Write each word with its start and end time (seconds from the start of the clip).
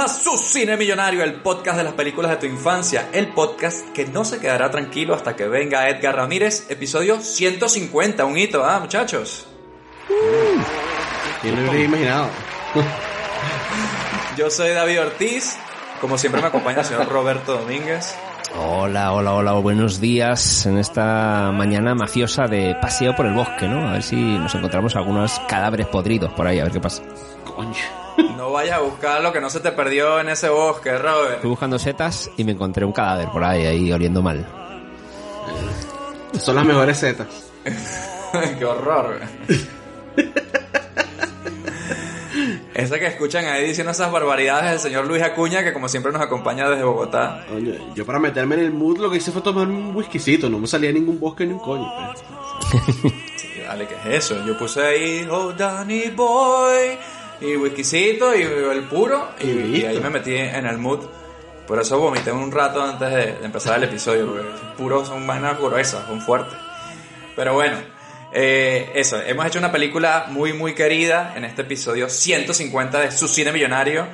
a 0.00 0.08
Su 0.08 0.38
Cine 0.38 0.78
Millonario, 0.78 1.22
el 1.22 1.34
podcast 1.34 1.76
de 1.76 1.84
las 1.84 1.92
películas 1.92 2.30
de 2.30 2.38
tu 2.38 2.46
infancia, 2.46 3.10
el 3.12 3.34
podcast 3.34 3.86
que 3.90 4.06
no 4.06 4.24
se 4.24 4.40
quedará 4.40 4.70
tranquilo 4.70 5.14
hasta 5.14 5.36
que 5.36 5.46
venga 5.46 5.90
Edgar 5.90 6.16
Ramírez, 6.16 6.70
episodio 6.70 7.20
150, 7.20 8.24
un 8.24 8.38
hito, 8.38 8.64
¿ah, 8.64 8.80
muchachos? 8.80 9.46
¿Quién 11.42 11.54
lo 11.54 11.70
hubiera 11.70 11.84
imaginado? 11.84 12.30
Yo 14.38 14.50
soy 14.50 14.70
David 14.70 15.02
Ortiz, 15.02 15.58
como 16.00 16.16
siempre 16.16 16.40
me 16.40 16.48
acompaña 16.48 16.80
el 16.80 16.86
señor 16.86 17.06
Roberto 17.10 17.58
Domínguez. 17.58 18.14
Hola, 18.56 19.12
hola, 19.12 19.34
hola, 19.34 19.52
buenos 19.52 20.00
días 20.00 20.64
en 20.64 20.78
esta 20.78 21.52
mañana 21.52 21.94
mafiosa 21.94 22.46
de 22.46 22.74
paseo 22.80 23.14
por 23.14 23.26
el 23.26 23.34
bosque, 23.34 23.68
¿no? 23.68 23.90
A 23.90 23.92
ver 23.92 24.02
si 24.02 24.16
nos 24.16 24.54
encontramos 24.54 24.96
algunos 24.96 25.38
cadáveres 25.40 25.88
podridos 25.88 26.32
por 26.32 26.46
ahí, 26.46 26.58
a 26.58 26.64
ver 26.64 26.72
qué 26.72 26.80
pasa. 26.80 27.02
Coño. 27.44 27.99
No 28.36 28.52
vayas 28.52 28.78
a 28.78 28.80
buscar 28.80 29.22
lo 29.22 29.32
que 29.32 29.40
no 29.40 29.50
se 29.50 29.60
te 29.60 29.72
perdió 29.72 30.20
en 30.20 30.28
ese 30.28 30.48
bosque, 30.48 30.96
Robert. 30.96 31.40
Fui 31.40 31.50
buscando 31.50 31.78
setas 31.78 32.30
y 32.36 32.44
me 32.44 32.52
encontré 32.52 32.84
un 32.84 32.92
cadáver 32.92 33.28
por 33.28 33.44
ahí, 33.44 33.66
ahí 33.66 33.92
oliendo 33.92 34.22
mal. 34.22 34.46
Son 36.38 36.54
las 36.54 36.64
mejores 36.64 36.98
setas. 36.98 37.26
Qué 38.58 38.64
horror. 38.64 39.20
Ese 42.74 42.98
que 42.98 43.06
escuchan 43.06 43.44
ahí 43.44 43.66
diciendo 43.66 43.90
esas 43.90 44.10
barbaridades 44.10 44.70
del 44.70 44.80
señor 44.80 45.06
Luis 45.06 45.22
Acuña, 45.22 45.62
que 45.62 45.72
como 45.72 45.88
siempre 45.88 46.12
nos 46.12 46.22
acompaña 46.22 46.70
desde 46.70 46.84
Bogotá. 46.84 47.44
Yo 47.94 48.06
para 48.06 48.18
meterme 48.18 48.54
en 48.54 48.62
el 48.62 48.72
mood 48.72 48.98
lo 48.98 49.10
que 49.10 49.18
hice 49.18 49.32
fue 49.32 49.42
tomar 49.42 49.66
un 49.66 49.94
whiskycito, 49.94 50.48
no 50.48 50.58
me 50.58 50.66
salía 50.66 50.90
ningún 50.90 51.20
bosque 51.20 51.44
ni 51.44 51.52
un 51.52 51.58
coño. 51.58 51.92
pues. 52.70 53.14
Sí, 53.36 53.48
dale, 53.66 53.86
¿qué 53.86 53.94
es 53.96 54.24
eso? 54.24 54.46
Yo 54.46 54.56
puse 54.56 54.80
ahí, 54.82 55.28
oh 55.30 55.52
Danny 55.52 56.08
Boy, 56.10 56.96
y 57.40 57.56
whiskycito, 57.56 58.34
y 58.34 58.42
el 58.42 58.82
puro, 58.84 59.30
y, 59.40 59.46
Y 59.46 59.50
y 59.50 59.54
listo. 59.54 59.88
ahí 59.88 60.00
me 60.00 60.10
metí 60.10 60.36
en 60.36 60.66
el 60.66 60.78
mood. 60.78 61.00
Por 61.66 61.80
eso 61.80 61.98
vomité 61.98 62.32
un 62.32 62.50
rato 62.50 62.82
antes 62.82 63.10
de, 63.10 63.34
de 63.34 63.44
empezar 63.44 63.76
el 63.78 63.84
episodio, 63.84 64.26
porque 64.26 64.48
puros 64.76 65.08
son 65.08 65.26
vainas 65.26 65.58
gruesas, 65.58 66.04
son 66.06 66.20
fuertes. 66.20 66.58
Pero 67.36 67.54
bueno, 67.54 67.78
eh, 68.32 68.90
eso, 68.94 69.20
hemos 69.22 69.46
hecho 69.46 69.58
una 69.58 69.72
película 69.72 70.26
muy, 70.28 70.52
muy 70.52 70.74
querida 70.74 71.32
en 71.36 71.44
este 71.44 71.62
episodio 71.62 72.08
150 72.08 73.00
de 73.00 73.10
Su 73.12 73.28
Cine 73.28 73.52
Millonario. 73.52 74.06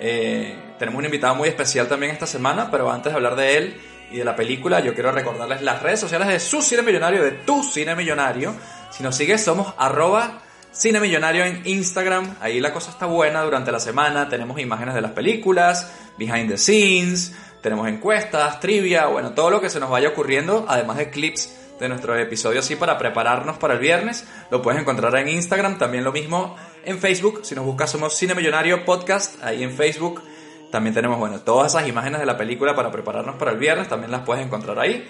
Eh, 0.00 0.56
tenemos 0.78 0.98
un 0.98 1.04
invitado 1.06 1.34
muy 1.34 1.48
especial 1.48 1.88
también 1.88 2.12
esta 2.12 2.26
semana, 2.26 2.70
pero 2.70 2.90
antes 2.90 3.12
de 3.12 3.16
hablar 3.16 3.36
de 3.36 3.56
él 3.56 3.80
y 4.10 4.18
de 4.18 4.24
la 4.24 4.36
película, 4.36 4.80
yo 4.80 4.94
quiero 4.94 5.10
recordarles 5.12 5.60
las 5.62 5.82
redes 5.82 6.00
sociales 6.00 6.28
de 6.28 6.40
Su 6.40 6.62
Cine 6.62 6.82
Millonario, 6.82 7.22
de 7.22 7.32
Tu 7.32 7.62
Cine 7.62 7.94
Millonario. 7.94 8.54
Si 8.90 9.02
nos 9.02 9.16
sigues, 9.16 9.42
somos 9.42 9.74
arroba 9.76 10.40
Cine 10.72 11.00
Millonario 11.00 11.44
en 11.44 11.62
Instagram. 11.64 12.36
Ahí 12.40 12.60
la 12.60 12.72
cosa 12.72 12.90
está 12.90 13.06
buena 13.06 13.42
durante 13.42 13.72
la 13.72 13.80
semana. 13.80 14.28
Tenemos 14.28 14.60
imágenes 14.60 14.94
de 14.94 15.00
las 15.00 15.12
películas, 15.12 15.92
behind 16.18 16.50
the 16.50 16.58
scenes, 16.58 17.34
tenemos 17.62 17.88
encuestas, 17.88 18.60
trivia, 18.60 19.06
bueno, 19.06 19.32
todo 19.32 19.50
lo 19.50 19.60
que 19.60 19.68
se 19.68 19.80
nos 19.80 19.90
vaya 19.90 20.08
ocurriendo, 20.08 20.64
además 20.68 20.96
de 20.96 21.10
clips 21.10 21.56
de 21.80 21.88
nuestros 21.88 22.18
episodios 22.18 22.64
así 22.64 22.76
para 22.76 22.98
prepararnos 22.98 23.58
para 23.58 23.74
el 23.74 23.80
viernes. 23.80 24.26
Lo 24.50 24.62
puedes 24.62 24.80
encontrar 24.80 25.14
en 25.16 25.28
Instagram, 25.28 25.78
también 25.78 26.04
lo 26.04 26.12
mismo 26.12 26.56
en 26.84 26.98
Facebook. 26.98 27.40
Si 27.42 27.54
nos 27.54 27.64
buscas 27.64 27.90
somos 27.90 28.14
Cine 28.14 28.34
Millonario 28.34 28.84
Podcast, 28.84 29.42
ahí 29.42 29.62
en 29.62 29.72
Facebook. 29.72 30.22
También 30.70 30.94
tenemos, 30.94 31.18
bueno, 31.18 31.40
todas 31.40 31.74
esas 31.74 31.88
imágenes 31.88 32.20
de 32.20 32.26
la 32.26 32.36
película 32.36 32.74
para 32.74 32.90
prepararnos 32.90 33.36
para 33.36 33.52
el 33.52 33.58
viernes, 33.58 33.88
también 33.88 34.10
las 34.10 34.22
puedes 34.22 34.44
encontrar 34.44 34.78
ahí. 34.78 35.08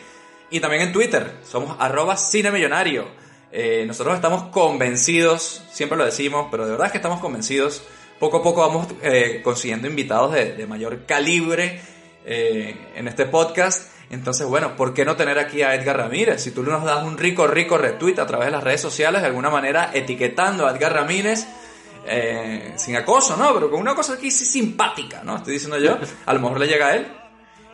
Y 0.51 0.61
también 0.61 0.83
en 0.83 0.93
Twitter, 0.93 1.39
somos 1.43 1.77
arroba 1.79 2.17
Cine 2.17 2.51
Millonario. 2.51 3.07
Eh, 3.51 3.85
nosotros 3.87 4.15
estamos 4.15 4.45
convencidos, 4.45 5.63
siempre 5.71 5.97
lo 5.97 6.05
decimos, 6.05 6.49
pero 6.51 6.65
de 6.65 6.73
verdad 6.73 6.87
es 6.87 6.93
que 6.93 6.99
estamos 6.99 7.21
convencidos. 7.21 7.83
Poco 8.19 8.39
a 8.39 8.43
poco 8.43 8.61
vamos 8.63 8.89
eh, 9.03 9.41
consiguiendo 9.43 9.87
invitados 9.87 10.33
de, 10.33 10.67
mayor 10.67 11.07
calibre 11.07 11.81
eh, 12.25 12.77
en 12.97 13.09
este 13.09 13.27
podcast. 13.27 13.93
Entonces, 14.11 14.47
bueno, 14.47 14.75
¿por 14.77 14.95
qué 14.95 15.05
no 15.05 15.17
tener 15.17 15.39
aquí 15.39 15.63
a 15.63 15.75
Edgar 15.75 15.99
Ramírez? 15.99 16.43
Si 16.43 16.51
tú 16.51 16.63
nos 16.63 16.85
das 16.85 17.05
un 17.05 17.17
rico, 17.17 17.47
rico 17.47 17.79
retweet 17.79 18.19
a 18.19 18.27
través 18.27 18.47
de 18.47 18.53
las 18.53 18.65
redes 18.65 18.81
sociales, 18.81 19.21
de 19.21 19.29
alguna 19.29 19.51
manera 19.51 19.91
etiquetando 19.93 20.67
a 20.67 20.73
Edgar 20.73 20.95
Ramírez, 20.95 21.47
eh, 22.07 22.73
sin 22.77 22.97
acoso, 22.97 23.37
¿no? 23.37 23.53
Pero 23.55 23.71
con 23.71 23.81
una 23.81 23.95
cosa 23.95 24.15
aquí 24.15 24.31
sí 24.31 24.47
simpática, 24.47 25.23
¿no? 25.23 25.37
Estoy 25.37 25.55
diciendo 25.55 25.79
yo. 25.79 25.99
A 26.27 26.33
lo 26.33 26.41
mejor 26.41 26.59
le 26.59 26.67
llega 26.67 26.89
a 26.89 26.97
él. 26.97 27.07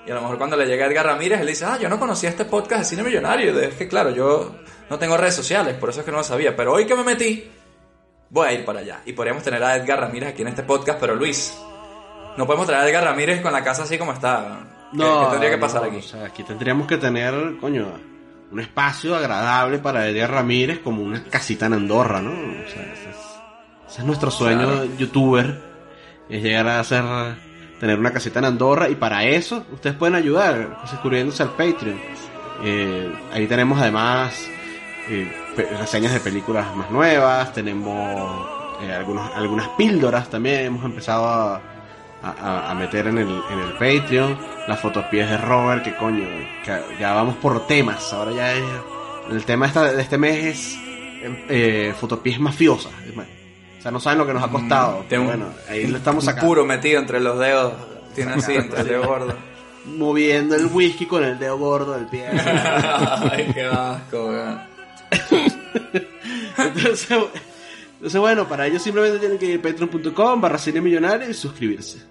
Y 0.06 0.10
a 0.10 0.14
lo 0.14 0.20
mejor 0.20 0.36
cuando 0.38 0.56
le 0.56 0.66
llega 0.66 0.84
a 0.84 0.88
Edgar 0.88 1.06
Ramírez, 1.06 1.40
él 1.40 1.46
dice, 1.46 1.64
ah, 1.64 1.78
yo 1.80 1.88
no 1.88 1.98
conocía 1.98 2.28
este 2.28 2.44
podcast 2.44 2.80
de 2.82 2.84
Cine 2.86 3.02
Millonario. 3.02 3.58
Es 3.58 3.74
que, 3.74 3.88
claro, 3.88 4.10
yo 4.10 4.54
no 4.90 4.98
tengo 4.98 5.16
redes 5.16 5.34
sociales, 5.34 5.74
por 5.76 5.88
eso 5.90 6.00
es 6.00 6.04
que 6.04 6.10
no 6.12 6.18
lo 6.18 6.24
sabía. 6.24 6.54
Pero 6.54 6.72
hoy 6.74 6.84
que 6.86 6.94
me 6.94 7.04
metí, 7.04 7.50
voy 8.28 8.48
a 8.48 8.52
ir 8.52 8.64
para 8.66 8.80
allá. 8.80 9.00
Y 9.06 9.12
podríamos 9.14 9.42
tener 9.42 9.62
a 9.64 9.76
Edgar 9.76 10.00
Ramírez 10.00 10.30
aquí 10.30 10.42
en 10.42 10.48
este 10.48 10.62
podcast, 10.62 11.00
pero 11.00 11.14
Luis, 11.14 11.56
no 12.36 12.46
podemos 12.46 12.66
traer 12.66 12.82
a 12.84 12.88
Edgar 12.88 13.04
Ramírez 13.04 13.40
con 13.40 13.52
la 13.52 13.64
casa 13.64 13.84
así 13.84 13.96
como 13.96 14.12
está. 14.12 14.58
¿Qué- 14.92 14.98
¿Qué, 14.98 15.26
tendría 15.30 15.50
que 15.50 15.58
pasar 15.58 15.82
no, 15.82 15.88
aquí? 15.88 15.96
O 15.96 16.02
sea, 16.02 16.26
aquí 16.26 16.42
tendríamos 16.44 16.86
que 16.86 16.98
tener, 16.98 17.56
coño, 17.60 17.88
un 18.52 18.60
espacio 18.60 19.16
agradable 19.16 19.78
para 19.78 20.06
Edgar 20.06 20.30
Ramírez 20.32 20.80
como 20.80 21.02
una 21.02 21.24
casita 21.24 21.66
en 21.66 21.72
Andorra, 21.72 22.20
¿no? 22.20 22.30
O 22.30 22.68
sea, 22.70 22.82
ese 22.92 23.10
es, 23.10 23.16
ese 23.88 24.00
es 24.00 24.04
nuestro 24.04 24.30
sueño 24.30 24.66
Claro. 24.68 24.84
youtuber, 24.98 25.60
es 26.28 26.42
llegar 26.42 26.68
a 26.68 26.78
hacer, 26.80 27.02
tener 27.80 27.98
una 27.98 28.12
casita 28.12 28.38
en 28.38 28.44
Andorra 28.46 28.88
y 28.88 28.94
para 28.94 29.24
eso 29.24 29.64
ustedes 29.72 29.96
pueden 29.96 30.14
ayudar 30.14 30.78
suscribiéndose 30.88 31.42
al 31.42 31.50
Patreon. 31.50 32.00
Eh, 32.62 33.12
ahí 33.32 33.46
tenemos 33.46 33.80
además 33.80 34.48
eh, 35.08 35.30
reseñas 35.78 36.12
de 36.14 36.20
películas 36.20 36.74
más 36.76 36.90
nuevas, 36.90 37.52
tenemos 37.52 38.46
eh, 38.82 38.92
algunos, 38.92 39.30
algunas 39.34 39.68
píldoras 39.70 40.30
también, 40.30 40.66
hemos 40.66 40.84
empezado 40.84 41.26
a, 41.26 41.60
a- 42.22 42.74
meter 42.74 43.08
en 43.08 43.18
el, 43.18 43.28
en 43.50 43.58
el 43.58 43.72
Patreon, 43.72 44.38
las 44.66 44.80
fotopies 44.80 45.28
de 45.28 45.36
Robert, 45.36 45.82
que 45.84 45.94
coño, 45.96 46.26
que 46.64 46.80
ya 46.98 47.12
vamos 47.12 47.36
por 47.36 47.66
temas, 47.66 48.12
ahora 48.12 48.32
ya 48.32 48.52
es, 48.54 48.64
el 49.30 49.44
tema 49.44 49.66
de 49.68 50.00
este 50.00 50.16
mes 50.16 50.44
es 50.44 50.78
eh, 51.48 51.94
fotopies 52.00 52.38
mafiosas, 52.40 52.92
sea, 53.84 53.90
no 53.92 54.00
saben 54.00 54.18
lo 54.18 54.26
que 54.26 54.32
nos 54.34 54.42
ha 54.42 54.48
costado, 54.48 55.04
Tiene 55.08 55.08
pero 55.08 55.20
un- 55.22 55.26
bueno, 55.26 55.46
ahí 55.68 55.86
lo 55.86 55.96
estamos 55.98 56.24
sacando, 56.24 56.46
puro 56.48 56.64
metido 56.64 56.98
entre 57.00 57.20
los 57.20 57.38
dedos. 57.38 57.72
Tiene 58.14 58.32
así, 58.32 58.52
entre 58.56 58.80
el 58.80 58.86
dedo 58.88 59.06
gordo. 59.06 59.34
moviendo 59.86 60.56
el 60.56 60.66
whisky 60.66 61.06
con 61.06 61.22
el 61.24 61.38
dedo 61.38 61.58
gordo 61.58 61.92
del 61.92 62.06
pie. 62.06 62.26
Ay, 62.32 63.50
qué 63.54 63.64
asco, 63.64 64.26
weón. 64.28 64.60
entonces, 66.58 67.08
entonces, 67.10 68.20
bueno, 68.20 68.48
para 68.48 68.66
ello 68.66 68.78
simplemente 68.78 69.18
tienen 69.18 69.38
que 69.38 69.46
ir 69.46 69.58
a 69.58 69.62
patreon.com 69.62 70.40
barra 70.40 70.58
cine 70.58 70.80
millonario 70.80 71.28
y 71.28 71.34
suscribirse. 71.34 72.02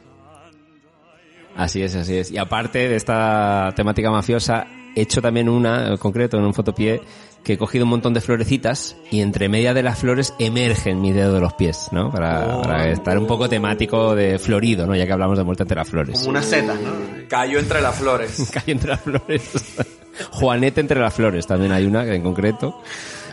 Así 1.56 1.82
es, 1.84 1.96
así 1.96 2.18
es. 2.18 2.32
Y 2.32 2.38
aparte 2.38 2.90
de 2.90 2.96
esta 2.96 3.72
temática 3.76 4.10
mafiosa, 4.10 4.66
he 4.96 5.02
hecho 5.02 5.22
también 5.22 5.48
una, 5.50 5.88
en 5.90 5.98
concreto, 5.98 6.38
en 6.38 6.46
un 6.46 6.54
fotopié, 6.54 7.02
que 7.44 7.54
he 7.54 7.58
cogido 7.58 7.84
un 7.84 7.90
montón 7.90 8.14
de 8.14 8.22
florecitas 8.22 8.96
y 9.12 9.22
entre 9.22 9.50
media 9.50 9.74
de 9.74 9.84
las 9.84 10.00
flores 10.00 10.34
emergen 10.40 11.02
mi 11.02 11.12
dedo 11.12 11.34
de 11.34 11.42
los 11.42 11.54
pies, 11.54 11.90
¿no? 11.92 12.10
Para, 12.10 12.62
para 12.62 12.90
estar 12.90 13.18
un 13.18 13.28
poco 13.28 13.50
temático 13.50 14.16
de 14.16 14.40
florido, 14.40 14.88
¿no? 14.88 14.96
Ya 14.96 15.06
que 15.06 15.12
hablamos 15.12 15.38
de 15.38 15.44
muerte 15.44 15.64
entre 15.64 15.76
las 15.76 15.90
flores. 15.90 16.20
Como 16.20 16.30
unas 16.30 16.46
setas, 16.46 16.80
¿no? 16.80 16.92
Cayó 17.28 17.60
entre 17.60 17.82
las 17.82 17.96
flores. 17.96 18.50
Calle 18.54 18.72
entre 18.72 18.90
las 18.92 19.02
flores. 19.02 19.52
Juanete 20.32 20.80
entre 20.80 21.00
las 21.00 21.14
flores, 21.14 21.46
también 21.46 21.72
hay 21.72 21.86
una 21.86 22.06
en 22.06 22.22
concreto. 22.22 22.82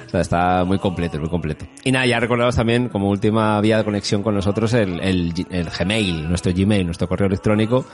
O 0.07 0.11
sea, 0.11 0.23
está 0.23 0.65
muy 0.65 0.81
completo, 0.81 1.21
muy 1.21 1.29
completo. 1.29 1.67
Y 1.85 1.93
nada, 1.93 2.05
ya 2.05 2.19
recordaros 2.19 2.57
también 2.57 2.89
como 2.89 3.09
última 3.09 3.61
vía 3.61 3.79
de 3.79 3.85
conexión 3.85 4.25
con 4.25 4.35
nosotros 4.35 4.75
el, 4.75 4.99
el, 4.99 5.33
el 5.51 5.71
Gmail, 5.71 6.29
nuestro 6.29 6.53
Gmail, 6.53 6.85
nuestro 6.85 7.07
correo 7.07 7.29
electrónico, 7.29 7.87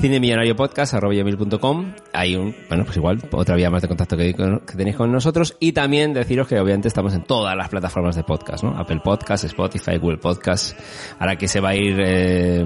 cinemillonariopodcast.com. 0.00 1.92
Hay 2.12 2.36
un, 2.36 2.54
bueno, 2.68 2.84
pues 2.84 2.96
igual, 2.96 3.20
otra 3.32 3.56
vía 3.56 3.70
más 3.70 3.82
de 3.82 3.88
contacto 3.88 4.16
que, 4.16 4.34
tenéis 4.76 4.96
con 4.96 5.10
nosotros. 5.12 5.56
Y 5.60 5.72
también 5.72 6.12
deciros 6.12 6.46
que 6.48 6.60
obviamente 6.60 6.88
estamos 6.88 7.14
en 7.14 7.22
todas 7.22 7.56
las 7.56 7.68
plataformas 7.68 8.16
de 8.16 8.24
podcast, 8.24 8.64
¿no? 8.64 8.76
Apple 8.78 9.00
Podcast, 9.02 9.44
Spotify, 9.44 9.96
Google 9.98 10.18
Podcast. 10.18 10.78
Ahora 11.18 11.36
que 11.36 11.48
se 11.48 11.60
va 11.60 11.70
a 11.70 11.76
ir, 11.76 11.96
eh, 11.98 12.64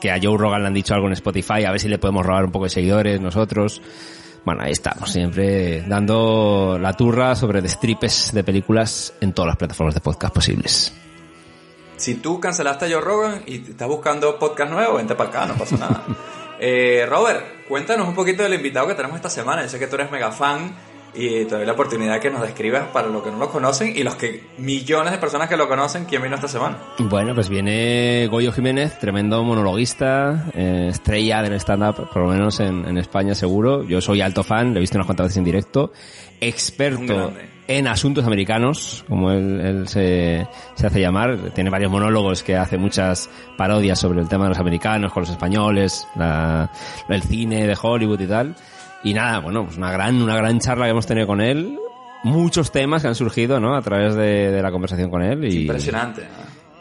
que 0.00 0.10
a 0.10 0.18
Joe 0.22 0.36
Rogan 0.36 0.62
le 0.62 0.68
han 0.68 0.74
dicho 0.74 0.94
algo 0.94 1.06
en 1.06 1.14
Spotify, 1.14 1.64
a 1.64 1.70
ver 1.70 1.80
si 1.80 1.88
le 1.88 1.98
podemos 1.98 2.24
robar 2.24 2.44
un 2.44 2.52
poco 2.52 2.64
de 2.64 2.70
seguidores 2.70 3.20
nosotros 3.20 3.82
Bueno, 4.44 4.62
ahí 4.62 4.72
estamos, 4.72 5.10
siempre 5.10 5.82
dando 5.82 6.78
la 6.80 6.92
turra 6.94 7.34
sobre 7.34 7.60
destripes 7.60 8.32
de 8.32 8.42
películas 8.44 9.14
en 9.20 9.32
todas 9.32 9.48
las 9.48 9.56
plataformas 9.56 9.94
de 9.94 10.00
podcast 10.00 10.34
posibles. 10.34 11.09
Si 12.00 12.14
tú 12.14 12.40
cancelaste 12.40 12.86
a 12.86 12.88
Joe 12.88 13.02
Rogan 13.02 13.42
y 13.44 13.56
estás 13.56 13.86
buscando 13.86 14.38
podcast 14.38 14.72
nuevo, 14.72 14.94
vente 14.94 15.14
para 15.14 15.28
acá, 15.28 15.44
no 15.44 15.54
pasa 15.54 15.76
nada. 15.76 16.02
eh, 16.58 17.04
Robert, 17.06 17.66
cuéntanos 17.68 18.08
un 18.08 18.14
poquito 18.14 18.42
del 18.42 18.54
invitado 18.54 18.86
que 18.88 18.94
tenemos 18.94 19.16
esta 19.16 19.28
semana. 19.28 19.60
Yo 19.64 19.68
sé 19.68 19.78
que 19.78 19.86
tú 19.86 19.96
eres 19.96 20.10
mega 20.10 20.32
fan 20.32 20.74
y 21.14 21.44
te 21.44 21.56
doy 21.56 21.66
la 21.66 21.72
oportunidad 21.72 22.20
que 22.20 22.30
nos 22.30 22.42
describas 22.42 22.88
para 22.88 23.08
los 23.08 23.22
que 23.22 23.30
no 23.30 23.38
lo 23.38 23.50
conocen 23.50 23.92
y 23.96 24.02
los 24.02 24.14
que 24.14 24.44
millones 24.58 25.12
de 25.12 25.18
personas 25.18 25.48
que 25.48 25.56
lo 25.56 25.68
conocen, 25.68 26.04
¿quién 26.04 26.22
vino 26.22 26.34
esta 26.34 26.48
semana? 26.48 26.78
Bueno, 26.98 27.34
pues 27.34 27.48
viene 27.48 28.28
Goyo 28.30 28.52
Jiménez, 28.52 28.98
tremendo 28.98 29.42
monologuista, 29.42 30.46
eh, 30.54 30.88
estrella 30.90 31.42
del 31.42 31.54
stand-up, 31.54 32.08
por 32.12 32.22
lo 32.22 32.28
menos 32.28 32.60
en, 32.60 32.86
en, 32.86 32.98
España 32.98 33.34
seguro. 33.34 33.84
Yo 33.84 34.00
soy 34.00 34.20
alto 34.20 34.42
fan, 34.42 34.72
lo 34.72 34.78
he 34.78 34.80
visto 34.80 34.96
unas 34.98 35.06
cuantas 35.06 35.26
veces 35.26 35.38
en 35.38 35.44
directo. 35.44 35.92
Experto 36.40 37.32
en 37.70 37.86
asuntos 37.86 38.24
americanos, 38.24 39.04
como 39.08 39.30
él, 39.30 39.60
él 39.60 39.88
se, 39.88 40.44
se, 40.74 40.86
hace 40.88 41.00
llamar. 41.00 41.52
Tiene 41.54 41.70
varios 41.70 41.92
monólogos 41.92 42.42
que 42.42 42.56
hace 42.56 42.76
muchas 42.76 43.30
parodias 43.56 43.96
sobre 43.96 44.20
el 44.20 44.28
tema 44.28 44.44
de 44.44 44.48
los 44.50 44.58
americanos, 44.58 45.12
con 45.12 45.20
los 45.22 45.30
españoles, 45.30 46.04
la, 46.16 46.68
el 47.08 47.22
cine 47.22 47.68
de 47.68 47.78
Hollywood 47.80 48.20
y 48.20 48.26
tal. 48.26 48.56
Y 49.02 49.14
nada, 49.14 49.38
bueno, 49.40 49.64
pues 49.64 49.76
una 49.76 49.90
gran, 49.90 50.20
una 50.20 50.36
gran 50.36 50.58
charla 50.60 50.84
que 50.84 50.90
hemos 50.90 51.06
tenido 51.06 51.26
con 51.26 51.40
él. 51.40 51.78
Muchos 52.22 52.70
temas 52.70 53.02
que 53.02 53.08
han 53.08 53.14
surgido, 53.14 53.60
¿no? 53.60 53.74
A 53.74 53.80
través 53.80 54.14
de, 54.14 54.50
de 54.50 54.62
la 54.62 54.70
conversación 54.70 55.10
con 55.10 55.22
él. 55.22 55.44
Y, 55.44 55.62
Impresionante. 55.62 56.26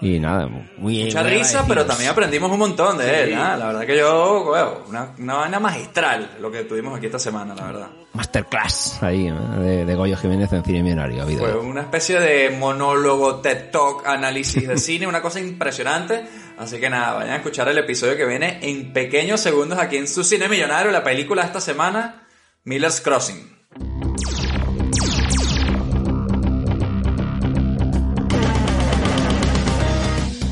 Y 0.01 0.17
nada, 0.17 0.47
muy 0.77 1.03
Mucha 1.03 1.23
risa, 1.23 1.65
pero 1.67 1.85
también 1.85 2.09
aprendimos 2.11 2.49
un 2.49 2.59
montón 2.59 2.97
de 2.97 3.03
sí. 3.03 3.09
él. 3.09 3.31
La 3.31 3.57
verdad 3.57 3.85
que 3.85 3.97
yo, 3.97 4.45
bueno, 4.45 4.77
una, 4.87 5.09
una 5.17 5.33
vaina 5.35 5.59
magistral 5.59 6.37
lo 6.39 6.49
que 6.49 6.63
tuvimos 6.63 6.97
aquí 6.97 7.07
esta 7.07 7.19
semana, 7.19 7.53
la 7.53 7.65
verdad. 7.65 7.87
Masterclass 8.13 9.03
ahí, 9.03 9.29
¿no? 9.29 9.59
de, 9.59 9.85
de, 9.85 9.95
Goyo 9.95 10.15
Jiménez 10.15 10.51
en 10.53 10.63
Cine 10.63 10.83
Millonario. 10.83 11.25
Fue 11.25 11.57
una 11.57 11.81
especie 11.81 12.19
de 12.19 12.49
monólogo, 12.57 13.35
TED 13.41 13.71
Talk, 13.71 14.07
análisis 14.07 14.67
de 14.67 14.77
cine, 14.77 15.05
una 15.05 15.21
cosa 15.21 15.41
impresionante. 15.41 16.23
Así 16.59 16.77
que 16.77 16.89
nada, 16.89 17.13
vayan 17.13 17.35
a 17.35 17.37
escuchar 17.37 17.69
el 17.69 17.77
episodio 17.77 18.17
que 18.17 18.25
viene 18.25 18.59
en 18.61 18.91
pequeños 18.91 19.39
segundos 19.39 19.79
aquí 19.79 19.95
en 19.95 20.09
su 20.09 20.25
Cine 20.25 20.49
Millonario, 20.49 20.91
la 20.91 21.05
película 21.05 21.43
de 21.43 21.47
esta 21.47 21.61
semana, 21.61 22.27
Miller's 22.65 22.99
Crossing. 22.99 23.57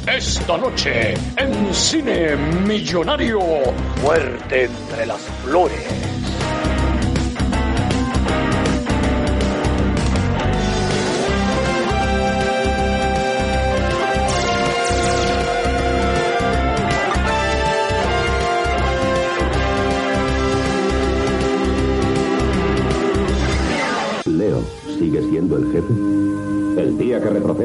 Esta 0.07 0.57
noche, 0.57 1.13
en 1.35 1.75
Cine 1.75 2.37
Millonario, 2.37 3.41
Muerte 4.01 4.63
entre 4.63 5.05
las 5.07 5.21
Flores. 5.43 6.16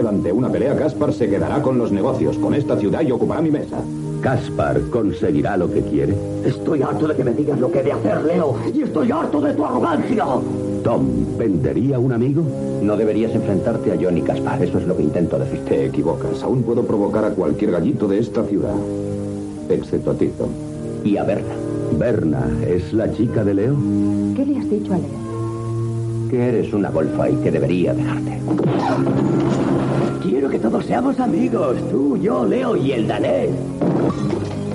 Día 0.02 0.10
que 0.10 0.10
retroceda 0.10 0.10
ante 0.10 0.32
una 0.32 0.50
pelea, 0.50 0.76
Caspar 0.76 1.12
se 1.12 1.28
quedará 1.28 1.62
con 1.62 1.78
los 1.78 1.92
negocios, 1.92 2.36
con 2.38 2.54
esta 2.54 2.76
ciudad 2.76 3.02
y 3.02 3.12
ocupará 3.12 3.40
mi 3.40 3.50
mesa. 3.50 3.78
¿Caspar 4.20 4.80
conseguirá 4.90 5.56
lo 5.56 5.70
que 5.70 5.82
quiere? 5.82 6.14
Estoy 6.44 6.82
harto 6.82 7.08
de 7.08 7.16
que 7.16 7.24
me 7.24 7.32
digas 7.32 7.58
lo 7.58 7.70
que 7.70 7.80
he 7.80 7.82
de 7.82 7.92
hacer, 7.92 8.24
Leo, 8.24 8.54
y 8.72 8.82
estoy 8.82 9.10
harto 9.10 9.40
de 9.40 9.54
tu 9.54 9.64
arrogancia. 9.64 10.24
Tom, 10.84 11.36
¿vendería 11.36 11.98
un 11.98 12.12
amigo? 12.12 12.42
No 12.82 12.96
deberías 12.96 13.34
enfrentarte 13.34 13.92
a 13.92 13.96
Johnny 14.00 14.22
Caspar, 14.22 14.62
eso 14.62 14.78
es 14.78 14.86
lo 14.86 14.96
que 14.96 15.02
intento 15.02 15.38
decir. 15.38 15.60
Te 15.64 15.86
equivocas, 15.86 16.42
aún 16.42 16.62
puedo 16.62 16.84
provocar 16.84 17.24
a 17.24 17.30
cualquier 17.30 17.72
gallito 17.72 18.06
de 18.06 18.18
esta 18.18 18.44
ciudad. 18.44 18.74
Excepto 19.68 20.12
a 20.12 20.14
ti, 20.14 20.30
Tom. 20.38 20.50
Y 21.04 21.16
a 21.16 21.24
Berna. 21.24 21.54
¿Berna 21.98 22.46
es 22.66 22.92
la 22.92 23.12
chica 23.12 23.44
de 23.44 23.54
Leo? 23.54 23.76
¿Qué 24.36 24.46
le 24.46 24.58
has 24.58 24.70
dicho 24.70 24.94
a 24.94 24.98
Leo? 24.98 25.31
Que 26.32 26.48
eres 26.48 26.72
una 26.72 26.88
golfa 26.88 27.28
y 27.28 27.36
que 27.36 27.50
debería 27.50 27.92
dejarte. 27.92 28.40
Quiero 30.22 30.48
que 30.48 30.58
todos 30.58 30.86
seamos 30.86 31.20
amigos, 31.20 31.76
tú, 31.90 32.16
yo, 32.16 32.46
Leo 32.46 32.74
y 32.74 32.92
el 32.92 33.06
danés. 33.06 33.50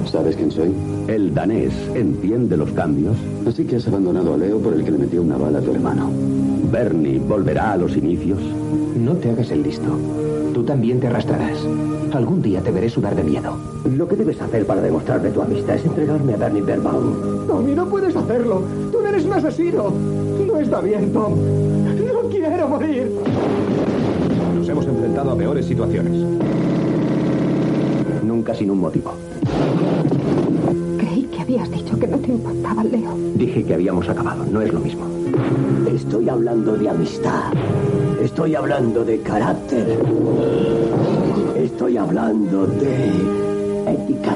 ¿Sabes 0.05 0.35
quién 0.35 0.51
soy? 0.51 0.71
El 1.07 1.33
danés 1.33 1.73
entiende 1.95 2.57
los 2.57 2.69
cambios. 2.73 3.17
Así 3.47 3.65
que 3.65 3.77
has 3.77 3.87
abandonado 3.87 4.35
a 4.35 4.37
Leo 4.37 4.59
por 4.59 4.75
el 4.75 4.83
que 4.85 4.91
le 4.91 4.99
metió 4.99 5.23
una 5.23 5.35
bala 5.35 5.57
a 5.57 5.61
tu 5.63 5.71
hermano. 5.71 6.11
Bernie 6.71 7.17
volverá 7.17 7.71
a 7.71 7.77
los 7.77 7.97
inicios. 7.97 8.39
No 8.95 9.13
te 9.13 9.31
hagas 9.31 9.49
el 9.49 9.63
listo. 9.63 9.97
Tú 10.53 10.63
también 10.63 10.99
te 10.99 11.07
arrastrarás. 11.07 11.57
Algún 12.13 12.39
día 12.43 12.61
te 12.61 12.69
veré 12.69 12.87
sudar 12.87 13.15
de 13.15 13.23
miedo. 13.23 13.57
Lo 13.95 14.07
que 14.07 14.15
debes 14.15 14.39
hacer 14.39 14.63
para 14.67 14.81
demostrarme 14.81 15.31
tu 15.31 15.41
amistad 15.41 15.75
es 15.75 15.85
entregarme 15.85 16.35
a 16.35 16.37
Bernie 16.37 16.61
Berbaum. 16.61 17.47
Tommy, 17.47 17.73
no 17.73 17.87
puedes 17.87 18.15
hacerlo. 18.15 18.61
Tú 18.91 19.01
no 19.01 19.09
eres 19.09 19.25
un 19.25 19.33
asesino. 19.33 20.26
No 20.57 20.63
está 20.63 20.81
bien, 20.81 21.13
Tom. 21.13 21.35
No 21.35 22.29
quiero 22.31 22.67
morir. 22.67 23.11
Nos 24.55 24.67
hemos 24.67 24.87
enfrentado 24.87 25.29
a 25.29 25.37
peores 25.37 25.67
situaciones. 25.67 26.13
Nunca 28.23 28.55
sin 28.55 28.71
un 28.71 28.79
motivo. 28.79 29.13
Creí 30.97 31.25
que 31.25 31.41
habías 31.41 31.69
dicho 31.69 31.99
que 31.99 32.07
no 32.07 32.17
te 32.17 32.31
importaba, 32.31 32.83
Leo. 32.83 33.15
Dije 33.35 33.63
que 33.65 33.75
habíamos 33.75 34.09
acabado. 34.09 34.45
No 34.51 34.59
es 34.63 34.73
lo 34.73 34.79
mismo. 34.79 35.05
Estoy 35.93 36.27
hablando 36.27 36.75
de 36.75 36.89
amistad. 36.89 37.53
Estoy 38.19 38.55
hablando 38.55 39.05
de 39.05 39.19
carácter. 39.19 39.99
Estoy 41.55 41.97
hablando 41.97 42.65
de 42.65 43.11
ética. 43.85 44.35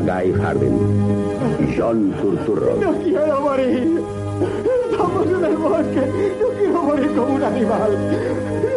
Guy 0.00 0.32
Hardin, 0.32 0.78
John 1.76 2.12
Turturro. 2.20 2.76
No 2.80 2.92
quiero 3.02 3.40
morir. 3.40 4.02
Estamos 4.90 5.26
en 5.26 5.44
el 5.44 5.56
bosque. 5.56 6.34
No 6.40 6.48
quiero 6.58 6.82
morir 6.82 7.10
como 7.16 7.34
un 7.34 7.42
animal. 7.42 7.90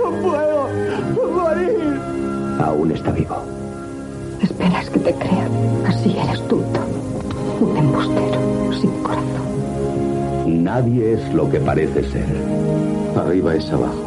No 0.03 0.11
puedo 0.21 1.31
morir. 1.31 1.99
Aún 2.63 2.91
está 2.91 3.11
vivo. 3.11 3.37
Esperas 4.41 4.89
que 4.89 4.99
te 4.99 5.13
crean. 5.13 5.51
Así 5.87 6.17
eres 6.17 6.41
tú, 6.47 6.61
Tom. 6.73 7.69
Un 7.69 7.77
embustero 7.77 8.73
sin 8.79 8.91
corazón. 9.03 10.63
Nadie 10.63 11.13
es 11.13 11.33
lo 11.33 11.49
que 11.49 11.59
parece 11.59 12.03
ser. 12.09 12.25
Arriba 13.15 13.55
es 13.55 13.69
abajo. 13.71 14.05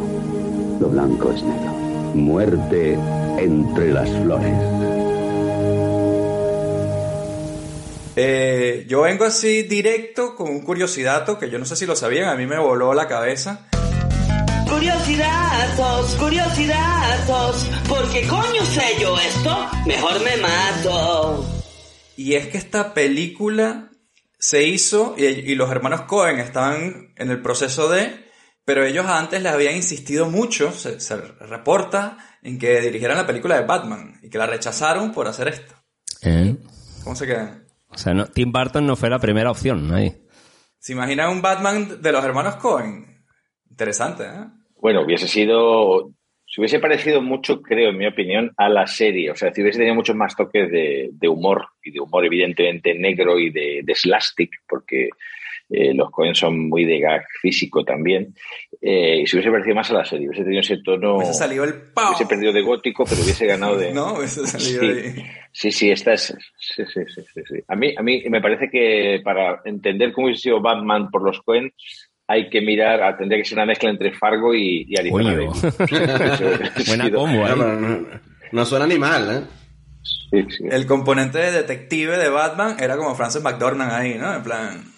Lo 0.79 0.89
blanco 0.89 1.31
es 1.31 1.41
negro. 1.43 1.71
Muerte 2.13 2.97
entre 3.37 3.93
las 3.93 4.09
flores. 4.09 5.04
Eh, 8.17 8.85
yo 8.87 9.01
vengo 9.01 9.25
así 9.25 9.63
directo 9.63 10.35
con 10.35 10.49
un 10.49 10.61
curiosidad 10.61 11.37
que 11.37 11.49
yo 11.49 11.59
no 11.59 11.65
sé 11.65 11.75
si 11.75 11.85
lo 11.85 11.97
sabían, 11.97 12.29
a 12.29 12.35
mí 12.35 12.45
me 12.45 12.57
voló 12.57 12.93
la 12.93 13.07
cabeza. 13.07 13.67
Curiosidades, 14.69 16.15
curiosidades, 16.17 17.69
porque 17.89 18.25
coño 18.27 18.63
sé 18.65 18.95
yo 19.01 19.17
esto, 19.19 19.69
mejor 19.85 20.23
me 20.23 20.37
mato. 20.37 21.45
Y 22.15 22.35
es 22.35 22.47
que 22.47 22.57
esta 22.57 22.93
película 22.93 23.89
se 24.39 24.63
hizo 24.63 25.15
y, 25.17 25.25
y 25.25 25.55
los 25.55 25.69
hermanos 25.69 26.01
Cohen 26.03 26.39
estaban 26.39 27.13
en 27.17 27.31
el 27.31 27.41
proceso 27.41 27.89
de, 27.89 28.25
pero 28.63 28.85
ellos 28.85 29.05
antes 29.07 29.41
les 29.41 29.51
habían 29.51 29.75
insistido 29.75 30.29
mucho, 30.29 30.71
se, 30.71 31.01
se 31.01 31.17
reporta, 31.17 32.17
en 32.41 32.57
que 32.59 32.79
dirigieran 32.79 33.17
la 33.17 33.27
película 33.27 33.59
de 33.59 33.65
Batman 33.65 34.19
y 34.23 34.29
que 34.29 34.37
la 34.37 34.47
rechazaron 34.47 35.11
por 35.11 35.27
hacer 35.27 35.49
esto. 35.49 35.75
¿Eh? 36.21 36.55
¿Cómo 37.03 37.15
se 37.15 37.27
queda? 37.27 37.64
O 37.89 37.97
sea, 37.97 38.13
no, 38.13 38.25
Tim 38.25 38.51
Burton 38.51 38.85
no 38.85 38.95
fue 38.95 39.09
la 39.09 39.19
primera 39.19 39.51
opción 39.51 39.93
ahí. 39.93 40.13
¿Se 40.79 40.93
imaginan 40.93 41.31
un 41.31 41.41
Batman 41.41 42.01
de 42.01 42.11
los 42.11 42.23
hermanos 42.23 42.57
Cohen? 42.57 43.23
Interesante, 43.69 44.23
¿eh? 44.23 44.45
Bueno, 44.79 45.01
hubiese 45.01 45.27
sido... 45.27 46.11
Se 46.47 46.61
hubiese 46.61 46.79
parecido 46.79 47.21
mucho, 47.21 47.61
creo, 47.61 47.89
en 47.89 47.97
mi 47.97 48.05
opinión, 48.05 48.53
a 48.57 48.69
la 48.69 48.85
serie. 48.85 49.31
O 49.31 49.35
sea, 49.35 49.51
si 49.51 49.61
hubiese 49.61 49.79
tenido 49.79 49.95
muchos 49.95 50.15
más 50.15 50.35
toques 50.35 50.71
de, 50.71 51.09
de 51.11 51.27
humor, 51.27 51.69
y 51.83 51.91
de 51.91 51.99
humor 51.99 52.23
evidentemente 52.23 52.93
negro 52.93 53.39
y 53.39 53.49
de, 53.49 53.81
de 53.83 53.95
slastic, 53.95 54.51
porque 54.67 55.09
eh, 55.69 55.93
los 55.93 56.11
Coen 56.11 56.35
son 56.35 56.69
muy 56.69 56.85
de 56.85 56.99
gag 56.99 57.25
físico 57.41 57.83
también. 57.83 58.35
Eh, 58.81 59.21
y 59.21 59.27
se 59.27 59.35
hubiese 59.37 59.51
parecido 59.51 59.75
más 59.75 59.89
a 59.89 59.95
la 59.95 60.05
serie, 60.05 60.27
hubiese 60.27 60.43
tenido 60.43 60.61
ese 60.61 60.77
tono. 60.77 61.17
Hubiese 61.17 61.33
salido 61.33 61.63
el 61.63 61.73
pao. 61.73 62.09
Hubiese 62.09 62.25
perdido 62.27 62.53
de 62.53 62.61
gótico, 62.61 63.03
pero 63.05 63.21
hubiese 63.21 63.47
ganado 63.47 63.77
de. 63.77 63.91
no, 63.93 64.13
hubiese 64.13 64.45
salido 64.45 64.81
sí, 64.81 64.87
ahí. 64.87 65.25
sí, 65.51 65.71
sí, 65.71 65.91
esta 65.91 66.13
es. 66.13 66.35
Sí, 66.57 66.83
sí, 66.85 67.01
sí, 67.07 67.21
sí, 67.33 67.41
sí. 67.47 67.55
A, 67.67 67.75
mí, 67.75 67.95
a 67.97 68.03
mí 68.03 68.23
me 68.29 68.41
parece 68.41 68.69
que 68.69 69.21
para 69.23 69.61
entender 69.65 70.13
cómo 70.13 70.27
hubiese 70.27 70.43
sido 70.43 70.61
Batman 70.61 71.09
por 71.09 71.23
los 71.23 71.41
Coen, 71.41 71.73
hay 72.27 72.49
que 72.49 72.61
mirar, 72.61 73.01
ah, 73.03 73.17
tendría 73.17 73.39
que 73.41 73.45
ser 73.47 73.57
una 73.57 73.65
mezcla 73.65 73.89
entre 73.89 74.13
Fargo 74.13 74.53
y, 74.53 74.85
y. 74.87 75.09
Buena 75.09 75.35
combo, 77.11 77.37
No, 77.37 77.47
¿eh? 77.47 77.53
pero 77.57 77.79
no, 77.79 78.07
no 78.51 78.65
suena 78.65 78.85
ni 78.87 78.97
mal, 78.97 79.31
¿eh? 79.31 79.41
Sí, 80.31 80.45
sí. 80.49 80.63
El 80.69 80.85
componente 80.85 81.39
de 81.39 81.51
detective 81.51 82.17
de 82.17 82.29
Batman 82.29 82.77
era 82.79 82.97
como 82.97 83.15
Francis 83.15 83.41
McDormand 83.41 83.91
ahí, 83.91 84.15
¿no? 84.15 84.35
En 84.35 84.43
plan. 84.43 84.94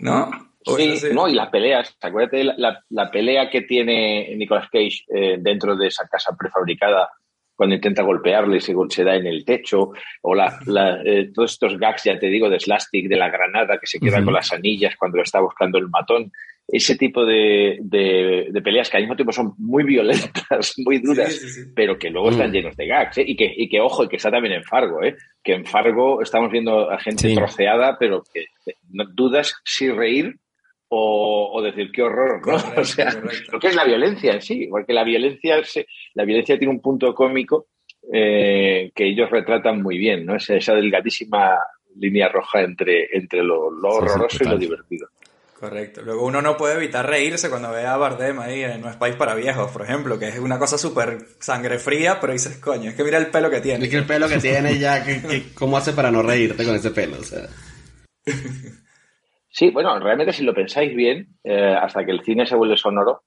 ¿No? 0.00 0.30
Sí, 0.76 0.98
no, 1.14 1.26
y 1.28 1.34
las 1.34 1.48
peleas, 1.48 1.96
acuérdate 2.00 2.36
de 2.38 2.44
la, 2.44 2.54
la- 2.58 2.84
la 2.90 3.10
pelea 3.10 3.48
que 3.48 3.62
tiene 3.62 4.34
Nicolas 4.36 4.68
Cage 4.70 5.04
eh, 5.14 5.36
dentro 5.40 5.74
de 5.76 5.86
esa 5.86 6.06
casa 6.06 6.36
prefabricada 6.38 7.08
cuando 7.56 7.74
intenta 7.74 8.02
golpearle 8.02 8.56
y 8.56 8.60
se, 8.60 8.74
se 8.88 9.04
da 9.04 9.14
en 9.16 9.26
el 9.26 9.44
techo, 9.44 9.90
o 10.22 10.34
la, 10.34 10.58
la, 10.66 11.02
eh, 11.04 11.30
todos 11.34 11.52
estos 11.52 11.78
gags, 11.78 12.04
ya 12.04 12.18
te 12.18 12.26
digo, 12.28 12.48
de 12.48 12.58
Slastic, 12.60 13.06
de 13.08 13.16
la 13.16 13.28
granada 13.28 13.78
que 13.78 13.86
se 13.86 14.00
queda 14.00 14.24
con 14.24 14.32
las 14.34 14.50
anillas 14.52 14.96
cuando 14.98 15.18
lo 15.18 15.22
está 15.22 15.40
buscando 15.40 15.76
el 15.78 15.88
matón, 15.88 16.32
ese 16.72 16.96
tipo 16.96 17.24
de, 17.26 17.78
de- 17.82 18.48
de 18.50 18.62
peleas 18.62 18.88
que 18.88 18.96
al 18.96 19.02
mismo 19.02 19.16
tiempo 19.16 19.32
son 19.32 19.52
muy 19.58 19.82
violentas, 19.84 20.74
muy 20.84 20.98
duras, 20.98 21.32
Sí, 21.34 21.48
sí, 21.48 21.62
sí. 21.64 21.72
pero 21.74 21.98
que 21.98 22.10
luego 22.10 22.30
están 22.30 22.50
Mm. 22.50 22.52
llenos 22.52 22.76
de 22.76 22.86
gags, 22.86 23.18
¿eh? 23.18 23.24
y, 23.26 23.36
que, 23.36 23.52
y 23.56 23.68
que, 23.68 23.80
ojo, 23.80 24.04
y 24.04 24.08
que 24.08 24.16
está 24.16 24.30
también 24.30 24.54
en 24.54 24.64
Fargo, 24.64 25.02
¿eh? 25.02 25.16
que 25.42 25.54
en 25.54 25.64
Fargo 25.64 26.22
estamos 26.22 26.50
viendo 26.50 26.90
a 26.90 26.98
gente 27.00 27.28
Sí. 27.28 27.34
troceada, 27.34 27.96
pero 27.98 28.22
que 28.32 28.44
que 28.64 28.74
no 28.92 29.04
dudas 29.12 29.54
si 29.64 29.90
reír 29.90 30.36
o, 30.88 31.50
o 31.52 31.62
decir 31.62 31.90
qué 31.92 32.02
horror, 32.02 32.40
¿no? 32.46 32.52
Correcto, 32.54 32.80
o 32.80 32.84
sea, 32.84 33.12
correcto. 33.12 33.52
lo 33.52 33.58
que 33.60 33.68
es 33.68 33.74
la 33.76 33.84
violencia 33.84 34.32
en 34.32 34.40
sí, 34.42 34.66
porque 34.70 34.92
la 34.92 35.04
violencia, 35.04 35.62
se- 35.64 35.86
la 36.14 36.24
violencia 36.24 36.58
tiene 36.58 36.72
un 36.72 36.80
punto 36.80 37.14
cómico 37.14 37.66
eh, 38.12 38.90
que 38.94 39.06
ellos 39.06 39.30
retratan 39.30 39.82
muy 39.82 39.98
bien, 39.98 40.24
¿no? 40.26 40.34
Esa, 40.36 40.56
esa 40.56 40.74
delgadísima 40.74 41.56
línea 41.96 42.28
roja 42.28 42.62
entre, 42.62 43.08
entre 43.16 43.42
lo, 43.42 43.70
lo 43.70 43.90
Sí, 43.90 43.96
sí, 43.98 44.04
horroroso 44.04 44.44
y 44.44 44.48
lo 44.48 44.58
divertido. 44.58 45.08
Correcto. 45.60 46.00
Luego 46.02 46.24
uno 46.24 46.40
no 46.40 46.56
puede 46.56 46.76
evitar 46.76 47.06
reírse 47.06 47.50
cuando 47.50 47.70
ve 47.70 47.84
a 47.86 47.98
Bardem 47.98 48.40
ahí 48.40 48.62
en 48.62 48.80
No 48.80 48.88
es 48.88 48.96
país 48.96 49.14
para 49.14 49.34
viejos, 49.34 49.70
por 49.70 49.82
ejemplo, 49.82 50.18
que 50.18 50.28
es 50.28 50.38
una 50.38 50.58
cosa 50.58 50.78
súper 50.78 51.18
sangre 51.38 51.78
fría, 51.78 52.18
pero 52.18 52.32
dices, 52.32 52.56
coño, 52.56 52.88
es 52.88 52.96
que 52.96 53.04
mira 53.04 53.18
el 53.18 53.26
pelo 53.26 53.50
que 53.50 53.60
tiene. 53.60 53.84
Es 53.84 53.90
que 53.90 53.98
el 53.98 54.06
pelo 54.06 54.26
que 54.26 54.38
tiene 54.38 54.78
ya, 54.78 55.04
que, 55.04 55.20
que- 55.20 55.52
¿cómo 55.54 55.76
hace 55.76 55.92
para 55.92 56.10
no 56.10 56.22
reírte 56.22 56.64
con 56.64 56.74
ese 56.74 56.90
pelo? 56.92 57.18
O 57.20 57.22
sea, 57.24 57.46
Sí, 59.52 59.70
bueno, 59.70 59.98
realmente 59.98 60.32
si 60.32 60.44
lo 60.44 60.54
pensáis 60.54 60.94
bien, 60.94 61.36
eh, 61.44 61.76
hasta 61.80 62.04
que 62.04 62.12
el 62.12 62.22
cine 62.22 62.46
se 62.46 62.54
vuelve 62.54 62.76
sonoro, 62.76 63.22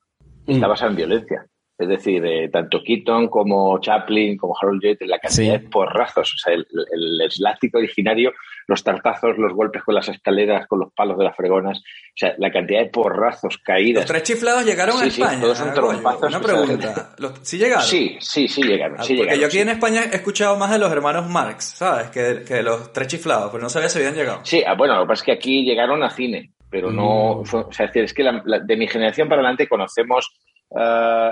está 0.48 0.66
Mm. 0.68 0.70
basado 0.70 0.92
en 0.92 0.98
violencia. 0.98 1.46
Es 1.78 1.88
decir, 1.88 2.24
eh, 2.26 2.50
tanto 2.50 2.82
Keaton 2.84 3.28
como 3.28 3.80
Chaplin, 3.82 4.38
como 4.38 4.56
Harold 4.60 4.82
Lloyd, 4.82 4.98
la 5.02 5.20
cantidad 5.20 5.58
Sí. 5.58 5.64
de 5.64 5.70
porrazos, 5.70 6.34
o 6.34 6.38
sea, 6.38 6.54
el, 6.54 6.66
el 6.94 7.30
slástico 7.32 7.78
originario, 7.80 8.32
los 8.68 8.84
tartazos, 8.84 9.38
los 9.38 9.54
golpes 9.54 9.84
con 9.84 9.96
las 9.96 10.08
escaleras, 10.10 10.68
con 10.68 10.80
los 10.80 10.94
palos 10.94 11.18
de 11.18 11.24
las 11.26 11.36
fregonas, 11.36 11.80
o 11.80 11.82
sea, 12.16 12.34
la 12.38 12.52
cantidad 12.52 12.80
de 12.82 12.90
porrazos, 12.90 13.58
caídas. 13.58 14.04
Los 14.04 14.06
tres 14.12 14.24
chiflados 14.24 14.66
llegaron 14.66 14.96
a 14.98 15.04
Sí, 15.06 15.12
sí, 15.12 15.22
España. 15.22 15.42
todos 15.42 15.58
son 15.58 15.70
ah, 15.70 15.74
trompazos 15.74 16.30
Una 16.30 16.40
pregunta. 16.42 17.10
¿Los- 17.18 17.40
¿Sí 17.42 17.58
llegaron? 17.58 17.84
Sí, 17.86 18.18
sí, 18.20 18.48
sí 18.48 18.64
llegaron. 18.64 18.98
Ah, 19.00 19.04
sí 19.04 19.16
porque 19.16 19.32
llegaron, 19.36 19.40
yo 19.42 19.48
aquí 19.48 19.56
sí. 19.58 19.62
en 19.62 19.70
España 19.70 20.02
he 20.12 20.16
escuchado 20.16 20.58
más 20.58 20.72
de 20.72 20.80
los 20.80 20.92
hermanos 20.92 21.30
Marx, 21.30 21.66
¿sabes? 21.78 22.10
Que, 22.10 22.44
que 22.48 22.54
de 22.56 22.64
los 22.64 22.92
tres 22.94 23.08
chiflados, 23.08 23.52
pero 23.52 23.64
no 23.64 23.70
sabía 23.70 23.90
si 23.90 24.00
habían 24.00 24.16
llegado. 24.16 24.40
Sí, 24.44 24.64
ah, 24.66 24.76
bueno, 24.76 24.96
lo 24.96 25.02
que 25.04 25.08
pasa 25.10 25.22
es 25.22 25.26
que 25.26 25.32
aquí 25.34 25.64
llegaron 25.64 26.04
a 26.04 26.10
cine, 26.10 26.52
pero 26.70 26.92
no. 26.92 27.42
Mm. 27.42 27.46
fue- 27.46 27.62
o 27.62 27.72
sea, 27.72 27.90
es 27.94 28.14
que 28.14 28.24
la- 28.24 28.42
la- 28.46 28.60
de 28.60 28.78
mi 28.78 28.88
generación 28.88 29.28
para 29.30 29.42
adelante 29.42 29.68
conocemos 29.68 30.32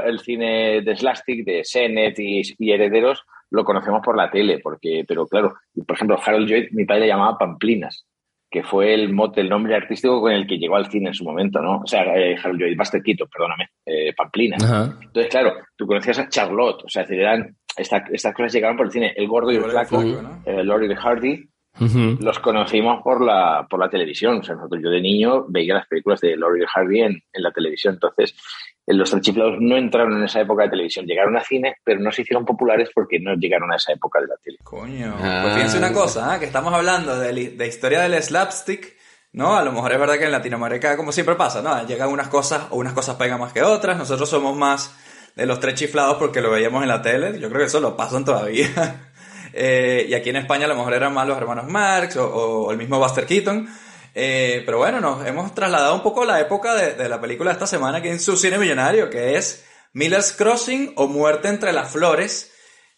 el 0.05 0.19
cine 0.19 0.81
de 0.81 0.95
Slastic, 0.95 1.43
de 1.45 1.63
Sennett 1.63 2.19
y, 2.19 2.41
y 2.59 2.71
Herederos, 2.71 3.23
lo 3.51 3.63
conocemos 3.63 4.01
por 4.03 4.17
la 4.17 4.31
tele, 4.31 4.59
porque, 4.59 5.03
pero 5.07 5.27
claro, 5.27 5.53
por 5.85 5.95
ejemplo, 5.95 6.17
Harold 6.25 6.47
Lloyd, 6.49 6.67
mi 6.71 6.85
padre 6.85 7.01
le 7.01 7.07
llamaba 7.07 7.37
Pamplinas, 7.37 8.05
que 8.49 8.63
fue 8.63 8.93
el 8.93 9.13
mote, 9.13 9.41
el 9.41 9.49
nombre 9.49 9.75
artístico 9.75 10.19
con 10.21 10.31
el 10.31 10.45
que 10.47 10.57
llegó 10.57 10.75
al 10.75 10.89
cine 10.89 11.09
en 11.09 11.13
su 11.13 11.23
momento, 11.23 11.61
¿no? 11.61 11.81
O 11.83 11.87
sea, 11.87 12.03
eh, 12.17 12.35
Harold 12.41 12.59
Lloyd, 12.61 12.77
Buster 12.77 13.01
Keaton, 13.01 13.27
perdóname, 13.31 13.67
eh, 13.85 14.13
Pamplinas. 14.13 14.63
Ajá. 14.63 14.97
Entonces, 15.01 15.29
claro, 15.29 15.53
tú 15.75 15.85
conocías 15.85 16.19
a 16.19 16.27
Charlotte, 16.29 16.83
o 16.85 16.89
sea, 16.89 17.03
eran, 17.09 17.55
esta- 17.77 18.03
estas 18.11 18.33
cosas 18.33 18.51
llegaron 18.53 18.75
por 18.77 18.87
el 18.87 18.91
cine. 18.91 19.13
El 19.15 19.27
gordo 19.27 19.51
y 19.51 19.55
el 19.57 19.63
flaco, 19.63 20.01
eh, 20.45 20.63
Laurel 20.63 20.91
y 20.91 20.95
Hardy, 20.95 21.45
Ujú. 21.79 22.17
los 22.21 22.39
conocimos 22.39 23.01
por 23.01 23.23
la, 23.23 23.65
por 23.69 23.79
la 23.79 23.89
televisión. 23.89 24.39
O 24.39 24.43
sea, 24.43 24.55
nosotros, 24.55 24.81
yo 24.83 24.89
de 24.89 24.99
niño 24.99 25.45
veía 25.47 25.75
las 25.75 25.87
películas 25.87 26.19
de 26.19 26.35
Laurel 26.35 26.63
y 26.63 26.65
Hardy 26.65 26.99
en, 27.01 27.11
en 27.31 27.41
la 27.43 27.51
televisión. 27.51 27.93
Entonces, 27.93 28.35
los 28.93 29.21
chiflados 29.21 29.57
no 29.59 29.77
entraron 29.77 30.17
en 30.17 30.23
esa 30.23 30.41
época 30.41 30.63
de 30.63 30.69
televisión. 30.69 31.05
Llegaron 31.05 31.37
a 31.37 31.41
cine, 31.41 31.75
pero 31.83 31.99
no 31.99 32.11
se 32.11 32.23
hicieron 32.23 32.45
populares 32.45 32.89
porque 32.93 33.19
no 33.19 33.33
llegaron 33.35 33.71
a 33.71 33.75
esa 33.75 33.93
época 33.93 34.19
de 34.19 34.27
la 34.27 34.35
tele. 34.43 34.57
Coño. 34.63 35.15
Ah. 35.19 35.39
Pues 35.43 35.53
fíjense 35.55 35.77
una 35.77 35.93
cosa, 35.93 36.33
¿ah? 36.33 36.39
que 36.39 36.45
estamos 36.45 36.73
hablando 36.73 37.19
de, 37.19 37.31
de 37.31 37.67
historia 37.67 38.01
del 38.01 38.21
slapstick, 38.21 38.95
¿no? 39.33 39.55
A 39.55 39.63
lo 39.63 39.71
mejor 39.71 39.91
es 39.93 39.99
verdad 39.99 40.17
que 40.17 40.25
en 40.25 40.31
Latinoamérica, 40.31 40.97
como 40.97 41.11
siempre 41.11 41.35
pasa, 41.35 41.61
¿no? 41.61 41.85
Llegan 41.85 42.09
unas 42.09 42.27
cosas 42.27 42.67
o 42.71 42.77
unas 42.77 42.93
cosas 42.93 43.15
pegan 43.15 43.39
más 43.39 43.53
que 43.53 43.61
otras. 43.61 43.97
Nosotros 43.97 44.29
somos 44.29 44.55
más 44.55 44.95
de 45.35 45.45
los 45.45 45.59
tres 45.59 45.75
chiflados 45.75 46.17
porque 46.17 46.41
lo 46.41 46.51
veíamos 46.51 46.81
en 46.81 46.89
la 46.89 47.01
tele. 47.01 47.39
Yo 47.39 47.49
creo 47.49 47.61
que 47.61 47.67
eso 47.67 47.79
lo 47.79 47.95
pasan 47.95 48.25
todavía. 48.25 48.67
Eh, 49.53 50.05
y 50.07 50.13
aquí 50.13 50.29
en 50.29 50.37
España 50.37 50.63
a 50.63 50.69
lo 50.69 50.77
mejor 50.77 50.93
eran 50.93 51.13
más 51.13 51.27
los 51.27 51.37
hermanos 51.37 51.67
Marx 51.67 52.15
o, 52.15 52.25
o 52.25 52.71
el 52.71 52.77
mismo 52.77 52.97
Buster 52.99 53.25
Keaton. 53.25 53.67
Eh, 54.13 54.63
pero 54.65 54.77
bueno, 54.79 54.99
nos 54.99 55.25
hemos 55.25 55.53
trasladado 55.55 55.95
un 55.95 56.03
poco 56.03 56.23
a 56.23 56.25
la 56.25 56.39
época 56.39 56.75
de, 56.75 57.07
la 57.07 57.21
película 57.21 57.51
de 57.51 57.53
esta 57.53 57.67
semana 57.67 57.99
aquí 57.99 58.09
en 58.09 58.19
su 58.19 58.35
cine 58.35 58.57
millonario, 58.57 59.09
que 59.09 59.37
es 59.37 59.63
Miller's 59.93 60.33
Crossing 60.33 60.93
o 60.97 61.07
Muerte 61.07 61.47
entre 61.47 61.71
las 61.71 61.91
Flores, 61.91 62.51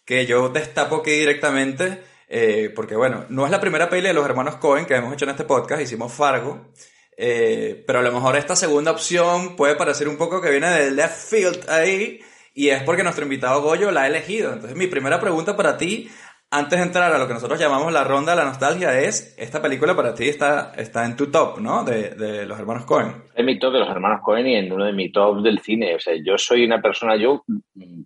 que 0.04 0.26
yo 0.26 0.48
destapo 0.48 0.96
aquí 0.96 1.12
directamente, 1.12 2.02
eh, 2.28 2.72
porque 2.74 2.96
bueno, 2.96 3.26
no 3.28 3.44
es 3.44 3.50
la 3.50 3.60
primera 3.60 3.88
peli 3.88 4.08
de 4.08 4.14
los 4.14 4.24
hermanos 4.24 4.56
Cohen 4.56 4.86
que 4.86 4.96
hemos 4.96 5.12
hecho 5.12 5.24
en 5.24 5.30
este 5.32 5.44
podcast, 5.44 5.82
hicimos 5.82 6.12
Fargo, 6.12 6.72
eh, 7.16 7.84
pero 7.86 8.00
a 8.00 8.02
lo 8.02 8.12
mejor 8.12 8.36
esta 8.36 8.56
segunda 8.56 8.90
opción 8.90 9.54
puede 9.54 9.76
parecer 9.76 10.08
un 10.08 10.16
poco 10.16 10.40
que 10.40 10.50
viene 10.50 10.68
del 10.70 10.96
left 10.96 11.28
field 11.28 11.70
ahí, 11.70 12.20
y 12.54 12.68
es 12.68 12.82
porque 12.82 13.02
nuestro 13.02 13.24
invitado 13.24 13.62
Goyo 13.62 13.90
la 13.90 14.02
ha 14.02 14.06
elegido. 14.06 14.52
Entonces 14.52 14.76
mi 14.76 14.86
primera 14.86 15.20
pregunta 15.20 15.56
para 15.56 15.76
ti, 15.76 16.08
antes 16.54 16.78
de 16.78 16.84
entrar 16.84 17.12
a 17.12 17.18
lo 17.18 17.26
que 17.26 17.34
nosotros 17.34 17.58
llamamos 17.58 17.92
la 17.92 18.04
ronda 18.04 18.32
de 18.32 18.38
la 18.38 18.44
nostalgia, 18.44 18.96
es, 19.00 19.34
esta 19.36 19.60
película 19.60 19.96
para 19.96 20.14
ti 20.14 20.28
está, 20.28 20.72
está 20.76 21.04
en 21.04 21.16
tu 21.16 21.28
top, 21.28 21.58
¿no? 21.60 21.82
De, 21.82 22.10
de 22.10 22.46
los 22.46 22.58
hermanos 22.58 22.84
Cohen. 22.84 23.12
En 23.34 23.44
mi 23.44 23.58
top 23.58 23.72
de 23.72 23.80
los 23.80 23.88
hermanos 23.88 24.20
Cohen 24.22 24.46
y 24.46 24.54
en 24.54 24.72
uno 24.72 24.84
de 24.84 24.92
mi 24.92 25.10
top 25.10 25.42
del 25.42 25.58
cine. 25.58 25.96
O 25.96 25.98
sea, 25.98 26.14
yo 26.24 26.38
soy 26.38 26.64
una 26.64 26.80
persona, 26.80 27.16
yo, 27.16 27.44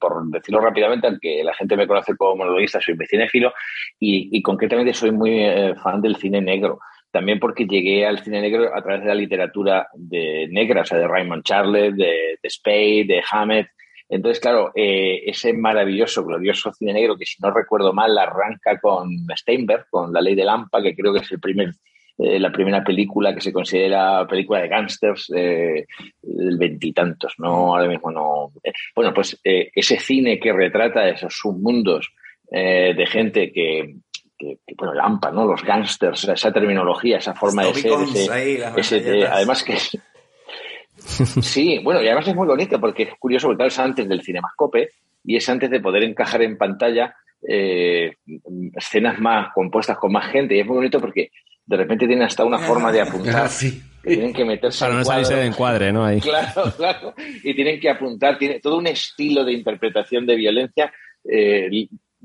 por 0.01 0.31
decirlo 0.31 0.61
rápidamente, 0.61 1.07
aunque 1.07 1.45
la 1.45 1.53
gente 1.53 1.77
me 1.77 1.87
conoce 1.87 2.17
como 2.17 2.37
monologuista, 2.37 2.81
soy 2.81 2.97
cinéfilo 3.07 3.53
y, 4.01 4.35
y 4.37 4.41
concretamente 4.41 4.95
soy 4.95 5.11
muy 5.11 5.45
eh, 5.45 5.75
fan 5.83 6.01
del 6.01 6.17
cine 6.17 6.41
negro. 6.41 6.81
También 7.11 7.39
porque 7.39 7.67
llegué 7.67 8.07
al 8.07 8.21
cine 8.21 8.41
negro 8.41 8.75
a 8.75 8.83
través 8.83 9.03
de 9.03 9.09
la 9.09 9.15
literatura 9.15 9.89
de 9.95 10.47
negra, 10.51 10.83
o 10.83 10.85
sea, 10.85 10.99
de 10.99 11.09
Raymond 11.09 11.43
Charles, 11.43 11.97
de, 11.97 12.39
de 12.43 12.51
Spade, 12.51 13.05
de 13.07 13.23
Hammett. 13.31 13.69
Entonces, 14.09 14.41
claro, 14.41 14.73
eh, 14.75 15.23
ese 15.27 15.53
maravilloso, 15.53 16.25
glorioso 16.25 16.73
cine 16.73 16.95
negro 16.95 17.17
que, 17.17 17.27
si 17.27 17.43
no 17.43 17.51
recuerdo 17.51 17.93
mal, 17.93 18.17
arranca 18.17 18.79
con 18.81 19.11
Steinberg, 19.37 19.87
con 19.91 20.13
La 20.13 20.21
Ley 20.21 20.35
de 20.35 20.45
Lampa, 20.45 20.83
que 20.83 20.95
creo 20.95 21.13
que 21.13 21.21
es 21.21 21.31
el 21.31 21.41
primer, 21.41 21.75
eh, 22.17 22.39
la 22.39 22.51
primera 22.51 22.83
película 22.83 23.35
que 23.35 23.43
se 23.43 23.53
considera 23.53 24.27
película 24.27 24.61
de 24.61 24.69
gángsters 24.69 25.31
eh, 25.37 25.87
del 26.23 26.57
veintitantos, 26.57 27.35
¿no? 27.39 27.75
Ahora 27.75 27.87
mismo 27.87 28.11
no. 28.11 28.53
Eh, 28.65 28.73
bueno, 28.95 29.13
pues 29.13 29.39
ese 29.45 29.99
cine 29.99 30.41
que 30.41 30.53
retrata 30.53 31.09
esos 31.09 31.35
submundos 31.35 32.11
de 32.51 33.07
gente 33.07 33.53
que, 33.53 33.95
que, 34.39 34.57
que, 34.67 34.75
bueno, 34.75 34.95
Lampa, 34.95 35.31
¿no? 35.31 35.45
Los 35.45 35.63
gángsters, 35.63 36.27
esa 36.29 36.51
terminología, 36.51 37.19
esa 37.19 37.35
forma 37.35 37.67
de 37.67 37.75
ser, 37.75 37.93
ese, 37.93 38.33
ahí, 38.33 38.59
ese, 38.75 39.27
además 39.27 39.63
que 39.63 39.75
es, 39.75 39.99
Sí, 41.43 41.81
bueno, 41.83 42.03
y 42.03 42.07
además 42.07 42.29
es 42.29 42.35
muy 42.35 42.47
bonito 42.47 42.81
porque 42.81 43.05
es 43.05 43.11
curioso 43.19 43.47
porque 43.47 43.59
claro, 43.59 43.69
es 43.69 43.79
antes 43.79 44.09
del 44.09 44.23
cinemascope 44.23 44.91
y 45.25 45.37
es 45.37 45.49
antes 45.49 45.71
de 45.71 45.81
poder 45.81 46.05
encajar 46.05 46.43
en 46.43 46.57
pantalla 46.57 47.15
eh, 47.47 48.13
escenas 48.75 49.19
más 49.21 49.53
compuestas 49.55 49.97
con 49.99 50.13
más 50.13 50.31
gente 50.31 50.57
y 50.57 50.61
es 50.61 50.67
muy 50.67 50.77
bonito 50.77 51.01
porque 51.01 51.31
de 51.67 51.77
repente 51.77 52.07
tienen 52.07 52.25
hasta 52.25 52.45
una 52.45 52.59
forma 52.59 52.91
de 52.93 53.01
apuntar. 53.03 53.49
Sí. 53.59 53.83
que 54.03 54.11
tienen 54.15 54.33
que 54.33 54.45
meterse 54.45 54.81
Para 54.81 54.93
en 54.93 54.99
no 55.01 55.05
salirse 55.05 55.33
cuadro. 55.33 55.43
de 55.43 55.47
encuadre, 55.49 55.93
¿no? 55.93 56.05
Ahí. 56.05 56.21
Claro, 56.21 56.73
claro. 56.77 57.15
Y 57.43 57.55
tienen 57.55 57.79
que 57.81 57.91
apuntar, 57.91 58.39
tiene 58.39 58.61
todo 58.61 58.79
un 58.79 58.87
estilo 58.87 59.45
de 59.45 59.53
interpretación 59.53 60.25
de 60.25 60.37
violencia 60.37 60.93
eh, 61.31 61.69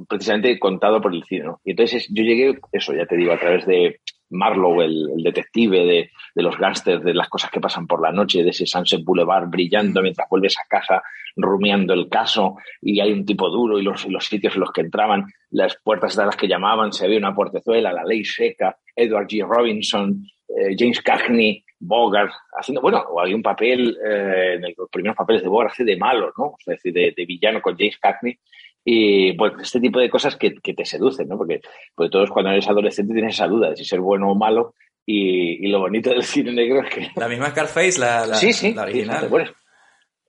precisamente 0.08 0.58
contado 0.60 1.02
por 1.02 1.13
el 1.13 1.24
cine. 1.24 1.46
¿no? 1.46 1.62
Y 1.66 1.72
entonces 1.72 2.08
yo 2.10 2.24
llegué, 2.24 2.58
eso 2.72 2.94
ya 2.94 3.06
te 3.06 3.18
digo, 3.18 3.34
a 3.34 3.40
través 3.40 3.66
de 3.66 4.00
Marlowe, 4.34 4.84
el, 4.84 5.10
el 5.18 5.24
detective, 5.24 5.86
de, 5.86 6.12
de 6.36 6.44
los 6.44 6.58
gángsters, 6.58 7.04
de 7.04 7.13
las 7.13 7.30
cosas 7.30 7.52
que 7.52 7.62
pasan 7.62 7.88
por 7.88 8.02
la 8.02 8.12
noche, 8.12 8.44
de 8.44 8.50
ese 8.50 8.66
Sunset 8.66 9.04
Boulevard 9.04 9.48
brillando 9.48 10.02
mientras 10.02 10.28
vuelves 10.30 10.58
a 10.58 10.68
casa, 10.68 11.02
rumiando 11.36 11.94
el 11.94 12.10
caso, 12.10 12.58
y 12.82 13.00
hay 13.00 13.12
un 13.12 13.25
tipo 13.25 13.50
duro 13.50 13.80
y 13.80 13.84
los, 13.84 14.06
sitios 14.20 14.56
en 14.56 14.62
los 14.62 14.72
que 14.72 14.82
entraban, 14.82 15.25
las 15.52 15.78
puertas 15.84 16.16
de 16.16 16.25
las 16.25 16.36
que 16.36 16.48
llamaban, 16.48 16.92
se 16.94 17.06
había 17.06 17.18
una 17.18 17.36
puertezuela, 17.36 17.94
la 17.94 18.04
ley 18.04 18.24
seca, 18.25 18.78
Edward 18.96 19.28
G. 19.28 19.46
Robinson, 19.48 20.25
eh, 20.48 20.75
James 20.78 21.02
Cagney, 21.02 21.63
Bogart, 21.80 22.32
haciendo, 22.58 22.82
bueno, 22.82 23.00
o 23.10 23.22
hay 23.22 23.34
un 23.34 23.42
papel, 23.42 23.98
eh, 24.06 24.54
en 24.56 24.74
los 24.78 24.90
primeros 24.90 25.18
papeles 25.18 25.44
de 25.44 25.50
Bogart 25.50 25.72
hace 25.72 25.84
de 25.84 25.98
malo, 25.98 26.32
¿no? 26.38 26.56
Es 26.60 26.66
decir, 26.66 26.94
de, 26.94 27.13
de 27.16 27.25
villano 27.25 27.62
con 27.62 27.75
James 27.78 27.98
Cagney. 27.98 28.38
Y 28.86 29.34
pues 29.34 29.54
este 29.62 29.80
tipo 29.80 30.00
de 30.00 30.10
cosas 30.10 30.36
que, 30.36 30.56
que 30.56 30.74
te 30.74 30.86
seducen, 30.86 31.28
¿no? 31.28 31.38
Porque, 31.38 31.62
porque 31.96 32.12
todos 32.12 32.30
cuando 32.30 32.52
eres 32.52 32.68
adolescente 32.68 33.13
tienes 33.13 33.36
esa 33.36 33.48
duda 33.48 33.70
de 33.70 33.78
si 33.78 33.86
ser 33.86 34.02
bueno 34.02 34.32
o 34.32 34.36
malo. 34.36 34.75
Y, 35.06 35.66
y 35.66 35.70
lo 35.70 35.80
bonito 35.80 36.10
del 36.10 36.24
cine 36.24 36.54
negro 36.54 36.82
es 36.82 36.90
que... 36.94 37.08
La 37.16 37.28
misma 37.28 37.50
Scarface, 37.50 38.00
la, 38.00 38.25
la, 38.25 38.36
sí, 38.36 38.54
sí, 38.54 38.74
la 38.74 38.84
original. 38.84 39.22
Sí, 39.22 39.28
bueno, 39.28 39.52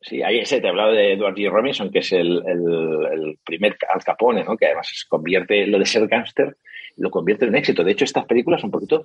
Sí, 0.07 0.23
ahí 0.23 0.39
ese, 0.39 0.61
te 0.61 0.67
he 0.67 0.71
hablado 0.71 0.93
de 0.93 1.15
Edward 1.15 1.35
G. 1.35 1.51
Robinson, 1.51 1.91
que 1.91 2.01
es 2.01 2.13
el, 2.13 2.43
el, 2.47 3.07
el, 3.11 3.39
primer 3.43 3.79
Al 3.89 4.05
Capone, 4.05 4.45
¿no? 4.45 4.55
que 4.55 4.67
además 4.67 5.07
convierte 5.09 5.67
lo 5.67 5.79
de 5.79 5.87
ser 5.87 6.07
gángster, 6.07 6.59
lo 6.99 7.11
convierte 7.11 7.47
en 7.47 7.53
un 7.53 7.57
éxito. 7.57 7.83
De 7.83 7.93
hecho, 7.93 8.05
estas 8.05 8.27
películas 8.27 8.63
un 8.63 8.71
poquito 8.71 9.05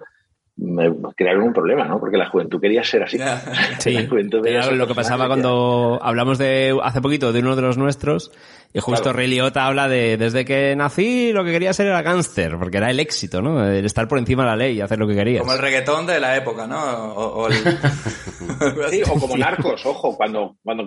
me 0.62 0.92
crearon 1.16 1.44
un 1.44 1.54
problema, 1.54 1.86
¿no? 1.86 2.00
Porque 2.00 2.18
la 2.18 2.30
juventud 2.30 2.60
quería 2.60 2.84
ser 2.84 3.04
así. 3.04 3.18
Sí, 3.80 3.96
era 4.46 4.72
lo 4.72 4.88
que 4.88 4.96
pasaba 4.96 5.28
cuando 5.28 6.00
hablamos 6.02 6.38
de 6.38 6.78
hace 6.84 7.02
poquito 7.02 7.32
de 7.32 7.40
uno 7.40 7.56
de 7.56 7.62
los 7.62 7.78
nuestros 7.78 8.32
y 8.74 8.80
justo 8.80 9.04
claro. 9.04 9.18
Ray 9.18 9.28
Liotta 9.28 9.66
habla 9.66 9.88
de 9.88 10.18
desde 10.18 10.44
que 10.44 10.76
nací 10.76 11.32
lo 11.32 11.46
que 11.46 11.52
quería 11.52 11.72
ser 11.72 11.88
era 11.88 12.02
gángster, 12.02 12.58
porque 12.58 12.78
era 12.78 12.92
el 12.92 13.00
éxito, 13.00 13.42
¿no? 13.42 13.66
El 13.66 13.86
estar 13.86 14.08
por 14.08 14.20
encima 14.20 14.44
de 14.44 14.50
la 14.50 14.56
ley 14.56 14.78
y 14.78 14.82
hacer 14.82 15.00
lo 15.00 15.08
que 15.08 15.16
querías. 15.16 15.42
Como 15.42 15.54
el 15.54 15.60
reggaetón 15.60 16.06
de 16.06 16.20
la 16.20 16.36
época, 16.36 16.68
¿no? 16.68 16.78
O, 17.14 17.44
o, 17.44 17.48
el... 17.48 17.54
sí, 18.90 19.02
o 19.10 19.20
como 19.20 19.38
Narcos, 19.38 19.86
ojo, 19.86 20.18
cuando, 20.18 20.58
cuando, 20.64 20.84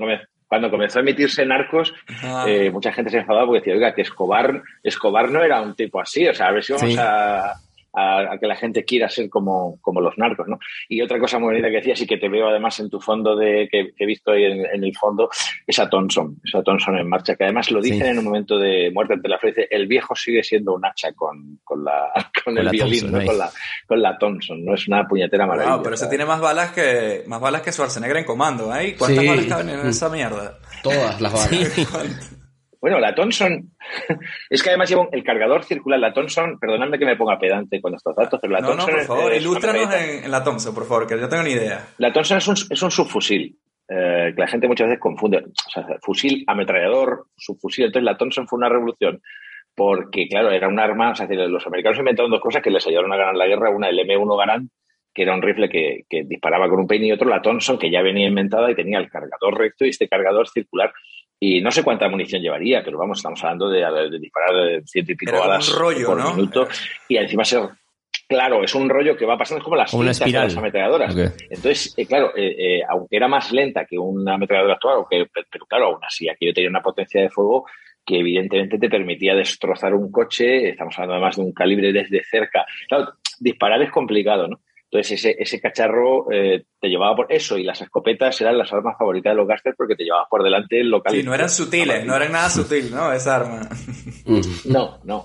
cuando 0.46 0.70
comenzó 0.70 0.98
a 0.98 1.02
emitirse 1.02 1.46
Narcos, 1.46 1.94
ah. 2.22 2.44
eh, 2.46 2.70
mucha 2.70 2.92
gente 2.92 3.10
se 3.10 3.18
enfadaba 3.18 3.46
porque 3.46 3.60
decía, 3.60 3.74
oiga, 3.74 3.94
que 3.94 4.02
Escobar, 4.02 4.62
Escobar 4.82 5.30
no 5.30 5.42
era 5.42 5.62
un 5.62 5.74
tipo 5.74 6.00
así, 6.00 6.28
o 6.28 6.34
sea, 6.34 6.48
a 6.48 6.52
ver 6.52 6.62
si 6.62 6.72
vamos 6.74 6.92
sí. 6.92 6.98
a 7.00 7.54
a, 7.92 8.32
a, 8.32 8.38
que 8.38 8.46
la 8.46 8.56
gente 8.56 8.84
quiera 8.84 9.08
ser 9.08 9.28
como, 9.28 9.78
como 9.80 10.00
los 10.00 10.16
narcos, 10.18 10.48
¿no? 10.48 10.58
Y 10.88 11.02
otra 11.02 11.18
cosa 11.18 11.38
muy 11.38 11.48
bonita 11.48 11.68
que 11.68 11.76
decías 11.76 12.00
y 12.00 12.06
que 12.06 12.16
te 12.16 12.28
veo 12.28 12.48
además 12.48 12.78
en 12.80 12.90
tu 12.90 13.00
fondo 13.00 13.36
de 13.36 13.68
que, 13.70 13.92
que 13.96 14.04
he 14.04 14.06
visto 14.06 14.32
ahí 14.32 14.44
en, 14.44 14.66
en, 14.66 14.84
el 14.84 14.96
fondo, 14.96 15.30
esa 15.66 15.88
Thompson, 15.88 16.40
esa 16.44 16.62
Thompson 16.62 16.98
en 16.98 17.08
marcha, 17.08 17.36
que 17.36 17.44
además 17.44 17.70
lo 17.70 17.80
dicen 17.80 18.02
sí. 18.02 18.06
en 18.06 18.18
un 18.18 18.24
momento 18.24 18.58
de 18.58 18.90
muerte 18.92 19.14
ante 19.14 19.28
la 19.28 19.38
frente, 19.38 19.74
el 19.74 19.86
viejo 19.86 20.14
sigue 20.14 20.42
siendo 20.42 20.74
un 20.74 20.84
hacha 20.84 21.12
con, 21.12 21.60
con, 21.64 21.84
la, 21.84 22.12
con, 22.44 22.54
con 22.54 22.58
el 22.58 22.66
la 22.66 22.70
violín, 22.70 23.00
Thompson, 23.00 23.20
¿no? 23.20 23.26
con, 23.26 23.38
la, 23.38 23.50
con 23.86 24.02
la 24.02 24.18
Thompson, 24.18 24.64
no 24.64 24.74
es 24.74 24.88
una 24.88 25.06
puñetera 25.06 25.46
maravilla. 25.46 25.76
Wow, 25.76 25.84
pero 25.84 25.96
se 25.96 26.06
tiene 26.08 26.24
más 26.24 26.40
balas 26.40 26.72
que 26.72 27.24
más 27.26 27.40
balas 27.40 27.62
que 27.62 27.72
Schwarzenegger 27.72 28.18
en 28.18 28.24
comando, 28.24 28.74
¿eh? 28.74 28.94
¿Cuántas 28.98 29.22
sí. 29.22 29.28
balas 29.28 29.46
caben 29.46 29.68
en 29.68 29.86
esa 29.86 30.08
mierda? 30.08 30.58
Todas 30.82 31.20
las 31.20 31.32
balas. 31.32 31.52
Sí. 31.72 32.41
Bueno, 32.82 32.98
la 32.98 33.14
Thomson, 33.14 33.70
es 34.50 34.60
que 34.60 34.70
además 34.70 34.90
lleva 34.90 35.06
el 35.12 35.22
cargador 35.22 35.62
circular. 35.62 36.00
La 36.00 36.12
Thomson, 36.12 36.58
perdonadme 36.58 36.98
que 36.98 37.06
me 37.06 37.14
ponga 37.14 37.38
pedante 37.38 37.80
con 37.80 37.94
estos 37.94 38.16
datos, 38.16 38.40
pero 38.42 38.54
la 38.54 38.60
no, 38.60 38.70
Thomson. 38.70 38.90
No, 38.90 38.96
por 38.96 39.06
favor, 39.06 39.32
ilústranos 39.32 39.94
en, 39.94 40.24
en, 40.24 40.30
la 40.30 40.42
Thomson, 40.42 40.74
por 40.74 40.84
favor, 40.84 41.06
que 41.06 41.16
yo 41.16 41.28
tengo 41.28 41.44
ni 41.44 41.52
idea. 41.52 41.86
La 41.98 42.12
Thomson 42.12 42.38
es 42.38 42.48
un, 42.48 42.56
es 42.68 42.82
un 42.82 42.90
subfusil, 42.90 43.56
eh, 43.88 44.32
que 44.34 44.40
la 44.40 44.48
gente 44.48 44.66
muchas 44.66 44.88
veces 44.88 45.00
confunde. 45.00 45.38
O 45.38 45.70
sea, 45.70 45.86
fusil, 46.02 46.42
ametrallador, 46.48 47.26
subfusil. 47.36 47.84
Entonces, 47.84 48.04
la 48.04 48.16
Thomson 48.16 48.48
fue 48.48 48.56
una 48.56 48.68
revolución 48.68 49.22
porque, 49.76 50.26
claro, 50.26 50.50
era 50.50 50.66
un 50.66 50.80
arma. 50.80 51.12
O 51.12 51.14
sea, 51.14 51.28
los 51.28 51.64
americanos 51.64 52.00
inventaron 52.00 52.32
dos 52.32 52.40
cosas 52.40 52.62
que 52.62 52.70
les 52.72 52.84
ayudaron 52.84 53.12
a 53.12 53.16
ganar 53.16 53.36
la 53.36 53.46
guerra: 53.46 53.70
una, 53.70 53.90
el 53.90 53.98
M1 54.00 54.36
Garand, 54.36 54.68
que 55.14 55.22
era 55.22 55.36
un 55.36 55.42
rifle 55.42 55.68
que, 55.68 56.00
que 56.10 56.24
disparaba 56.24 56.68
con 56.68 56.80
un 56.80 56.88
peine, 56.88 57.06
y 57.06 57.12
otro, 57.12 57.28
la 57.28 57.42
Thompson, 57.42 57.78
que 57.78 57.92
ya 57.92 58.02
venía 58.02 58.26
inventada 58.26 58.68
y 58.72 58.74
tenía 58.74 58.98
el 58.98 59.08
cargador 59.08 59.56
recto 59.56 59.84
y 59.84 59.90
este 59.90 60.08
cargador 60.08 60.48
circular 60.48 60.92
y 61.44 61.60
no 61.60 61.72
sé 61.72 61.82
cuánta 61.82 62.08
munición 62.08 62.40
llevaría, 62.40 62.84
pero 62.84 62.98
vamos, 62.98 63.18
estamos 63.18 63.42
hablando 63.42 63.68
de, 63.68 63.80
de 63.80 64.18
disparar 64.20 64.54
de 64.54 64.82
ciento 64.86 65.10
y 65.10 65.16
pico 65.16 65.36
balas 65.36 65.72
rollo, 65.72 66.06
por 66.06 66.18
¿no? 66.18 66.34
minuto 66.34 66.68
y 67.08 67.16
encima 67.16 67.44
ser 67.44 67.68
claro, 68.28 68.62
es 68.62 68.72
un 68.76 68.88
rollo 68.88 69.16
que 69.16 69.26
va 69.26 69.36
pasando 69.36 69.58
es 69.58 69.64
como 69.64 69.74
las 69.74 69.90
como 69.90 70.04
cintas 70.04 70.24
de 70.24 70.32
las 70.32 70.56
ametralladoras. 70.56 71.12
Okay. 71.12 71.26
Entonces, 71.50 71.94
eh, 71.96 72.06
claro, 72.06 72.32
eh, 72.36 72.76
eh, 72.76 72.80
aunque 72.88 73.16
era 73.16 73.26
más 73.26 73.50
lenta 73.50 73.84
que 73.84 73.98
una 73.98 74.34
ametralladora 74.34 74.74
actual, 74.74 74.96
aunque, 74.98 75.26
pero 75.50 75.66
claro, 75.66 75.86
aún 75.86 76.04
así, 76.06 76.28
aquello 76.28 76.54
tenía 76.54 76.70
una 76.70 76.80
potencia 76.80 77.20
de 77.20 77.28
fuego 77.28 77.66
que 78.06 78.20
evidentemente 78.20 78.78
te 78.78 78.88
permitía 78.88 79.34
destrozar 79.34 79.94
un 79.94 80.12
coche, 80.12 80.68
estamos 80.68 80.94
hablando 80.96 81.14
además 81.14 81.36
de 81.36 81.42
un 81.42 81.52
calibre 81.52 81.92
desde 81.92 82.22
cerca. 82.22 82.64
Claro, 82.88 83.14
disparar 83.40 83.82
es 83.82 83.90
complicado, 83.90 84.46
¿no? 84.46 84.60
Entonces 84.92 85.24
ese, 85.24 85.36
ese 85.38 85.58
cacharro 85.58 86.30
eh, 86.30 86.64
te 86.78 86.88
llevaba 86.88 87.16
por 87.16 87.32
eso 87.32 87.56
y 87.56 87.62
las 87.62 87.80
escopetas 87.80 88.38
eran 88.42 88.58
las 88.58 88.70
armas 88.74 88.94
favoritas 88.98 89.32
de 89.32 89.36
los 89.38 89.48
gángsters 89.48 89.74
porque 89.74 89.96
te 89.96 90.04
llevabas 90.04 90.28
por 90.28 90.44
delante 90.44 90.78
el 90.78 90.90
local. 90.90 91.14
Sí, 91.14 91.22
no 91.22 91.34
eran 91.34 91.48
sutiles, 91.48 92.04
no 92.04 92.14
eran 92.14 92.32
nada 92.32 92.50
sutil, 92.50 92.90
¿no? 92.90 93.10
Esa 93.10 93.36
arma. 93.36 93.68
No, 94.66 94.98
no. 95.04 95.24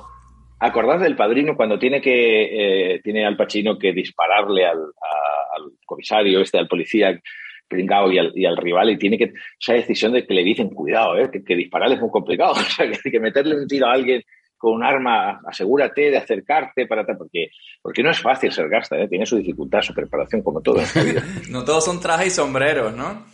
Acordad 0.62 1.02
del 1.02 1.18
padrino 1.18 1.58
cuando 1.58 1.78
tiene 1.78 2.00
que 2.00 2.94
eh, 2.94 3.02
tiene 3.04 3.26
al 3.26 3.36
Pacino 3.36 3.78
que 3.78 3.92
dispararle 3.92 4.66
al, 4.66 4.78
a, 4.80 5.58
al 5.58 5.74
comisario, 5.86 6.40
este, 6.40 6.60
al 6.60 6.70
policía 6.70 7.20
pringao 7.68 8.10
y 8.10 8.20
al, 8.20 8.32
y 8.36 8.46
al 8.46 8.56
rival 8.56 8.92
y 8.92 8.98
tiene 8.98 9.18
que 9.18 9.34
esa 9.60 9.74
decisión 9.74 10.14
de 10.14 10.26
que 10.26 10.34
le 10.34 10.46
dicen 10.46 10.70
cuidado, 10.70 11.18
eh, 11.18 11.30
que, 11.30 11.44
que 11.44 11.58
disparar 11.58 11.92
es 11.92 12.00
muy 12.00 12.10
complicado, 12.10 12.52
o 12.54 12.56
sea, 12.56 12.90
que, 12.90 13.12
que 13.12 13.20
meterle 13.20 13.56
un 13.58 13.68
tiro 13.68 13.88
a 13.88 13.92
alguien 13.92 14.24
con 14.58 14.74
un 14.74 14.84
arma, 14.84 15.42
asegúrate 15.48 16.10
de 16.10 16.18
acercarte 16.18 16.88
para 16.88 17.06
porque, 17.06 17.52
porque 17.82 18.04
no 18.04 18.10
es 18.10 18.20
fácil 18.20 18.52
ser 18.52 18.68
gasta, 18.70 18.98
¿eh? 18.98 19.08
tiene 19.08 19.26
su 19.26 19.38
dificultad, 19.38 19.82
su 19.82 19.94
preparación, 19.94 20.42
como 20.42 20.62
todo 20.62 20.78
en 20.78 20.84
esta 20.84 21.04
vida. 21.04 21.24
no 21.50 21.64
todos 21.64 21.86
son 21.86 22.00
trajes 22.00 22.28
y 22.28 22.32
sombreros, 22.32 22.94
¿no? 22.94 23.26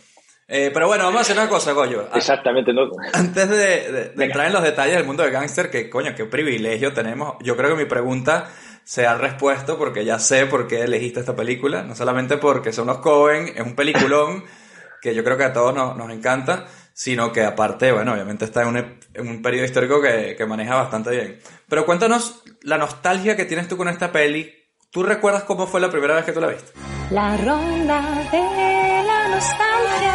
Eh, 0.46 0.70
pero 0.74 0.86
bueno, 0.86 1.04
vamos 1.04 1.20
a 1.20 1.22
hacer 1.22 1.38
una 1.38 1.48
cosa, 1.48 1.72
Goyo. 1.72 2.06
Exactamente, 2.14 2.72
no. 2.72 2.90
Antes 3.14 3.48
de, 3.48 3.56
de, 3.56 4.08
de 4.10 4.24
entrar 4.24 4.46
en 4.46 4.52
los 4.52 4.62
detalles 4.62 4.96
del 4.96 5.06
mundo 5.06 5.22
del 5.22 5.32
gángster, 5.32 5.70
que 5.70 5.88
coño, 5.88 6.14
qué 6.14 6.26
privilegio 6.26 6.92
tenemos, 6.92 7.36
yo 7.42 7.56
creo 7.56 7.70
que 7.70 7.82
mi 7.82 7.88
pregunta 7.88 8.50
se 8.84 9.06
ha 9.06 9.16
respuesto 9.16 9.78
porque 9.78 10.04
ya 10.04 10.18
sé 10.18 10.44
por 10.44 10.68
qué 10.68 10.82
elegiste 10.82 11.20
esta 11.20 11.34
película, 11.34 11.82
no 11.82 11.94
solamente 11.94 12.36
porque 12.36 12.72
son 12.72 12.86
los 12.86 12.98
Cohen, 12.98 13.48
es 13.56 13.62
un 13.62 13.74
peliculón 13.74 14.44
que 15.00 15.14
yo 15.14 15.24
creo 15.24 15.38
que 15.38 15.44
a 15.44 15.52
todos 15.52 15.74
nos, 15.74 15.96
nos 15.96 16.10
encanta, 16.10 16.66
sino 16.94 17.32
que 17.32 17.42
aparte, 17.42 17.92
bueno, 17.92 18.12
obviamente 18.12 18.44
está 18.44 18.62
en 18.62 18.68
un, 18.68 18.76
en 18.76 19.28
un 19.28 19.42
periodo 19.42 19.64
histórico 19.64 20.00
que, 20.00 20.36
que, 20.38 20.46
maneja 20.46 20.76
bastante 20.76 21.10
bien. 21.10 21.38
Pero 21.68 21.84
cuéntanos 21.84 22.42
la 22.62 22.78
nostalgia 22.78 23.36
que 23.36 23.44
tienes 23.44 23.68
tú 23.68 23.76
con 23.76 23.88
esta 23.88 24.12
peli. 24.12 24.50
¿Tú 24.90 25.02
recuerdas 25.02 25.42
cómo 25.42 25.66
fue 25.66 25.80
la 25.80 25.90
primera 25.90 26.14
vez 26.14 26.24
que 26.24 26.32
tú 26.32 26.40
la 26.40 26.46
viste? 26.46 26.72
La 27.10 27.36
ronda 27.36 28.00
de 28.30 29.06
la 29.06 29.28
nostalgia. 29.28 30.14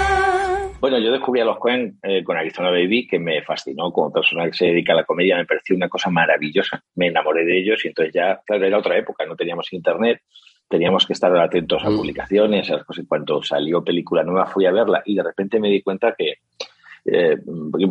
Bueno, 0.80 0.98
yo 1.00 1.12
descubrí 1.12 1.42
a 1.42 1.46
los 1.46 1.60
Coen 1.60 2.00
eh, 2.02 2.24
con 2.24 2.38
Arizona 2.38 2.70
Baby, 2.72 3.06
que 3.06 3.20
me 3.20 3.44
fascinó 3.44 3.92
como 3.92 4.14
persona 4.14 4.46
que 4.46 4.54
se 4.54 4.68
dedica 4.68 4.94
a 4.94 4.96
la 4.96 5.04
comedia, 5.04 5.36
me 5.36 5.46
pareció 5.46 5.76
una 5.76 5.90
cosa 5.90 6.10
maravillosa. 6.10 6.82
Me 6.96 7.08
enamoré 7.08 7.44
de 7.44 7.60
ellos 7.60 7.84
y 7.84 7.90
entonces 7.90 8.14
ya, 8.14 8.40
claro, 8.46 8.66
era 8.66 8.78
otra 8.78 8.98
época, 8.98 9.26
no 9.26 9.36
teníamos 9.36 9.74
internet, 9.74 10.22
teníamos 10.70 11.06
que 11.06 11.12
estar 11.12 11.36
atentos 11.38 11.84
a 11.84 11.88
publicaciones, 11.90 12.70
a 12.70 12.78
las 12.78 12.86
cosas. 12.86 13.04
Cuando 13.10 13.44
salió 13.44 13.84
película 13.84 14.24
nueva 14.24 14.46
fui 14.46 14.66
a 14.66 14.72
verla 14.72 15.02
y 15.04 15.16
de 15.16 15.24
repente 15.24 15.60
me 15.60 15.70
di 15.70 15.82
cuenta 15.82 16.16
que 16.18 16.36
eh, 17.06 17.38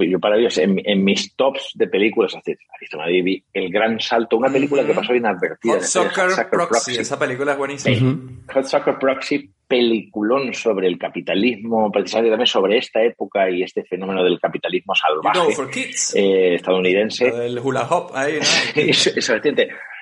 yo 0.09 0.21
para 0.21 0.37
ellos 0.37 0.59
en, 0.59 0.81
en, 0.85 1.05
mis 1.05 1.35
tops 1.35 1.73
de 1.75 1.87
películas, 1.89 2.35
así, 2.35 2.55
Arizona 2.77 3.05
Baby, 3.05 3.43
El 3.53 3.71
Gran 3.71 4.01
Salto, 4.01 4.37
una 4.37 4.53
película 4.53 4.85
que 4.85 4.95
pasó 4.95 5.15
inadvertida. 5.15 5.75
Hot 5.75 5.83
Soccer, 5.83 6.29
Proxy. 6.51 6.69
Proxy, 6.69 6.97
esa 7.01 7.19
película 7.19 7.53
es 7.53 7.59
buenísima. 7.59 7.97
Uh 7.97 8.01
-huh. 8.01 8.53
Hot 8.55 8.65
Soccer 8.65 8.99
Proxy, 8.99 9.51
peliculón 9.67 10.55
sobre 10.55 10.89
el 10.89 10.99
capitalismo, 10.99 11.93
precisamente 11.93 12.31
también 12.31 12.47
sobre 12.47 12.79
esta 12.79 13.03
época 13.03 13.51
y 13.51 13.63
este 13.63 13.85
fenómeno 13.85 14.25
del 14.25 14.41
capitalismo 14.41 14.95
salvaje 14.95 15.41
eh, 16.15 16.55
estadounidense. 16.55 17.27
El 17.27 17.59
hula 17.59 17.87
hop 17.89 18.13
ahí, 18.15 18.39
¿no? 18.39 18.41
eso, 18.83 19.11
eso, 19.15 19.35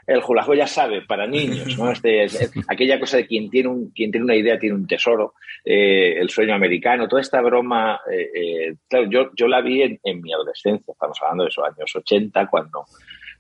el 0.07 0.21
julajo 0.21 0.55
ya 0.55 0.67
sabe, 0.67 1.03
para 1.03 1.27
niños, 1.27 1.77
¿no? 1.79 1.91
Este, 1.91 2.25
es, 2.25 2.51
aquella 2.69 3.01
cosa 3.01 3.17
de 3.17 3.27
quien 3.27 3.51
tiene, 3.51 3.69
un, 3.69 3.91
quien 3.91 4.11
tiene 4.11 4.25
una 4.25 4.37
idea 4.37 4.59
tiene 4.59 4.77
un 4.77 4.87
tesoro, 4.87 5.35
eh, 5.65 6.15
el 6.19 6.31
sueño 6.31 6.55
americano, 6.55 7.09
toda 7.09 7.23
esta 7.23 7.41
broma, 7.41 8.01
eh, 8.11 8.31
eh, 8.35 8.75
claro, 8.89 9.11
yo, 9.11 9.31
yo 9.35 9.49
la 9.49 9.61
vi 9.61 9.83
en, 9.83 9.99
en, 10.05 10.21
mi 10.23 10.33
adolescencia, 10.33 10.93
estamos 10.93 11.19
hablando 11.21 11.45
de 11.45 11.51
esos 11.51 11.65
años 11.65 11.95
80, 11.95 12.47
cuando, 12.47 12.85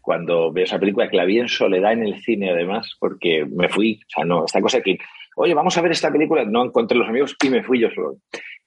cuando 0.00 0.52
veo 0.52 0.64
esa 0.64 0.78
película, 0.78 1.08
que 1.08 1.16
la 1.16 1.24
vi 1.24 1.38
en 1.38 1.48
soledad 1.48 1.92
en 1.92 2.02
el 2.02 2.20
cine 2.20 2.50
además, 2.50 2.96
porque 2.98 3.44
me 3.44 3.68
fui, 3.68 4.00
o 4.02 4.10
sea, 4.10 4.24
no, 4.24 4.44
esta 4.44 4.60
cosa 4.60 4.80
que, 4.80 4.98
oye, 5.36 5.54
vamos 5.54 5.78
a 5.78 5.82
ver 5.82 5.92
esta 5.92 6.10
película, 6.10 6.44
no 6.44 6.64
encontré 6.64 6.98
los 6.98 7.08
amigos 7.08 7.36
y 7.44 7.48
me 7.48 7.62
fui 7.62 7.78
yo 7.78 7.90
solo. 7.90 8.16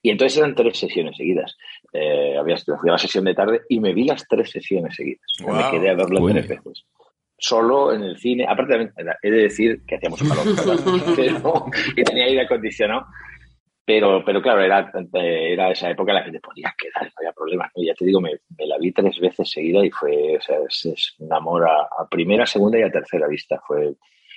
Y 0.02 0.08
entonces 0.08 0.38
eran 0.38 0.54
tres 0.54 0.78
sesiones 0.78 1.18
seguidas. 1.18 1.58
Eh, 1.92 2.34
había, 2.38 2.56
fui 2.56 2.88
a 2.88 2.92
la 2.92 2.98
sesión 2.98 3.24
de 3.24 3.34
tarde 3.34 3.60
y 3.68 3.80
me 3.80 3.92
vi 3.92 4.04
las 4.04 4.26
tres 4.26 4.50
sesiones 4.50 4.96
seguidas. 4.96 5.26
Wow. 5.42 5.54
Me 5.54 5.70
quedé 5.70 5.90
a 5.90 5.94
verlo 5.94 6.26
tres 6.26 6.48
veces 6.48 6.86
solo 7.40 7.92
en 7.92 8.02
el 8.02 8.18
cine. 8.18 8.46
Aparte, 8.48 8.92
he 9.22 9.30
de 9.30 9.42
decir 9.42 9.82
que 9.86 9.96
hacía 9.96 10.10
mucho 10.10 10.26
calor, 10.28 10.44
pero, 11.16 11.64
y 11.96 12.04
tenía 12.04 12.26
aire 12.26 12.42
acondicionado. 12.42 13.06
Pero, 13.84 14.22
pero 14.24 14.40
claro, 14.40 14.60
era, 14.60 14.92
era 15.12 15.72
esa 15.72 15.90
época 15.90 16.12
en 16.12 16.18
la 16.18 16.24
que 16.24 16.30
te 16.30 16.40
podías 16.40 16.72
quedar, 16.76 17.06
no 17.06 17.12
había 17.16 17.32
problemas. 17.32 17.72
¿no? 17.74 17.82
Ya 17.82 17.94
te 17.94 18.04
digo, 18.04 18.20
me, 18.20 18.30
me, 18.56 18.66
la 18.66 18.78
vi 18.78 18.92
tres 18.92 19.18
veces 19.18 19.50
seguida 19.50 19.84
y 19.84 19.90
fue, 19.90 20.36
o 20.36 20.40
sea, 20.40 20.58
es, 20.68 20.84
es 20.84 21.14
un 21.18 21.32
amor 21.32 21.68
a, 21.68 21.88
a, 21.98 22.08
primera, 22.08 22.46
segunda 22.46 22.78
y 22.78 22.82
a 22.82 22.90
tercera 22.92 23.26
vista. 23.26 23.60
Fue 23.66 23.94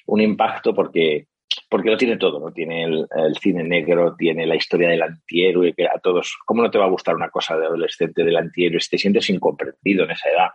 un 0.08 0.22
impacto 0.22 0.74
porque, 0.74 1.28
porque 1.70 1.92
lo 1.92 1.98
tiene 1.98 2.18
todo, 2.18 2.40
¿no? 2.40 2.52
Tiene 2.52 2.86
el, 2.86 3.06
el 3.16 3.38
cine 3.38 3.64
negro, 3.64 4.16
tiene 4.16 4.48
la 4.48 4.56
historia 4.56 4.90
del 4.90 5.04
antihéroe, 5.04 5.74
que 5.74 5.86
a 5.86 6.00
todos, 6.02 6.36
¿cómo 6.46 6.64
no 6.64 6.72
te 6.72 6.80
va 6.80 6.86
a 6.86 6.90
gustar 6.90 7.14
una 7.14 7.30
cosa 7.30 7.56
de 7.56 7.68
adolescente 7.68 8.24
del 8.24 8.38
antihéroe? 8.38 8.80
Te 8.90 8.98
sientes 8.98 9.30
incomprendido 9.30 10.06
en 10.06 10.12
esa 10.12 10.30
edad 10.30 10.50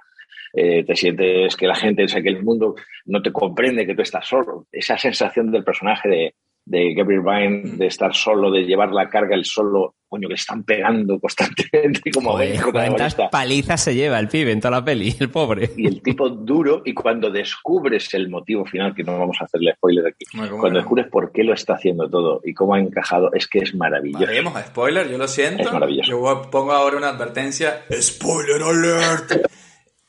eh, 0.52 0.84
te 0.84 0.96
sientes 0.96 1.56
que 1.56 1.66
la 1.66 1.74
gente, 1.74 2.04
o 2.04 2.08
sea, 2.08 2.22
que 2.22 2.28
el 2.28 2.42
mundo 2.42 2.74
no 3.06 3.22
te 3.22 3.32
comprende, 3.32 3.86
que 3.86 3.94
tú 3.94 4.02
estás 4.02 4.26
solo. 4.26 4.66
Esa 4.72 4.98
sensación 4.98 5.50
del 5.50 5.64
personaje 5.64 6.08
de, 6.08 6.34
de 6.68 6.94
Gabriel 6.94 7.22
Byrne, 7.22 7.62
de 7.76 7.86
estar 7.86 8.14
solo, 8.14 8.50
de 8.50 8.64
llevar 8.64 8.92
la 8.92 9.08
carga 9.08 9.34
el 9.34 9.44
solo, 9.44 9.94
coño, 10.06 10.28
que 10.28 10.34
le 10.34 10.34
están 10.34 10.64
pegando 10.64 11.18
constantemente 11.18 12.10
como 12.14 12.32
Joder, 12.32 12.60
¿Cuántas 12.70 13.14
palizas 13.30 13.82
se 13.82 13.94
lleva 13.94 14.18
el 14.18 14.28
pibe 14.28 14.52
en 14.52 14.60
toda 14.60 14.72
la 14.72 14.84
peli, 14.84 15.14
el 15.18 15.30
pobre? 15.30 15.70
Y 15.76 15.86
el 15.86 16.02
tipo 16.02 16.28
duro, 16.28 16.82
y 16.84 16.92
cuando 16.92 17.30
descubres 17.30 18.12
el 18.12 18.28
motivo 18.28 18.66
final, 18.66 18.94
que 18.94 19.02
no 19.02 19.18
vamos 19.18 19.38
a 19.40 19.44
hacerle 19.44 19.72
spoiler 19.76 20.06
aquí, 20.08 20.26
Bueno, 20.34 20.50
¿cómo 20.50 20.60
cuando 20.60 20.78
no? 20.78 20.82
descubres 20.82 21.06
por 21.08 21.32
qué 21.32 21.42
lo 21.42 21.54
está 21.54 21.74
haciendo 21.74 22.08
todo 22.08 22.42
y 22.44 22.52
cómo 22.52 22.74
ha 22.74 22.80
encajado, 22.80 23.32
es 23.32 23.48
que 23.48 23.60
es 23.60 23.74
maravilloso. 23.74 24.26
Haremos 24.26 24.60
spoiler, 24.60 25.10
yo 25.10 25.16
lo 25.16 25.26
siento. 25.26 25.62
Es 25.62 25.72
maravilloso. 25.72 26.10
Yo 26.10 26.50
pongo 26.50 26.72
ahora 26.72 26.98
una 26.98 27.08
advertencia. 27.08 27.82
Spoiler 27.90 28.62
alert. 28.62 29.46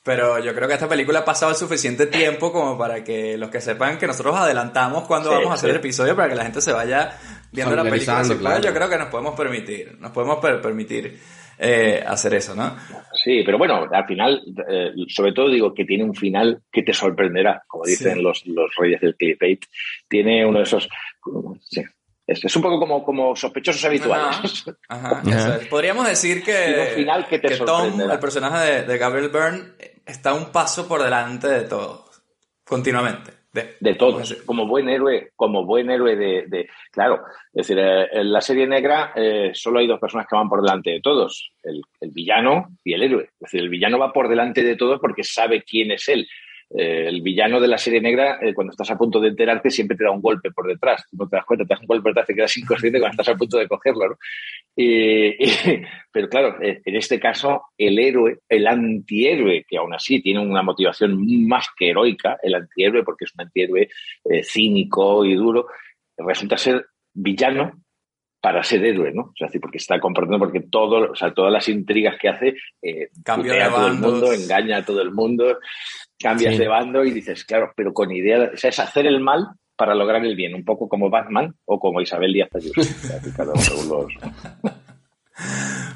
Pero 0.04 0.40
yo 0.40 0.56
creo 0.56 0.68
que 0.68 0.74
esta 0.76 0.88
película 0.88 1.20
ha 1.20 1.26
pasado 1.26 1.52
el 1.52 1.58
suficiente 1.58 2.08
tiempo 2.08 2.52
como 2.54 2.78
para 2.78 3.04
que 3.04 3.38
los 3.38 3.50
que 3.50 3.60
sepan 3.60 3.98
que 3.98 4.08
nosotros 4.08 4.36
adelantamos 4.36 5.06
cuando 5.06 5.30
Sí, 5.30 5.36
vamos 5.36 5.52
a 5.52 5.54
hacer 5.56 5.70
sí. 5.70 5.72
el 5.72 5.80
episodio 5.80 6.16
para 6.16 6.30
que 6.30 6.36
la 6.36 6.44
gente 6.44 6.62
se 6.62 6.72
vaya 6.72 7.18
viendo 7.52 7.76
la 7.76 7.84
película. 7.84 8.24
Claro. 8.40 8.62
Yo 8.62 8.74
creo 8.74 8.90
que 8.90 8.98
nos 8.98 9.10
podemos 9.10 9.36
permitir, 9.36 9.98
nos 10.00 10.12
podemos 10.12 10.38
per- 10.40 10.62
permitir 10.62 11.20
eh, 11.62 12.02
hacer 12.08 12.34
eso, 12.36 12.56
¿no? 12.56 12.74
Sí, 13.22 13.44
pero 13.46 13.58
bueno, 13.58 13.86
al 13.92 14.06
final, 14.06 14.42
eh, 14.70 14.92
sobre 15.10 15.34
todo 15.34 15.50
digo 15.50 15.74
que 15.74 15.84
tiene 15.84 16.06
un 16.06 16.16
final 16.16 16.62
que 16.72 16.84
te 16.84 16.94
sorprenderá, 16.94 17.64
como 17.68 17.84
dicen 17.84 18.16
Sí. 18.16 18.22
los, 18.22 18.46
los 18.48 18.72
reyes 18.78 19.02
del 19.02 19.16
clickbait. 19.18 19.66
Tiene 20.08 20.46
uno 20.46 20.60
de 20.60 20.64
esos... 20.64 20.88
Sí, 21.70 21.84
es, 22.32 22.46
es 22.46 22.56
un 22.56 22.62
poco 22.62 22.80
como, 22.80 23.04
como 23.04 23.36
sospechosos 23.36 23.84
habituales. 23.86 24.66
Ajá, 24.88 25.22
eso 25.28 25.56
es. 25.56 25.68
Podríamos 25.68 26.08
decir 26.08 26.44
que, 26.44 26.92
final 26.96 27.28
que 27.28 27.40
te 27.40 27.58
Tom, 27.58 28.00
el 28.00 28.20
personaje 28.20 28.72
de, 28.72 28.84
de 28.84 28.98
Gabriel 28.98 29.30
Byrne, 29.30 29.64
está 30.06 30.34
un 30.34 30.52
paso 30.52 30.88
por 30.88 31.02
delante 31.04 31.48
de 31.48 31.62
todos, 31.62 32.24
continuamente. 32.64 33.32
De, 33.52 33.78
de 33.80 33.96
todos, 33.96 34.32
como 34.46 34.68
buen 34.68 34.88
héroe, 34.90 35.32
como 35.36 35.66
buen 35.66 35.90
héroe 35.90 36.16
de, 36.16 36.46
de- 36.46 36.70
claro, 36.92 37.24
es 37.52 37.68
decir, 37.68 37.80
eh, 37.80 38.08
en 38.12 38.32
la 38.32 38.42
serie 38.42 38.68
negra 38.68 39.12
eh, 39.16 39.50
solo 39.56 39.80
hay 39.80 39.88
dos 39.88 40.00
personas 40.00 40.28
que 40.30 40.36
van 40.36 40.48
por 40.48 40.62
delante 40.62 40.92
de 40.92 41.02
todos, 41.02 41.52
el, 41.64 41.82
el 42.00 42.12
villano 42.12 42.68
y 42.84 42.94
el 42.94 43.02
héroe. 43.02 43.24
Es 43.24 43.40
decir, 43.40 43.62
el 43.62 43.70
villano 43.70 43.98
va 43.98 44.14
por 44.14 44.30
delante 44.30 44.62
de 44.62 44.76
todos 44.76 45.00
porque 45.00 45.24
sabe 45.24 45.64
quién 45.64 45.90
es 45.90 46.08
él. 46.10 46.28
Eh, 46.72 47.08
el 47.08 47.22
villano 47.22 47.60
de 47.60 47.68
la 47.68 47.78
serie 47.78 48.00
negra, 48.00 48.38
eh, 48.42 48.54
cuando 48.54 48.72
estás 48.72 48.92
a 48.92 48.98
punto 48.98 49.20
de 49.20 49.30
enterarte, 49.30 49.72
siempre 49.72 49.98
te 49.98 50.04
da 50.04 50.12
un 50.12 50.22
golpe 50.22 50.52
por 50.52 50.68
detrás. 50.68 51.04
No 51.12 51.28
te 51.28 51.36
das 51.36 51.46
cuenta, 51.46 51.66
te 51.66 51.74
das 51.74 51.82
un 51.82 51.88
golpe 51.88 52.04
por 52.04 52.12
detrás, 52.12 52.28
te 52.28 52.36
quedas 52.36 52.58
inconsciente 52.58 53.00
cuando 53.00 53.22
estás 53.22 53.34
a 53.34 53.38
punto 53.38 53.58
de 53.58 53.68
cogerlo, 53.68 54.10
¿no? 54.10 54.18
Pero 56.12 56.30
claro, 56.30 56.62
eh, 56.62 56.82
en 56.86 56.96
este 56.96 57.20
caso, 57.20 57.64
el 57.78 57.98
héroe, 58.00 58.40
el 58.48 58.68
antihéroe, 58.68 59.66
que 59.68 59.78
aún 59.78 59.94
así 59.94 60.22
tiene 60.22 60.40
una 60.40 60.62
motivación 60.62 61.48
más 61.48 61.68
que 61.78 61.90
heroica, 61.90 62.38
el 62.44 62.56
antihéroe, 62.56 63.04
porque 63.04 63.26
es 63.26 63.34
un 63.34 63.42
antihéroe 63.42 63.90
cínico 64.44 65.26
y 65.26 65.36
duro, 65.36 65.68
resulta 66.18 66.58
ser 66.58 66.86
villano 67.14 67.74
para 68.42 68.64
ser 68.64 68.86
héroe, 68.86 69.12
¿no? 69.14 69.24
O 69.24 69.34
sea, 69.36 69.50
porque 69.62 69.78
está 69.78 70.00
comprendiendo, 70.00 70.46
porque 70.46 70.62
todo, 70.70 71.12
o 71.12 71.16
sea, 71.16 71.34
todas 71.34 71.52
las 71.52 71.68
intrigas 71.68 72.18
que 72.18 72.30
hace, 72.30 72.56
eh, 72.82 73.10
Cambio 73.24 73.52
putea 73.52 73.70
de 73.70 73.74
a 73.74 73.76
todo 73.76 73.88
el 73.88 73.94
mundo, 73.96 74.34
engaña 74.34 74.78
a 74.78 74.86
todo 74.86 75.02
el 75.02 75.12
mundo, 75.12 75.60
cambias 76.20 76.54
Sí. 76.56 76.60
de 76.62 76.68
bando 76.68 77.04
y 77.06 77.12
dices, 77.12 77.46
claro, 77.46 77.72
pero 77.76 77.94
con 77.94 78.12
idea, 78.12 78.52
o 78.54 78.58
sea, 78.58 78.70
es 78.70 78.80
hacer 78.80 79.06
el 79.08 79.20
mal 79.22 79.48
para 79.76 79.96
lograr 79.96 80.24
el 80.26 80.36
bien, 80.36 80.54
un 80.56 80.66
poco 80.66 80.90
como 80.90 81.10
Batman 81.10 81.56
o 81.66 81.80
como 81.80 82.02
Isabel 82.02 82.34
Díaz 82.34 82.50
Ayuso. 82.54 82.82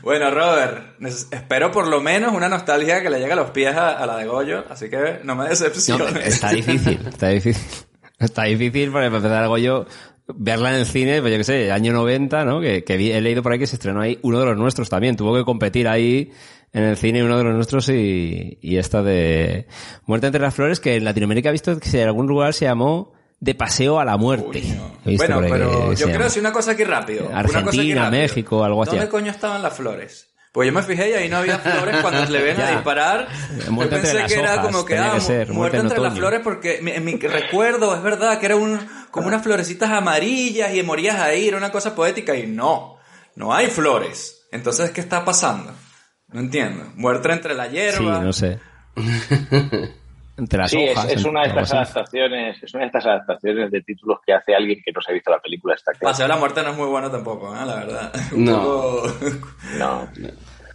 Bueno, 0.03 0.31
Robert, 0.31 0.95
espero 1.31 1.71
por 1.71 1.87
lo 1.87 2.01
menos 2.01 2.33
una 2.33 2.47
nostalgia 2.49 3.01
que 3.01 3.09
le 3.09 3.19
llegue 3.19 3.33
a 3.33 3.37
los 3.37 3.51
pies 3.51 3.75
a, 3.75 3.97
a 3.97 4.05
la 4.05 4.17
de 4.17 4.25
Goyo, 4.25 4.63
así 4.69 4.89
que 4.89 5.19
no 5.23 5.35
me 5.35 5.43
No, 5.43 5.49
decepciones. 5.49 6.27
está 6.27 6.51
difícil, 6.51 6.99
está 7.07 7.27
difícil. 7.29 7.85
Está 8.19 8.43
difícil 8.43 8.91
porque 8.91 9.07
para 9.07 9.17
empezar 9.17 9.43
algo 9.43 9.57
yo 9.57 9.85
verla 10.27 10.69
en 10.69 10.75
el 10.81 10.85
cine, 10.85 11.19
pues 11.21 11.31
yo 11.33 11.37
qué 11.37 11.43
sé, 11.43 11.71
año 11.71 11.91
90, 11.93 12.45
¿no? 12.45 12.61
Que, 12.61 12.83
que 12.85 12.95
vi- 12.95 13.11
he 13.11 13.19
leído 13.21 13.43
por 13.43 13.51
ahí 13.51 13.59
que 13.59 13.67
se 13.67 13.75
estrenó 13.75 13.99
ahí 14.01 14.17
uno 14.21 14.39
de 14.39 14.45
los 14.45 14.57
nuestros 14.57 14.89
también. 14.89 15.17
Tuvo 15.17 15.35
que 15.35 15.43
competir 15.43 15.87
ahí 15.89 16.31
en 16.73 16.83
el 16.83 16.97
cine 16.97 17.23
uno 17.23 17.37
de 17.37 17.43
los 17.43 17.53
nuestros 17.53 17.87
y, 17.89 18.57
y 18.61 18.77
esta 18.77 19.03
de 19.03 19.67
Muerte 20.05 20.27
entre 20.27 20.41
las 20.41 20.55
flores 20.55 20.79
que 20.79 20.95
en 20.95 21.05
Latinoamérica 21.05 21.49
he 21.49 21.51
visto 21.51 21.79
que 21.79 22.01
en 22.01 22.07
algún 22.07 22.25
lugar 22.25 22.53
se 22.53 22.65
llamó 22.65 23.13
De 23.39 23.53
Paseo 23.53 23.99
a 23.99 24.05
la 24.05 24.17
Muerte. 24.17 24.63
Bueno, 25.05 25.41
pero 25.41 25.91
que 25.91 25.95
yo 25.95 26.07
llama. 26.07 26.23
decir 26.25 26.41
una 26.41 26.51
cosa 26.51 26.71
aquí 26.71 26.83
rápido. 26.83 27.27
una 27.27 27.43
cosa 27.43 27.59
aquí 27.59 27.67
Argentina, 27.67 28.05
rápido. 28.05 28.21
México, 28.21 28.63
algo 28.63 28.83
así. 28.83 28.91
¿Dónde 28.91 29.09
coño 29.09 29.31
estaban 29.31 29.61
las 29.61 29.73
flores? 29.75 30.29
Pues 30.51 30.67
yo 30.67 30.73
me 30.73 30.83
fijé 30.83 31.09
y 31.11 31.13
ahí 31.13 31.29
no 31.29 31.37
había 31.37 31.57
flores 31.59 31.97
cuando 32.01 32.25
le 32.25 32.41
ven 32.41 32.59
a 32.59 32.71
disparar. 32.75 33.27
Yo 33.65 33.71
Muerte 33.71 33.95
entre 33.95 34.11
pensé 34.11 34.21
las 34.21 34.33
que 34.33 34.39
era 34.39 34.53
hojas, 34.53 34.65
como 34.65 34.85
que, 34.85 34.97
ah, 34.97 35.11
que 35.13 35.21
ser, 35.21 35.37
muerte 35.37 35.53
muerte 35.53 35.77
en 35.77 35.83
entre 35.83 35.99
las 35.99 36.13
flores 36.13 36.41
porque 36.43 36.77
en 36.79 37.05
mi 37.05 37.15
recuerdo 37.17 37.95
es 37.95 38.01
verdad 38.03 38.39
que 38.39 38.47
era 38.47 38.55
un, 38.55 38.79
como 39.11 39.27
unas 39.27 39.43
florecitas 39.43 39.91
amarillas 39.91 40.73
y 40.73 40.81
morías 40.83 41.19
ahí, 41.19 41.47
era 41.47 41.57
una 41.57 41.71
cosa 41.71 41.95
poética 41.95 42.35
y 42.35 42.47
no, 42.47 42.97
no 43.35 43.53
hay 43.53 43.67
flores. 43.67 44.45
Entonces, 44.51 44.91
¿qué 44.91 45.01
está 45.01 45.25
pasando? 45.25 45.73
No 46.33 46.39
entiendo. 46.41 46.83
Muerte 46.95 47.31
entre 47.31 47.53
la 47.53 47.65
Sí, 47.65 47.71
hierba. 47.71 48.19
no 48.19 48.33
sé. 48.33 48.59
Entre 50.35 50.57
las 50.57 50.71
sí, 50.71 50.81
es- 50.81 50.97
hojas. 50.97 51.11
es, 51.11 51.25
una 51.25 51.41
de 51.43 51.49
estas 51.49 51.73
adaptaciones, 51.73 52.63
es 52.63 52.73
una 52.73 52.81
de 52.81 52.87
estas 52.87 53.05
adaptaciones 53.05 53.69
de 53.71 53.81
títulos 53.83 54.17
que 54.25 54.33
hace 54.33 54.55
alguien 54.55 54.81
que 54.83 54.91
no 54.91 54.99
se 54.99 55.11
ha 55.11 55.13
visto 55.13 55.29
la 55.29 55.39
película 55.39 55.75
está 55.75 55.91
claro. 55.91 56.11
Paseo 56.11 56.23
de 56.25 56.29
la 56.29 56.37
muerte 56.37 56.63
no 56.63 56.71
es 56.71 56.77
muy 56.77 56.87
bueno 56.87 57.11
tampoco, 57.11 57.55
¿eh? 57.55 57.59
la 57.65 57.75
verdad. 57.75 58.11
Un 58.31 58.43
No. 58.45 58.61
poco- 58.63 59.13
No. 59.77 60.07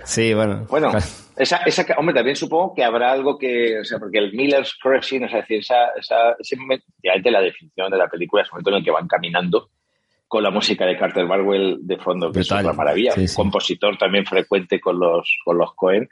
Sí, 0.05 0.33
bueno. 0.33 0.64
Bueno, 0.71 0.92
esa, 1.37 1.57
esa, 1.66 1.85
hombre, 1.99 2.14
también 2.14 2.37
supongo 2.37 2.73
que 2.75 2.85
habrá 2.85 3.11
algo 3.11 3.37
que, 3.37 3.81
o 3.81 3.85
sea, 3.85 3.99
porque 3.99 4.18
el 4.18 4.33
Miller's 4.33 4.75
Crossing, 4.81 5.25
es 5.25 5.33
decir, 5.33 5.59
esa, 5.59 5.88
esa, 5.99 6.37
ese 6.38 6.57
momento, 6.57 6.85
efectivamente 6.88 7.31
la 7.33 7.40
definición 7.40 7.90
de 7.90 7.99
la 7.99 8.07
película 8.09 8.42
es 8.42 8.49
el 8.49 8.53
momento 8.53 8.71
en 8.71 8.77
el 8.77 8.85
que 8.85 8.90
van 8.92 9.09
caminando 9.09 9.68
con 10.28 10.42
la 10.42 10.50
música 10.50 10.84
de 10.86 10.96
Carter 10.96 11.26
Barwell 11.26 11.78
de 11.80 11.96
fondo, 11.96 12.30
que 12.30 12.40
es 12.40 12.52
otra 12.52 12.72
maravilla, 12.74 13.12
Sí, 13.12 13.22
un 13.22 13.28
sí. 13.28 13.36
compositor 13.36 13.96
también 13.96 14.26
frecuente 14.26 14.78
con 14.78 14.98
los, 15.00 15.38
con 15.44 15.56
los 15.58 15.74
Cohen, 15.74 16.08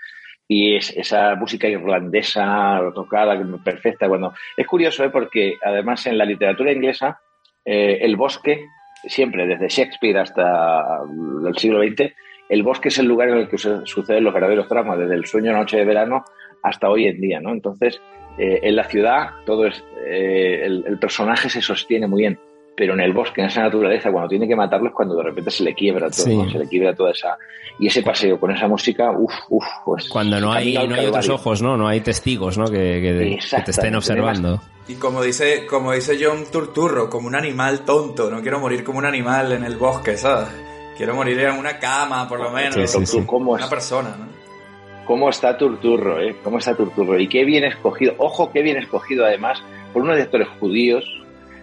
y 0.49 0.77
es 0.77 0.97
esa 0.97 1.35
música 1.35 1.69
irlandesa 1.69 2.81
tocada, 2.95 3.39
perfecta. 3.65 4.07
Bueno, 4.09 4.33
es 4.57 4.67
curioso, 4.67 5.05
¿eh? 5.05 5.11
porque 5.11 5.57
además 5.63 6.07
en 6.07 6.17
la 6.19 6.25
literatura 6.25 6.73
inglesa, 6.73 7.21
eh, 7.65 7.99
el 8.01 8.17
bosque, 8.17 8.65
siempre, 9.07 9.47
desde 9.47 9.69
Shakespeare 9.69 10.19
hasta 10.19 11.01
el 11.47 11.57
siglo 11.59 11.81
XX, 11.83 12.13
el 12.49 12.63
bosque 12.63 12.89
es 12.89 12.99
el 12.99 13.07
lugar 13.07 13.29
en 13.31 13.39
el 13.39 13.49
que 13.49 13.59
su- 13.59 13.85
suceden 13.87 14.25
los 14.25 14.33
verdaderos 14.33 14.69
dramas, 14.69 14.99
desde 14.99 15.15
el 15.15 15.27
sueño 15.27 15.51
de 15.53 15.59
noche 15.59 15.77
de 15.79 15.85
verano 15.85 16.25
hasta 16.63 16.89
hoy 16.89 17.07
en 17.07 17.21
día, 17.21 17.41
¿no? 17.41 17.51
Entonces, 17.51 18.01
eh, 18.39 18.61
en 18.63 18.77
la 18.77 18.85
ciudad 18.85 19.31
todo 19.45 19.67
es, 19.67 19.85
eh, 20.07 20.63
el, 20.65 20.85
el 20.87 20.99
personaje 20.99 21.49
se 21.51 21.61
sostiene 21.61 22.07
muy 22.07 22.23
bien, 22.23 22.39
pero 22.77 22.95
en 22.95 23.01
el 23.01 23.13
bosque, 23.13 23.41
en 23.41 23.47
esa 23.49 23.63
naturaleza, 23.63 24.11
cuando 24.13 24.29
tiene 24.29 24.47
que 24.47 24.55
matarlo 24.55 24.89
es 24.89 24.95
cuando 24.95 25.17
de 25.17 25.23
repente 25.23 25.51
se 25.51 25.65
le 25.65 25.75
quiebra 25.75 26.11
todo, 26.11 26.25
Sí. 26.25 26.37
¿no? 26.37 26.51
se 26.51 26.59
le 26.59 26.69
quiebra 26.69 26.95
toda 26.95 27.11
esa... 27.13 27.37
Y 27.79 27.89
ese 27.89 28.03
paseo 28.03 28.39
con 28.41 28.51
esa 28.53 28.69
música, 28.69 29.11
uff, 29.11 29.35
uff, 29.51 29.65
pues... 29.85 30.09
Cuando 30.09 30.41
no 30.41 30.53
hay, 30.53 30.75
no 30.75 30.95
hay 30.95 31.07
otros 31.07 31.29
ojos, 31.29 31.61
¿no? 31.61 31.77
No 31.77 31.87
hay 31.89 32.01
testigos, 32.01 32.57
¿no? 32.57 32.67
Que, 32.67 32.73
que- 32.79 33.01
que 33.03 33.13
te 33.13 33.35
estén 33.35 33.35
Exactamente. 33.35 33.97
observando. 33.99 34.63
Y 34.89 34.95
como 34.95 35.23
dice, 35.23 35.67
como 35.67 35.93
dice 35.93 36.17
John 36.21 36.45
Turturro, 36.51 37.11
como 37.11 37.27
un 37.27 37.35
animal 37.35 37.81
tonto, 37.81 38.31
no 38.31 38.41
quiero 38.41 38.61
morir 38.61 38.83
como 38.85 38.99
un 38.99 39.05
animal 39.07 39.53
en 39.53 39.65
el 39.65 39.77
bosque, 39.77 40.17
¿sabes? 40.17 40.49
Quiero 40.97 41.15
morir 41.15 41.39
en 41.41 41.57
una 41.59 41.79
cama, 41.79 42.27
por 42.29 42.41
lo 42.41 42.51
menos. 42.51 42.75
Sí, 42.75 42.87
sí, 42.87 43.05
sí. 43.07 43.23
¿Cómo 43.27 43.53
Una 43.53 43.65
es? 43.65 43.71
persona, 43.71 44.17
¿no? 44.19 44.27
¿Cómo 45.05 45.29
está 45.29 45.57
Turturro, 45.59 46.19
eh? 46.21 46.37
¿Cómo 46.43 46.59
está 46.59 46.75
Turturro? 46.75 47.19
Y 47.21 47.29
qué 47.29 47.45
bien 47.45 47.65
escogido. 47.65 48.15
Ojo, 48.19 48.51
qué 48.53 48.63
bien 48.63 48.77
escogido 48.79 49.25
además 49.27 49.63
por 49.93 50.03
unos 50.03 50.17
directores 50.17 50.49
judíos 50.59 51.05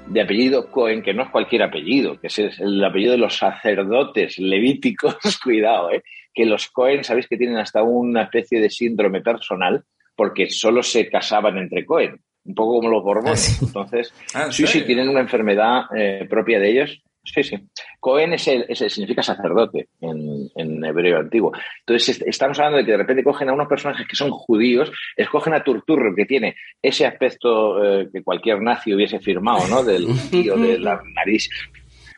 de 0.07 0.21
apellido 0.21 0.69
Cohen, 0.69 1.01
que 1.01 1.13
no 1.13 1.23
es 1.23 1.29
cualquier 1.29 1.63
apellido, 1.63 2.19
que 2.19 2.27
es 2.27 2.39
el 2.39 2.83
apellido 2.83 3.13
de 3.13 3.17
los 3.17 3.37
sacerdotes 3.37 4.37
levíticos. 4.37 5.15
Cuidado, 5.43 5.91
eh. 5.91 6.03
Que 6.33 6.45
los 6.45 6.67
Cohen, 6.69 7.03
sabéis 7.03 7.27
que 7.27 7.37
tienen 7.37 7.57
hasta 7.57 7.83
una 7.83 8.23
especie 8.23 8.59
de 8.59 8.69
síndrome 8.69 9.21
personal 9.21 9.83
porque 10.15 10.49
solo 10.49 10.83
se 10.83 11.09
casaban 11.09 11.57
entre 11.57 11.85
Cohen. 11.85 12.19
Un 12.45 12.55
poco 12.55 12.77
como 12.77 12.89
los 12.89 13.03
Borbones. 13.03 13.61
Entonces, 13.61 14.13
Ah, 14.33 14.45
¿en 14.45 14.51
sí, 14.51 14.67
sí, 14.67 14.81
tienen 14.81 15.09
una 15.09 15.21
enfermedad 15.21 15.83
eh, 15.95 16.25
propia 16.29 16.59
de 16.59 16.71
ellos. 16.71 17.01
Sí, 17.25 17.41
sí. 17.41 17.55
Cohen 17.99 18.33
es 18.33 18.47
el, 18.49 18.65
es 18.67 18.81
el- 18.81 18.89
significa 18.89 19.23
sacerdote 19.23 19.87
en, 20.01 20.49
en 20.55 20.83
hebreo 20.83 21.19
antiguo. 21.19 21.53
Entonces, 21.79 22.09
est- 22.17 22.27
estamos 22.27 22.59
hablando 22.59 22.79
de 22.79 22.85
que 22.85 22.91
de 22.91 22.97
repente 22.97 23.23
cogen 23.23 23.47
a 23.49 23.53
unos 23.53 23.67
personajes 23.69 24.05
que 24.07 24.15
son 24.15 24.29
judíos, 24.31 24.91
escogen 25.15 25.53
a 25.53 25.63
Turturro, 25.63 26.13
que 26.13 26.25
tiene 26.25 26.55
ese 26.81 27.05
aspecto 27.05 27.81
eh, 28.01 28.09
que 28.11 28.23
cualquier 28.23 28.61
nazi 28.61 28.93
hubiese 28.93 29.19
firmado, 29.19 29.65
¿no? 29.69 29.83
Del 29.83 30.07
tío 30.29 30.57
de 30.57 30.77
la 30.79 31.01
nariz. 31.15 31.49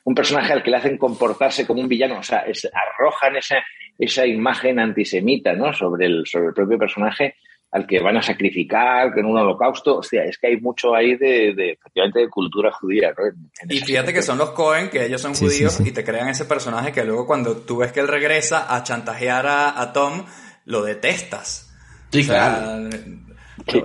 Un 0.06 0.16
personaje 0.16 0.54
al 0.54 0.64
que 0.64 0.72
le 0.72 0.78
hacen 0.78 0.98
comportarse 0.98 1.66
como 1.68 1.82
un 1.82 1.88
villano, 1.88 2.20
o 2.20 2.24
sea, 2.24 2.44
arrojan 2.74 3.36
esa, 3.36 3.58
esa 4.00 4.26
imagen 4.26 4.80
antisemita, 4.80 5.54
¿no? 5.54 5.72
Sobre 5.74 6.08
el, 6.08 6.26
sobre 6.26 6.48
el 6.48 6.54
propio 6.54 6.78
personaje 6.80 7.36
al 7.72 7.86
que 7.86 8.00
van 8.00 8.16
a 8.18 8.22
sacrificar 8.22 9.12
en 9.18 9.26
un 9.26 9.38
holocausto. 9.38 9.98
O 9.98 10.04
sea, 10.04 10.24
es 10.24 10.38
que 10.38 10.48
hay 10.48 10.58
mucho 10.62 10.96
ahí 10.96 11.16
de, 11.18 11.54
de 11.54 11.72
efectivamente, 11.72 12.20
de 12.20 12.30
cultura 12.30 12.72
judía, 12.72 13.14
¿no? 13.18 13.26
En- 13.26 13.52
en 13.62 13.72
Y 13.72 13.80
fíjate 13.82 14.14
que 14.14 14.22
son 14.22 14.38
los 14.38 14.52
Cohen, 14.52 14.90
que 14.90 15.06
ellos 15.06 15.22
son 15.22 15.36
Sí, 15.36 15.46
judíos, 15.46 15.74
sí, 15.74 15.84
sí. 15.84 15.90
y 15.90 15.92
te 15.92 16.04
crean 16.04 16.30
ese 16.30 16.46
personaje 16.46 16.92
que 16.92 17.04
luego 17.04 17.26
cuando 17.28 17.58
tú 17.58 17.78
ves 17.78 17.92
que 17.92 18.00
él 18.00 18.08
regresa 18.08 18.74
a 18.74 18.84
chantajear 18.84 19.46
a, 19.48 19.82
a 19.82 19.92
Tom, 19.94 20.24
lo 20.66 20.84
detestas. 20.84 21.74
Sí, 22.12 22.22
O 22.22 22.24
sea, 22.24 22.62
claro. 22.62 22.90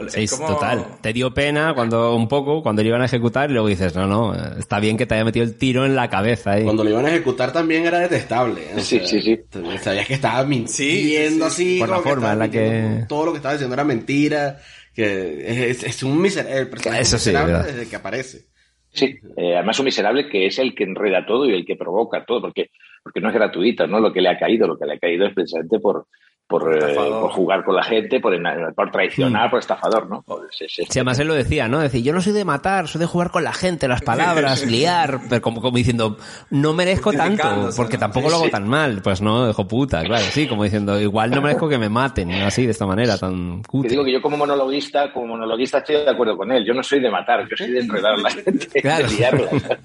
Sí, 0.09 0.23
es 0.25 0.35
como- 0.35 0.49
total. 0.49 0.85
Te 1.01 1.13
dio 1.13 1.33
pena 1.33 1.75
cuando 1.75 2.15
un 2.17 2.27
poco, 2.29 2.63
cuando 2.63 2.83
le 2.83 2.89
iban 2.89 3.03
a 3.03 3.05
ejecutar 3.05 3.49
y 3.51 3.53
luego 3.53 3.69
dices, 3.69 3.95
no, 3.95 4.07
no, 4.07 4.35
eh, 4.35 4.39
está 4.59 4.81
bien 4.81 4.97
que 4.97 5.07
te 5.07 5.15
haya 5.15 5.25
metido 5.25 5.45
el 5.45 5.57
tiro 5.57 5.85
en 5.87 5.95
la 5.95 6.09
cabeza. 6.11 6.53
ahí. 6.53 6.65
Cuando 6.65 6.83
lo 6.85 6.91
iban 6.91 7.07
a 7.07 7.11
ejecutar 7.11 7.53
también 7.53 7.87
era 7.87 8.01
detestable. 8.01 8.63
o 8.77 8.81
Sí, 8.81 8.99
sea, 8.99 9.07
sí, 9.07 9.23
sí. 9.23 9.39
Sabías 9.81 10.07
que 10.07 10.15
estaba 10.15 10.45
mintiendo 10.45 11.45
así. 11.47 11.79
Por 11.79 11.89
la 11.89 12.01
forma 12.01 12.33
en 12.33 12.39
la 12.39 12.51
que- 12.51 13.05
Todo 13.09 13.27
lo 13.27 13.33
que 13.33 13.37
estaba 13.37 13.55
diciendo 13.55 13.75
era 13.75 13.85
mentira. 13.85 14.59
Que 14.93 15.71
es, 15.71 15.85
es 15.85 16.03
un 16.03 16.21
miserable. 16.21 16.59
El 16.63 16.69
personaje 16.69 17.03
Eso 17.03 17.17
miserable 17.17 17.53
verdad. 17.53 17.67
desde 17.69 17.89
que 17.89 17.97
aparece. 17.97 18.47
Sí, 18.93 19.15
eh, 19.37 19.55
además 19.55 19.79
un 19.79 19.85
miserable 19.85 20.29
que 20.29 20.47
es 20.47 20.59
el 20.59 20.75
que 20.75 20.83
enreda 20.83 21.25
todo 21.25 21.47
y 21.47 21.55
el 21.55 21.65
que 21.65 21.77
provoca 21.77 22.25
todo, 22.25 22.41
porque, 22.41 22.71
porque 23.05 23.21
no 23.21 23.29
es 23.29 23.35
gratuito, 23.35 23.87
¿no? 23.87 24.01
Lo 24.01 24.13
que 24.13 24.21
le 24.21 24.29
ha 24.31 24.37
caído, 24.39 24.67
lo 24.67 24.77
que 24.77 24.85
le 24.87 24.95
ha 24.95 24.99
caído 24.99 25.27
es 25.27 25.33
precisamente 25.33 25.79
por, 25.79 26.07
por, 26.51 26.77
eh, 26.77 26.95
por 26.97 27.31
jugar 27.31 27.65
con 27.65 27.77
la 27.77 27.83
gente, 27.85 28.19
por, 28.21 28.35
en- 28.35 28.75
por 28.75 28.91
traicionar, 28.91 29.49
por 29.49 29.61
estafador, 29.61 30.11
¿no? 30.11 30.23
Pues 30.27 30.43
es- 30.61 30.79
es- 30.81 30.89
Sí, 30.91 30.99
además 30.99 31.19
él 31.21 31.29
lo 31.29 31.35
decía, 31.35 31.69
¿no? 31.69 31.79
Decir, 31.79 32.03
yo 32.03 32.13
no 32.13 32.21
soy 32.21 32.33
de 32.33 32.45
matar, 32.45 32.89
soy 32.89 32.99
de 32.99 33.07
jugar 33.07 33.31
con 33.31 33.45
la 33.45 33.53
gente, 33.53 33.87
las 33.89 34.03
palabras, 34.03 34.67
liar, 34.67 35.21
pero 35.29 35.41
como, 35.41 35.63
como 35.63 35.77
diciendo, 35.79 36.17
no 36.51 36.73
merezco 36.75 37.13
tanto, 37.13 37.71
porque 37.77 37.95
¿no? 37.95 38.01
tampoco 38.01 38.27
Sí, 38.27 38.31
lo 38.33 38.37
hago 38.37 38.45
sí. 38.47 38.51
tan 38.51 38.69
mal. 38.69 39.01
Pues 39.03 39.23
no, 39.23 39.49
hijo 39.49 39.67
puta, 39.69 40.03
claro, 40.03 40.25
sí, 40.25 40.47
como 40.49 40.65
diciendo, 40.65 41.01
igual 41.01 41.31
no 41.31 41.41
merezco 41.41 41.69
que 41.69 41.79
me 41.79 41.89
maten, 41.89 42.31
así, 42.33 42.65
de 42.67 42.73
esta 42.73 42.85
manera, 42.85 43.17
tan 43.17 43.63
Te 43.63 43.69
cutre. 43.69 43.91
digo 43.91 44.05
que 44.05 44.13
yo 44.13 44.21
como 44.21 44.37
monologuista, 44.37 45.13
como 45.13 45.29
monologuista 45.29 45.79
estoy 45.79 45.97
de 45.97 46.11
acuerdo 46.11 46.37
con 46.37 46.51
él. 46.51 46.65
Yo 46.67 46.75
no 46.75 46.83
soy 46.83 47.01
de 47.01 47.11
matar, 47.11 47.47
yo 47.49 47.57
soy 47.57 47.71
de 47.71 47.79
enredar 47.81 48.15
a 48.15 48.17
la 48.17 48.31
gente, 48.31 48.83
Claro. 48.83 49.07
de 49.09 49.15
liarla. 49.15 49.49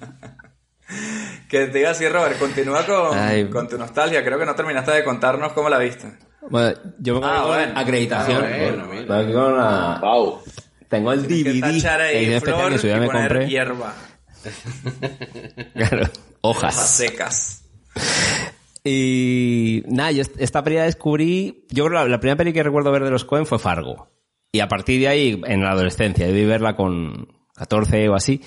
Que 1.48 1.66
te 1.66 1.78
diga 1.78 1.90
así, 1.90 2.08
Robert, 2.08 2.38
continúa 2.38 2.84
con, 2.84 3.16
Ay. 3.18 3.46
con 3.48 3.68
tu 3.68 3.76
nostalgia. 3.78 4.24
Creo 4.24 4.38
que 4.38 4.46
no 4.46 4.54
terminaste 4.54 4.92
de 4.92 5.04
contarnos 5.04 5.52
cómo 5.52 5.68
la 5.68 5.78
viste. 5.78 6.06
Bueno, 6.50 6.76
yo 6.98 7.20
me 7.20 7.26
Ah, 7.26 7.38
con 7.42 7.46
bueno. 7.48 7.72
acreditación. 7.76 8.44
Ah, 8.44 8.86
bueno, 9.08 9.32
con 9.32 10.00
Wow. 10.00 10.40
Tengo 10.88 11.12
el 11.12 11.26
Tienes 11.26 11.44
que 11.44 11.60
DVD, 11.60 12.00
ahí 12.02 12.16
edición 12.16 12.34
especial 12.36 12.68
que 12.68 12.74
en 12.74 12.80
su 12.80 12.86
día 12.86 12.96
y 12.96 13.00
me 13.00 13.06
compré. 13.10 13.48
hierba. 13.48 13.94
Claro, 15.74 16.06
Hojas 16.42 16.74
hojas. 16.76 16.90
secas. 16.90 17.62
Y 18.84 19.82
nada, 19.88 20.12
yo 20.12 20.22
est- 20.22 20.36
esta 20.40 20.62
peli 20.62 20.76
la 20.76 20.84
descubrí. 20.84 21.66
Yo 21.70 21.86
creo 21.86 21.98
que 21.98 22.04
la, 22.04 22.08
la 22.10 22.20
primera 22.20 22.36
peli 22.36 22.52
que 22.52 22.62
recuerdo 22.62 22.92
ver 22.92 23.02
de 23.04 23.10
los 23.10 23.24
Cohen 23.24 23.46
fue 23.46 23.58
Fargo. 23.58 24.08
Y 24.52 24.60
a 24.60 24.68
partir 24.68 25.00
de 25.00 25.08
ahí, 25.08 25.40
en 25.44 25.62
la 25.62 25.70
adolescencia, 25.72 26.26
debí 26.26 26.44
verla 26.44 26.76
con 26.76 27.28
14 27.56 28.08
o 28.08 28.14
así. 28.14 28.40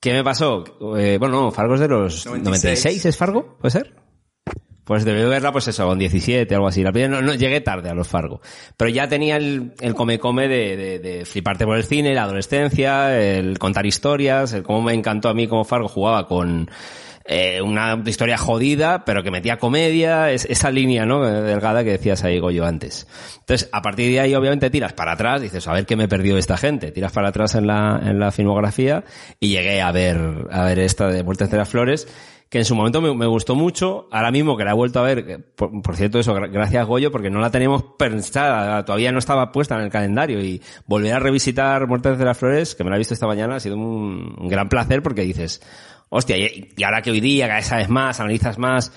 ¿Qué 0.00 0.12
me 0.14 0.24
pasó? 0.24 0.64
Eh, 0.96 1.18
bueno, 1.18 1.42
no, 1.42 1.50
Fargo 1.50 1.74
es 1.74 1.80
de 1.80 1.88
los 1.88 2.24
96. 2.24 2.44
96, 2.44 3.04
¿es 3.06 3.16
Fargo? 3.16 3.58
¿Puede 3.60 3.72
ser? 3.72 3.94
Pues 4.88 5.04
debí 5.04 5.22
verla, 5.28 5.52
pues 5.52 5.68
eso, 5.68 5.86
con 5.86 5.98
17, 5.98 6.54
algo 6.54 6.66
así. 6.66 6.82
La 6.82 6.92
primera, 6.92 7.20
no, 7.20 7.20
no, 7.20 7.34
llegué 7.34 7.60
tarde 7.60 7.90
a 7.90 7.94
los 7.94 8.08
Fargo. 8.08 8.40
Pero 8.74 8.88
ya 8.88 9.06
tenía 9.06 9.36
el, 9.36 9.74
el 9.80 9.94
come-come 9.94 10.48
de, 10.48 10.78
de, 10.78 10.98
de 10.98 11.26
fliparte 11.26 11.66
por 11.66 11.76
el 11.76 11.84
cine, 11.84 12.14
la 12.14 12.22
adolescencia, 12.22 13.20
el 13.20 13.58
contar 13.58 13.84
historias, 13.84 14.54
el 14.54 14.62
cómo 14.62 14.80
me 14.80 14.94
encantó 14.94 15.28
a 15.28 15.34
mí 15.34 15.46
como 15.46 15.66
Fargo 15.66 15.88
jugaba 15.88 16.26
con 16.26 16.70
eh, 17.26 17.60
una 17.60 18.02
historia 18.06 18.38
jodida, 18.38 19.04
pero 19.04 19.22
que 19.22 19.30
metía 19.30 19.58
comedia, 19.58 20.30
es, 20.30 20.46
esa 20.46 20.70
línea, 20.70 21.04
¿no? 21.04 21.22
Delgada 21.22 21.84
que 21.84 21.90
decías 21.90 22.24
ahí, 22.24 22.38
Goyo, 22.38 22.64
antes. 22.64 23.06
Entonces, 23.40 23.68
a 23.70 23.82
partir 23.82 24.10
de 24.10 24.20
ahí, 24.20 24.34
obviamente, 24.34 24.70
tiras 24.70 24.94
para 24.94 25.12
atrás, 25.12 25.42
dices, 25.42 25.68
a 25.68 25.74
ver 25.74 25.84
qué 25.84 25.96
me 25.96 26.08
perdió 26.08 26.38
esta 26.38 26.56
gente. 26.56 26.90
Tiras 26.92 27.12
para 27.12 27.28
atrás 27.28 27.54
en 27.54 27.66
la, 27.66 28.00
en 28.02 28.18
la 28.18 28.32
filmografía 28.32 29.04
y 29.38 29.50
llegué 29.50 29.82
a 29.82 29.92
ver, 29.92 30.46
a 30.50 30.64
ver 30.64 30.78
esta 30.78 31.08
de 31.08 31.22
Muertes 31.22 31.50
de 31.50 31.58
las 31.58 31.68
Flores, 31.68 32.08
que 32.48 32.58
en 32.58 32.64
su 32.64 32.74
momento 32.74 33.02
me, 33.02 33.14
me 33.14 33.26
gustó 33.26 33.54
mucho. 33.54 34.08
Ahora 34.10 34.30
mismo 34.30 34.56
que 34.56 34.64
la 34.64 34.70
he 34.70 34.74
vuelto 34.74 35.00
a 35.00 35.02
ver, 35.02 35.44
por, 35.54 35.82
por 35.82 35.96
cierto, 35.96 36.18
eso, 36.18 36.34
gra- 36.34 36.50
gracias 36.50 36.86
Goyo, 36.86 37.12
porque 37.12 37.28
no 37.30 37.40
la 37.40 37.50
teníamos 37.50 37.82
pensada, 37.98 38.84
todavía 38.84 39.12
no 39.12 39.18
estaba 39.18 39.52
puesta 39.52 39.74
en 39.76 39.82
el 39.82 39.90
calendario 39.90 40.40
y 40.42 40.62
volver 40.86 41.12
a 41.14 41.18
revisitar 41.18 41.86
Muertes 41.86 42.18
de 42.18 42.24
las 42.24 42.38
Flores, 42.38 42.74
que 42.74 42.84
me 42.84 42.90
la 42.90 42.96
he 42.96 42.98
visto 43.00 43.12
esta 43.14 43.26
mañana, 43.26 43.56
ha 43.56 43.60
sido 43.60 43.76
un, 43.76 44.34
un 44.38 44.48
gran 44.48 44.68
placer 44.70 45.02
porque 45.02 45.22
dices, 45.22 45.60
hostia, 46.08 46.38
y, 46.38 46.70
y 46.76 46.82
ahora 46.84 47.02
que 47.02 47.10
hoy 47.10 47.20
día 47.20 47.46
cada 47.46 47.58
vez 47.58 47.66
sabes 47.66 47.88
más, 47.90 48.18
analizas 48.18 48.56
más, 48.56 48.92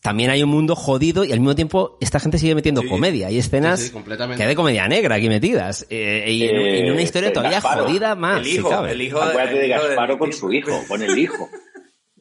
también 0.00 0.30
hay 0.30 0.42
un 0.44 0.48
mundo 0.48 0.74
jodido 0.76 1.24
y 1.24 1.32
al 1.32 1.40
mismo 1.40 1.56
tiempo 1.56 1.98
esta 2.00 2.20
gente 2.20 2.38
sigue 2.38 2.54
metiendo 2.54 2.82
comedia. 2.88 3.26
Hay 3.26 3.36
escenas 3.38 3.80
Sí, 3.80 3.86
sí, 3.88 3.92
completamente. 3.92 4.36
que 4.38 4.44
hay 4.44 4.48
de 4.48 4.54
comedia 4.54 4.86
negra 4.86 5.16
aquí 5.16 5.28
metidas. 5.28 5.86
Eh, 5.90 6.24
y 6.28 6.44
en- 6.44 6.56
Eh, 6.56 6.80
en 6.86 6.92
una 6.92 7.02
historia 7.02 7.32
todavía 7.32 7.60
Gasparo, 7.60 7.84
jodida 7.84 8.14
más. 8.14 8.38
el 8.38 8.44
si 8.44 8.54
hijo, 8.54 8.70
cabe. 8.70 8.92
el 8.92 9.02
hijo 9.02 9.20
Acuérdate 9.20 9.58
de 9.58 9.64
el 9.66 9.70
hijo 9.72 9.82
Gasparo 9.88 10.18
con 10.18 10.32
su 10.32 10.52
hijo, 10.52 10.70
con 10.88 11.02
el 11.02 11.18
hijo. 11.18 11.48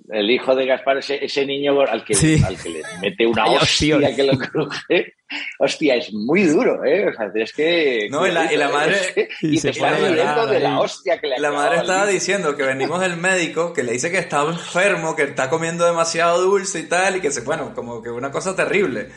El 0.09 0.31
hijo 0.31 0.55
de 0.55 0.65
Gaspar, 0.65 0.97
ese, 0.99 1.23
ese 1.23 1.45
niño 1.45 1.81
al 1.81 2.05
que, 2.05 2.13
Sí. 2.13 2.41
al 2.45 2.55
que 2.61 2.69
le 2.69 2.81
mete 3.01 3.25
una 3.27 3.43
Ay, 3.43 3.57
hostia 3.61 3.95
hostia. 3.97 4.15
que 4.15 4.23
lo 4.23 4.37
cruje. 4.37 5.13
Hostia, 5.59 5.95
es 5.95 6.13
muy 6.13 6.43
duro, 6.43 6.85
¿eh? 6.85 7.09
O 7.09 7.13
sea, 7.13 7.29
es 7.35 7.51
que... 7.51 8.07
No, 8.09 8.25
y 8.25 8.31
la- 8.31 8.51
y 8.53 8.55
la 8.55 8.69
madre- 8.69 9.27
Y, 9.41 9.55
y 9.55 9.57
se 9.57 9.71
te 9.71 9.77
está 9.79 9.89
pone 9.95 10.07
a 10.07 10.11
riendo 10.13 10.47
de 10.47 10.59
la 10.61 10.79
hostia 10.79 11.19
que 11.19 11.27
le 11.27 11.37
La 11.39 11.51
madre 11.51 11.77
estaba 11.79 12.03
al 12.03 12.09
diciendo 12.09 12.55
que 12.55 12.63
venimos 12.63 13.01
del 13.01 13.17
médico, 13.17 13.73
que 13.73 13.83
le 13.83 13.91
dice 13.91 14.09
que 14.09 14.19
está 14.19 14.43
enfermo, 14.43 15.13
que 15.15 15.23
está 15.23 15.49
comiendo 15.49 15.85
demasiado 15.85 16.41
dulce 16.41 16.79
y 16.79 16.83
tal, 16.83 17.17
y 17.17 17.19
que 17.19 17.29
se, 17.31 17.41
bueno, 17.41 17.73
como 17.75 18.01
que 18.01 18.09
una 18.09 18.31
cosa 18.31 18.55
terrible. 18.55 19.09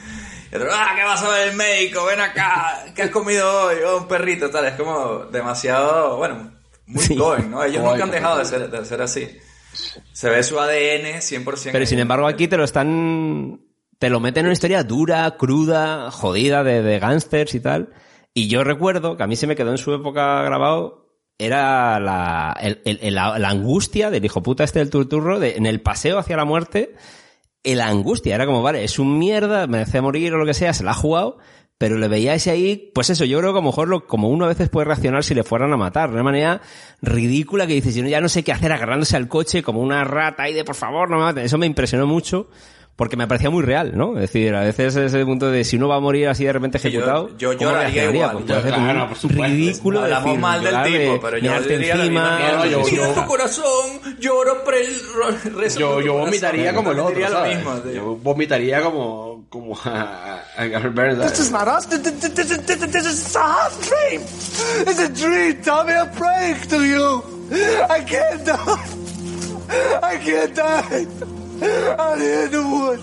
Y 0.51 0.57
otro, 0.57 0.69
ah, 0.73 0.93
¿qué 0.97 1.05
vas 1.05 1.23
a 1.23 1.29
ver 1.31 1.49
el 1.51 1.55
médico? 1.55 2.05
Ven 2.07 2.19
acá, 2.21 2.85
¿qué 2.97 3.03
has 3.03 3.11
comido 3.11 3.67
hoy? 3.67 3.77
Oh, 3.87 3.99
un 3.99 4.09
perrito, 4.09 4.51
tal. 4.51 4.65
Es 4.67 4.75
como 4.75 5.27
demasiado, 5.27 6.17
bueno, 6.17 6.51
muy 6.87 7.05
Sí. 7.05 7.15
¿no? 7.15 7.63
Ellos 7.63 7.85
nunca 7.85 8.03
han 8.03 8.11
dejado 8.11 8.39
de 8.39 8.45
ser, 8.45 8.69
de 8.69 8.85
ser 8.85 9.01
así. 9.03 9.39
Se 10.13 10.29
ve 10.29 10.43
su 10.43 10.59
ADN 10.59 11.21
100%. 11.21 11.71
Pero 11.73 11.87
sin 11.87 11.99
embargo 11.99 12.27
aquí 12.27 12.49
te 12.49 12.57
lo 12.57 12.65
están... 12.65 13.61
Te 13.99 14.09
lo 14.09 14.19
meten 14.19 14.41
en 14.41 14.47
una 14.47 14.53
historia 14.55 14.83
dura, 14.83 15.37
cruda, 15.37 16.11
jodida 16.11 16.65
de, 16.65 16.83
de 16.83 16.99
gángsters 16.99 17.55
y 17.55 17.61
tal. 17.61 17.93
Y 18.33 18.49
yo 18.49 18.65
recuerdo 18.65 19.17
que 19.17 19.23
a 19.23 19.27
mí 19.27 19.37
se 19.37 19.47
me 19.47 19.57
quedó 19.57 19.73
en 19.73 19.79
su 19.79 19.93
época 19.93 20.43
grabado 20.43 21.01
era 21.41 21.99
la, 21.99 22.55
la, 22.85 23.49
angustia 23.49 24.11
del 24.11 24.25
hijo 24.25 24.43
puta 24.43 24.63
este 24.63 24.81
del 24.81 24.91
turturro 24.91 25.43
en 25.43 25.65
el 25.65 25.81
paseo 25.81 26.19
hacia 26.19 26.37
la 26.37 26.45
muerte. 26.45 26.95
La 27.65 27.89
angustia 27.89 28.35
era 28.35 28.45
como, 28.45 28.63
vale, 28.63 28.85
es 28.85 28.99
un 28.99 29.19
mierda, 29.19 29.67
merece 29.67 30.03
morir 30.03 30.35
o 30.35 30.39
lo 30.39 30.45
que 30.45 30.55
sea, 30.55 30.75
se 30.75 30.85
la 30.85 30.91
ha 30.91 30.95
jugado, 30.95 31.39
pero 31.81 31.97
le 31.97 32.09
veíais 32.09 32.47
ahí, 32.47 32.91
pues 32.95 33.09
eso, 33.09 33.25
yo 33.25 33.39
creo 33.39 33.55
que 33.55 33.59
a 33.59 33.63
lo 33.63 33.69
mejor 33.69 33.89
lo, 33.89 34.07
como 34.07 34.29
uno 34.29 34.45
a 34.45 34.49
veces 34.49 34.69
puede 34.69 34.85
reaccionar 34.85 35.25
si 35.25 35.35
le 35.35 35.45
fueran 35.45 35.73
a 35.73 35.79
matar, 35.79 36.11
de 36.11 36.17
una 36.17 36.25
manera 36.25 36.61
ridícula 37.01 37.67
que 37.67 37.73
dices, 37.73 37.95
yo 37.95 38.07
ya 38.07 38.21
no 38.21 38.29
sé 38.29 38.45
qué 38.45 38.53
hacer 38.53 38.71
agarrándose 38.71 39.17
al 39.17 39.29
coche 39.29 39.63
como 39.63 39.81
una 39.81 40.05
rata 40.05 40.43
ahí 40.43 40.53
de 40.53 40.63
por 40.63 40.75
favor, 40.75 41.09
no 41.09 41.17
me 41.17 41.23
maten. 41.23 41.47
Eso 41.47 41.57
me 41.57 41.65
impresionó 41.65 42.07
mucho 42.07 42.51
porque 42.97 43.17
me 43.17 43.27
parecía 43.27 43.49
muy 43.49 43.63
real, 43.65 43.93
¿no? 43.97 44.15
Es 44.17 44.21
decir, 44.33 44.55
a 44.55 44.61
veces 44.61 44.95
ese 44.95 45.25
punto 45.25 45.51
de 45.51 45.65
si 45.65 45.77
uno 45.77 45.89
va 45.89 45.97
a 45.97 46.01
morir 46.01 46.29
así 46.29 46.45
de 46.45 46.53
repente 46.53 46.79
Sí, 46.79 46.91
yo- 46.91 47.01
ejecutado, 47.01 47.31
yo 47.39 47.57
¿cómo 47.57 47.71
lloraría 47.71 48.05
igual. 48.13 48.33
Pues 48.33 48.47
Yo, 48.47 48.61
claro, 48.63 49.03
un 49.05 49.09
por 49.09 49.17
supuesto. 49.17 49.45
ridículo 49.47 50.01
Hablamos 50.03 50.25
decir, 50.27 50.41
mal 50.41 50.63
del 50.65 50.83
de 50.83 51.19
pero 51.23 51.39
yo 51.39 51.61
diría 51.63 51.97
la 51.97 52.03
misma 52.05 52.39
encima. 52.41 52.53
No, 52.59 52.67
yo- 52.67 52.85
Si 52.85 52.97
yo- 52.97 53.05
es 53.07 53.15
tu 53.15 53.25
corazón, 53.27 54.01
lloro 54.19 54.65
por 54.65 54.75
el 54.75 55.01
ro- 55.15 55.59
rezo 55.61 55.79
Yo, 55.81 55.89
por 55.95 55.97
tu 56.03 56.07
yo 56.07 56.13
corazón. 56.13 56.21
vomitaría 56.27 56.75
como 56.75 56.93
el 56.93 56.99
otro, 57.01 57.21
lo 57.21 57.29
¿sabes? 57.29 57.57
mismo, 57.57 57.73
tío. 57.79 57.93
Yo 57.95 58.17
vomitaría 58.17 58.83
como, 58.83 59.45
como 59.49 59.79
a, 59.83 60.43
a 60.59 60.65
Gary. 60.67 61.17
This 61.17 61.39
is 61.41 61.51
not 61.51 61.69
us. 61.69 61.89
This, 61.89 62.01
is 62.07 63.35
a 63.37 63.41
half 63.43 63.73
dream. 63.89 64.21
It's 64.87 65.01
a 65.01 65.09
dream, 65.09 65.57
Tommy. 65.65 65.93
I'm 65.95 66.11
praying 66.11 66.69
to 66.69 66.85
you. 66.85 67.23
I 67.89 68.05
can't 68.05 68.45
die. 68.45 69.01
I 70.03 70.19
can't 70.19 70.55
die. 70.55 71.07
Out 71.63 72.19
here 72.19 72.45
in 72.47 72.51
the 72.51 72.63
woods. 72.63 73.03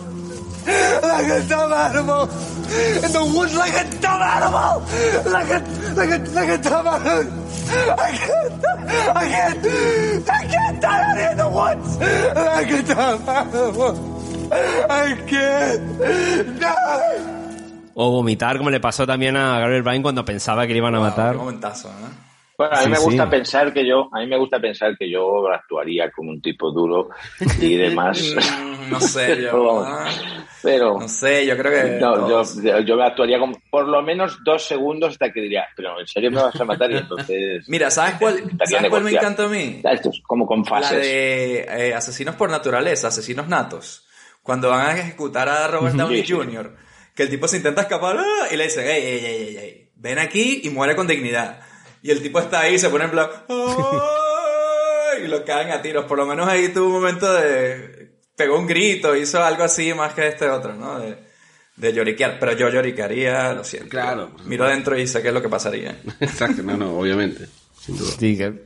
Like 0.67 1.27
a 1.27 1.47
dumb 1.47 1.73
animal. 1.73 2.23
In 2.23 3.11
the 3.11 3.31
woods 3.35 3.55
like 3.55 3.73
a 3.73 3.85
dumb 4.01 4.21
animal. 4.21 4.83
Like 5.31 5.49
a, 5.49 5.59
like 5.95 6.09
a, 6.11 6.17
like 6.33 6.49
a 6.49 6.57
dumb 6.57 6.87
animal. 6.87 7.43
I 7.69 8.11
can't, 8.17 8.65
I 9.15 9.29
can't, 9.29 10.29
I 10.29 10.45
can't 10.47 10.81
die 10.81 11.01
out 11.03 11.17
here 11.17 11.31
in 11.31 11.37
the 11.37 11.49
woods. 11.49 11.97
Like 11.99 12.71
a 12.71 12.83
dumb 12.83 13.29
animal. 13.29 13.93
I 14.89 15.15
can't 15.27 16.59
die. 16.59 17.33
O 17.99 18.11
vomitar, 18.11 18.57
como 18.57 18.69
le 18.69 18.79
pasó 18.79 19.05
también 19.07 19.35
a 19.37 19.59
Gabriel 19.59 19.81
Byrne 19.83 20.01
cuando 20.03 20.23
pensaba 20.23 20.67
que 20.67 20.73
le 20.73 20.77
iban 20.79 20.93
a 20.95 20.99
Wow, 20.99 21.07
matar. 21.07 21.31
qué 21.33 21.37
momentazo, 21.39 21.89
¿no? 21.89 22.26
Bueno, 22.57 22.73
a 22.75 22.79
mí 22.79 22.85
Sí, 22.85 22.89
me 22.91 22.99
gusta 22.99 23.23
sí. 23.25 23.29
pensar 23.29 23.71
que 23.73 23.85
yo, 23.87 24.09
a 24.11 24.19
mí 24.19 24.27
me 24.27 24.37
gusta 24.37 24.59
pensar 24.59 24.97
que 24.97 25.09
yo 25.09 25.47
actuaría 25.51 26.09
como 26.11 26.31
un 26.31 26.41
tipo 26.41 26.71
duro 26.71 27.09
y 27.61 27.75
demás. 27.75 28.19
No 28.89 29.01
sé, 29.01 29.41
yo. 29.41 29.51
Pero- 29.51 29.83
ah, 29.85 30.07
Pero 30.63 30.97
No 30.97 31.07
sé, 31.09 31.45
yo 31.45 31.57
creo 31.57 31.71
que. 31.73 31.99
no, 31.99 32.29
yo, 32.29 32.79
yo 32.79 32.95
me 32.95 33.03
actuaría 33.05 33.37
como 33.37 33.59
por 33.69 33.85
lo 33.85 34.01
menos 34.01 34.39
dos 34.45 34.63
segundos 34.63 35.09
hasta 35.11 35.29
que 35.33 35.41
diría, 35.41 35.65
pero 35.75 35.99
en 35.99 36.07
serio 36.07 36.31
me 36.31 36.41
vas 36.41 36.55
a 36.59 36.63
matar 36.63 36.89
y 36.91 36.95
entonces. 36.97 37.67
Mira, 37.67 37.91
¿sabes 37.91 38.15
cuál, 38.17 38.41
¿sabes 38.65 38.89
cuál 38.89 39.03
me 39.03 39.11
encanta 39.11 39.43
a 39.43 39.47
mí? 39.49 39.81
Esto 39.83 40.09
es 40.09 40.21
como 40.25 40.47
con 40.47 40.59
La 40.59 40.65
fases. 40.65 40.99
de 41.01 41.59
eh, 41.69 41.93
asesinos 41.93 42.35
por 42.35 42.49
naturaleza, 42.49 43.09
asesinos 43.09 43.47
natos. 43.49 44.07
Cuando 44.41 44.69
van 44.69 44.87
a 44.87 44.97
ejecutar 44.97 45.49
a 45.49 45.67
Robert 45.67 45.95
Downey 45.95 46.21
Sí, 46.21 46.27
sí. 46.27 46.33
Jr., 46.33 46.73
que 47.13 47.23
el 47.23 47.29
tipo 47.29 47.47
se 47.49 47.57
intenta 47.57 47.81
escapar 47.81 48.15
¡ah! 48.17 48.47
y 48.49 48.55
le 48.55 48.63
dicen, 48.63 48.87
ey, 48.87 49.03
ey, 49.03 49.25
ey, 49.25 49.35
ey, 49.35 49.57
ey, 49.57 49.89
ven 49.97 50.17
aquí 50.17 50.61
y 50.63 50.69
muere 50.69 50.95
con 50.95 51.07
dignidad. 51.07 51.59
Y 52.07 52.11
el 52.11 52.21
tipo 52.21 52.39
está 52.39 52.61
ahí 52.61 52.75
y 52.75 52.79
se 52.79 52.89
pone 52.89 53.03
en 53.05 53.11
plan, 53.11 53.27
"Ay", 53.49 55.23
y 55.25 55.27
lo 55.27 55.43
caen 55.43 55.71
a 55.71 55.81
tiros. 55.81 56.05
Por 56.05 56.17
lo 56.17 56.25
menos 56.25 56.47
ahí 56.47 56.69
tuvo 56.69 56.87
un 56.87 56.93
momento 56.93 57.31
de, 57.33 58.19
pegó 58.35 58.57
un 58.57 58.67
grito, 58.67 59.15
hizo 59.15 59.43
algo 59.43 59.63
así 59.63 59.93
más 59.93 60.13
que 60.13 60.27
este 60.27 60.49
otro, 60.49 60.73
¿no? 60.73 60.99
De, 60.99 61.17
de 61.75 61.93
lloriquear, 61.93 62.37
pero 62.39 62.53
yo 62.53 62.69
lloriquearía, 62.69 63.53
lo 63.53 63.63
siento. 63.63 63.89
Claro. 63.89 64.31
Miro 64.45 64.65
adentro 64.65 64.97
y 64.97 65.05
sé 65.07 65.21
qué 65.21 65.27
es 65.29 65.33
lo 65.33 65.41
que 65.41 65.49
pasaría. 65.49 65.99
Exacto, 66.19 66.63
no, 66.63 66.77
no, 66.77 66.97
obviamente. 66.97 67.47
Sin 67.79 67.97
duda. 67.97 68.11
Sí, 68.17 68.37
que- 68.37 68.65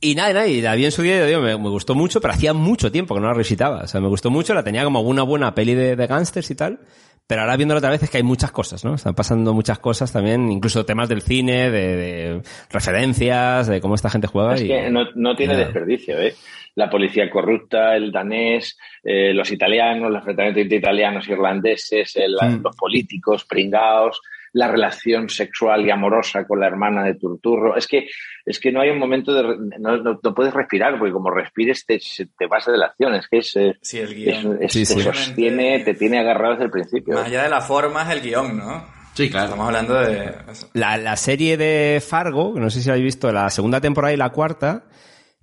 Y 0.00 0.14
nada, 0.14 0.32
nada, 0.34 0.46
y 0.46 0.60
la 0.60 0.74
vi 0.74 0.84
en 0.84 0.92
su 0.92 1.02
día 1.02 1.24
y 1.24 1.26
digo, 1.28 1.40
me, 1.40 1.56
me 1.56 1.68
gustó 1.70 1.94
mucho, 1.94 2.20
pero 2.20 2.34
hacía 2.34 2.52
mucho 2.52 2.92
tiempo 2.92 3.14
que 3.14 3.20
no 3.20 3.26
la 3.28 3.32
revisitaba. 3.32 3.80
O 3.84 3.88
sea, 3.88 4.00
me 4.00 4.08
gustó 4.08 4.30
mucho, 4.30 4.52
la 4.54 4.62
tenía 4.62 4.84
como 4.84 5.00
una 5.00 5.22
buena 5.22 5.54
peli 5.54 5.74
de, 5.74 5.96
de 5.96 6.06
gángsters 6.06 6.50
y 6.50 6.54
tal. 6.54 6.80
Pero 7.28 7.40
ahora 7.40 7.56
viéndola 7.56 7.78
otra 7.78 7.90
vez 7.90 8.02
es 8.04 8.10
que 8.10 8.18
hay 8.18 8.22
muchas 8.22 8.52
cosas, 8.52 8.84
¿no? 8.84 8.94
Están 8.94 9.14
pasando 9.14 9.52
muchas 9.52 9.78
cosas 9.80 10.12
también, 10.12 10.50
incluso 10.52 10.84
temas 10.86 11.08
del 11.08 11.22
cine, 11.22 11.70
de, 11.70 11.96
de 11.96 12.42
referencias, 12.70 13.66
de 13.66 13.80
cómo 13.80 13.94
esta 13.96 14.10
gente 14.10 14.26
juega. 14.28 14.54
Es 14.54 14.62
y- 14.62 14.68
que 14.68 14.90
no, 14.90 15.04
no 15.14 15.34
tiene 15.34 15.54
nada. 15.54 15.64
desperdicio, 15.66 16.20
¿eh? 16.20 16.34
La 16.76 16.88
policía 16.90 17.28
corrupta, 17.30 17.96
el 17.96 18.12
danés, 18.12 18.78
eh, 19.02 19.32
los 19.34 19.50
italianos, 19.50 20.10
los 20.10 20.18
enfrentamientos 20.20 20.72
italianos, 20.72 21.28
irlandeses, 21.28 22.14
el- 22.16 22.36
Mm. 22.40 22.62
los 22.62 22.76
políticos, 22.76 23.44
pringaos, 23.44 24.20
la 24.52 24.68
relación 24.68 25.28
sexual 25.28 25.84
y 25.86 25.90
amorosa 25.90 26.46
con 26.46 26.60
la 26.60 26.66
hermana 26.66 27.02
de 27.04 27.14
Turturro. 27.14 27.76
Es 27.76 27.86
que, 27.86 28.06
es 28.46 28.58
que 28.60 28.72
no 28.72 28.80
hay 28.80 28.88
un 28.90 28.98
momento 28.98 29.34
de... 29.34 29.42
No, 29.78 29.96
no- 29.98 30.18
no 30.22 30.34
puedes 30.34 30.54
respirar, 30.54 30.98
porque 30.98 31.12
como 31.12 31.30
respires 31.30 31.84
te, 31.84 31.98
te 32.38 32.46
vas 32.46 32.64
de 32.64 32.78
la 32.78 32.86
acción. 32.86 33.14
Es 33.14 33.28
que 33.28 33.38
es, 33.38 33.56
eh, 33.56 33.76
Sí, 33.82 33.98
el 33.98 34.14
guion. 34.14 34.58
es- 34.62 34.72
Sí, 34.72 34.86
te 34.86 35.02
sostiene, 35.02 35.80
te 35.80 35.92
tiene 35.94 36.20
agarrado 36.20 36.52
desde 36.52 36.64
el 36.66 36.70
principio. 36.70 37.14
Más 37.16 37.26
allá 37.26 37.42
de 37.42 37.48
la 37.50 37.60
forma 37.60 38.02
es 38.04 38.10
el 38.16 38.22
guion, 38.22 38.56
¿no? 38.56 38.86
Sí, 39.14 39.28
claro. 39.30 39.46
Estamos 39.46 39.66
hablando 39.66 39.94
de... 39.94 40.32
eso. 40.50 40.68
La, 40.74 40.96
la 40.96 41.16
serie 41.16 41.56
de 41.56 42.00
Fargo, 42.06 42.54
que 42.54 42.60
no 42.60 42.70
sé 42.70 42.80
si 42.82 42.88
habéis 42.90 43.04
visto, 43.04 43.32
la 43.32 43.50
segunda 43.50 43.80
temporada 43.80 44.14
y 44.14 44.16
la 44.16 44.30
cuarta, 44.30 44.84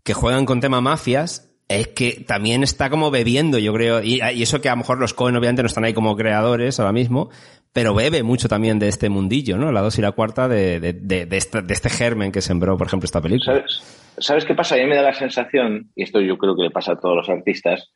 que 0.04 0.14
juegan 0.14 0.46
con 0.46 0.62
tema 0.62 0.80
mafias, 0.80 1.50
es 1.68 1.88
que 1.88 2.24
también 2.28 2.62
está 2.62 2.90
como 2.90 3.10
bebiendo, 3.10 3.58
yo 3.58 3.74
creo, 3.74 4.04
y, 4.04 4.22
y 4.22 4.44
eso 4.44 4.62
que 4.62 4.70
a 4.70 4.74
lo 4.74 4.78
mejor 4.78 5.00
los 5.00 5.14
Cohen 5.14 5.36
obviamente 5.36 5.64
no 5.64 5.68
están 5.68 5.86
ahí 5.86 5.94
como 5.94 6.16
creadores 6.16 6.80
ahora 6.80 6.92
mismo, 6.92 7.30
pero 7.74 7.96
bebe 7.96 8.24
mucho 8.24 8.48
también 8.48 8.80
de 8.80 8.88
este 8.88 9.10
mundillo, 9.10 9.58
¿no? 9.58 9.72
La 9.72 9.82
dos 9.82 9.98
y 9.98 10.02
la 10.02 10.12
cuarta 10.12 10.48
de, 10.48 10.80
de, 10.80 10.94
de, 10.94 11.26
de 11.26 11.38
este, 11.38 11.60
este 11.68 11.90
germen 11.90 12.32
que 12.32 12.42
sembró, 12.42 12.78
por 12.78 12.88
ejemplo, 12.88 13.06
esta 13.06 13.20
película. 13.20 13.58
¿Sabes, 13.58 14.14
¿Sabes 14.20 14.46
qué 14.46 14.54
pasa? 14.54 14.76
A 14.76 14.78
mí 14.78 14.86
me 14.86 14.96
da 14.96 15.02
la 15.02 15.14
sensación, 15.14 15.92
y 15.96 16.04
esto 16.04 16.22
yo 16.22 16.38
creo 16.38 16.56
que 16.56 16.64
le 16.64 16.72
pasa 16.72 16.94
a 16.94 17.00
todos 17.00 17.16
los 17.16 17.30
artistas 17.30 17.92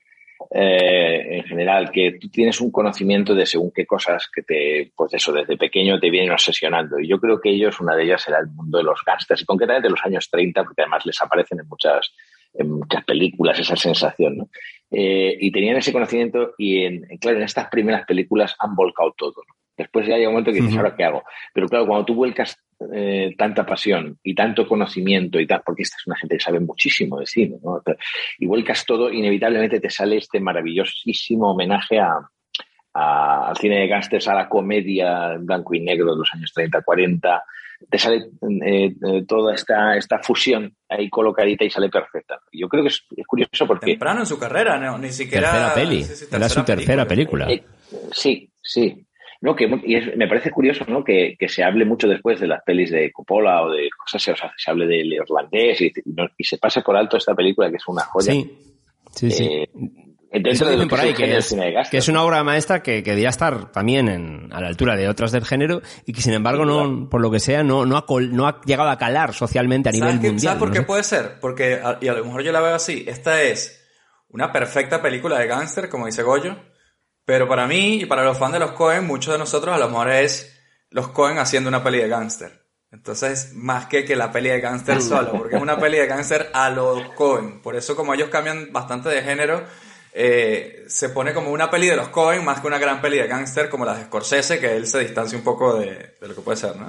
eh, 0.52 1.38
en 1.38 1.44
general, 1.44 1.92
que 1.92 2.18
tú 2.20 2.30
tienes 2.30 2.62
un 2.62 2.72
conocimiento 2.72 3.36
de 3.36 3.46
según 3.46 3.72
qué 3.74 3.86
cosas 3.86 4.30
que 4.34 4.44
te, 4.44 4.92
pues 4.96 5.14
eso, 5.14 5.32
desde 5.32 5.58
pequeño 5.58 6.00
te 6.00 6.10
vienen 6.10 6.32
obsesionando. 6.32 7.00
Y 7.00 7.08
yo 7.08 7.20
creo 7.20 7.40
que 7.40 7.50
ellos, 7.50 7.80
una 7.80 7.96
de 7.96 8.04
ellas 8.04 8.28
era 8.28 8.40
el 8.40 8.48
mundo 8.48 8.78
de 8.78 8.84
los 8.84 9.02
gángsters, 9.06 9.42
y 9.42 9.46
concretamente 9.46 9.90
los 9.90 10.04
años 10.04 10.28
30, 10.32 10.64
porque 10.64 10.82
además 10.82 11.06
les 11.06 11.22
aparecen 11.22 11.60
en 11.60 11.68
muchas, 11.68 12.14
en 12.54 12.72
muchas 12.72 13.04
películas 13.04 13.60
esa 13.60 13.76
sensación, 13.76 14.38
¿no? 14.38 14.50
Eh, 14.90 15.36
y 15.40 15.52
tenían 15.52 15.76
ese 15.76 15.92
conocimiento 15.92 16.54
y, 16.58 16.84
en, 16.86 17.02
claro, 17.20 17.38
en 17.38 17.44
estas 17.44 17.68
primeras 17.68 18.06
películas 18.06 18.56
han 18.58 18.74
volcado 18.74 19.14
todo, 19.18 19.44
¿no? 19.48 19.57
Después 19.78 20.08
ya 20.08 20.16
hay 20.16 20.26
un 20.26 20.32
momento 20.34 20.52
que 20.52 20.58
dices. 20.62 20.76
¿ahora 20.78 20.96
qué 20.96 21.04
hago? 21.04 21.24
Pero 21.54 21.68
claro, 21.68 21.86
cuando 21.86 22.06
tú 22.06 22.16
vuelcas 22.16 22.58
eh, 22.94 23.34
tanta 23.38 23.66
pasión 23.66 24.18
y 24.24 24.34
tanto 24.36 24.68
conocimiento 24.68 25.40
y 25.40 25.46
tal, 25.48 25.62
porque 25.66 25.84
esta 25.84 25.98
es 26.00 26.08
una 26.08 26.16
gente 26.18 26.38
que 26.38 26.44
sabe 26.44 26.60
muchísimo 26.60 27.20
de 27.20 27.26
cine, 27.28 27.58
¿no? 27.64 27.82
Y 28.40 28.46
vuelcas 28.48 28.86
todo, 28.86 29.12
inevitablemente 29.12 29.80
te 29.80 29.90
sale 29.90 30.18
este 30.18 30.40
maravillosísimo 30.40 31.52
homenaje 31.52 32.00
a, 32.00 32.20
a- 32.94 33.50
al 33.50 33.58
cine 33.58 33.80
de 33.82 33.88
gángsters, 33.88 34.28
a 34.28 34.34
la 34.36 34.50
comedia 34.50 35.34
en 35.34 35.46
blanco 35.46 35.74
y 35.76 35.80
negro 35.82 36.12
de 36.14 36.20
los 36.20 36.30
años 36.34 36.52
30, 36.54 36.82
40. 36.82 37.44
Te 37.90 38.00
sale 38.00 38.18
eh, 38.66 38.96
eh, 39.06 39.26
toda 39.28 39.54
esta, 39.54 39.96
esta 39.96 40.18
fusión 40.20 40.76
ahí 40.90 41.10
colocadita 41.10 41.64
y 41.64 41.70
sale 41.70 41.90
perfecta. 41.90 42.40
Yo 42.52 42.68
creo 42.68 42.82
que 42.84 42.90
es, 42.90 43.04
es 43.16 43.28
curioso 43.28 43.68
porque 43.68 43.86
Temprano 43.86 44.22
en 44.22 44.26
su 44.26 44.40
carrera, 44.40 44.80
no, 44.80 44.98
ni 44.98 45.10
siquiera... 45.10 45.52
Tercera 45.52 45.74
peli. 45.76 46.04
sí, 46.04 46.16
sí, 46.16 46.26
Era 46.32 46.50
su 46.50 46.64
tercera 46.64 47.06
película. 47.08 47.52
Eh, 47.52 47.64
sí, 48.12 48.50
sí. 48.62 49.06
No, 49.42 49.56
que, 49.56 49.70
y 49.86 49.96
es- 49.96 50.16
me 50.18 50.28
parece 50.28 50.50
curioso 50.52 50.84
¿no? 50.88 51.04
que, 51.04 51.36
que 51.40 51.48
se 51.48 51.64
hable 51.64 51.86
mucho 51.86 52.08
después 52.08 52.40
de 52.40 52.48
las 52.48 52.64
pelis 52.64 52.90
de 52.92 53.12
Coppola 53.12 53.64
o 53.64 53.72
de 53.72 53.90
cosas, 53.98 54.28
o 54.30 54.36
sea, 54.36 54.52
se 54.58 54.72
hable 54.72 54.88
del 54.88 55.14
irlandés 55.14 55.80
y, 55.82 55.86
y 55.88 56.12
no- 56.14 56.28
y 56.38 56.44
se 56.44 56.58
pase 56.58 56.82
por 56.82 56.96
alto 56.98 57.18
esta 57.18 57.36
película 57.36 57.70
que 57.70 57.78
es 57.78 57.88
una 57.88 58.04
joya. 58.04 58.32
Sí, 58.32 58.52
sí, 59.14 59.32
sí. 59.32 59.44
Eh, 59.44 59.70
Eso 60.30 60.66
dentro 60.66 60.68
de 60.68 60.72
dicen 60.76 60.80
lo 60.80 60.84
que 60.84 60.90
por 60.90 61.00
es 61.00 61.04
ahí 61.06 61.10
el 61.12 61.16
que 61.16 61.38
es, 61.38 61.46
cine 61.46 61.66
de 61.72 61.84
que 61.90 61.98
es 61.98 62.08
una 62.10 62.24
obra 62.24 62.44
maestra 62.44 62.84
que, 62.84 63.02
que 63.02 63.12
debía 63.12 63.30
estar 63.30 63.72
también 63.72 64.10
en, 64.10 64.50
a 64.52 64.60
la 64.60 64.68
altura 64.68 64.96
de 64.98 65.08
otras 65.08 65.32
del 65.32 65.46
género 65.46 65.82
y 66.06 66.12
que 66.14 66.22
sin 66.22 66.34
embargo 66.34 66.66
no, 66.66 67.08
por 67.10 67.22
lo 67.22 67.32
que 67.32 67.40
sea, 67.40 67.64
no, 67.64 67.86
no, 67.86 67.96
ha, 67.96 68.06
col- 68.06 68.36
no 68.36 68.46
ha 68.48 68.60
llegado 68.66 68.90
a 68.90 68.98
calar 68.98 69.34
socialmente 69.34 69.88
a 69.90 69.92
nivel 69.94 70.10
¿Sabes, 70.10 70.24
mundial. 70.24 70.42
¿Sabes 70.42 70.60
por 70.60 70.68
no 70.70 70.74
qué 70.74 70.80
sé. 70.80 70.86
puede 70.86 71.04
ser? 71.04 71.32
Porque, 71.40 71.76
a- 71.82 71.98
y 72.02 72.08
a 72.10 72.14
lo 72.14 72.26
mejor 72.26 72.44
yo 72.44 72.52
la 72.52 72.60
veo 72.60 72.76
así, 72.76 73.06
esta 73.08 73.42
es 73.42 73.88
una 74.30 74.52
perfecta 74.52 75.02
película 75.02 75.40
de 75.40 75.48
gángster, 75.48 75.88
como 75.88 76.06
dice 76.08 76.24
Goyo, 76.24 76.58
pero 77.28 77.46
para 77.46 77.68
mí 77.68 77.96
y 77.96 78.06
para 78.06 78.24
los 78.24 78.38
fans 78.38 78.54
de 78.54 78.60
los 78.60 78.72
Cohen, 78.72 79.06
muchos 79.06 79.34
de 79.34 79.38
nosotros 79.38 79.76
a 79.76 79.78
lo 79.78 79.90
mejor 79.90 80.10
es 80.12 80.58
los 80.92 81.10
Cohen 81.10 81.40
haciendo 81.40 81.68
una 81.68 81.84
peli 81.84 81.98
de 81.98 82.08
gángster. 82.08 82.54
Entonces, 82.90 83.52
más 83.54 83.88
que 83.88 84.06
que 84.06 84.16
la 84.16 84.32
peli 84.32 84.48
de 84.48 84.62
gángster 84.62 85.02
solo, 85.02 85.34
porque 85.34 85.58
es 85.58 85.62
una 85.62 85.78
peli 85.78 85.98
de 85.98 86.08
gángster 86.08 86.50
a 86.54 86.70
los 86.70 87.10
Cohen. 87.16 87.62
Por 87.62 87.76
eso, 87.76 87.98
como 87.98 88.14
ellos 88.14 88.30
cambian 88.30 88.72
bastante 88.72 89.10
de 89.10 89.22
género, 89.24 89.62
eh, 90.14 90.86
se 90.88 91.10
pone 91.10 91.34
como 91.34 91.52
una 91.52 91.70
peli 91.70 91.88
de 91.88 91.98
los 91.98 92.08
Cohen 92.08 92.46
más 92.46 92.62
que 92.62 92.68
una 92.68 92.80
gran 92.80 93.02
peli 93.02 93.18
de 93.18 93.28
gángster 93.28 93.68
como 93.68 93.84
la 93.84 93.96
de 93.96 94.06
Scorsese, 94.06 94.62
que 94.62 94.78
él 94.78 94.88
se 94.88 95.00
distancia 95.00 95.38
un 95.38 95.44
poco 95.44 95.78
de, 95.78 96.16
de 96.22 96.28
lo 96.30 96.34
que 96.34 96.42
puede 96.42 96.56
ser, 96.56 96.78
¿no? 96.78 96.88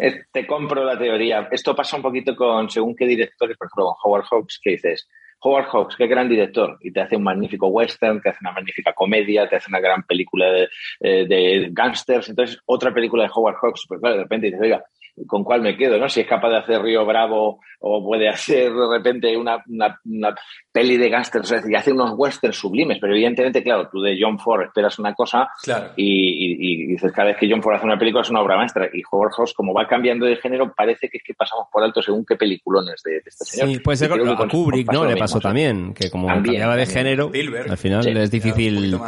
Eh, 0.00 0.24
Te 0.32 0.48
compro 0.48 0.82
la 0.82 0.98
teoría. 0.98 1.48
Esto 1.52 1.76
pasa 1.76 1.94
un 1.94 2.02
poquito 2.02 2.34
con 2.34 2.68
según 2.68 2.96
qué 2.96 3.06
directores, 3.06 3.56
por 3.56 3.68
ejemplo, 3.68 3.84
con 3.84 3.94
Howard 4.02 4.24
Hawks, 4.32 4.58
que 4.60 4.70
dices, 4.70 5.06
Howard 5.42 5.66
Hawks, 5.72 5.96
qué 5.96 6.06
gran 6.06 6.28
director, 6.28 6.78
y 6.80 6.92
te 6.92 7.00
hace 7.00 7.16
un 7.16 7.22
magnífico 7.22 7.68
western, 7.68 8.20
te 8.20 8.28
hace 8.28 8.38
una 8.42 8.52
magnífica 8.52 8.92
comedia, 8.92 9.48
te 9.48 9.56
hace 9.56 9.70
una 9.70 9.80
gran 9.80 10.02
película 10.02 10.50
de, 10.50 10.68
eh, 11.00 11.26
de 11.26 11.68
gángsters, 11.72 12.28
entonces 12.28 12.60
otra 12.66 12.92
película 12.92 13.24
de 13.24 13.30
Howard 13.34 13.56
Hawks, 13.56 13.84
pues 13.88 14.00
claro, 14.00 14.16
de 14.16 14.22
repente 14.22 14.46
dices, 14.46 14.60
oiga, 14.60 14.84
¿con 15.26 15.44
cuál 15.44 15.60
me 15.62 15.76
quedo? 15.76 15.98
¿no? 15.98 16.08
Si 16.08 16.20
es 16.20 16.26
capaz 16.26 16.50
de 16.50 16.58
hacer 16.58 16.82
Río 16.82 17.04
Bravo 17.04 17.60
o 17.80 18.04
puede 18.04 18.28
hacer 18.28 18.72
de 18.72 18.88
repente 18.90 19.36
una, 19.36 19.62
una, 19.68 19.98
una 20.04 20.34
peli 20.72 20.96
de 20.96 21.08
gángsters, 21.08 21.50
o 21.52 21.56
sea, 21.58 21.62
y 21.70 21.74
hace 21.74 21.92
unos 21.92 22.12
westerns 22.16 22.56
sublimes, 22.56 22.98
pero 23.00 23.12
evidentemente, 23.14 23.62
claro, 23.62 23.88
tú 23.90 24.00
de 24.00 24.18
John 24.20 24.38
Ford 24.38 24.62
esperas 24.64 24.98
una 24.98 25.14
cosa 25.14 25.48
Claro. 25.62 25.90
y, 25.96 26.04
y- 26.04 26.84
y 26.84 26.86
dices 26.86 27.12
cada 27.12 27.28
vez 27.28 27.36
que 27.38 27.48
John 27.50 27.62
Ford 27.62 27.76
hace 27.76 27.86
una 27.86 27.98
película 27.98 28.22
es 28.22 28.30
una 28.30 28.40
obra 28.42 28.56
maestra 28.56 28.88
y 28.92 29.02
Howard 29.10 29.32
Hawks 29.36 29.54
como 29.54 29.72
va 29.72 29.86
cambiando 29.86 30.26
de 30.26 30.36
género 30.36 30.72
parece 30.74 31.08
que 31.08 31.18
es 31.18 31.22
que 31.24 31.34
pasamos 31.34 31.66
por 31.72 31.82
alto 31.82 32.02
según 32.02 32.24
qué 32.26 32.36
peliculones 32.36 33.02
de, 33.04 33.12
de 33.12 33.22
este 33.26 33.44
señor. 33.44 33.68
Sí, 33.68 33.78
puede 33.80 33.96
ser 33.96 34.12
a 34.12 34.36
con- 34.36 34.48
Kubrick, 34.48 34.92
¿no? 34.92 35.04
Le 35.06 35.16
pasó 35.16 35.38
sí. 35.38 35.42
también, 35.42 35.94
que 35.94 36.10
como 36.10 36.26
También, 36.26 36.54
cambiaba 36.54 36.76
de 36.76 36.84
también. 36.84 37.04
género, 37.06 37.24
Spielberg. 37.26 37.70
al 37.70 37.78
final 37.78 38.02
Sí, 38.04 38.10
es 38.10 38.30
difícil. 38.30 38.98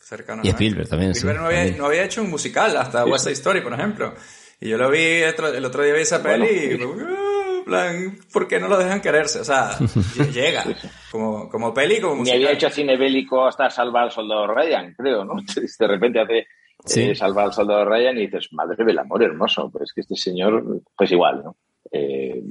cercano, 0.00 0.42
Y 0.42 0.46
¿no? 0.48 0.52
Spielberg 0.52 0.88
también, 0.88 1.14
sí. 1.14 1.18
Spielberg 1.18 1.40
no 1.42 1.46
había, 1.46 1.58
también. 1.60 1.78
no 1.78 1.86
había 1.86 2.04
hecho 2.04 2.22
un 2.22 2.30
musical 2.30 2.76
hasta 2.76 3.04
West 3.04 3.24
Side 3.24 3.34
Story, 3.34 3.60
por 3.60 3.74
ejemplo. 3.74 4.14
Y 4.60 4.68
yo 4.70 4.76
lo 4.78 4.90
vi 4.90 5.22
otro- 5.22 5.48
el 5.52 5.64
otro 5.64 5.82
día 5.82 5.94
vi 5.94 6.00
esa 6.00 6.18
Bueno, 6.18 6.44
peli 6.46 6.74
y 6.74 6.78
me- 6.78 6.84
uh, 6.86 7.64
plan, 7.64 8.18
¿por 8.32 8.48
qué 8.48 8.58
no 8.58 8.66
lo 8.68 8.78
dejan 8.78 9.00
quererse? 9.00 9.40
O 9.40 9.44
sea, 9.44 9.70
lle- 9.78 10.32
llega. 10.32 10.64
Como, 11.12 11.48
como 11.48 11.72
peli 11.74 12.00
como 12.00 12.14
Ni 12.14 12.18
musical. 12.20 12.36
había 12.42 12.52
hecho 12.52 12.70
cine 12.70 12.96
bélico 12.96 13.46
hasta 13.46 13.70
salvar 13.70 14.04
al 14.04 14.10
soldado 14.10 14.46
Ryan, 14.46 14.94
creo, 14.96 15.24
¿no? 15.24 15.34
De 15.78 15.86
repente 15.86 16.20
hace 16.20 16.46
Sí. 16.84 17.02
eh, 17.10 17.14
salvar 17.14 17.46
al 17.46 17.52
soldado 17.52 17.84
Ryan 17.84 18.16
y 18.18 18.26
dices, 18.26 18.48
madre 18.52 18.84
del 18.84 18.98
amor 18.98 19.22
hermoso, 19.22 19.68
pues 19.70 19.84
es 19.84 19.92
que 19.92 20.00
este 20.02 20.14
señor, 20.16 20.62
pues 20.96 21.10
igual, 21.10 21.42
¿no? 21.44 21.56
Eh, 21.90 22.42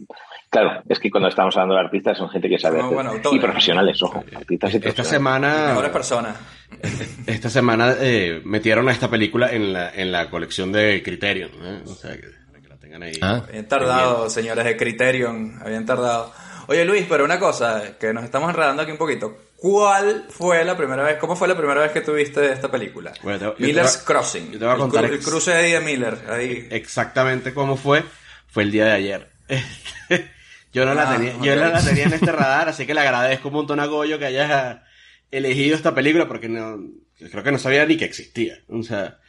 claro, 0.50 0.82
es 0.90 1.00
que 1.00 1.12
cuando 1.12 1.30
estamos 1.30 1.56
hablando 1.56 1.76
de 1.76 1.82
artistas 1.82 2.18
son 2.18 2.30
gente 2.30 2.50
que 2.50 2.58
sabe 2.58 2.80
hacer, 2.80 2.94
bueno, 2.94 3.14
y 3.32 3.40
profesionales, 3.40 4.02
ojo, 4.04 4.24
artistas 4.36 4.74
y 4.74 4.78
Esta 4.84 5.04
semana, 5.04 5.68
Mejores 5.70 5.92
personas. 5.92 6.36
esta 7.28 7.50
semana 7.50 7.96
eh, 8.00 8.42
metieron 8.44 8.90
a 8.90 8.92
esta 8.92 9.10
película 9.10 9.52
en 9.52 9.74
la, 9.74 9.94
en 9.94 10.12
la 10.12 10.30
colección 10.30 10.72
de 10.72 11.02
Criterion. 11.04 11.52
¿eh? 11.62 11.82
O 11.86 11.94
sea, 11.96 12.16
que, 12.16 12.22
que 12.62 12.68
la 12.68 12.78
tengan 12.78 13.04
ahí. 13.04 13.14
Ah. 13.22 13.44
Habían 13.48 13.68
tardado, 13.68 14.30
señores 14.30 14.66
de 14.66 14.76
Criterion, 14.78 15.60
habían 15.64 15.86
tardado. 15.86 16.32
Oye 16.68 16.84
Luis, 16.84 17.06
pero 17.08 17.24
una 17.24 17.40
cosa, 17.40 17.98
que 17.98 18.12
nos 18.14 18.24
estamos 18.26 18.50
enredando 18.50 18.82
aquí 18.82 18.92
un 18.92 18.98
poquito. 18.98 19.38
¿Cuál 19.56 20.26
fue 20.30 20.64
la 20.66 20.76
primera 20.78 21.02
vez, 21.04 21.18
cómo 21.18 21.36
fue 21.36 21.48
la 21.48 21.56
primera 21.58 21.82
vez 21.82 21.92
que 21.92 22.02
tuviste 22.02 22.52
esta 22.52 22.70
película? 22.70 23.12
Bueno, 23.24 23.40
te- 23.40 23.46
yo 23.46 23.54
te 23.56 23.64
Miller's 23.64 23.94
voy 23.96 24.02
a- 24.02 24.06
Crossing. 24.06 24.52
yo 24.52 24.60
te 24.60 24.66
voy 24.66 24.70
a 24.70 24.74
El 24.74 24.80
contar 24.80 25.06
el, 25.06 25.14
ex- 25.16 25.26
cruce 25.26 25.52
de 25.52 25.62
Eddie 25.62 25.80
Miller. 25.80 26.18
Ahí. 26.30 26.68
Exactamente 26.70 27.54
cómo 27.56 27.76
fue, 27.78 28.04
fue 28.58 28.64
el 28.64 28.72
día 28.72 28.86
de 28.86 28.92
ayer. 28.94 29.28
yo 30.74 30.84
no 30.84 30.96
la 30.96 31.12
Ah, 31.12 31.16
tenía, 31.16 31.34
yo 31.44 31.56
no 31.56 31.70
la 31.70 31.80
tenía 31.80 32.06
en 32.06 32.14
este 32.14 32.32
radar, 32.32 32.70
así 32.70 32.88
que 32.88 32.96
le 32.96 33.02
agradezco 33.02 33.50
un 33.50 33.54
montón 33.54 33.80
a 33.80 33.86
Goyo 33.86 34.18
que 34.18 34.26
haya 34.26 34.84
elegido 35.30 35.76
esta 35.76 35.94
película 35.94 36.28
porque 36.28 36.50
no, 36.50 36.80
creo 37.32 37.44
que 37.44 37.52
no 37.52 37.60
sabía 37.60 37.86
ni 37.86 37.98
que 37.98 38.06
existía. 38.06 38.56
O 38.68 38.82
sea, 38.82 39.20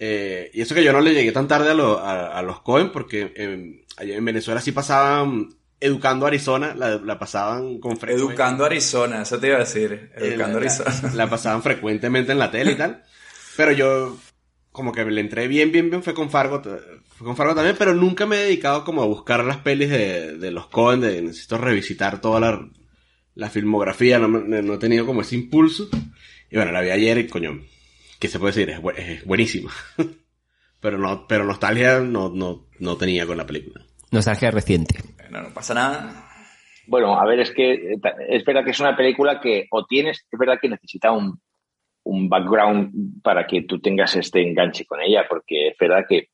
eh, 0.00 0.50
y 0.52 0.62
eso 0.62 0.74
que 0.74 0.82
yo 0.82 0.92
no 0.92 1.00
le 1.00 1.14
llegué 1.14 1.30
tan 1.30 1.46
tarde 1.46 1.70
a, 1.70 1.74
lo- 1.74 2.00
a, 2.00 2.36
a 2.36 2.42
los 2.42 2.60
Cohen 2.62 2.90
porque 2.90 3.32
eh, 3.36 3.84
en 3.98 4.24
Venezuela 4.24 4.60
sí 4.60 4.72
pasaban 4.72 5.50
Educando 5.78 6.26
Arizona, 6.26 6.74
la, 6.74 6.96
la 6.96 7.20
pasaban 7.20 7.78
con 7.78 7.96
frecuencia. 7.98 8.28
Educando 8.28 8.64
Arizona, 8.64 9.22
eso 9.22 9.38
te 9.38 9.46
iba 9.46 9.56
a 9.58 9.60
decir. 9.60 10.10
Eh, 10.16 10.26
Educando 10.34 10.58
la, 10.58 10.66
Arizona. 10.66 10.90
la- 11.04 11.14
la 11.14 11.30
pasaban 11.30 11.62
frecuentemente 11.62 12.32
en 12.32 12.38
la 12.40 12.50
tele 12.50 12.72
y 12.72 12.76
tal. 12.76 13.02
Pero 13.56 13.70
yo, 13.70 14.18
como 14.72 14.90
que 14.92 15.04
le 15.04 15.20
entré 15.20 15.46
bien, 15.46 15.70
bien, 15.70 15.88
bien, 15.88 16.02
fue 16.02 16.14
con 16.14 16.30
Fargo, 16.30 16.60
con 17.24 17.36
Fargo 17.36 17.54
también, 17.54 17.76
pero 17.78 17.94
nunca 17.94 18.26
me 18.26 18.36
he 18.36 18.44
dedicado 18.44 18.84
como 18.84 19.02
a 19.02 19.06
buscar 19.06 19.44
las 19.44 19.58
pelis 19.58 19.90
de, 19.90 20.36
de 20.38 20.50
los 20.50 20.66
Cohen, 20.68 21.00
de 21.00 21.22
necesito 21.22 21.58
revisitar 21.58 22.20
toda 22.20 22.40
la, 22.40 22.68
la 23.34 23.50
filmografía, 23.50 24.18
no, 24.18 24.28
no 24.28 24.74
he 24.74 24.78
tenido 24.78 25.06
como 25.06 25.20
ese 25.22 25.34
impulso. 25.36 25.88
Y 26.50 26.56
bueno, 26.56 26.72
la 26.72 26.80
vi 26.80 26.90
ayer 26.90 27.18
y 27.18 27.26
coño, 27.28 27.60
¿qué 28.18 28.28
se 28.28 28.38
puede 28.38 28.52
decir? 28.54 28.70
Es, 28.70 28.80
bu- 28.80 28.94
es 28.96 29.24
buenísima. 29.24 29.70
pero 30.80 30.98
no, 30.98 31.26
pero 31.26 31.44
nostalgia 31.44 32.00
no, 32.00 32.28
no, 32.30 32.66
no 32.78 32.96
tenía 32.96 33.26
con 33.26 33.36
la 33.36 33.46
película. 33.46 33.84
Nostalgia 34.10 34.50
reciente. 34.50 34.96
No, 35.30 35.42
no 35.42 35.54
pasa 35.54 35.74
nada. 35.74 36.28
Bueno, 36.86 37.18
a 37.18 37.24
ver, 37.24 37.40
es 37.40 37.50
que 37.52 37.72
eh, 37.72 37.98
es 38.28 38.44
verdad 38.44 38.64
que 38.64 38.72
es 38.72 38.80
una 38.80 38.96
película 38.96 39.40
que 39.40 39.66
o 39.70 39.86
tienes, 39.86 40.26
es 40.30 40.38
verdad 40.38 40.58
que 40.60 40.68
necesita 40.68 41.12
un, 41.12 41.40
un 42.02 42.28
background 42.28 43.22
para 43.22 43.46
que 43.46 43.62
tú 43.62 43.80
tengas 43.80 44.14
este 44.16 44.42
enganche 44.42 44.84
con 44.84 45.00
ella, 45.00 45.24
porque 45.28 45.68
es 45.68 45.76
verdad 45.78 46.04
que 46.08 46.28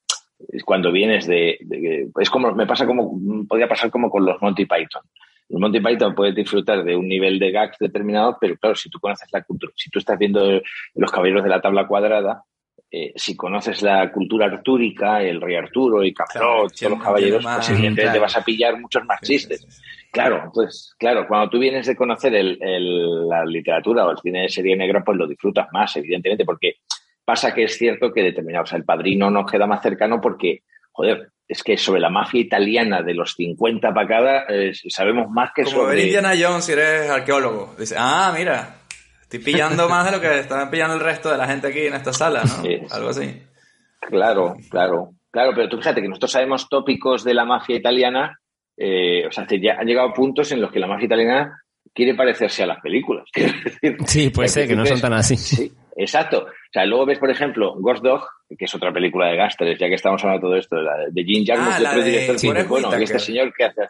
cuando 0.65 0.93
vienes 0.93 1.27
de, 1.27 1.59
de- 1.61 2.09
es 2.21 2.31
como 2.31 2.53
me 2.53 2.67
pasa 2.67 2.87
como 2.87 3.19
podría 3.49 3.69
pasar 3.69 3.91
como 3.91 4.11
con 4.11 4.25
los 4.25 4.41
Monty 4.41 4.65
Python. 4.67 5.03
Los 5.49 5.61
Monty 5.61 5.81
Python 5.81 6.15
puedes 6.15 6.35
disfrutar 6.35 6.85
de 6.85 6.95
un 6.95 7.09
nivel 7.09 7.39
de 7.39 7.51
gags 7.51 7.79
determinado, 7.79 8.37
pero 8.41 8.57
claro, 8.57 8.77
si 8.77 8.91
tú 8.91 9.01
conoces 9.01 9.29
la 9.33 9.43
cultura, 9.43 9.73
si 9.77 9.91
tú 9.91 9.99
estás 9.99 10.19
viendo 10.19 10.61
los 10.95 11.11
caballeros 11.11 11.43
de 11.43 11.49
la 11.49 11.61
tabla 11.61 11.87
cuadrada, 11.87 12.43
eh, 12.91 13.13
si 13.17 13.37
conoces 13.37 13.83
la 13.83 14.11
cultura 14.13 14.47
artúrica, 14.47 15.23
el 15.23 15.41
rey 15.41 15.57
Arturo 15.57 16.05
y 16.05 16.15
Camelot, 16.15 16.73
todos 16.75 16.91
los 16.93 17.03
caballeros, 17.03 17.45
más- 17.45 17.57
pues 17.57 17.71
evidentemente 17.71 18.03
claro. 18.19 18.21
vas 18.23 18.37
a 18.37 18.45
pillar 18.45 18.79
muchos 18.81 19.05
más 19.05 19.21
chistes. 19.23 19.83
Claro, 20.11 20.43
entonces, 20.45 20.95
claro, 20.99 21.27
cuando 21.29 21.51
tú 21.51 21.59
vienes 21.59 21.87
de 21.87 21.95
conocer 21.97 22.35
el- 22.35 22.57
el- 22.63 23.29
la 23.29 23.45
literatura 23.45 24.07
o 24.07 24.11
el 24.13 24.19
cine 24.19 24.43
de 24.43 24.49
serie 24.49 24.75
negra, 24.77 25.03
pues 25.05 25.19
lo 25.19 25.27
disfrutas 25.27 25.67
más, 25.73 25.95
evidentemente, 25.97 26.45
porque 26.47 26.77
pasa 27.29 27.53
que 27.53 27.65
es 27.65 27.77
cierto 27.77 28.11
que 28.11 28.23
determinados, 28.23 28.73
el 28.73 28.87
padrino 28.87 29.31
nos 29.31 29.51
queda 29.53 29.67
más 29.67 29.83
cercano 29.83 30.19
porque, 30.19 30.63
joder, 30.93 31.29
es 31.47 31.63
que 31.63 31.77
sobre 31.77 32.01
la 32.01 32.09
mafia 32.09 32.41
italiana 32.41 33.03
de 33.03 33.13
los 33.13 33.35
50 33.35 33.93
para 33.93 34.09
cada, 34.09 34.45
eh, 34.49 34.73
sabemos 34.89 35.27
más 35.29 35.51
que 35.55 35.65
Como 35.65 35.81
ver 35.81 35.89
sobre... 35.89 36.03
Indiana 36.05 36.33
Jones 36.41 36.65
si 36.65 36.73
eres 36.73 37.11
arqueólogo. 37.11 37.75
Dice, 37.79 37.97
ah, 37.99 38.33
mira, 38.35 38.77
estoy 39.21 39.41
pillando 39.41 39.91
más 39.91 40.07
de 40.07 40.13
lo 40.13 40.23
que 40.23 40.39
están 40.39 40.71
pillando 40.71 40.95
el 40.95 41.03
resto 41.03 41.31
de 41.31 41.37
la 41.37 41.47
gente 41.47 41.67
aquí 41.67 41.81
en 41.81 41.93
esta 41.93 42.15
sala, 42.15 42.45
¿no? 42.45 42.63
Sí. 42.63 42.79
Algo 42.91 43.11
así. 43.11 43.43
Claro, 44.01 44.57
claro, 44.71 45.11
claro, 45.31 45.53
pero 45.55 45.69
tú 45.69 45.77
fíjate 45.77 46.01
que 46.01 46.09
nosotros 46.09 46.33
sabemos 46.33 46.67
tópicos 46.71 47.25
de 47.25 47.35
la 47.35 47.45
mafia 47.45 47.77
italiana, 47.77 48.41
eh, 48.75 49.27
o 49.27 49.31
sea, 49.31 49.47
ya 49.51 49.77
han 49.79 49.87
llegado 49.87 50.15
puntos 50.15 50.51
en 50.53 50.63
los 50.63 50.73
que 50.73 50.81
la 50.81 50.87
mafia 50.87 51.05
italiana 51.05 51.63
quiere 51.93 52.15
parecerse 52.15 52.63
a 52.63 52.69
las 52.69 52.81
películas. 52.81 53.29
Sí, 54.07 54.31
puede 54.31 54.49
ser 54.49 54.67
que 54.67 54.75
no 54.75 54.87
son 54.87 54.99
tan 54.99 55.13
así. 55.13 55.37
Sí, 55.37 55.71
exacto. 55.99 56.47
O 56.47 56.73
sea, 56.73 56.87
luego 56.87 57.07
ves, 57.07 57.19
por 57.19 57.31
ejemplo, 57.31 57.75
Ghost 57.79 58.03
Dog, 58.03 58.27
que 58.59 58.65
es 58.65 58.75
otra 58.75 58.93
película 58.93 59.27
de 59.29 59.37
gásteres, 59.37 59.79
ya 59.79 59.89
que 59.89 59.95
estamos 59.95 60.23
hablando 60.25 60.49
de 60.49 60.51
todo 60.51 60.59
esto, 60.59 60.77
de, 60.77 60.83
la, 60.83 60.93
de 61.11 61.25
Jim 61.25 61.45
Jarmusch, 61.47 61.75
Ah, 61.75 61.79
de 61.81 61.87
otro 61.87 62.03
director 62.03 62.69
bueno, 62.69 62.93
este 62.95 63.19
señor 63.19 63.53
que 63.53 63.65
hace... 63.65 63.83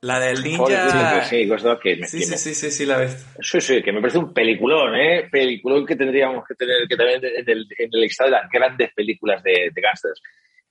La 0.00 0.20
del 0.20 0.42
ninja. 0.44 1.24
Sí, 1.24 1.46
Ghost 1.46 1.64
Dog, 1.64 1.80
que, 1.80 1.96
me- 1.96 2.06
Sí, 2.06 2.22
sí, 2.22 2.54
sí, 2.54 2.70
sí, 2.70 2.84
la 2.84 2.98
ves. 2.98 3.26
Sí, 3.40 3.58
sí, 3.62 3.82
que 3.82 3.90
me 3.90 4.02
parece 4.02 4.18
un 4.18 4.34
peliculón, 4.34 4.94
¿eh? 4.96 5.28
Peliculón 5.32 5.86
que 5.86 5.96
tendríamos 5.96 6.44
que 6.46 6.54
tener 6.54 6.86
que 6.86 6.94
también 6.94 7.20
en 7.24 7.48
el, 7.48 7.66
en 7.78 7.88
el 7.90 8.00
listado 8.02 8.28
de 8.28 8.36
las 8.36 8.50
grandes 8.50 8.92
películas 8.92 9.42
de, 9.42 9.70
de 9.72 9.80
gángsters. 9.80 10.20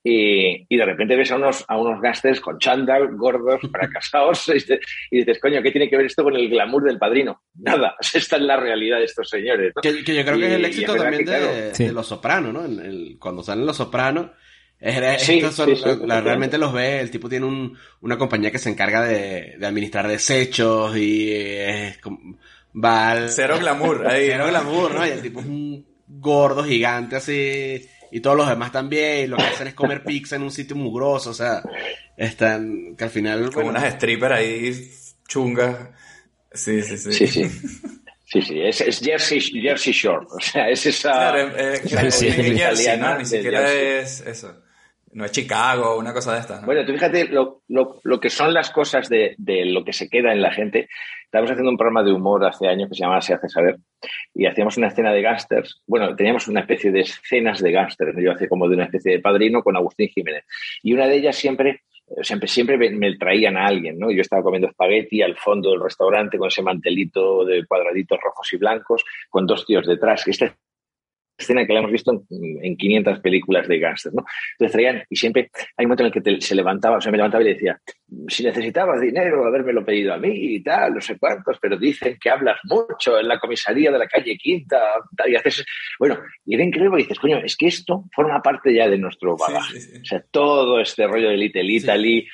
Y, 0.06 0.66
y 0.68 0.76
de 0.76 0.84
repente 0.84 1.16
ves 1.16 1.30
a 1.32 1.36
unos, 1.36 1.64
a 1.66 1.78
unos 1.78 1.98
gángsters 2.02 2.38
con 2.38 2.58
chándal, 2.58 3.16
gordos, 3.16 3.58
fracasados, 3.72 4.46
y 4.50 4.52
dices, 4.54 4.80
y 5.10 5.18
dices, 5.20 5.38
coño, 5.40 5.62
¿qué 5.62 5.70
tiene 5.70 5.88
que 5.88 5.96
ver 5.96 6.04
esto 6.04 6.22
con 6.22 6.36
el 6.36 6.50
glamour 6.50 6.82
del 6.84 6.98
padrino? 6.98 7.40
Nada, 7.54 7.96
esta 8.14 8.36
es 8.36 8.42
la 8.42 8.58
realidad 8.58 8.98
de 8.98 9.04
estos 9.04 9.28
señores. 9.30 9.72
¿no? 9.74 9.80
Que, 9.80 10.04
que 10.04 10.14
yo 10.14 10.22
creo 10.24 10.36
que 10.38 10.46
es 10.46 10.52
el 10.52 10.64
éxito 10.66 10.94
también 10.94 11.24
que, 11.24 11.30
de, 11.30 11.38
claro, 11.38 11.54
de 11.78 11.92
Los 11.92 12.06
Sopranos, 12.06 12.52
¿no? 12.52 12.64
En 12.66 12.78
el- 12.80 13.16
cuando 13.18 13.42
salen 13.42 13.64
Los 13.64 13.78
Sopranos, 13.78 14.26
es- 14.78 15.22
Sí, 15.22 15.38
estos 15.38 15.54
son- 15.54 15.70
sí, 15.70 15.76
sí, 15.76 15.80
la- 15.82 15.88
completamente. 15.92 16.28
realmente 16.28 16.58
los 16.58 16.72
ve, 16.74 17.00
el 17.00 17.10
tipo 17.10 17.28
tiene 17.30 17.46
un- 17.46 17.74
una 18.02 18.18
compañía 18.18 18.50
que 18.50 18.58
se 18.58 18.68
encarga 18.68 19.02
de, 19.06 19.54
de 19.58 19.66
administrar 19.66 20.06
desechos 20.06 20.94
y 20.98 21.32
es 21.32 21.96
como- 21.98 22.38
va 22.74 23.12
al- 23.12 23.30
Cero 23.30 23.56
glamour 23.58 24.06
ahí, 24.06 24.26
Cero 24.30 24.48
glamour, 24.48 24.94
¿no? 24.96 25.06
Y 25.06 25.10
el 25.10 25.22
tipo 25.22 25.40
es 25.40 25.46
un 25.46 25.86
gordo 26.06 26.62
gigante 26.64 27.16
así 27.16 27.86
y 28.14 28.20
todos 28.20 28.36
los 28.36 28.48
demás 28.48 28.70
también, 28.70 29.24
y 29.24 29.26
lo 29.26 29.36
que 29.36 29.42
hacen 29.42 29.66
es 29.66 29.74
comer 29.74 30.04
pizza 30.04 30.36
en 30.36 30.42
un 30.44 30.52
sitio 30.52 30.76
mugroso, 30.76 31.30
o 31.30 31.34
sea, 31.34 31.64
están, 32.16 32.94
que 32.96 33.02
al 33.02 33.10
final... 33.10 33.46
Como 33.46 33.64
bueno, 33.64 33.70
unas 33.80 33.94
strippers 33.94 34.34
ahí 34.36 34.92
chungas. 35.26 35.76
Sí, 36.52 36.80
sí, 36.82 36.96
sí. 36.96 37.12
Sí, 37.12 37.26
sí. 37.26 37.50
Sí, 38.24 38.40
sí, 38.40 38.60
es, 38.60 38.80
es 38.82 39.00
Jersey, 39.00 39.40
Jersey 39.40 39.92
Shore. 39.92 40.26
O 40.30 40.38
sea, 40.38 40.68
es 40.68 40.86
esa. 40.86 41.10
Claro, 41.10 41.58
eh, 41.58 41.80
es 41.82 41.90
Jersey, 42.20 42.98
¿no? 43.00 43.18
Ni 43.18 43.26
siquiera 43.26 43.66
Jersey. 43.66 43.98
es 43.98 44.20
eso. 44.20 44.62
No 45.14 45.24
es 45.24 45.30
Chicago, 45.30 45.96
una 45.96 46.12
cosa 46.12 46.34
de 46.34 46.40
estas. 46.40 46.60
¿no? 46.60 46.66
Bueno, 46.66 46.84
tú 46.84 46.92
fíjate 46.92 47.28
lo, 47.28 47.62
lo, 47.68 48.00
lo 48.02 48.20
que 48.20 48.30
son 48.30 48.52
las 48.52 48.70
cosas 48.70 49.08
de, 49.08 49.34
de 49.38 49.64
lo 49.64 49.84
que 49.84 49.92
se 49.92 50.08
queda 50.08 50.32
en 50.32 50.42
la 50.42 50.52
gente. 50.52 50.88
Estábamos 51.24 51.52
haciendo 51.52 51.70
un 51.70 51.76
programa 51.76 52.02
de 52.02 52.12
humor 52.12 52.44
hace 52.44 52.66
años 52.66 52.88
que 52.88 52.96
se 52.96 53.02
llamaba 53.02 53.20
Se 53.20 53.34
hace 53.34 53.48
saber 53.48 53.76
y 54.34 54.46
hacíamos 54.46 54.76
una 54.76 54.88
escena 54.88 55.12
de 55.12 55.22
gángsters. 55.22 55.82
Bueno, 55.86 56.14
teníamos 56.16 56.48
una 56.48 56.60
especie 56.60 56.90
de 56.90 57.00
escenas 57.00 57.60
de 57.60 57.70
gángsters. 57.70 58.16
Yo 58.20 58.32
hacía 58.32 58.48
como 58.48 58.68
de 58.68 58.74
una 58.74 58.84
especie 58.84 59.12
de 59.12 59.20
padrino 59.20 59.62
con 59.62 59.76
Agustín 59.76 60.08
Jiménez. 60.08 60.44
Y 60.82 60.92
una 60.92 61.06
de 61.06 61.16
ellas 61.16 61.36
siempre, 61.36 61.82
siempre, 62.22 62.48
siempre 62.48 62.76
me, 62.76 63.16
traían 63.16 63.56
a 63.56 63.66
alguien, 63.66 63.98
¿no? 63.98 64.10
Yo 64.10 64.20
estaba 64.20 64.42
comiendo 64.42 64.68
espagueti 64.68 65.22
al 65.22 65.36
fondo 65.36 65.70
del 65.70 65.82
restaurante 65.82 66.38
con 66.38 66.48
ese 66.48 66.62
mantelito 66.62 67.44
de 67.44 67.64
cuadraditos 67.66 68.18
rojos 68.20 68.52
y 68.52 68.56
blancos 68.56 69.04
con 69.30 69.46
dos 69.46 69.64
tíos 69.64 69.86
detrás. 69.86 70.26
Esta 70.26 70.56
escena 71.36 71.66
que 71.66 71.72
la 71.72 71.80
hemos 71.80 71.92
visto 71.92 72.12
en, 72.30 72.64
en 72.64 72.76
500 72.76 73.20
películas 73.20 73.66
de 73.68 73.78
gángsters, 73.78 74.14
¿no? 74.14 74.24
Entonces 74.52 74.72
traían, 74.72 75.02
y 75.08 75.16
siempre 75.16 75.50
hay 75.76 75.84
un 75.84 75.88
momento 75.88 76.02
en 76.02 76.06
el 76.06 76.12
que 76.12 76.20
te- 76.20 76.40
se 76.40 76.54
levantaba, 76.54 76.98
o 76.98 77.00
sea, 77.00 77.10
me 77.10 77.18
levantaba 77.18 77.42
y 77.42 77.46
le 77.46 77.54
decía, 77.54 77.80
si 78.28 78.44
necesitabas 78.44 79.00
dinero, 79.00 79.44
habérmelo 79.44 79.84
pedido 79.84 80.14
a 80.14 80.18
mí 80.18 80.30
y 80.32 80.62
tal, 80.62 80.94
no 80.94 81.00
sé 81.00 81.18
cuántos, 81.18 81.58
pero 81.60 81.76
dicen 81.76 82.16
que 82.20 82.30
hablas 82.30 82.58
mucho 82.64 83.18
en 83.18 83.26
la 83.28 83.38
comisaría 83.38 83.90
de 83.90 83.98
la 83.98 84.06
calle 84.06 84.36
Quinta, 84.36 84.78
tal, 85.16 85.30
y 85.30 85.36
haces, 85.36 85.64
bueno, 85.98 86.18
y 86.44 86.54
era 86.54 86.64
increíble, 86.64 87.00
y 87.00 87.02
dices, 87.02 87.18
coño, 87.18 87.38
es 87.38 87.56
que 87.56 87.66
esto 87.66 88.04
forma 88.14 88.40
parte 88.40 88.72
ya 88.72 88.88
de 88.88 88.98
nuestro 88.98 89.36
bagaje. 89.36 89.78
O 90.00 90.04
sea, 90.04 90.22
todo 90.30 90.80
este 90.80 91.06
rollo 91.06 91.30
de 91.30 91.36
Little 91.36 91.64
Italy, 91.72 92.28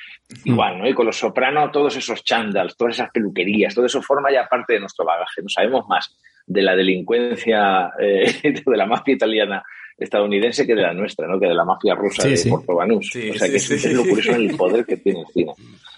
igual, 0.45 0.77
¿no? 0.77 0.87
Y 0.87 0.93
con 0.93 1.07
los 1.07 1.17
sopranos, 1.17 1.71
todos 1.71 1.95
esos 1.97 2.23
chandals, 2.23 2.77
todas 2.77 2.95
esas 2.95 3.09
peluquerías, 3.11 3.73
todo 3.73 3.85
eso 3.85 4.01
forma 4.01 4.31
ya 4.31 4.47
parte 4.47 4.73
de 4.73 4.79
nuestro 4.79 5.03
bagaje. 5.05 5.41
No 5.41 5.49
sabemos 5.49 5.87
más 5.87 6.15
de 6.47 6.61
la 6.61 6.75
delincuencia 6.75 7.91
eh, 7.99 8.41
de 8.65 8.77
la 8.77 8.85
mafia 8.85 9.13
italiana 9.13 9.63
estadounidense 9.97 10.65
que 10.65 10.73
de 10.73 10.81
la 10.81 10.93
nuestra, 10.93 11.27
¿no? 11.27 11.39
Que 11.39 11.47
de 11.47 11.53
la 11.53 11.63
mafia 11.63 11.93
rusa 11.93 12.23
Sí, 12.23 12.29
de 12.29 12.37
sí. 12.37 12.49
Porto 12.49 12.75
Banús. 12.75 13.09
Sí, 13.13 13.29
o 13.29 13.33
sea, 13.35 13.47
sí, 13.47 13.53
que 13.53 13.59
sí, 13.59 13.73
es, 13.75 13.81
sí. 13.83 13.95
curioso 13.95 14.31
en 14.31 14.49
el 14.49 14.57
poder 14.57 14.85
que 14.85 14.97
tiene 14.97 15.19
el 15.21 15.27
cine. 15.27 15.53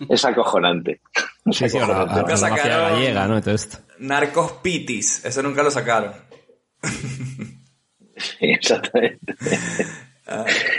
Es 0.10 0.26
acojonante. 0.26 1.00
Es 1.46 1.56
Sí, 1.58 1.70
sí, 1.70 1.78
a 1.78 1.88
la, 1.88 1.94
a 1.96 2.02
acojonante. 2.02 2.32
la 2.34 2.38
mafia 2.50 2.64
sacaron- 2.66 2.92
gallega, 3.00 3.28
¿no? 3.28 3.38
Y 3.38 3.42
todo 3.42 3.56
esto. 3.56 3.78
Narcos 4.00 4.52
Pitis, 4.62 5.24
eso 5.26 5.42
nunca 5.42 5.64
lo 5.64 5.72
sacaron. 5.72 6.12
Sí, 8.16 8.46
exactamente. 8.52 9.34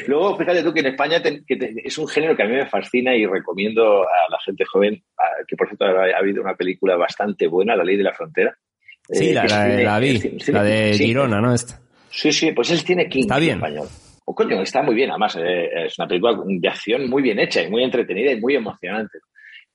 Luego, 0.06 0.36
fíjate 0.38 0.62
tú 0.62 0.72
que 0.72 0.80
en 0.80 0.86
España 0.86 1.20
te- 1.20 1.44
que 1.44 1.56
te- 1.56 1.74
es 1.84 1.98
un 1.98 2.08
género 2.08 2.36
que 2.36 2.42
a 2.42 2.46
mí 2.46 2.52
me 2.54 2.66
fascina 2.66 3.14
y 3.14 3.26
recomiendo 3.26 4.02
a 4.02 4.30
la 4.30 4.38
gente 4.44 4.64
joven, 4.64 5.02
a- 5.18 5.44
que 5.46 5.56
por 5.56 5.66
cierto 5.68 5.84
ha, 5.84 6.04
ha 6.14 6.18
habido 6.18 6.42
una 6.42 6.54
película 6.54 6.96
bastante 6.96 7.46
buena, 7.48 7.76
La 7.76 7.84
Ley 7.84 7.96
de 7.96 8.04
la 8.04 8.14
Frontera. 8.14 8.56
Sí, 9.10 9.30
eh, 9.30 9.34
la, 9.34 9.40
que 9.42 9.46
es 9.46 9.52
la, 9.52 9.64
cine- 9.66 9.82
la 9.84 9.98
vi, 9.98 10.42
la 10.48 10.62
de 10.62 10.94
sí, 10.94 11.04
Girona, 11.06 11.40
¿no? 11.40 11.54
Esta. 11.54 11.80
Sí, 12.10 12.32
sí, 12.32 12.52
pues 12.52 12.70
es 12.70 12.84
cine 12.84 13.08
king 13.08 13.22
Está 13.22 13.38
bien. 13.38 13.56
español. 13.56 13.88
O 14.24 14.34
coño, 14.34 14.62
está 14.62 14.82
muy 14.82 14.94
bien, 14.94 15.10
además, 15.10 15.36
eh, 15.38 15.86
es 15.86 15.98
una 15.98 16.08
película 16.08 16.38
de 16.46 16.68
acción 16.68 17.10
muy 17.10 17.22
bien 17.22 17.38
hecha 17.38 17.62
y 17.62 17.68
muy 17.70 17.82
entretenida 17.84 18.32
y 18.32 18.40
muy 18.40 18.54
emocionante. 18.56 19.18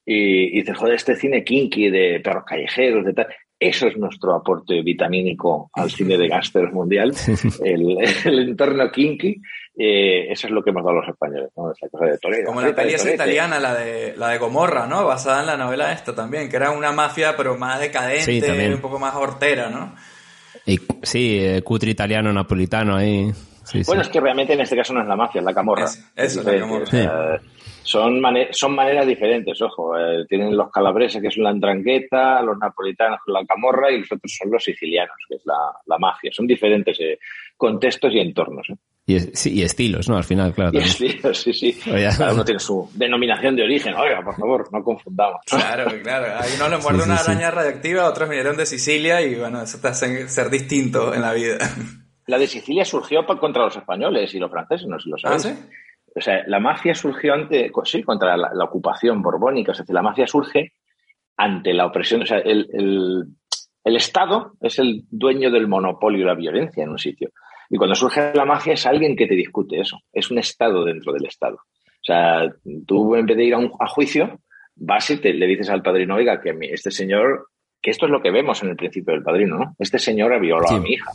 Y, 0.06 0.58
y 0.58 0.62
dices, 0.62 0.76
joder, 0.76 0.96
este 0.96 1.16
cine 1.16 1.44
kinky 1.44 1.90
de 1.92 2.20
perros 2.24 2.44
callejeros, 2.48 3.06
de 3.06 3.14
tal. 3.14 3.28
Eso 3.60 3.88
es 3.88 3.97
nuestro 3.97 4.36
aporte 4.36 4.82
vitamínico 4.82 5.70
al 5.74 5.91
cine 5.91 6.18
de 6.18 6.30
gángsters 6.30 6.72
mundial. 6.72 7.14
El, 7.64 7.97
el 8.26 8.39
entorno 8.49 8.89
kinky, 8.89 9.41
eh, 9.78 10.32
eso 10.32 10.47
es 10.47 10.51
lo 10.53 10.64
que 10.64 10.70
hemos 10.70 10.84
dado 10.84 10.97
los 10.97 11.10
españoles, 11.10 11.49
¿no? 11.57 11.72
Esa 11.72 11.89
cosa 11.89 12.05
de 12.05 12.18
Toledo. 12.18 12.45
Como 12.47 12.62
la 12.62 12.74
peli 12.74 12.93
esa 12.93 13.14
italiana, 13.14 13.60
la 13.60 13.74
de, 13.76 14.14
la 14.18 14.30
de 14.30 14.38
Gomorra, 14.38 14.88
¿no? 14.88 15.05
Basada 15.05 15.41
en 15.41 15.47
la 15.47 15.57
novela 15.57 15.91
esta 15.91 16.16
también, 16.16 16.49
que 16.49 16.55
era 16.55 16.72
una 16.72 16.91
mafia 16.91 17.36
pero 17.36 17.57
más 17.57 17.80
Sí, 17.80 17.86
decadente, 17.88 18.41
también. 18.47 18.74
un 18.74 18.82
poco 18.82 18.99
más 18.99 19.16
hortera, 19.16 19.70
¿no? 19.70 19.93
Y, 20.66 20.80
sí, 21.03 21.38
eh, 21.39 21.62
cutre 21.62 21.91
italiano, 21.91 22.32
napolitano 22.32 22.95
ahí. 22.95 23.32
Sí, 23.64 23.80
sí. 23.80 23.84
Bueno, 23.86 24.01
es 24.01 24.10
que 24.10 24.20
realmente 24.20 24.53
en 24.53 24.62
este 24.62 24.76
caso 24.76 24.93
no 24.93 25.01
es 25.01 25.07
la 25.07 25.16
mafia, 25.16 25.39
es 25.39 25.45
la 25.45 25.53
camorra. 25.53 25.84
Eso, 25.86 25.99
eso, 26.16 26.39
Es 26.39 26.45
la 26.45 26.60
camorra. 26.60 27.41
Son, 27.84 28.20
mane- 28.20 28.50
son 28.52 28.76
maneras 28.76 29.06
diferentes, 29.08 29.62
ojo. 29.62 29.98
eh, 29.98 30.26
tienen 30.28 30.56
los 30.56 30.72
calabreses, 30.72 31.22
que 31.22 31.28
es 31.30 31.38
la 31.38 31.50
andrangueta, 31.50 32.42
los 32.42 32.58
napolitanos, 32.58 33.20
la 33.28 33.46
camorra, 33.46 33.92
y 33.92 34.00
los 34.00 34.12
otros 34.12 34.36
son 34.38 34.52
los 34.52 34.64
sicilianos, 34.64 35.16
que 35.28 35.36
es 35.36 35.42
la, 35.46 35.56
la 35.86 35.98
mafia. 35.98 36.32
Son 36.34 36.46
diferentes 36.46 37.00
eh, 37.00 37.20
contextos 37.58 38.14
y 38.14 38.20
entornos. 38.20 38.68
¿eh? 38.70 38.76
Y, 39.08 39.16
es- 39.16 39.32
sí, 39.34 39.54
y 39.56 39.64
estilos, 39.64 40.08
¿no? 40.08 40.18
Al 40.18 40.24
final, 40.24 40.54
claro. 40.54 40.70
Y 40.72 40.80
también. 40.82 40.88
estilos, 41.12 41.38
sí, 41.42 41.54
sí. 41.54 41.80
Oye. 41.92 42.08
Cada 42.18 42.34
uno 42.34 42.46
tiene 42.46 42.60
su 42.60 42.90
denominación 42.94 43.56
de 43.56 43.64
origen. 43.64 43.96
Oiga, 43.96 44.22
por 44.24 44.36
favor, 44.36 44.68
no 44.72 44.84
confundamos. 44.84 45.42
Claro, 45.46 45.86
claro. 46.04 46.26
Ahí 46.40 46.50
uno 46.58 46.70
le 46.70 46.78
muerde 46.78 47.00
Sí, 47.00 47.10
una 47.10 47.18
sí. 47.18 47.32
araña 47.32 47.50
radiactiva, 47.52 48.08
otros 48.08 48.30
vinieron 48.30 48.56
de 48.56 48.66
Sicilia 48.68 49.22
y 49.22 49.36
bueno, 49.36 49.64
eso 49.64 49.80
te 49.82 49.88
hace 49.88 50.28
ser 50.30 50.50
distinto 50.52 51.14
en 51.14 51.22
la 51.22 51.34
vida. 51.34 51.58
La 52.28 52.38
de 52.38 52.46
Sicilia 52.46 52.86
surgió 52.86 53.26
contra 53.26 53.64
los 53.64 53.76
españoles 53.76 54.32
y 54.36 54.38
los 54.40 54.52
franceses, 54.52 54.86
no 54.88 55.00
sé 55.00 55.06
si 55.06 55.10
lo 55.10 55.16
¿Ah, 55.24 55.40
sabéis. 55.40 55.58
sí? 55.58 55.70
O 56.16 56.22
sea, 56.22 56.43
la 56.47 56.60
mafia 56.60 56.93
surgió 56.95 57.34
ante, 57.34 57.72
sí, 57.86 58.03
contra 58.03 58.36
la, 58.38 58.51
la 58.53 58.66
ocupación 58.66 59.22
borbónica. 59.22 59.72
O 59.72 59.76
sea, 59.76 59.86
la 59.89 60.01
mafia 60.01 60.28
surge 60.28 60.74
ante 61.38 61.74
la 61.74 61.86
opresión. 61.86 62.22
O 62.24 62.26
sea, 62.26 62.39
el, 62.39 62.68
el- 62.74 63.24
el 63.86 63.95
Estado 63.95 64.53
es 64.62 64.78
el 64.78 65.03
dueño 65.10 65.49
del 65.49 65.68
monopolio 65.68 66.20
de 66.20 66.26
la 66.26 66.36
violencia 66.36 66.84
en 66.84 66.89
un 66.89 66.99
sitio. 66.99 67.30
Y 67.70 67.78
cuando 67.78 67.95
surge 67.95 68.34
la 68.36 68.43
mafia 68.45 68.74
es 68.74 68.86
alguien 68.86 69.16
que 69.16 69.26
te 69.26 69.36
discute 69.36 69.80
eso. 69.80 69.99
Es 70.12 70.30
un 70.30 70.38
Estado 70.38 70.84
dentro 70.84 71.14
del 71.14 71.26
Estado. 71.26 71.55
O 71.55 72.03
sea, 72.03 72.51
tú 72.86 73.16
en 73.16 73.26
vez 73.26 73.38
de 73.38 73.45
ir 73.45 73.53
a, 73.53 73.57
un, 73.57 73.72
a 73.80 73.88
juicio, 73.88 74.39
vas 74.76 75.10
y 75.12 75.18
te, 75.18 75.34
le 75.34 75.47
dices 75.47 75.70
al 75.70 75.82
padrino, 75.82 76.16
oiga, 76.16 76.41
que 76.41 76.55
este 76.72 76.91
señor, 76.91 77.47
que 77.82 77.91
esto 77.91 78.05
es 78.05 78.12
lo 78.12 78.22
que 78.22 78.32
vemos 78.32 78.62
en 78.64 78.70
el 78.70 78.76
principio 78.76 79.14
del 79.14 79.24
padrino, 79.24 79.57
¿no? 79.57 79.76
Este 79.80 79.97
señor 79.97 80.34
ha 80.34 80.39
violado 80.39 80.76
a 80.76 80.80
mi 80.82 80.93
hija. 80.93 81.12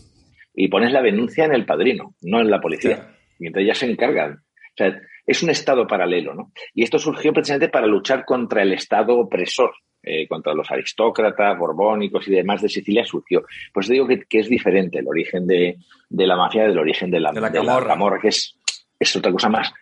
Y 0.55 0.68
pones 0.68 0.90
la 0.92 1.03
denuncia 1.03 1.45
en 1.45 1.53
el 1.55 1.66
padrino, 1.66 2.14
no 2.22 2.40
en 2.40 2.51
la 2.51 2.61
policía. 2.61 3.14
Y 3.38 3.49
entonces 3.49 3.66
ya 3.68 3.74
se 3.74 3.90
encargan. 3.90 4.38
O 4.75 4.77
sea, 4.77 5.01
es 5.27 5.43
un 5.43 5.51
Estado 5.51 5.87
paralelo, 5.87 6.35
¿no? 6.35 6.53
Y 6.75 6.83
esto 6.83 6.99
surgió 6.99 7.33
precisamente 7.33 7.68
para 7.68 7.87
luchar 7.87 8.25
contra 8.25 8.62
el 8.62 8.72
Estado 8.72 9.16
opresor, 9.18 9.72
eh, 10.03 10.27
contra 10.29 10.53
los 10.53 10.70
aristócratas, 10.70 11.59
borbónicos 11.59 12.29
y 12.29 12.33
demás 12.33 12.61
de 12.61 12.68
Sicilia 12.68 13.05
surgió. 13.05 13.45
Pues 13.72 13.89
digo 13.89 14.07
que, 14.07 14.25
que 14.29 14.41
es 14.41 14.49
diferente 14.49 14.99
el 14.99 15.09
origen 15.09 15.47
de, 15.47 15.79
de 16.09 16.27
la 16.27 16.37
mafia 16.37 16.64
del 16.64 16.79
origen 16.79 17.11
de 17.11 17.20
la, 17.20 17.33
De 17.33 17.41
la 17.41 17.51
de 17.51 17.87
camorra, 17.87 18.18
que 18.20 18.29
es, 18.29 18.59
es 18.99 19.16
otra 19.16 19.33
cosa 19.33 19.49
más. 19.49 19.72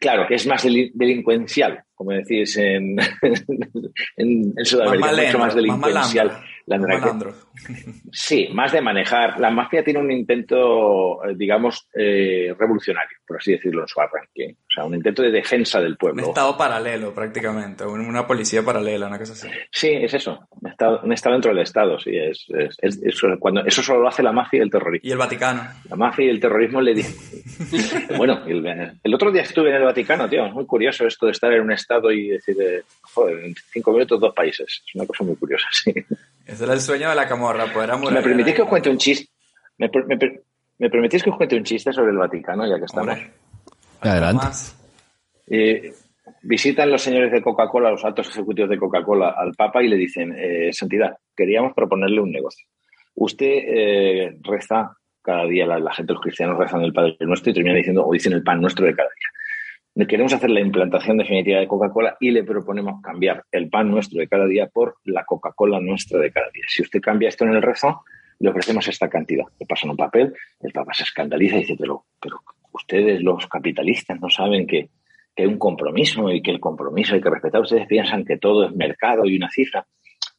Claro, 0.00 0.26
que 0.28 0.34
es 0.34 0.46
más 0.46 0.64
delin- 0.64 0.90
delincuencial, 0.94 1.82
como 1.94 2.10
decís 2.12 2.56
en, 2.56 2.96
en, 4.16 4.52
en 4.56 4.64
Sudamérica, 4.64 5.06
Más 5.12 5.16
mucho 5.26 5.38
más 5.38 5.54
delincuencial. 5.54 6.26
más 6.28 6.42
la 6.66 6.78
Más. 6.78 7.02
Sí, 8.12 8.48
más 8.52 8.70
de 8.72 8.80
manejar. 8.80 9.40
La 9.40 9.50
mafia 9.50 9.82
tiene 9.82 9.98
un 9.98 10.12
intento, 10.12 11.24
eh, 11.24 11.34
digamos, 11.36 11.88
eh, 11.94 12.54
revolucionario, 12.56 13.16
por 13.26 13.38
así 13.38 13.52
decirlo, 13.52 13.82
en 13.82 13.88
su 13.88 14.00
arranque. 14.00 14.56
O 14.60 14.72
sea, 14.72 14.84
un 14.84 14.94
intento 14.94 15.22
de 15.22 15.32
defensa 15.32 15.80
del 15.80 15.92
Un 15.92 15.96
pueblo. 15.96 16.22
estado 16.22 16.56
paralelo, 16.56 17.12
prácticamente. 17.12 17.84
un- 17.84 18.00
Una 18.02 18.26
policía 18.26 18.62
paralela, 18.62 19.08
una 19.08 19.18
cosa 19.18 19.32
así. 19.32 19.48
Sí, 19.72 19.88
es 19.90 20.14
eso. 20.14 20.46
Un 20.50 20.70
estado, 20.70 21.00
un 21.02 21.12
estado 21.12 21.34
dentro 21.34 21.52
del 21.52 21.62
Estado, 21.62 21.98
sí. 21.98 22.10
Es, 22.16 22.46
es- 22.50 22.76
es- 22.80 23.02
eso, 23.02 23.26
cuando, 23.40 23.64
eso 23.66 23.82
solo 23.82 24.02
lo 24.02 24.08
hace 24.08 24.22
la 24.22 24.32
mafia 24.32 24.58
y 24.58 24.62
el 24.62 24.70
terrorismo. 24.70 25.08
Y 25.08 25.12
el 25.12 25.18
Vaticano. 25.18 25.62
La 25.90 25.96
mafia 25.96 26.26
y 26.26 26.28
el 26.28 26.40
terrorismo 26.40 26.80
le 26.80 26.94
dicen. 26.94 27.42
bueno, 28.18 28.42
el, 28.46 28.64
el 29.02 29.14
otro 29.14 29.32
día 29.32 29.42
estuve 29.42 29.61
en 29.70 29.76
el 29.76 29.82
Vaticano, 29.84 30.28
tío. 30.28 30.46
Es 30.46 30.52
muy 30.52 30.66
curioso 30.66 31.06
esto 31.06 31.26
de 31.26 31.32
estar 31.32 31.52
en 31.52 31.62
un 31.62 31.72
Estado 31.72 32.10
y 32.10 32.28
decir, 32.28 32.56
eh, 32.60 32.82
joder, 33.02 33.44
en 33.44 33.54
cinco 33.54 33.92
minutos 33.92 34.20
dos 34.20 34.34
países. 34.34 34.82
Es 34.86 34.94
una 34.94 35.06
cosa 35.06 35.24
muy 35.24 35.36
curiosa, 35.36 35.66
sí. 35.70 35.92
Ese 36.46 36.64
era 36.64 36.72
el 36.74 36.80
sueño 36.80 37.08
de 37.08 37.14
la 37.14 37.28
camorra, 37.28 37.66
poder 37.72 37.88
¿Me 37.90 37.94
amurallar 37.94 38.24
permitís 38.24 38.54
que 38.54 38.62
os 38.62 38.68
cuente 38.68 38.90
un 38.90 38.98
chiste? 38.98 39.30
¿Me, 39.78 39.90
me 40.06 40.16
per- 40.18 40.42
me 40.78 40.90
permitís 40.90 41.22
que 41.22 41.30
os 41.30 41.36
cuente 41.36 41.56
un 41.56 41.64
chiste 41.64 41.92
sobre 41.92 42.10
el 42.10 42.18
Vaticano, 42.18 42.66
ya 42.68 42.78
que 42.78 42.84
estamos? 42.84 43.18
Adelante. 44.00 44.46
Eh, 45.46 45.92
visitan 46.42 46.90
los 46.90 47.02
señores 47.02 47.30
de 47.30 47.42
Coca-Cola, 47.42 47.90
los 47.90 48.04
altos 48.04 48.28
ejecutivos 48.28 48.70
de 48.70 48.78
Coca-Cola, 48.78 49.34
al 49.36 49.52
Papa 49.54 49.82
y 49.82 49.88
le 49.88 49.96
dicen, 49.96 50.34
eh, 50.36 50.70
Santidad, 50.72 51.16
queríamos 51.36 51.72
proponerle 51.74 52.20
un 52.20 52.32
negocio. 52.32 52.66
Usted 53.14 53.46
eh, 53.46 54.36
reza 54.42 54.96
cada 55.22 55.44
día, 55.44 55.66
la, 55.66 55.78
la 55.78 55.94
gente, 55.94 56.12
los 56.14 56.22
cristianos 56.22 56.58
rezan 56.58 56.82
el 56.82 56.92
Padre 56.92 57.16
Nuestro 57.20 57.50
y 57.50 57.54
terminan 57.54 57.76
diciendo, 57.76 58.04
o 58.04 58.12
dicen 58.12 58.32
el 58.32 58.42
pan 58.42 58.60
nuestro 58.60 58.84
de 58.86 58.94
cada 58.96 59.08
día. 59.08 59.28
Queremos 59.94 60.32
hacer 60.32 60.50
la 60.50 60.60
implantación 60.60 61.18
definitiva 61.18 61.60
de 61.60 61.68
Coca-Cola 61.68 62.16
y 62.18 62.30
le 62.30 62.44
proponemos 62.44 63.02
cambiar 63.02 63.44
el 63.52 63.68
pan 63.68 63.90
nuestro 63.90 64.20
de 64.20 64.28
cada 64.28 64.46
día 64.46 64.66
por 64.66 64.96
la 65.04 65.24
Coca-Cola 65.24 65.80
nuestra 65.80 66.18
de 66.18 66.32
cada 66.32 66.50
día. 66.50 66.64
Si 66.66 66.82
usted 66.82 67.00
cambia 67.00 67.28
esto 67.28 67.44
en 67.44 67.52
el 67.52 67.62
rezo, 67.62 68.02
le 68.38 68.48
ofrecemos 68.48 68.88
esta 68.88 69.08
cantidad. 69.08 69.44
Le 69.60 69.66
pasan 69.66 69.90
un 69.90 69.96
papel, 69.96 70.34
el 70.60 70.72
Papa 70.72 70.94
se 70.94 71.04
escandaliza 71.04 71.56
y 71.56 71.60
dice, 71.60 71.76
pero, 71.78 72.06
pero 72.20 72.40
ustedes 72.72 73.22
los 73.22 73.46
capitalistas 73.46 74.18
no 74.18 74.30
saben 74.30 74.66
que, 74.66 74.88
que 75.36 75.42
hay 75.42 75.48
un 75.48 75.58
compromiso 75.58 76.30
y 76.30 76.40
que 76.40 76.50
el 76.50 76.58
compromiso 76.60 77.14
hay 77.14 77.20
que 77.20 77.30
respetar. 77.30 77.60
Ustedes 77.60 77.86
piensan 77.86 78.24
que 78.24 78.38
todo 78.38 78.66
es 78.66 78.74
mercado 78.74 79.26
y 79.26 79.36
una 79.36 79.50
cifra. 79.50 79.86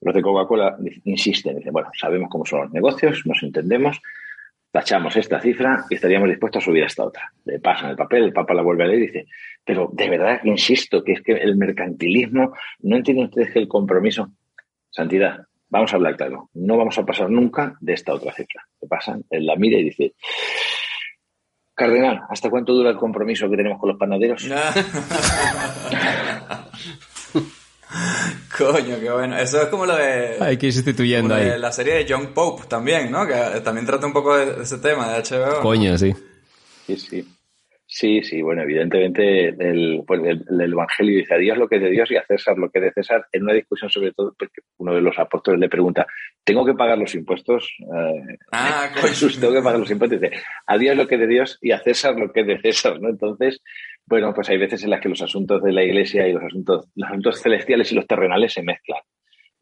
Los 0.01 0.15
de 0.15 0.21
Coca-Cola 0.21 0.77
insisten, 1.05 1.57
dicen, 1.57 1.71
bueno, 1.71 1.89
sabemos 1.93 2.29
cómo 2.29 2.45
son 2.45 2.63
los 2.63 2.71
negocios, 2.71 3.21
nos 3.25 3.41
entendemos, 3.43 4.01
tachamos 4.73 5.15
esta 5.15 5.39
cifra 5.39 5.85
y 5.87 5.93
estaríamos 5.93 6.27
dispuestos 6.27 6.63
a 6.63 6.65
subir 6.65 6.81
a 6.81 6.87
esta 6.87 7.05
otra. 7.05 7.31
Le 7.45 7.59
pasan 7.59 7.91
el 7.91 7.95
papel, 7.95 8.23
el 8.23 8.33
Papa 8.33 8.55
la 8.55 8.63
vuelve 8.63 8.83
a 8.83 8.87
leer 8.87 9.03
y 9.03 9.05
dice, 9.05 9.27
pero 9.63 9.91
de 9.93 10.09
verdad, 10.09 10.39
insisto, 10.45 11.03
que 11.03 11.11
es 11.11 11.21
que 11.21 11.33
el 11.33 11.55
mercantilismo, 11.55 12.53
¿no 12.79 12.95
entienden 12.95 13.25
ustedes 13.25 13.53
que 13.53 13.59
el 13.59 13.67
compromiso, 13.67 14.31
santidad, 14.89 15.45
vamos 15.69 15.93
a 15.93 15.97
hablar 15.97 16.17
claro, 16.17 16.49
no 16.55 16.75
vamos 16.75 16.97
a 16.97 17.05
pasar 17.05 17.29
nunca 17.29 17.77
de 17.81 17.93
esta 17.93 18.15
otra 18.15 18.33
cifra. 18.33 18.67
Le 18.81 18.87
pasan, 18.87 19.23
él 19.29 19.45
la 19.45 19.55
mira 19.57 19.77
y 19.77 19.83
dice, 19.83 20.15
Cardenal, 21.75 22.21
¿hasta 22.27 22.49
cuánto 22.49 22.73
dura 22.73 22.89
el 22.89 22.97
compromiso 22.97 23.47
que 23.51 23.57
tenemos 23.57 23.79
con 23.79 23.89
los 23.89 23.99
panaderos? 23.99 24.49
Coño, 28.57 28.99
qué 28.99 29.11
bueno. 29.11 29.37
Eso 29.37 29.61
es 29.61 29.67
como 29.67 29.85
lo 29.85 29.95
de, 29.95 30.37
Hay 30.39 30.57
que 30.57 30.67
ir 30.67 30.73
sustituyendo 30.73 31.35
ahí. 31.35 31.57
la 31.57 31.71
serie 31.71 31.95
de 31.95 32.05
John 32.07 32.27
Pope 32.33 32.67
también, 32.67 33.11
¿no? 33.11 33.25
Que 33.27 33.33
también 33.63 33.85
trata 33.85 34.05
un 34.05 34.13
poco 34.13 34.35
de, 34.35 34.53
de 34.53 34.63
ese 34.63 34.77
tema 34.77 35.09
de 35.09 35.21
HBO. 35.23 35.61
Coño, 35.61 35.97
sí. 35.97 36.13
Sí, 36.87 36.97
sí. 36.97 37.32
Sí, 37.95 38.23
sí, 38.23 38.41
bueno, 38.41 38.63
evidentemente 38.63 39.49
el, 39.49 40.03
pues 40.07 40.19
el, 40.25 40.43
el 40.49 40.73
Evangelio 40.73 41.15
dice 41.15 41.35
a 41.35 41.37
Dios 41.37 41.59
lo 41.59 41.67
que 41.67 41.75
es 41.75 41.83
de 41.83 41.91
Dios 41.91 42.09
y 42.09 42.15
a 42.15 42.25
César 42.25 42.57
lo 42.57 42.71
que 42.71 42.79
es 42.79 42.85
de 42.85 42.91
César, 42.91 43.27
en 43.31 43.43
una 43.43 43.53
discusión 43.53 43.87
sobre 43.87 44.11
todo, 44.13 44.33
porque 44.35 44.61
uno 44.77 44.95
de 44.95 45.01
los 45.01 45.19
apóstoles 45.19 45.59
le 45.59 45.69
pregunta, 45.69 46.07
¿tengo 46.43 46.65
que 46.65 46.73
pagar 46.73 46.97
los 46.97 47.13
impuestos? 47.13 47.71
Eh, 47.81 48.37
Ah, 48.51 48.89
Jesús, 48.95 49.39
tengo 49.39 49.53
que 49.53 49.61
pagar 49.61 49.79
los 49.79 49.91
impuestos. 49.91 50.19
Dice, 50.19 50.35
a 50.65 50.77
Dios 50.79 50.97
lo 50.97 51.07
que 51.07 51.15
es 51.15 51.21
de 51.21 51.27
Dios 51.27 51.59
y 51.61 51.69
a 51.69 51.83
César 51.83 52.15
lo 52.15 52.33
que 52.33 52.41
es 52.41 52.47
de 52.47 52.59
César, 52.61 52.99
¿no? 52.99 53.09
Entonces, 53.09 53.61
bueno, 54.07 54.33
pues 54.33 54.49
hay 54.49 54.57
veces 54.57 54.83
en 54.83 54.89
las 54.89 54.99
que 54.99 55.09
los 55.09 55.21
asuntos 55.21 55.61
de 55.61 55.71
la 55.71 55.83
iglesia 55.83 56.27
y 56.27 56.33
los 56.33 56.43
asuntos, 56.43 56.89
los 56.95 57.07
asuntos 57.07 57.43
celestiales 57.43 57.91
y 57.91 57.95
los 57.95 58.07
terrenales 58.07 58.53
se 58.53 58.63
mezclan. 58.63 59.01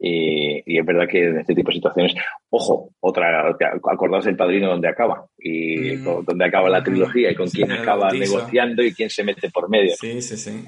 Y, 0.03 0.63
y 0.65 0.79
es 0.79 0.85
verdad 0.85 1.07
que 1.07 1.25
en 1.27 1.37
este 1.39 1.53
tipo 1.53 1.69
de 1.69 1.75
situaciones, 1.75 2.15
ojo, 2.49 2.89
otra, 3.01 3.49
acordaos 3.91 4.25
del 4.25 4.35
padrino 4.35 4.67
donde 4.69 4.87
acaba 4.87 5.25
y 5.37 5.91
Mm. 5.97 6.03
con- 6.03 6.25
donde 6.25 6.45
acaba 6.45 6.69
la 6.69 6.81
trilogía 6.83 7.29
y 7.31 7.35
con 7.35 7.47
Sí, 7.47 7.57
quién 7.57 7.71
acaba 7.71 8.05
bautizo. 8.07 8.35
negociando 8.37 8.83
y 8.83 8.93
quién 8.95 9.11
se 9.11 9.23
mete 9.23 9.51
por 9.51 9.69
medio. 9.69 9.93
Sí, 9.95 10.19
sí, 10.23 10.37
sí. 10.37 10.65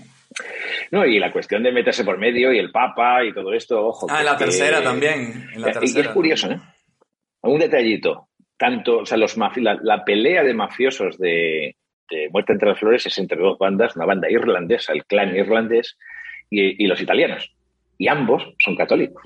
No, 0.92 1.04
y 1.06 1.18
la 1.18 1.32
cuestión 1.32 1.64
de 1.64 1.72
meterse 1.72 2.04
por 2.04 2.20
medio 2.20 2.54
y 2.54 2.60
el 2.60 2.70
Papa 2.72 3.24
y 3.26 3.34
todo 3.34 3.54
esto, 3.54 3.88
ojo. 3.88 4.06
Ah, 4.10 4.20
en 4.20 4.26
la 4.26 4.32
es 4.34 4.38
que- 4.38 4.44
tercera 4.46 4.84
también. 4.84 5.48
En 5.56 5.62
la 5.62 5.68
y 5.68 5.72
es 5.72 5.80
tercera. 5.80 6.14
curioso, 6.14 6.52
¿eh? 6.52 6.60
Un 7.42 7.60
detallito. 7.60 8.28
Tanto, 8.56 9.00
o 9.00 9.06
sea, 9.06 9.18
los 9.18 9.36
la, 9.36 9.80
la 9.82 10.06
pelea 10.06 10.44
de 10.44 10.54
mafiosos 10.54 11.18
de, 11.18 11.76
de 12.10 12.30
Muerte 12.30 12.54
entre 12.54 12.70
las 12.70 12.80
Flores 12.80 13.04
es 13.08 13.18
entre 13.18 13.40
dos 13.40 13.58
bandas, 13.58 13.96
una 13.96 14.06
banda 14.06 14.30
irlandesa, 14.30 14.94
el 14.94 15.06
clan 15.06 15.36
irlandés, 15.36 15.98
y, 16.52 16.84
y 16.84 16.88
los 16.88 17.02
italianos. 17.02 17.52
Y 18.04 18.10
ambos 18.10 18.44
son 18.60 18.76
católicos. 18.76 19.24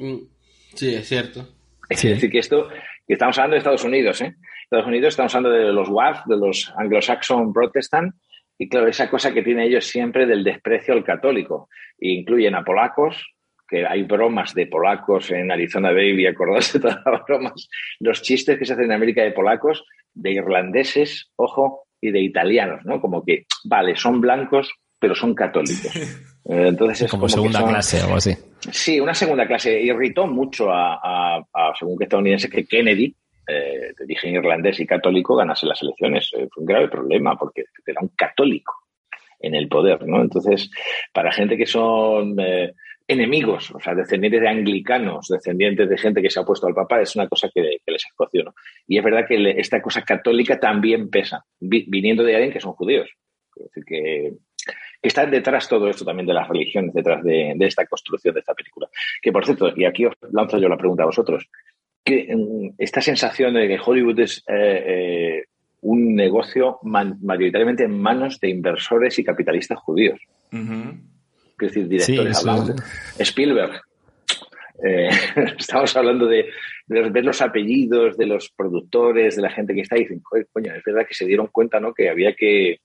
Sí, 0.75 0.93
es 0.93 1.07
cierto. 1.07 1.47
Es 1.89 2.03
decir, 2.03 2.29
que 2.29 2.37
esto, 2.37 2.69
que 3.07 3.13
estamos 3.13 3.35
hablando 3.39 3.55
de 3.55 3.57
Estados 3.57 3.83
Unidos, 3.83 4.21
¿eh? 4.21 4.35
Estados 4.65 4.85
Unidos 4.85 5.07
estamos 5.07 5.33
hablando 5.33 5.57
de 5.57 5.73
los 5.73 5.89
WAF, 5.89 6.27
de 6.27 6.37
los 6.37 6.71
Anglo-Saxon 6.77 7.53
Protestant, 7.53 8.13
y 8.55 8.69
claro, 8.69 8.87
esa 8.87 9.09
cosa 9.09 9.33
que 9.33 9.41
tienen 9.41 9.65
ellos 9.65 9.87
siempre 9.87 10.27
del 10.27 10.43
desprecio 10.43 10.93
al 10.93 11.03
católico. 11.03 11.69
E 11.97 12.09
incluyen 12.09 12.53
a 12.53 12.63
polacos, 12.63 13.33
que 13.67 13.83
hay 13.83 14.03
bromas 14.03 14.53
de 14.53 14.67
polacos 14.67 15.31
en 15.31 15.51
Arizona 15.51 15.89
Baby, 15.89 16.27
acordaos 16.27 16.71
de 16.73 16.79
todas 16.79 16.99
las 17.03 17.25
bromas, 17.27 17.69
los 17.99 18.21
chistes 18.21 18.59
que 18.59 18.65
se 18.65 18.73
hacen 18.73 18.85
en 18.85 18.91
América 18.91 19.23
de 19.23 19.31
polacos, 19.31 19.85
de 20.13 20.33
irlandeses, 20.33 21.31
ojo, 21.35 21.87
y 21.99 22.11
de 22.11 22.21
italianos, 22.21 22.85
¿no? 22.85 23.01
Como 23.01 23.25
que, 23.25 23.47
vale, 23.63 23.95
son 23.95 24.21
blancos, 24.21 24.71
pero 24.99 25.15
son 25.15 25.33
católicos. 25.33 25.91
Entonces 26.49 27.01
es 27.03 27.11
Como 27.11 27.25
que 27.25 27.33
segunda 27.33 27.59
son- 27.59 27.69
clase 27.69 27.99
o 28.01 28.03
algo 28.05 28.15
así. 28.15 28.33
Sí, 28.71 28.99
una 28.99 29.13
segunda 29.13 29.45
clase. 29.47 29.79
Irritó 29.81 30.27
mucho 30.27 30.71
a, 30.71 30.95
a- 30.95 31.37
a, 31.53 31.73
según 31.77 31.97
que 31.97 32.05
estadounidense, 32.05 32.49
que 32.49 32.65
Kennedy, 32.65 33.13
eh, 33.47 33.93
de 33.97 34.03
origen 34.03 34.33
irlandés 34.35 34.79
y 34.79 34.85
católico, 34.85 35.35
ganase 35.35 35.65
las 35.65 35.81
elecciones. 35.81 36.29
Eh, 36.37 36.47
fue 36.53 36.61
un 36.61 36.67
grave 36.67 36.87
problema 36.89 37.35
porque 37.37 37.65
era 37.85 38.01
un 38.01 38.09
católico 38.09 38.73
en 39.39 39.55
el 39.55 39.67
poder, 39.67 40.05
¿no? 40.07 40.21
Entonces, 40.21 40.69
para 41.13 41.31
gente 41.31 41.57
que 41.57 41.65
son 41.65 42.35
eh, 42.39 42.73
enemigos, 43.07 43.71
o 43.71 43.79
sea, 43.79 43.93
descendientes 43.93 44.41
de 44.41 44.49
anglicanos, 44.49 45.27
descendientes 45.29 45.87
de 45.89 45.97
gente 45.97 46.21
que 46.21 46.29
se 46.29 46.39
ha 46.39 46.41
opuesto 46.43 46.67
al 46.67 46.73
Papa, 46.73 47.01
es 47.01 47.15
una 47.15 47.27
cosa 47.27 47.49
que, 47.53 47.61
que 47.85 47.91
les 47.91 48.05
escoció, 48.05 48.43
¿no? 48.43 48.53
Y 48.87 48.97
es 48.97 49.03
verdad 49.03 49.25
que 49.27 49.37
le- 49.37 49.59
esta 49.59 49.81
cosa 49.81 50.01
católica 50.01 50.59
también 50.59 51.09
pesa, 51.09 51.45
vi- 51.59 51.85
viniendo 51.87 52.23
de 52.23 52.35
alguien 52.35 52.51
que 52.51 52.59
son 52.59 52.73
judíos. 52.73 53.09
Es 53.55 53.63
decir, 53.65 53.83
que 53.85 54.31
está 55.01 55.25
detrás 55.25 55.67
todo 55.69 55.89
esto 55.89 56.03
también 56.05 56.25
de 56.27 56.33
las 56.33 56.47
religiones, 56.47 56.93
detrás 56.93 57.23
de, 57.23 57.53
de 57.55 57.65
esta 57.65 57.85
construcción 57.85 58.33
de 58.33 58.39
esta 58.41 58.53
película. 58.53 58.87
Que 59.21 59.31
por 59.31 59.45
cierto, 59.45 59.71
y 59.75 59.85
aquí 59.85 60.05
os 60.05 60.13
lanzo 60.31 60.57
yo 60.57 60.67
la 60.69 60.77
pregunta 60.77 61.03
a 61.03 61.07
vosotros, 61.07 61.47
que 62.03 62.33
mm, 62.35 62.75
esta 62.77 63.01
sensación 63.01 63.53
de 63.53 63.67
que 63.67 63.79
Hollywood 63.83 64.19
es 64.19 64.43
eh, 64.47 64.83
eh, 64.87 65.43
un 65.81 66.15
negocio 66.15 66.79
man- 66.83 67.17
mayoritariamente 67.21 67.83
en 67.83 67.99
manos 67.99 68.39
de 68.39 68.49
inversores 68.49 69.17
y 69.19 69.23
capitalistas 69.23 69.77
judíos, 69.79 70.19
es 70.51 71.57
decir, 71.59 71.87
directores 71.87 72.37
Sí, 72.39 72.49
hablando. 72.49 72.75
Spielberg. 73.19 73.81
Eh, 74.83 75.09
estamos 75.57 75.95
hablando 75.97 76.27
de, 76.27 76.49
de 76.87 77.09
ver 77.09 77.25
los 77.25 77.41
apellidos 77.41 78.15
de 78.17 78.27
los 78.27 78.49
productores, 78.49 79.35
de 79.35 79.41
la 79.41 79.49
gente 79.49 79.73
que 79.73 79.81
está 79.81 79.95
ahí, 79.95 80.01
y 80.01 80.03
dicen, 80.05 80.21
"Joder, 80.23 80.47
coño, 80.51 80.73
es 80.75 80.83
verdad 80.83 81.05
que 81.07 81.15
se 81.15 81.25
dieron 81.25 81.47
cuenta, 81.47 81.79
¿no? 81.79 81.93
Que 81.93 82.09
había 82.09 82.33
que 82.35 82.77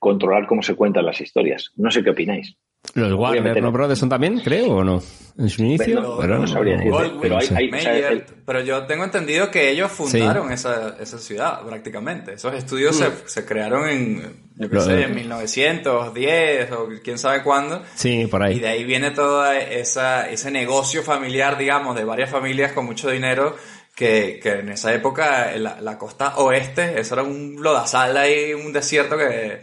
controlar 0.00 0.48
cómo 0.48 0.62
se 0.62 0.74
cuentan 0.74 1.06
las 1.06 1.20
historias. 1.20 1.70
No 1.76 1.90
sé 1.92 2.02
qué 2.02 2.10
opináis. 2.10 2.56
Los 2.94 3.12
Warner 3.12 3.56
¿no? 3.56 3.66
no. 3.66 3.72
Brothers 3.72 4.00
son 4.00 4.08
también, 4.08 4.40
creo, 4.40 4.68
o 4.76 4.82
no? 4.84 5.02
En 5.38 5.48
su 5.50 5.62
inicio. 5.62 6.00
No, 6.00 6.16
pero 6.18 6.38
no 6.38 6.46
sabría 6.46 6.76
decirte, 6.78 6.90
Goldwyn, 6.96 7.20
pero 7.20 7.36
hay- 7.38 7.48
hay- 7.54 7.70
Mayer, 7.70 8.04
el- 8.12 8.24
pero 8.46 8.62
yo 8.62 8.86
tengo 8.86 9.04
entendido 9.04 9.50
que 9.50 9.70
ellos 9.70 9.92
fundaron 9.92 10.50
esa, 10.50 10.96
esa 10.98 11.18
ciudad 11.18 11.62
prácticamente. 11.66 12.32
Esos 12.32 12.54
estudios 12.54 12.96
se, 12.96 13.10
se 13.26 13.44
crearon 13.44 13.86
en, 13.88 14.22
yo 14.56 14.68
qué 14.70 14.74
Lo- 14.76 14.80
sé, 14.80 15.02
en 15.02 15.14
1910 15.14 16.72
o 16.72 16.88
quién 17.04 17.18
sabe 17.18 17.42
cuándo. 17.42 17.82
Sí, 17.94 18.26
por 18.30 18.42
ahí. 18.42 18.56
Y 18.56 18.60
de 18.60 18.68
ahí 18.68 18.84
viene 18.84 19.10
todo 19.10 19.44
esa, 19.52 20.28
ese 20.30 20.50
negocio 20.50 21.02
familiar, 21.02 21.58
digamos, 21.58 21.94
de 21.96 22.04
varias 22.04 22.30
familias 22.30 22.72
con 22.72 22.86
mucho 22.86 23.10
dinero 23.10 23.56
que, 23.94 24.40
que 24.42 24.52
en 24.60 24.70
esa 24.70 24.94
época 24.94 25.52
la, 25.56 25.80
la 25.80 25.98
costa 25.98 26.36
oeste, 26.38 26.98
eso 26.98 27.14
era 27.14 27.22
un 27.24 27.56
lodazal 27.62 28.16
ahí, 28.16 28.54
un 28.54 28.72
desierto 28.72 29.16
que 29.18 29.60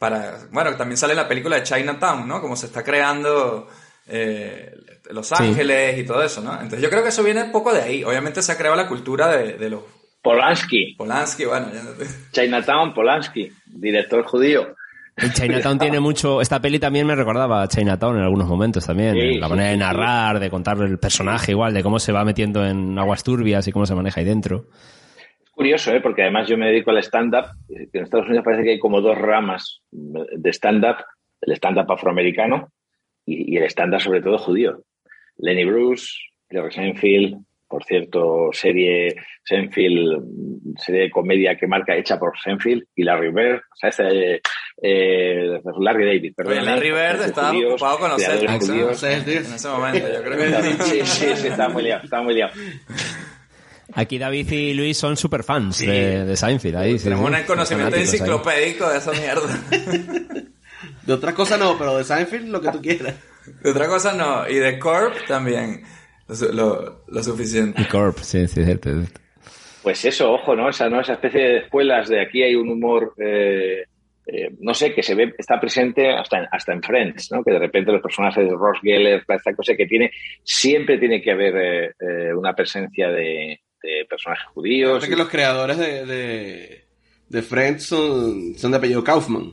para, 0.00 0.38
bueno, 0.50 0.74
también 0.76 0.96
sale 0.96 1.12
en 1.12 1.18
la 1.18 1.28
película 1.28 1.54
de 1.56 1.62
Chinatown, 1.62 2.26
¿no? 2.26 2.40
Como 2.40 2.56
se 2.56 2.66
está 2.66 2.82
creando 2.82 3.68
eh, 4.08 4.72
Los 5.10 5.28
Sí. 5.28 5.34
Ángeles 5.38 5.98
y 5.98 6.04
todo 6.04 6.22
eso, 6.22 6.40
¿no? 6.40 6.54
Entonces 6.54 6.80
yo 6.80 6.88
creo 6.90 7.02
que 7.02 7.10
eso 7.10 7.22
viene 7.22 7.42
un 7.44 7.52
poco 7.52 7.72
de 7.72 7.82
ahí. 7.82 8.02
Obviamente 8.02 8.42
se 8.42 8.50
ha 8.50 8.56
creado 8.56 8.74
la 8.76 8.88
cultura 8.88 9.28
de, 9.28 9.52
de 9.58 9.70
los... 9.70 9.82
Polanski. 10.22 10.94
Polanski, 10.96 11.44
bueno, 11.44 11.68
ya 11.72 11.82
no- 11.82 11.90
Chinatown, 12.32 12.92
Polanski, 12.94 13.52
director 13.66 14.22
judío. 14.24 14.74
El 15.16 15.32
Chinatown 15.32 15.78
tiene 15.78 16.00
mucho. 16.08 16.40
Esta 16.40 16.60
peli 16.60 16.78
también 16.78 17.06
me 17.06 17.14
recordaba 17.14 17.62
a 17.62 17.68
Chinatown 17.68 18.16
en 18.16 18.22
algunos 18.22 18.48
momentos 18.48 18.86
también. 18.86 19.14
Sí, 19.14 19.38
la 19.38 19.46
sí, 19.46 19.50
manera 19.50 19.68
de 19.68 19.74
sí, 19.74 19.80
narrar, 19.80 20.40
de 20.40 20.50
contar 20.50 20.78
el 20.78 20.98
personaje 20.98 21.52
igual, 21.52 21.72
de 21.74 21.82
cómo 21.82 21.98
se 21.98 22.12
va 22.12 22.24
metiendo 22.24 22.64
en 22.66 22.98
aguas 22.98 23.22
turbias 23.22 23.66
y 23.68 23.72
cómo 23.72 23.84
se 23.86 23.94
maneja 23.94 24.20
ahí 24.20 24.26
dentro. 24.26 24.66
Curioso, 25.60 25.94
¿eh? 25.94 26.00
porque 26.00 26.22
además 26.22 26.48
yo 26.48 26.56
me 26.56 26.68
dedico 26.68 26.90
al 26.90 27.02
stand-up. 27.02 27.50
eh, 27.68 27.88
que 27.92 27.98
En 27.98 28.04
Estados 28.04 28.26
Unidos 28.26 28.46
parece 28.46 28.62
que 28.64 28.70
hay 28.70 28.78
como 28.78 29.02
dos 29.02 29.18
ramas 29.18 29.82
de 29.90 30.50
stand-up. 30.54 31.04
El 31.42 31.52
stand-up 31.52 31.92
afroamericano 31.92 32.72
y, 33.26 33.54
y 33.54 33.58
el 33.58 33.64
stand-up 33.64 34.00
sobre 34.00 34.22
todo 34.22 34.38
judío. 34.38 34.82
Lenny 35.36 35.66
Bruce, 35.66 36.14
Jerry 36.48 36.72
Seinfeld, 36.72 37.44
por 37.68 37.84
cierto, 37.84 38.48
serie 38.52 39.14
Seinfeld, 39.44 40.22
mm, 40.22 40.76
serie 40.78 41.02
de 41.02 41.10
comedia 41.10 41.54
que 41.56 41.66
marca 41.66 41.94
hecha 41.94 42.18
por 42.18 42.38
Seinfeld 42.38 42.84
y 42.96 43.04
Larry 43.04 43.30
Bird, 43.30 43.58
o 43.58 43.76
sea, 43.76 43.90
este, 43.90 44.40
eh, 44.82 45.60
Larry 45.78 46.06
David, 46.06 46.32
perdón. 46.34 46.64
Larry 46.64 46.90
Bird 46.90 47.22
estaba 47.22 47.52
ocupado 47.52 47.98
con 47.98 48.10
los 48.10 48.22
Celtics, 48.24 48.66
¿no? 48.66 48.74
judíos. 48.74 49.02
En 49.04 49.28
ese 49.28 49.68
momento, 49.68 50.08
yo 50.10 50.22
creo 50.22 50.38
que... 50.38 50.82
Sí, 50.84 51.00
sí, 51.04 51.36
sí, 51.36 51.48
estaba 51.48 51.68
muy 51.68 51.82
liado, 51.82 52.02
estaba 52.04 52.22
muy 52.22 52.34
liado. 52.34 52.52
Aquí 53.94 54.18
David 54.18 54.50
y 54.52 54.74
Luis 54.74 54.96
son 54.96 55.16
super 55.16 55.42
fans 55.42 55.78
de, 55.80 56.24
de 56.24 56.36
Seinfeld. 56.36 56.76
Ahí, 56.76 56.98
sí, 56.98 57.04
Tenemos 57.04 57.30
sí. 57.30 57.36
un 57.40 57.46
conocimiento 57.46 57.96
enciclopédico 57.96 58.88
de 58.88 58.98
esa 58.98 59.12
mierda. 59.12 59.60
De 61.06 61.12
otras 61.12 61.34
cosas 61.34 61.58
no, 61.58 61.76
pero 61.76 61.96
de 61.98 62.04
Seinfeld 62.04 62.48
lo 62.48 62.60
que 62.60 62.70
tú 62.70 62.80
quieras. 62.80 63.14
De 63.62 63.70
otra 63.70 63.86
cosa 63.88 64.14
no. 64.14 64.48
Y 64.48 64.54
de 64.56 64.78
Corp 64.78 65.14
también. 65.26 65.82
Lo, 66.28 66.34
su- 66.34 66.52
lo, 66.52 67.04
lo 67.08 67.22
suficiente. 67.22 67.82
Y 67.82 67.84
Corp, 67.86 68.16
sí, 68.18 68.46
sí, 68.46 68.60
es 68.60 68.66
cierto. 68.66 68.90
es 68.90 68.96
cierto. 68.96 69.20
Pues 69.82 70.04
eso, 70.04 70.32
ojo, 70.32 70.54
¿no? 70.54 70.68
Esa, 70.68 70.88
¿no? 70.88 71.00
Esa 71.00 71.14
especie 71.14 71.40
de 71.40 71.56
escuelas 71.58 72.08
de 72.08 72.20
aquí 72.22 72.42
hay 72.42 72.54
un 72.54 72.68
humor, 72.68 73.14
eh, 73.18 73.84
eh, 74.26 74.50
no 74.60 74.72
sé, 74.74 74.94
que 74.94 75.02
se 75.02 75.14
ve, 75.14 75.34
está 75.38 75.58
presente 75.58 76.12
hasta 76.12 76.38
en, 76.38 76.46
hasta 76.52 76.72
en 76.72 76.82
Friends, 76.82 77.32
¿no? 77.32 77.42
Que 77.42 77.52
de 77.52 77.58
repente 77.58 77.90
los 77.92 78.02
personajes 78.02 78.44
de 78.44 78.50
Ross 78.54 78.78
Geller, 78.82 79.24
esta 79.26 79.54
cosa 79.54 79.74
que 79.74 79.86
tiene, 79.86 80.10
siempre 80.44 80.98
tiene 80.98 81.20
que 81.22 81.32
haber 81.32 81.56
eh, 81.56 81.94
eh, 81.98 82.34
una 82.34 82.54
presencia 82.54 83.08
de, 83.08 83.58
de 83.82 84.04
personajes 84.08 84.46
judíos. 84.54 84.92
Parece 84.92 85.10
que 85.10 85.16
los 85.16 85.28
creadores 85.28 85.78
de, 85.78 86.06
de, 86.06 86.84
de 87.28 87.42
Friends 87.42 87.84
son, 87.84 88.54
son 88.56 88.70
de 88.70 88.76
apellido 88.76 89.02
Kaufman. 89.04 89.52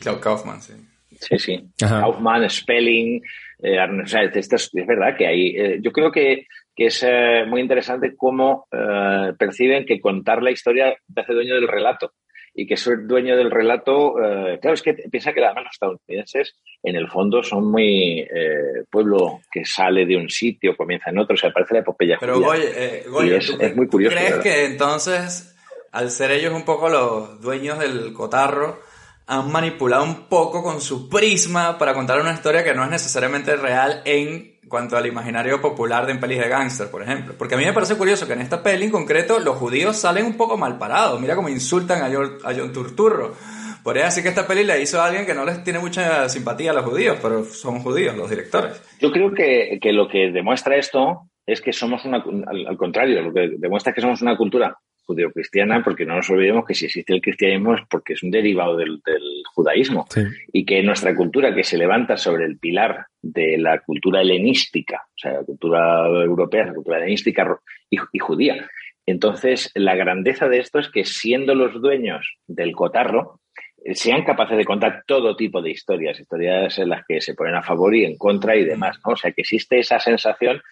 Claude 0.00 0.20
Kaufman, 0.20 0.60
sí. 0.62 0.74
Sí, 1.20 1.38
sí. 1.38 1.64
Ajá. 1.82 2.00
Kaufman, 2.00 2.50
Spelling, 2.50 3.22
eh, 3.62 3.78
o 3.80 4.06
sea, 4.06 4.24
esto 4.24 4.56
es, 4.56 4.70
es 4.72 4.86
verdad 4.86 5.16
que 5.16 5.26
hay. 5.26 5.56
eh, 5.56 5.78
yo 5.80 5.92
creo 5.92 6.10
que, 6.10 6.46
que 6.74 6.86
es 6.86 7.02
eh, 7.06 7.44
muy 7.46 7.60
interesante 7.60 8.14
cómo 8.16 8.66
eh, 8.72 9.32
perciben 9.38 9.86
que 9.86 10.00
contar 10.00 10.42
la 10.42 10.50
historia 10.50 10.96
te 11.14 11.20
hace 11.20 11.32
dueño 11.32 11.54
del 11.54 11.68
relato. 11.68 12.12
Y 12.54 12.66
que 12.66 12.76
ser 12.76 13.06
dueño 13.06 13.36
del 13.36 13.50
relato, 13.50 14.14
eh, 14.22 14.58
claro, 14.60 14.74
es 14.74 14.82
que 14.82 14.94
piensa 14.94 15.32
que 15.32 15.44
además 15.44 15.64
los 15.64 15.72
estadounidenses 15.72 16.54
en 16.82 16.94
el 16.94 17.08
fondo 17.08 17.42
son 17.42 17.70
muy 17.70 18.20
eh, 18.20 18.84
pueblo 18.88 19.40
que 19.50 19.64
sale 19.64 20.06
de 20.06 20.16
un 20.16 20.30
sitio, 20.30 20.76
comienza 20.76 21.10
en 21.10 21.18
otro, 21.18 21.34
o 21.34 21.36
sea, 21.36 21.52
parece 21.52 21.74
la 21.74 21.80
epopeya 21.80 22.16
Pero. 22.20 22.38
Goyo, 22.38 22.62
eh, 22.62 23.04
es, 23.36 23.46
¿tú 23.46 23.56
es 23.58 23.74
muy 23.74 23.88
curioso. 23.88 24.16
¿crees 24.16 24.38
que 24.38 24.66
entonces, 24.66 25.56
al 25.90 26.10
ser 26.10 26.30
ellos 26.30 26.52
un 26.54 26.64
poco 26.64 26.88
los 26.88 27.40
dueños 27.40 27.80
del 27.80 28.12
cotarro, 28.12 28.78
han 29.26 29.50
manipulado 29.50 30.04
un 30.04 30.28
poco 30.28 30.62
con 30.62 30.80
su 30.80 31.08
prisma 31.08 31.78
para 31.78 31.94
contar 31.94 32.20
una 32.20 32.32
historia 32.32 32.62
que 32.62 32.74
no 32.74 32.84
es 32.84 32.90
necesariamente 32.90 33.56
real 33.56 34.02
en 34.04 34.58
cuanto 34.68 34.96
al 34.96 35.06
imaginario 35.06 35.60
popular 35.60 36.06
de 36.06 36.12
en 36.12 36.20
pelis 36.20 36.38
de 36.38 36.48
gángster, 36.48 36.90
por 36.90 37.02
ejemplo? 37.02 37.34
Porque 37.38 37.54
a 37.54 37.58
mí 37.58 37.64
me 37.64 37.72
parece 37.72 37.96
curioso 37.96 38.26
que 38.26 38.34
en 38.34 38.40
esta 38.40 38.62
peli 38.62 38.86
en 38.86 38.90
concreto 38.90 39.38
los 39.38 39.56
judíos 39.56 39.96
salen 39.96 40.26
un 40.26 40.36
poco 40.36 40.56
mal 40.56 40.78
parados. 40.78 41.20
Mira 41.20 41.36
cómo 41.36 41.48
insultan 41.48 42.02
a 42.02 42.14
John, 42.54 42.72
Turturro. 42.72 43.34
Podría 43.82 44.06
decir 44.06 44.22
que 44.22 44.30
esta 44.30 44.46
peli 44.46 44.64
la 44.64 44.78
hizo 44.78 45.00
a 45.00 45.06
alguien 45.06 45.26
que 45.26 45.34
no 45.34 45.44
les 45.44 45.62
tiene 45.62 45.78
mucha 45.78 46.28
simpatía 46.28 46.70
a 46.70 46.74
los 46.74 46.84
judíos, 46.84 47.18
pero 47.20 47.44
son 47.44 47.80
judíos 47.80 48.16
los 48.16 48.30
directores. 48.30 48.82
Yo 48.98 49.12
creo 49.12 49.32
que, 49.32 49.78
que 49.80 49.92
lo 49.92 50.08
que 50.08 50.30
demuestra 50.30 50.76
esto 50.76 51.28
es 51.46 51.60
que 51.60 51.72
somos 51.72 52.04
una, 52.06 52.24
al, 52.46 52.66
al 52.66 52.76
contrario, 52.78 53.20
lo 53.20 53.32
que 53.32 53.50
demuestra 53.58 53.90
es 53.90 53.94
que 53.94 54.00
somos 54.00 54.22
una 54.22 54.36
cultura 54.36 54.78
judeocristiana, 55.06 55.82
porque 55.82 56.06
no 56.06 56.16
nos 56.16 56.30
olvidemos 56.30 56.64
que 56.66 56.74
si 56.74 56.86
existe 56.86 57.12
el 57.14 57.20
cristianismo 57.20 57.74
es 57.74 57.82
porque 57.90 58.14
es 58.14 58.22
un 58.22 58.30
derivado 58.30 58.76
del, 58.76 59.00
del 59.04 59.42
judaísmo 59.54 60.06
y 60.52 60.64
que 60.64 60.82
nuestra 60.82 61.14
cultura 61.14 61.54
que 61.54 61.64
se 61.64 61.78
levanta 61.78 62.16
sobre 62.16 62.44
el 62.44 62.58
pilar 62.58 63.06
de 63.22 63.58
la 63.58 63.80
cultura 63.80 64.20
helenística, 64.20 65.02
o 65.06 65.18
sea, 65.18 65.32
la 65.32 65.44
cultura 65.44 66.06
europea, 66.06 66.66
la 66.66 66.74
cultura 66.74 66.98
helenística 66.98 67.58
y, 67.90 67.98
y 68.12 68.18
judía. 68.18 68.68
Entonces, 69.06 69.70
la 69.74 69.94
grandeza 69.94 70.48
de 70.48 70.58
esto 70.58 70.78
es 70.78 70.88
que 70.88 71.04
siendo 71.04 71.54
los 71.54 71.80
dueños 71.80 72.38
del 72.46 72.72
cotarro, 72.72 73.40
eh, 73.84 73.94
sean 73.94 74.24
capaces 74.24 74.56
de 74.56 74.64
contar 74.64 75.04
todo 75.06 75.36
tipo 75.36 75.60
de 75.60 75.70
historias, 75.70 76.18
historias 76.18 76.78
en 76.78 76.88
las 76.88 77.04
que 77.06 77.20
se 77.20 77.34
ponen 77.34 77.54
a 77.54 77.62
favor 77.62 77.94
y 77.94 78.04
en 78.04 78.16
contra 78.16 78.56
y 78.56 78.64
demás, 78.64 78.98
¿no? 79.04 79.12
O 79.12 79.16
sea, 79.16 79.32
que 79.32 79.42
existe 79.42 79.78
esa 79.78 80.00
sensación 80.00 80.62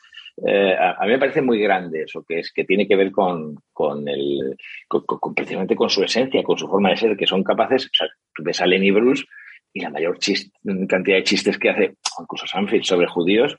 eh, 0.47 0.75
a, 0.79 0.93
a 0.93 1.05
mí 1.05 1.13
me 1.13 1.19
parece 1.19 1.43
muy 1.43 1.59
grande 1.61 2.03
eso, 2.03 2.25
que 2.27 2.39
es 2.41 2.53
que 2.53 2.65
tiene 2.65 2.87
que 2.89 2.97
ver 2.97 3.11
con, 3.11 3.57
con 3.73 4.09
el, 4.09 4.57
con, 4.89 5.03
con- 5.05 5.19
con- 5.19 5.35
precisamente 5.35 5.75
con 5.77 5.91
su 5.91 6.03
esencia, 6.03 6.43
con 6.43 6.57
su 6.59 6.69
forma 6.69 6.91
de 6.91 6.97
ser, 6.97 7.17
que 7.17 7.27
son 7.27 7.43
capaces, 7.45 7.87
o 7.87 7.91
sea, 7.93 8.09
tú 8.35 8.43
ves 8.43 8.61
a 8.61 8.67
Lenny 8.67 8.91
Bruce 8.91 9.25
y 9.73 9.81
la 9.81 9.91
mayor 9.91 10.19
chis- 10.19 10.51
cantidad 10.89 11.17
de 11.17 11.25
chistes 11.25 11.59
que 11.59 11.71
hace, 11.71 11.95
incluso 12.21 12.47
Sanfield, 12.47 12.85
sobre 12.85 13.07
judíos, 13.07 13.57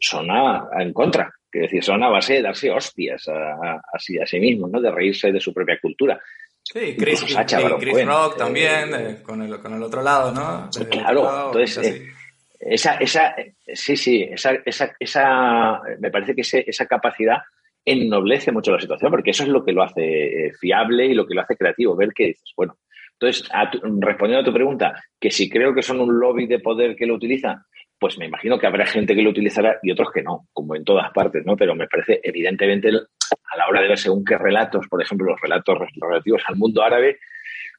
son 0.00 0.30
a, 0.30 0.58
a- 0.72 0.82
en 0.82 0.92
contra. 0.92 1.32
Es 1.52 1.62
decir, 1.62 1.82
son 1.82 2.02
a 2.02 2.08
base 2.10 2.34
de 2.34 2.42
darse 2.42 2.70
hostias 2.70 3.26
a, 3.28 3.80
sí, 3.98 4.18
a 4.18 4.26
sí 4.26 4.38
mismos, 4.38 4.70
¿no? 4.70 4.78
De 4.80 4.90
reírse 4.90 5.32
de 5.32 5.40
su 5.40 5.54
propia 5.54 5.78
cultura. 5.80 6.20
Sí, 6.62 6.96
Chris, 6.98 7.20
Sacha. 7.20 7.58
Rock 8.04 8.36
también, 8.36 8.90
eh, 8.94 9.22
con, 9.22 9.40
el, 9.40 9.58
con 9.60 9.72
el 9.72 9.82
otro 9.82 10.02
lado, 10.02 10.32
¿no? 10.32 10.68
Claro, 10.90 11.22
lado, 11.24 11.46
entonces, 11.46 11.78
eh, 11.86 12.08
esa, 12.68 12.94
esa, 12.94 13.34
sí, 13.72 13.96
sí, 13.96 14.22
esa, 14.22 14.52
esa, 14.64 14.94
esa, 14.98 15.80
me 15.98 16.10
parece 16.10 16.34
que 16.34 16.42
esa 16.42 16.86
capacidad 16.86 17.38
ennoblece 17.84 18.52
mucho 18.52 18.72
la 18.72 18.80
situación, 18.80 19.10
porque 19.10 19.30
eso 19.30 19.44
es 19.44 19.48
lo 19.48 19.64
que 19.64 19.72
lo 19.72 19.82
hace 19.82 20.46
eh, 20.46 20.52
fiable 20.60 21.06
y 21.06 21.14
lo 21.14 21.26
que 21.26 21.34
lo 21.34 21.42
hace 21.42 21.56
creativo, 21.56 21.96
ver 21.96 22.12
que 22.12 22.26
dices, 22.26 22.52
bueno, 22.56 22.76
entonces, 23.18 23.48
respondiendo 24.00 24.42
a 24.42 24.44
tu 24.44 24.52
pregunta, 24.52 25.02
que 25.18 25.30
si 25.30 25.48
creo 25.48 25.74
que 25.74 25.82
son 25.82 26.00
un 26.00 26.18
lobby 26.18 26.46
de 26.46 26.58
poder 26.58 26.94
que 26.96 27.06
lo 27.06 27.14
utiliza, 27.14 27.64
pues 27.98 28.18
me 28.18 28.26
imagino 28.26 28.58
que 28.58 28.66
habrá 28.66 28.84
gente 28.84 29.14
que 29.14 29.22
lo 29.22 29.30
utilizará 29.30 29.78
y 29.82 29.90
otros 29.90 30.10
que 30.12 30.22
no, 30.22 30.48
como 30.52 30.76
en 30.76 30.84
todas 30.84 31.10
partes, 31.12 31.46
¿no? 31.46 31.56
Pero 31.56 31.74
me 31.74 31.86
parece, 31.86 32.20
evidentemente, 32.22 32.88
a 32.88 33.56
la 33.56 33.68
hora 33.68 33.80
de 33.80 33.88
ver 33.88 33.98
según 33.98 34.22
qué 34.22 34.36
relatos, 34.36 34.86
por 34.88 35.00
ejemplo, 35.00 35.30
los 35.30 35.40
relatos 35.40 35.78
relativos 35.98 36.42
al 36.46 36.56
mundo 36.56 36.82
árabe, 36.82 37.18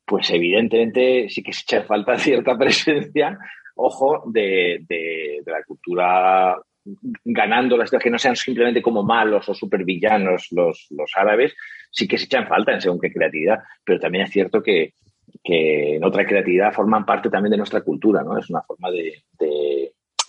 pues 0.06 0.30
evidentemente 0.32 1.30
sí 1.30 1.44
que 1.44 1.54
se 1.54 1.62
echa 1.62 1.84
falta 1.84 2.18
cierta 2.18 2.58
presencia, 2.58 3.38
ojo, 3.78 4.24
de, 4.28 4.84
de- 4.88 5.42
la 5.46 5.64
cultura 5.64 6.58
ganando 7.26 7.76
las 7.78 7.92
que 7.92 8.10
no 8.10 8.18
sean 8.18 8.36
simplemente 8.36 8.82
como 8.82 9.04
malos 9.04 9.48
o 9.50 9.54
supervillanos 9.54 10.48
los, 10.52 10.88
los 10.92 11.12
árabes, 11.16 11.54
sí 11.92 12.08
que 12.08 12.18
se 12.18 12.26
echan 12.26 12.48
falta 12.48 12.74
en 12.74 12.82
según 12.82 13.00
qué 13.00 13.12
creatividad, 13.12 13.60
pero 13.84 14.00
también 14.00 14.24
es 14.26 14.32
cierto 14.32 14.62
que, 14.64 14.94
que 15.44 15.96
en 15.98 16.04
otra 16.06 16.26
creatividad 16.26 16.72
forman 16.74 17.06
parte 17.06 17.30
también 17.30 17.52
de 17.52 17.58
nuestra 17.58 17.82
cultura, 17.82 18.24
¿no? 18.24 18.38
Es 18.38 18.50
una 18.50 18.62
forma 18.62 18.90
de- 18.92 19.24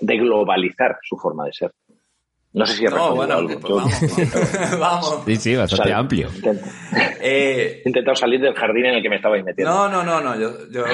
de 0.00 0.16
globalizar 0.16 0.96
su 1.02 1.16
forma 1.16 1.44
de 1.46 1.52
ser. 1.52 1.72
No 2.52 2.66
sé 2.66 2.76
si 2.76 2.84
he 2.86 2.88
No, 2.88 3.14
bueno, 3.14 3.34
algo. 3.34 3.60
pues 3.60 3.72
Yo- 3.72 4.78
Vamos. 4.78 5.22
Sí, 5.26 5.36
sí, 5.36 5.54
bastante 5.56 5.90
Sal- 5.90 5.98
amplio. 6.00 6.28
Eh, 7.20 7.82
He 7.84 7.88
intentado 7.88 8.16
salir 8.16 8.40
del 8.40 8.54
jardín 8.54 8.86
en 8.86 8.94
el 8.94 9.02
que 9.02 9.08
me 9.10 9.16
estabais 9.16 9.44
metiendo. 9.44 9.72
No, 9.72 9.88
no, 9.88 10.02
no, 10.04 10.20
no. 10.20 10.38
Yo, 10.40 10.68
yo 10.70 10.84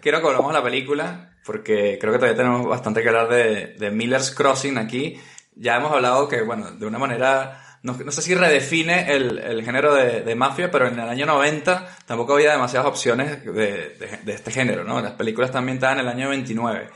quiero 0.00 0.20
que 0.20 0.26
hablamos 0.26 0.52
de 0.52 0.58
la 0.58 0.64
película 0.64 1.34
porque 1.44 1.98
creo 2.00 2.12
que 2.12 2.18
todavía 2.18 2.36
tenemos 2.36 2.64
bastante 2.66 3.02
que 3.02 3.08
hablar 3.08 3.28
de, 3.28 3.74
de 3.78 3.90
Miller's 3.90 4.30
Crossing 4.30 4.78
aquí. 4.78 5.18
Ya 5.54 5.76
hemos 5.76 5.92
hablado 5.92 6.28
que, 6.28 6.40
bueno, 6.42 6.70
de 6.70 6.86
una 6.86 6.98
manera, 6.98 7.60
no, 7.82 7.94
no 7.94 8.10
sé 8.12 8.22
si 8.22 8.34
redefine 8.34 9.12
el, 9.12 9.38
el 9.38 9.64
género 9.64 9.92
de, 9.94 10.22
de 10.22 10.34
mafia, 10.34 10.70
pero 10.70 10.86
en 10.86 10.98
el 10.98 11.08
año 11.08 11.26
90 11.26 11.88
tampoco 12.06 12.34
había 12.34 12.52
demasiadas 12.52 12.88
opciones 12.88 13.44
de, 13.44 13.52
de- 13.52 14.20
de 14.24 14.32
este 14.32 14.50
género, 14.50 14.84
¿no? 14.84 15.00
Las 15.02 15.12
películas 15.12 15.50
también 15.50 15.76
estaban 15.76 15.98
en 15.98 16.06
el 16.06 16.12
año 16.12 16.28
29. 16.30 16.88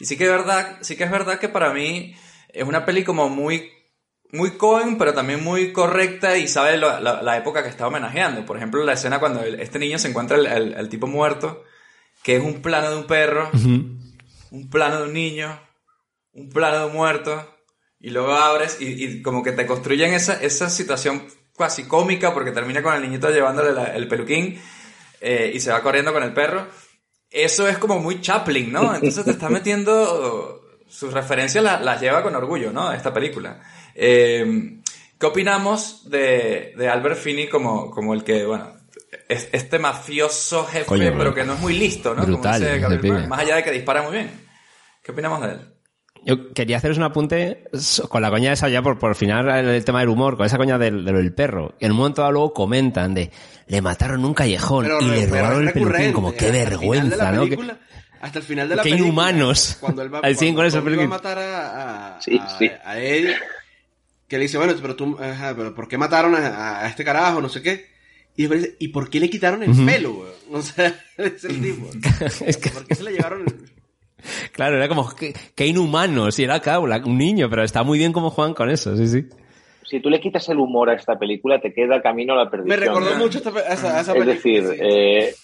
Y 0.00 0.04
sí 0.04 0.16
que 0.16 0.24
es 0.24 0.30
verdad, 0.30 0.76
sí 0.82 0.96
que 0.96 1.04
es 1.04 1.10
verdad 1.10 1.38
que 1.38 1.48
para 1.48 1.72
mí 1.72 2.14
es 2.54 2.64
una 2.66 2.84
peli 2.84 3.04
como 3.04 3.28
muy, 3.28 3.70
muy 4.32 4.52
Cohen, 4.52 4.96
pero 4.98 5.12
también 5.14 5.42
muy 5.44 5.72
correcta 5.72 6.36
y 6.38 6.48
sabe 6.48 6.76
la, 6.76 7.00
la- 7.00 7.22
la 7.22 7.36
época 7.36 7.62
que 7.62 7.68
está 7.68 7.86
homenajeando. 7.86 8.44
Por 8.46 8.56
ejemplo, 8.56 8.82
la 8.84 8.94
escena 8.94 9.20
cuando 9.20 9.42
el- 9.42 9.60
este 9.60 9.78
niño 9.78 9.98
se 9.98 10.08
encuentra 10.08 10.36
el 10.36 10.88
tipo 10.88 11.06
muerto, 11.06 11.62
que 12.22 12.36
es 12.36 12.42
un 12.42 12.62
plano 12.62 12.90
de 12.90 12.96
un 12.96 13.06
perro, 13.06 13.50
un 14.50 14.70
plano 14.70 14.98
de 14.98 15.04
un 15.04 15.12
niño, 15.12 15.60
un 16.32 16.48
plano 16.50 16.78
de 16.80 16.84
un 16.86 16.92
muerto, 16.94 17.50
y 18.00 18.10
luego 18.10 18.32
abres 18.32 18.78
y, 18.80 19.04
y 19.04 19.22
como 19.22 19.42
que 19.42 19.52
te 19.52 19.66
construyen 19.66 20.12
esa, 20.14 20.34
esa 20.42 20.68
situación 20.70 21.26
casi 21.56 21.84
cómica 21.86 22.34
porque 22.34 22.50
termina 22.50 22.82
con 22.82 22.94
el 22.94 23.02
niñito 23.02 23.30
llevándole 23.30 23.72
la- 23.72 23.94
el 23.94 24.08
peluquín 24.08 24.60
eh, 25.20 25.52
y 25.54 25.60
se 25.60 25.70
va 25.70 25.82
corriendo 25.82 26.12
con 26.12 26.22
el 26.22 26.32
perro. 26.34 26.66
Eso 27.30 27.66
es 27.68 27.78
como 27.78 27.98
muy 28.00 28.20
Chaplin, 28.20 28.72
¿no? 28.72 28.94
Entonces 28.94 29.24
te 29.24 29.30
está 29.30 29.48
metiendo 29.48 30.63
sus 30.94 31.12
referencias 31.12 31.62
la- 31.64 31.80
las 31.80 32.00
lleva 32.00 32.22
con 32.22 32.34
orgullo, 32.36 32.72
¿no? 32.72 32.92
Esta 32.92 33.12
película. 33.12 33.60
Eh, 33.94 34.80
¿Qué 35.18 35.26
opinamos 35.26 36.08
de, 36.10 36.72
de 36.76 36.88
Albert 36.88 37.16
Finney 37.18 37.48
como, 37.48 37.90
como 37.90 38.14
el 38.14 38.22
que, 38.24 38.44
bueno, 38.44 38.74
es 39.28 39.48
este 39.52 39.78
mafioso 39.78 40.64
jefe, 40.66 40.84
Coño, 40.86 41.12
pero 41.16 41.34
que 41.34 41.44
no 41.44 41.54
es 41.54 41.60
muy 41.60 41.74
listo, 41.74 42.14
¿no? 42.14 42.24
Brutal, 42.24 42.60
como 42.82 42.96
dice 42.96 43.26
más 43.28 43.38
allá 43.40 43.56
de 43.56 43.62
que 43.64 43.70
dispara 43.70 44.02
muy 44.02 44.12
bien. 44.12 44.30
¿Qué 45.02 45.12
opinamos 45.12 45.40
de 45.42 45.52
él? 45.52 45.60
Yo 46.26 46.52
quería 46.54 46.78
haceros 46.78 46.96
un 46.96 47.02
apunte 47.04 47.64
con 48.08 48.22
la 48.22 48.30
coña 48.30 48.52
esa 48.52 48.68
ya 48.70 48.80
por, 48.80 48.98
por 48.98 49.14
final 49.14 49.48
el, 49.68 49.84
tema 49.84 50.00
del 50.00 50.08
humor, 50.08 50.36
con 50.38 50.46
esa 50.46 50.56
coña 50.56 50.78
del, 50.78 51.04
del 51.04 51.34
perro. 51.34 51.74
Y 51.78 51.84
en 51.84 51.92
un 51.92 51.98
momento 51.98 52.22
dado 52.22 52.32
luego 52.32 52.54
comentan 52.54 53.12
de 53.14 53.30
le 53.66 53.82
mataron 53.82 54.24
un 54.24 54.32
callejón 54.32 54.84
Pero 54.86 55.00
y 55.02 55.04
le 55.04 55.26
robaron 55.26 55.66
el 55.68 55.72
peluquín, 55.74 56.12
como 56.12 56.32
qué 56.34 56.46
de 56.50 56.64
vergüenza, 56.64 57.30
¿no? 57.32 57.42
Película- 57.42 57.78
hasta 58.24 58.38
el 58.38 58.44
final 58.44 58.68
de 58.68 58.76
la 58.76 58.82
Qué 58.82 58.90
película, 58.90 59.08
inhumanos. 59.08 59.76
Cuando 59.80 60.02
él 60.02 60.12
va, 60.12 60.18
Al 60.22 60.34
cuando 60.36 60.54
con 60.56 60.66
ese 60.66 60.78
Tommy 60.80 60.96
va 60.96 61.02
a 61.04 61.06
matar 61.08 61.38
a, 61.38 62.16
a, 62.16 62.22
Sí, 62.22 62.38
a- 62.42 62.48
sí. 62.58 62.70
a 62.84 62.98
Eddie, 62.98 63.36
que 64.28 64.36
le 64.38 64.42
dice, 64.44 64.56
bueno, 64.58 64.72
pero 64.80 64.96
tú, 64.96 65.18
ajá, 65.20 65.54
pero 65.56 65.74
¿por 65.74 65.86
qué 65.88 65.98
mataron 65.98 66.34
a, 66.34 66.80
a 66.80 66.88
este 66.88 67.04
carajo? 67.04 67.40
No 67.40 67.48
sé 67.48 67.62
qué. 67.62 67.86
Y 68.36 68.42
después 68.42 68.62
dice, 68.62 68.76
¿y 68.80 68.88
por 68.88 69.08
qué 69.10 69.20
le 69.20 69.30
quitaron 69.30 69.62
el 69.62 69.70
Ujú. 69.70 69.84
pelo, 69.86 70.12
weón? 70.12 70.34
O 70.52 70.62
sea, 70.62 70.94
es 71.18 71.44
el 71.44 71.60
tipo. 71.60 71.88
Es 72.46 72.56
que- 72.56 72.70
¿Por 72.70 72.86
qué 72.86 72.94
se 72.94 73.02
le 73.04 73.12
llevaron 73.12 73.42
el... 73.46 73.54
Claro, 74.52 74.76
era 74.76 74.88
como 74.88 75.14
qué, 75.14 75.34
qué 75.54 75.66
inhumanos. 75.66 76.38
Y 76.38 76.44
era, 76.44 76.60
claro, 76.60 76.86
la- 76.86 76.96
un 77.04 77.18
niño, 77.18 77.48
pero 77.50 77.62
está 77.62 77.82
muy 77.82 77.98
bien 77.98 78.12
como 78.12 78.30
Juan 78.30 78.54
con 78.54 78.70
eso, 78.70 78.96
sí, 78.96 79.06
sí. 79.06 79.26
Si 79.86 80.00
tú 80.00 80.08
le 80.08 80.18
quitas 80.18 80.48
el 80.48 80.58
humor 80.58 80.88
a 80.88 80.94
esta 80.94 81.18
película, 81.18 81.60
te 81.60 81.74
queda 81.74 82.00
camino 82.00 82.32
a 82.32 82.44
la 82.44 82.50
perdición. 82.50 82.80
Me 82.80 82.86
recordó 82.86 83.10
¿no? 83.12 83.18
mucho 83.18 83.36
esta 83.38 83.50
a 83.50 83.74
esa, 83.74 83.98
a 83.98 84.00
esa 84.00 84.12
Es 84.12 84.18
película. 84.18 84.34
decir, 84.34 84.64
sí. 84.70 84.76
eh, 84.80 85.34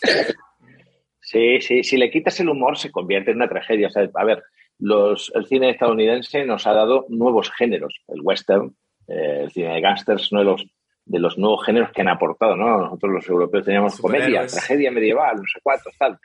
sí, 1.30 1.60
sí, 1.60 1.84
si 1.84 1.96
le 1.96 2.10
quitas 2.10 2.38
el 2.40 2.48
humor 2.48 2.76
se 2.76 2.90
convierte 2.90 3.30
en 3.30 3.36
una 3.36 3.48
tragedia. 3.48 3.88
O 3.88 3.90
sea, 3.90 4.08
a 4.14 4.24
ver, 4.24 4.42
los, 4.78 5.30
el 5.34 5.46
cine 5.46 5.70
estadounidense 5.70 6.44
nos 6.44 6.66
ha 6.66 6.72
dado 6.72 7.06
nuevos 7.08 7.50
géneros. 7.52 8.00
El 8.08 8.20
western, 8.22 8.74
eh, 9.06 9.42
el 9.44 9.50
cine 9.50 9.74
de 9.74 9.80
gángsters, 9.80 10.32
uno 10.32 10.40
de 10.40 10.46
los, 10.46 10.66
de 11.04 11.18
los 11.18 11.38
nuevos 11.38 11.64
géneros 11.64 11.92
que 11.92 12.00
han 12.00 12.08
aportado, 12.08 12.56
¿no? 12.56 12.78
Nosotros 12.78 13.12
los 13.12 13.28
europeos 13.28 13.64
teníamos 13.64 14.00
comedia, 14.00 14.46
tragedia 14.46 14.90
medieval, 14.90 15.36
no 15.36 15.44
sé 15.44 15.60
cuántos, 15.62 15.96
tal. 15.96 16.18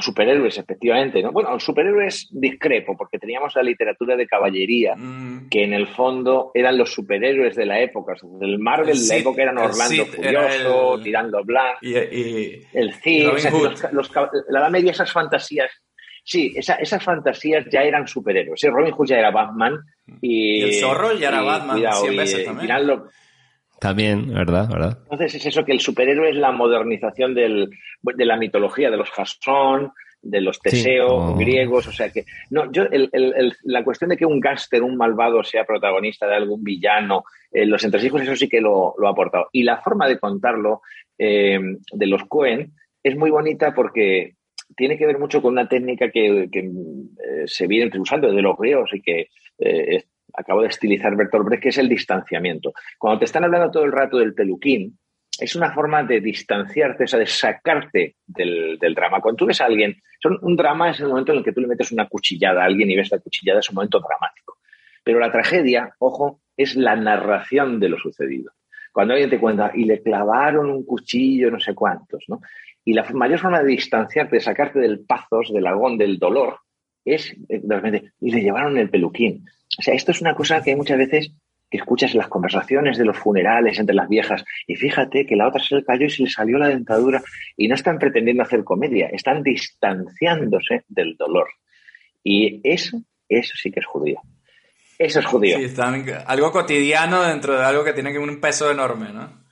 Superhéroes, 0.00 0.58
efectivamente, 0.58 1.22
¿no? 1.22 1.32
Bueno, 1.32 1.58
superhéroes 1.60 2.28
discrepo, 2.30 2.96
porque 2.96 3.18
teníamos 3.18 3.54
la 3.56 3.62
literatura 3.62 4.16
de 4.16 4.26
caballería, 4.26 4.94
Mm, 4.96 5.48
que 5.48 5.64
en 5.64 5.72
el 5.72 5.86
fondo 5.88 6.50
eran 6.54 6.76
los 6.78 6.92
superhéroes 6.92 7.56
de 7.56 7.66
la 7.66 7.80
época. 7.80 8.12
O 8.12 8.16
sea, 8.16 8.28
del 8.38 8.58
Marvel 8.58 8.90
El 8.90 8.98
de 9.00 9.06
la 9.08 9.14
Cid- 9.14 9.20
época 9.20 9.42
eran 9.42 9.58
el 9.58 9.64
Orlando 9.64 10.04
Cid 10.04 10.12
Furioso, 10.12 10.94
el- 10.96 11.02
Tirando 11.02 11.44
Blanc, 11.44 11.76
y, 11.82 11.96
y- 11.96 12.62
el 12.72 12.94
Cid, 12.94 13.28
o 13.28 13.38
sea, 13.38 13.50
los, 13.50 13.92
los 13.92 14.10
la 14.48 14.60
Edad 14.60 14.70
Media, 14.70 14.90
esas 14.92 15.12
fantasías. 15.12 15.70
Sí, 16.24 16.52
esa- 16.56 16.74
esas 16.74 17.02
fantasías 17.02 17.64
ya 17.70 17.82
eran 17.82 18.06
superhéroes. 18.06 18.60
Sí, 18.60 18.68
Robin 18.68 18.92
Hood 18.92 19.06
ya 19.06 19.18
era 19.18 19.30
Batman. 19.30 19.78
Y, 20.20 20.58
Y 20.58 20.62
el 20.62 20.74
zorro 20.74 21.14
ya 21.16 21.28
era 21.28 21.40
Batman 21.42 21.76
cuidado, 21.76 22.00
cien 22.02 22.12
y- 22.12 22.16
veces 22.18 22.40
y 22.40 22.44
también. 22.44 22.66
Tirando- 22.66 23.08
También, 23.80 24.32
¿verdad? 24.34 24.68
¿verdad? 24.68 24.98
entonces 25.04 25.34
es 25.36 25.46
eso 25.46 25.64
que 25.64 25.72
el 25.72 25.80
superhéroe 25.80 26.30
es 26.30 26.36
la 26.36 26.52
modernización 26.52 27.34
del, 27.34 27.70
de 28.02 28.24
la 28.24 28.36
mitología 28.36 28.90
de 28.90 28.96
los 28.96 29.10
Jasón, 29.10 29.92
de 30.20 30.40
los 30.40 30.58
Teseo 30.58 31.06
como- 31.08 31.36
griegos, 31.36 31.86
o 31.86 31.92
sea 31.92 32.10
que 32.10 32.24
no, 32.50 32.70
yo 32.72 32.82
el- 32.90 33.08
el- 33.12 33.34
el- 33.36 33.52
la 33.62 33.84
cuestión 33.84 34.10
de 34.10 34.16
que 34.16 34.26
un 34.26 34.40
gángster, 34.40 34.82
un 34.82 34.96
malvado 34.96 35.44
sea 35.44 35.64
protagonista 35.64 36.26
de 36.26 36.34
algún 36.34 36.64
villano, 36.64 37.22
eh, 37.52 37.64
los 37.66 37.84
entresijos 37.84 38.22
eso 38.22 38.34
sí 38.34 38.48
que 38.48 38.60
lo, 38.60 38.94
lo 38.98 39.06
ha 39.06 39.12
aportado 39.12 39.48
y 39.52 39.62
la 39.62 39.80
forma 39.80 40.08
de 40.08 40.18
contarlo 40.18 40.80
eh, 41.18 41.58
de 41.92 42.06
los 42.06 42.24
Cohen 42.24 42.72
es 43.02 43.16
muy 43.16 43.30
bonita 43.30 43.72
porque 43.74 44.34
tiene 44.76 44.98
que 44.98 45.06
ver 45.06 45.18
mucho 45.18 45.40
con 45.40 45.52
una 45.52 45.68
técnica 45.68 46.10
que, 46.10 46.48
que, 46.52 46.58
eh, 46.60 47.44
se 47.46 47.66
viene 47.68 47.90
usando 47.98 48.26
desde 48.26 48.42
los 48.42 48.56
griegos 48.58 48.90
y 48.92 49.00
que 49.00 49.20
eh, 49.60 49.96
es- 49.96 50.06
acabo 50.34 50.62
de 50.62 50.68
estilizar 50.68 51.16
Bertolt 51.16 51.46
Brecht, 51.46 51.62
que 51.62 51.68
es 51.70 51.78
el 51.78 51.88
distanciamiento. 51.88 52.72
Cuando 52.98 53.20
te 53.20 53.24
están 53.24 53.44
hablando 53.44 53.70
todo 53.70 53.84
el 53.84 53.92
rato 53.92 54.18
del 54.18 54.34
peluquín, 54.34 54.98
es 55.38 55.54
una 55.54 55.72
forma 55.72 56.02
de 56.02 56.20
distanciarte, 56.20 57.04
o 57.04 57.06
sea, 57.06 57.18
de 57.18 57.26
sacarte 57.26 58.16
del, 58.26 58.78
del 58.78 58.94
drama. 58.94 59.20
Cuando 59.20 59.36
tú 59.36 59.46
ves 59.46 59.60
a 59.60 59.66
alguien, 59.66 59.96
son, 60.20 60.38
un 60.42 60.56
drama 60.56 60.90
es 60.90 61.00
el 61.00 61.08
momento 61.08 61.32
en 61.32 61.38
el 61.38 61.44
que 61.44 61.52
tú 61.52 61.60
le 61.60 61.68
metes 61.68 61.92
una 61.92 62.08
cuchillada 62.08 62.62
a 62.62 62.64
alguien 62.64 62.90
y 62.90 62.96
ves 62.96 63.10
la 63.12 63.20
cuchillada, 63.20 63.60
es 63.60 63.68
un 63.70 63.76
momento 63.76 64.00
dramático. 64.00 64.58
Pero 65.04 65.20
la 65.20 65.30
tragedia, 65.30 65.94
ojo, 65.98 66.40
es 66.56 66.74
la 66.74 66.96
narración 66.96 67.78
de 67.78 67.88
lo 67.88 67.98
sucedido. 67.98 68.52
Cuando 68.92 69.14
alguien 69.14 69.30
te 69.30 69.38
cuenta, 69.38 69.70
y 69.74 69.84
le 69.84 70.02
clavaron 70.02 70.70
un 70.70 70.84
cuchillo, 70.84 71.50
no 71.50 71.60
sé 71.60 71.74
cuántos, 71.74 72.24
¿no? 72.26 72.40
Y 72.84 72.94
la 72.94 73.04
mayor 73.12 73.38
forma 73.38 73.60
de 73.62 73.68
distanciarte, 73.68 74.36
de 74.36 74.40
sacarte 74.40 74.80
del 74.80 75.04
pazos, 75.04 75.52
del 75.52 75.66
agón, 75.66 75.98
del 75.98 76.18
dolor, 76.18 76.58
es 77.14 77.32
eh, 77.48 77.60
de 77.62 77.74
repente, 77.74 78.12
y 78.20 78.30
le 78.30 78.40
llevaron 78.40 78.76
el 78.78 78.90
peluquín. 78.90 79.44
O 79.78 79.82
sea, 79.82 79.94
esto 79.94 80.12
es 80.12 80.20
una 80.20 80.34
cosa 80.34 80.62
que 80.62 80.70
hay 80.70 80.76
muchas 80.76 80.98
veces 80.98 81.32
que 81.70 81.78
escuchas 81.78 82.12
en 82.12 82.18
las 82.18 82.28
conversaciones 82.28 82.96
de 82.96 83.04
los 83.04 83.18
funerales 83.18 83.78
entre 83.78 83.94
las 83.94 84.08
viejas 84.08 84.42
y 84.66 84.76
fíjate 84.76 85.26
que 85.26 85.36
la 85.36 85.48
otra 85.48 85.62
se 85.62 85.76
le 85.76 85.84
cayó 85.84 86.06
y 86.06 86.10
se 86.10 86.22
le 86.22 86.30
salió 86.30 86.56
la 86.56 86.68
dentadura 86.68 87.22
y 87.56 87.68
no 87.68 87.74
están 87.74 87.98
pretendiendo 87.98 88.42
hacer 88.42 88.64
comedia, 88.64 89.08
están 89.12 89.42
distanciándose 89.42 90.84
del 90.88 91.16
dolor. 91.16 91.48
Y 92.24 92.60
eso, 92.64 93.02
eso 93.28 93.54
sí 93.56 93.70
que 93.70 93.80
es 93.80 93.86
judío. 93.86 94.20
Eso 94.98 95.20
es 95.20 95.26
judío. 95.26 95.58
Sí, 95.58 95.64
están, 95.64 96.04
algo 96.26 96.50
cotidiano 96.50 97.22
dentro 97.22 97.56
de 97.56 97.64
algo 97.64 97.84
que 97.84 97.92
tiene 97.92 98.18
un 98.18 98.40
peso 98.40 98.70
enorme, 98.70 99.12
¿no? 99.12 99.46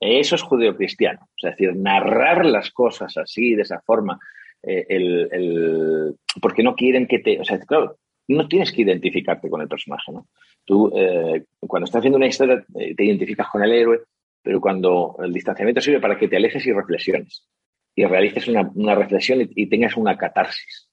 Eso 0.00 0.36
es 0.36 0.42
judeo-cristiano. 0.42 1.20
O 1.22 1.38
sea, 1.38 1.50
es 1.50 1.58
decir, 1.58 1.76
narrar 1.76 2.46
las 2.46 2.70
cosas 2.70 3.14
así, 3.18 3.54
de 3.54 3.62
esa 3.62 3.80
forma, 3.80 4.18
eh, 4.62 4.86
el, 4.88 5.28
el- 5.32 6.16
porque 6.40 6.62
no 6.62 6.74
quieren 6.74 7.06
que 7.06 7.18
te... 7.20 7.40
O 7.40 7.44
sea, 7.44 7.58
claro, 7.60 7.96
no 8.28 8.46
tienes 8.48 8.72
que 8.72 8.82
identificarte 8.82 9.48
con 9.50 9.60
el 9.60 9.68
personaje, 9.68 10.12
¿no? 10.12 10.28
Tú, 10.64 10.92
eh, 10.94 11.44
cuando 11.60 11.84
estás 11.86 11.98
haciendo 12.00 12.16
una 12.18 12.26
historia, 12.28 12.64
eh, 12.78 12.94
te 12.94 13.04
identificas 13.04 13.48
con 13.48 13.62
el 13.64 13.72
héroe, 13.72 14.00
pero 14.42 14.60
cuando 14.60 15.16
el 15.22 15.32
distanciamiento 15.32 15.80
sirve 15.80 16.00
para 16.00 16.18
que 16.18 16.28
te 16.28 16.36
alejes 16.36 16.64
y 16.66 16.72
reflexiones. 16.72 17.46
Y 17.94 18.04
realices 18.04 18.46
una, 18.48 18.70
una 18.74 18.94
reflexión 18.94 19.40
y, 19.40 19.48
y 19.54 19.66
tengas 19.68 19.96
una 19.96 20.16
catarsis. 20.16 20.88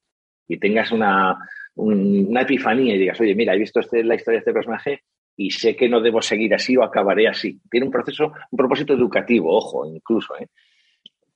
Y 0.47 0.57
tengas 0.57 0.91
una, 0.91 1.37
un- 1.75 2.27
una 2.29 2.41
epifanía 2.41 2.95
y 2.95 2.99
digas, 2.99 3.19
oye, 3.21 3.35
mira, 3.35 3.53
he 3.53 3.59
visto 3.59 3.79
este, 3.79 4.03
la 4.03 4.15
historia 4.15 4.37
de 4.37 4.41
este 4.41 4.53
personaje 4.53 5.01
y 5.35 5.51
sé 5.51 5.75
que 5.75 5.87
no 5.87 6.01
debo 6.01 6.21
seguir 6.21 6.55
así 6.55 6.75
o 6.75 6.83
acabaré 6.83 7.27
así. 7.27 7.59
Tiene 7.69 7.85
un 7.85 7.91
proceso, 7.91 8.31
un 8.49 8.57
propósito 8.57 8.93
educativo, 8.93 9.55
ojo, 9.55 9.85
incluso, 9.85 10.35
¿eh? 10.39 10.47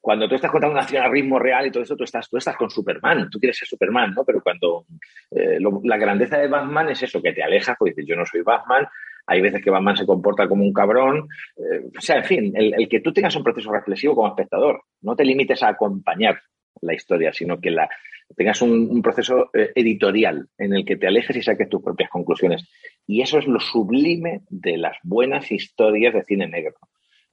Cuando 0.02 0.28
tú 0.28 0.34
estás 0.34 0.49
contando 0.49 0.74
una 0.74 0.82
acción 0.82 1.04
a 1.04 1.10
ritmo 1.10 1.38
real 1.38 1.68
y 1.68 1.72
todo 1.72 1.84
eso, 1.84 1.95
tú 1.95 2.04
estás, 2.04 2.28
tú 2.28 2.38
estás 2.38 2.58
con 2.58 2.72
Superman, 2.72 3.30
tú 3.30 3.39
quieres 3.39 3.58
ser 3.58 3.68
Superman, 3.68 4.14
¿no? 4.16 4.26
Pero 4.26 4.41
cuando 4.41 4.86
eh, 5.30 5.60
la 5.84 5.97
grandeza 5.97 6.39
de 6.39 6.47
Batman 6.47 6.89
es 6.89 7.04
eso, 7.04 7.22
que 7.22 7.34
te 7.34 7.43
alejas, 7.43 7.76
porque 7.78 7.91
dices, 7.91 8.08
yo 8.08 8.16
no 8.16 8.26
soy 8.26 8.41
Batman, 8.41 8.88
hay 9.28 9.41
veces 9.41 9.64
que 9.64 9.70
Batman 9.70 9.95
se 9.95 10.08
comporta 10.08 10.47
como 10.47 10.64
un 10.64 10.74
cabrón, 10.74 11.28
eh, 11.56 11.86
o 11.95 12.02
sea, 12.02 12.18
en 12.18 12.26
fin, 12.26 12.54
el, 12.56 12.89
que 12.89 13.02
tú 13.02 13.14
tengas 13.14 13.36
un 13.36 13.43
proceso 13.43 13.72
reflexivo 13.72 14.16
como 14.16 14.30
espectador, 14.30 14.82
no 15.02 15.16
te 15.16 15.24
limites 15.24 15.62
a 15.62 15.70
acompañar 15.70 16.41
la 16.82 16.95
historia, 16.95 17.32
sino 17.32 17.62
que 17.62 17.70
la, 17.70 17.88
tengas 18.36 18.62
un, 18.64 18.89
un 18.89 19.02
proceso 19.04 19.52
eh, 19.54 19.72
editorial 19.76 20.47
en 20.58 20.74
el 20.74 20.84
que 20.84 20.97
te 20.97 21.08
alejes 21.08 21.36
y 21.36 21.43
saques 21.43 21.70
tus 21.70 21.84
propias 21.84 22.10
conclusiones. 22.10 22.68
Y 23.06 23.22
eso 23.22 23.38
es 23.38 23.45
lo 23.45 23.60
sublime 23.60 24.41
de 24.49 24.78
las 24.78 24.97
buenas 25.04 25.52
historias 25.52 26.14
de 26.14 26.24
cine 26.24 26.47
negro. 26.47 26.76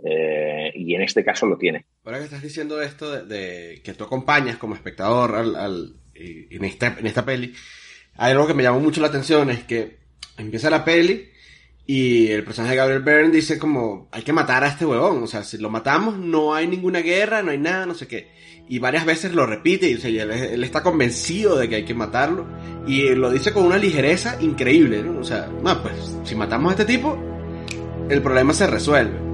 Eh, 0.04 0.70
y 0.74 0.94
en 0.94 1.02
este 1.02 1.24
caso 1.24 1.46
lo 1.46 1.58
tiene. 1.58 1.86
Ahora 2.04 2.18
que 2.18 2.24
estás 2.24 2.42
diciendo 2.42 2.80
esto 2.80 3.10
de, 3.10 3.22
de 3.26 3.82
que 3.82 3.94
tú 3.94 4.04
acompañas 4.04 4.56
como 4.56 4.74
espectador 4.74 5.34
al, 5.34 5.56
al- 5.56 5.94
en, 6.14 6.64
esta, 6.64 6.96
en 6.98 7.06
esta 7.06 7.24
peli, 7.24 7.52
hay 8.16 8.32
algo 8.32 8.46
que 8.46 8.54
me 8.54 8.62
llamó 8.62 8.80
mucho 8.80 9.00
la 9.00 9.08
atención, 9.08 9.50
es 9.50 9.64
que 9.64 9.98
empieza 10.36 10.70
la 10.70 10.84
peli 10.84 11.28
y 11.86 12.28
el 12.28 12.44
personaje 12.44 12.72
de 12.72 12.76
Gabriel 12.78 13.02
Byrne 13.02 13.30
dice 13.30 13.58
como, 13.58 14.08
hay 14.12 14.22
que 14.22 14.32
matar 14.32 14.62
a 14.64 14.68
este 14.68 14.84
huevón, 14.84 15.22
o 15.22 15.26
sea, 15.26 15.42
si 15.42 15.58
lo 15.58 15.70
matamos 15.70 16.18
no 16.18 16.54
hay 16.54 16.66
ninguna 16.66 17.00
guerra, 17.00 17.42
no 17.42 17.50
hay 17.50 17.58
nada, 17.58 17.86
no 17.86 17.94
sé 17.94 18.06
qué. 18.06 18.28
Y 18.68 18.78
varias 18.80 19.06
veces 19.06 19.32
lo 19.32 19.46
repite 19.46 19.88
y 19.90 19.94
o 19.94 19.98
sea, 19.98 20.10
y 20.10 20.18
él, 20.18 20.30
él 20.30 20.62
está 20.64 20.82
convencido 20.82 21.56
de 21.56 21.68
que 21.68 21.76
hay 21.76 21.84
que 21.84 21.94
matarlo 21.94 22.46
y 22.86 23.14
lo 23.14 23.30
dice 23.30 23.52
con 23.52 23.64
una 23.64 23.78
ligereza 23.78 24.36
increíble, 24.42 25.02
¿no? 25.02 25.20
O 25.20 25.24
sea, 25.24 25.46
no, 25.46 25.82
pues 25.82 25.94
si 26.24 26.34
matamos 26.34 26.70
a 26.70 26.74
este 26.82 26.84
tipo, 26.84 27.18
el 28.10 28.20
problema 28.22 28.52
se 28.52 28.66
resuelve. 28.66 29.27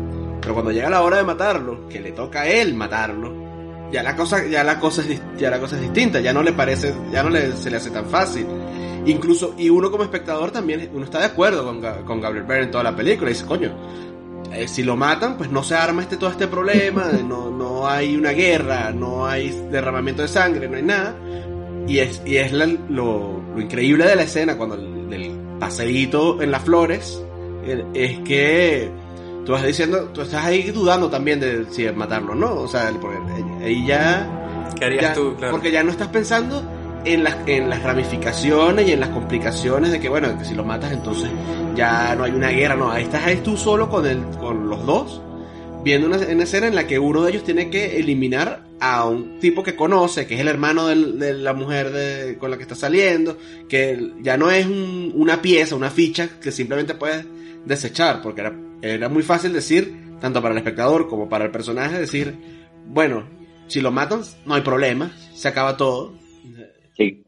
Pero 0.44 0.54
cuando 0.54 0.70
llega 0.72 0.88
la 0.90 1.02
hora 1.02 1.16
de 1.16 1.24
matarlo, 1.24 1.88
que 1.88 2.00
le 2.00 2.12
toca 2.12 2.42
a 2.42 2.46
él 2.48 2.74
matarlo, 2.74 3.32
ya 3.90 4.02
la 4.02 4.14
cosa, 4.14 4.46
ya 4.46 4.62
la 4.62 4.78
cosa 4.78 5.02
es, 5.02 5.20
ya 5.38 5.50
la 5.50 5.58
cosa 5.58 5.76
es 5.76 5.82
distinta, 5.82 6.20
ya 6.20 6.32
no 6.32 6.42
le 6.42 6.52
parece, 6.52 6.94
ya 7.10 7.22
no 7.22 7.30
le, 7.30 7.52
se 7.56 7.70
le 7.70 7.78
hace 7.78 7.90
tan 7.90 8.06
fácil. 8.06 8.46
Incluso, 9.06 9.54
y 9.58 9.68
uno 9.70 9.90
como 9.90 10.02
espectador 10.04 10.50
también, 10.50 10.90
uno 10.94 11.04
está 11.04 11.18
de 11.20 11.26
acuerdo 11.26 11.64
con, 11.64 11.80
con 12.04 12.20
Gabriel 12.20 12.44
Byrne 12.46 12.64
en 12.64 12.70
toda 12.70 12.84
la 12.84 12.94
película, 12.94 13.30
y 13.30 13.34
dice, 13.34 13.46
coño, 13.46 13.72
eh, 14.52 14.68
si 14.68 14.82
lo 14.82 14.96
matan, 14.96 15.36
pues 15.36 15.50
no 15.50 15.62
se 15.62 15.74
arma 15.74 16.02
este 16.02 16.16
todo 16.16 16.30
este 16.30 16.46
problema, 16.48 17.10
no, 17.26 17.50
no 17.50 17.88
hay 17.88 18.14
una 18.16 18.30
guerra, 18.30 18.90
no 18.92 19.26
hay 19.26 19.50
derramamiento 19.70 20.22
de 20.22 20.28
sangre, 20.28 20.68
no 20.68 20.76
hay 20.76 20.82
nada. 20.82 21.16
Y 21.86 21.98
es, 21.98 22.22
y 22.24 22.36
es 22.36 22.52
la- 22.52 22.66
lo, 22.66 23.40
lo 23.54 23.60
increíble 23.60 24.06
de 24.06 24.16
la 24.16 24.22
escena 24.22 24.56
cuando 24.56 24.74
el, 24.76 25.08
del 25.10 25.32
paseíto 25.58 26.40
en 26.42 26.50
las 26.50 26.62
flores, 26.62 27.22
eh, 27.64 27.84
es 27.94 28.18
que 28.20 28.90
tú 29.44 29.52
vas 29.52 29.64
diciendo, 29.64 30.10
tú 30.12 30.22
estás 30.22 30.44
ahí 30.44 30.70
dudando 30.70 31.08
también 31.10 31.40
de 31.40 31.66
si 31.70 31.84
matarlo 31.90 32.32
o 32.32 32.34
no, 32.34 32.54
o 32.54 32.68
sea, 32.68 32.90
porque 33.00 33.18
ahí 33.64 33.86
ya... 33.86 34.30
¿Qué 34.78 34.86
harías 34.86 35.02
ya- 35.02 35.12
tú? 35.14 35.34
Claro. 35.36 35.52
Porque 35.52 35.70
ya 35.70 35.82
no 35.82 35.90
estás 35.90 36.08
pensando 36.08 36.62
en 37.04 37.22
las, 37.22 37.36
en 37.46 37.68
las 37.70 37.82
ramificaciones 37.82 38.88
y 38.88 38.92
en 38.92 39.00
las 39.00 39.10
complicaciones 39.10 39.92
de 39.92 40.00
que, 40.00 40.08
bueno, 40.08 40.36
que 40.38 40.44
si 40.44 40.54
lo 40.54 40.64
matas 40.64 40.92
entonces 40.92 41.30
ya 41.76 42.14
no 42.16 42.24
hay 42.24 42.32
una 42.32 42.48
guerra, 42.48 42.74
no, 42.76 42.90
ahí 42.90 43.04
estás 43.04 43.24
ahí 43.26 43.36
tú 43.44 43.56
solo 43.56 43.88
con, 43.90 44.06
el, 44.06 44.20
con 44.40 44.68
los 44.68 44.84
dos, 44.86 45.20
viendo 45.84 46.06
una, 46.06 46.16
una 46.16 46.42
escena 46.44 46.66
en 46.66 46.74
la 46.74 46.86
que 46.86 46.98
uno 46.98 47.22
de 47.22 47.30
ellos 47.32 47.44
tiene 47.44 47.68
que 47.70 47.98
eliminar 47.98 48.64
a 48.80 49.04
un 49.06 49.38
tipo 49.38 49.62
que 49.62 49.76
conoce, 49.76 50.26
que 50.26 50.34
es 50.34 50.40
el 50.40 50.48
hermano 50.48 50.86
del- 50.86 51.18
de 51.18 51.34
la 51.34 51.52
mujer 51.52 51.92
de- 51.92 52.38
con 52.38 52.50
la 52.50 52.56
que 52.56 52.62
está 52.62 52.74
saliendo, 52.74 53.36
que 53.68 54.12
ya 54.22 54.36
no 54.36 54.50
es 54.50 54.66
un- 54.66 55.12
una 55.14 55.40
pieza, 55.42 55.76
una 55.76 55.90
ficha 55.90 56.28
que 56.40 56.50
simplemente 56.50 56.94
puedes 56.94 57.24
desechar, 57.66 58.20
porque 58.22 58.42
era, 58.42 58.54
era 58.82 59.08
muy 59.08 59.22
fácil 59.22 59.52
decir, 59.52 60.18
tanto 60.20 60.40
para 60.40 60.52
el 60.52 60.58
espectador 60.58 61.08
como 61.08 61.28
para 61.28 61.44
el 61.44 61.50
personaje, 61.50 61.98
decir, 61.98 62.34
bueno, 62.86 63.28
si 63.66 63.80
lo 63.80 63.90
matan, 63.90 64.20
no 64.46 64.54
hay 64.54 64.62
problema, 64.62 65.10
se 65.32 65.48
acaba 65.48 65.76
todo. 65.76 66.14
Sí, 66.96 67.24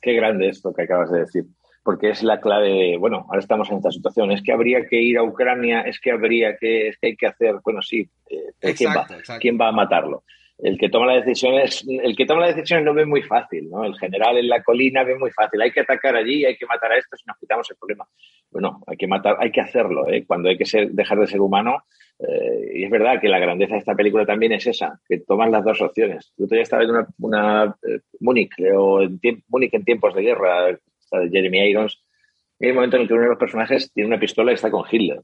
qué 0.00 0.12
grande 0.14 0.48
es 0.48 0.62
lo 0.64 0.72
que 0.72 0.82
acabas 0.82 1.10
de 1.10 1.20
decir. 1.20 1.44
Porque 1.82 2.10
es 2.10 2.22
la 2.22 2.40
clave 2.40 2.68
de, 2.68 2.96
bueno, 2.98 3.26
ahora 3.28 3.40
estamos 3.40 3.70
en 3.70 3.76
esta 3.76 3.90
situación. 3.90 4.32
Es 4.32 4.42
que 4.42 4.52
habría 4.52 4.86
que 4.86 5.02
ir 5.02 5.18
a 5.18 5.22
Ucrania, 5.22 5.82
es 5.82 6.00
que 6.00 6.12
habría 6.12 6.56
que, 6.56 6.88
es 6.88 6.98
que 6.98 7.08
hay 7.08 7.16
que 7.16 7.26
hacer, 7.26 7.56
bueno, 7.62 7.82
sí, 7.82 8.08
eh, 8.30 8.74
¿quién, 8.74 8.90
va. 8.90 9.06
¿quién 9.38 9.58
va 9.60 9.68
a 9.68 9.72
matarlo? 9.72 10.24
El 10.58 10.78
que 10.78 10.88
toma 10.88 11.06
las 11.06 11.24
decisiones, 11.24 11.84
el 11.88 12.14
que 12.14 12.26
toma 12.26 12.46
las 12.46 12.54
decisiones 12.54 12.84
no 12.84 12.94
ve 12.94 13.04
muy 13.04 13.22
fácil, 13.22 13.68
¿no? 13.68 13.84
El 13.84 13.96
general 13.96 14.38
en 14.38 14.48
la 14.48 14.62
colina 14.62 15.02
ve 15.02 15.18
muy 15.18 15.30
fácil. 15.32 15.60
Hay 15.60 15.72
que 15.72 15.80
atacar 15.80 16.14
allí, 16.14 16.44
hay 16.44 16.56
que 16.56 16.66
matar 16.66 16.92
a 16.92 16.98
estos 16.98 17.20
y 17.20 17.24
nos 17.26 17.36
quitamos 17.38 17.68
el 17.70 17.76
problema. 17.76 18.06
Bueno, 18.50 18.80
hay 18.86 18.96
que 18.96 19.08
matar, 19.08 19.36
hay 19.40 19.50
que 19.50 19.60
hacerlo, 19.60 20.08
¿eh? 20.08 20.24
Cuando 20.24 20.48
hay 20.48 20.56
que 20.56 20.64
ser, 20.64 20.90
dejar 20.90 21.18
de 21.18 21.26
ser 21.26 21.40
humano, 21.40 21.82
eh, 22.20 22.70
y 22.76 22.84
es 22.84 22.90
verdad 22.90 23.20
que 23.20 23.28
la 23.28 23.40
grandeza 23.40 23.74
de 23.74 23.80
esta 23.80 23.96
película 23.96 24.24
también 24.24 24.52
es 24.52 24.66
esa, 24.66 25.00
que 25.08 25.18
toman 25.18 25.50
las 25.50 25.64
dos 25.64 25.80
opciones. 25.80 26.32
Yo 26.36 26.46
todavía 26.46 26.62
estaba 26.62 26.84
viendo 26.84 27.00
una, 27.18 27.64
una 27.64 27.76
eh, 27.88 28.00
Múnich, 28.20 28.54
o 28.76 29.02
en 29.02 29.20
Múnich 29.48 29.74
en 29.74 29.84
tiempos 29.84 30.14
de 30.14 30.22
guerra, 30.22 30.70
esta 30.70 31.18
de 31.18 31.30
Jeremy 31.30 31.68
Irons, 31.68 32.00
y 32.60 32.66
hay 32.66 32.70
un 32.70 32.76
momento 32.76 32.96
en 32.96 33.02
el 33.02 33.08
que 33.08 33.14
uno 33.14 33.24
de 33.24 33.30
los 33.30 33.38
personajes 33.38 33.92
tiene 33.92 34.06
una 34.06 34.20
pistola 34.20 34.52
y 34.52 34.54
está 34.54 34.70
con 34.70 34.84
Hitler. 34.88 35.20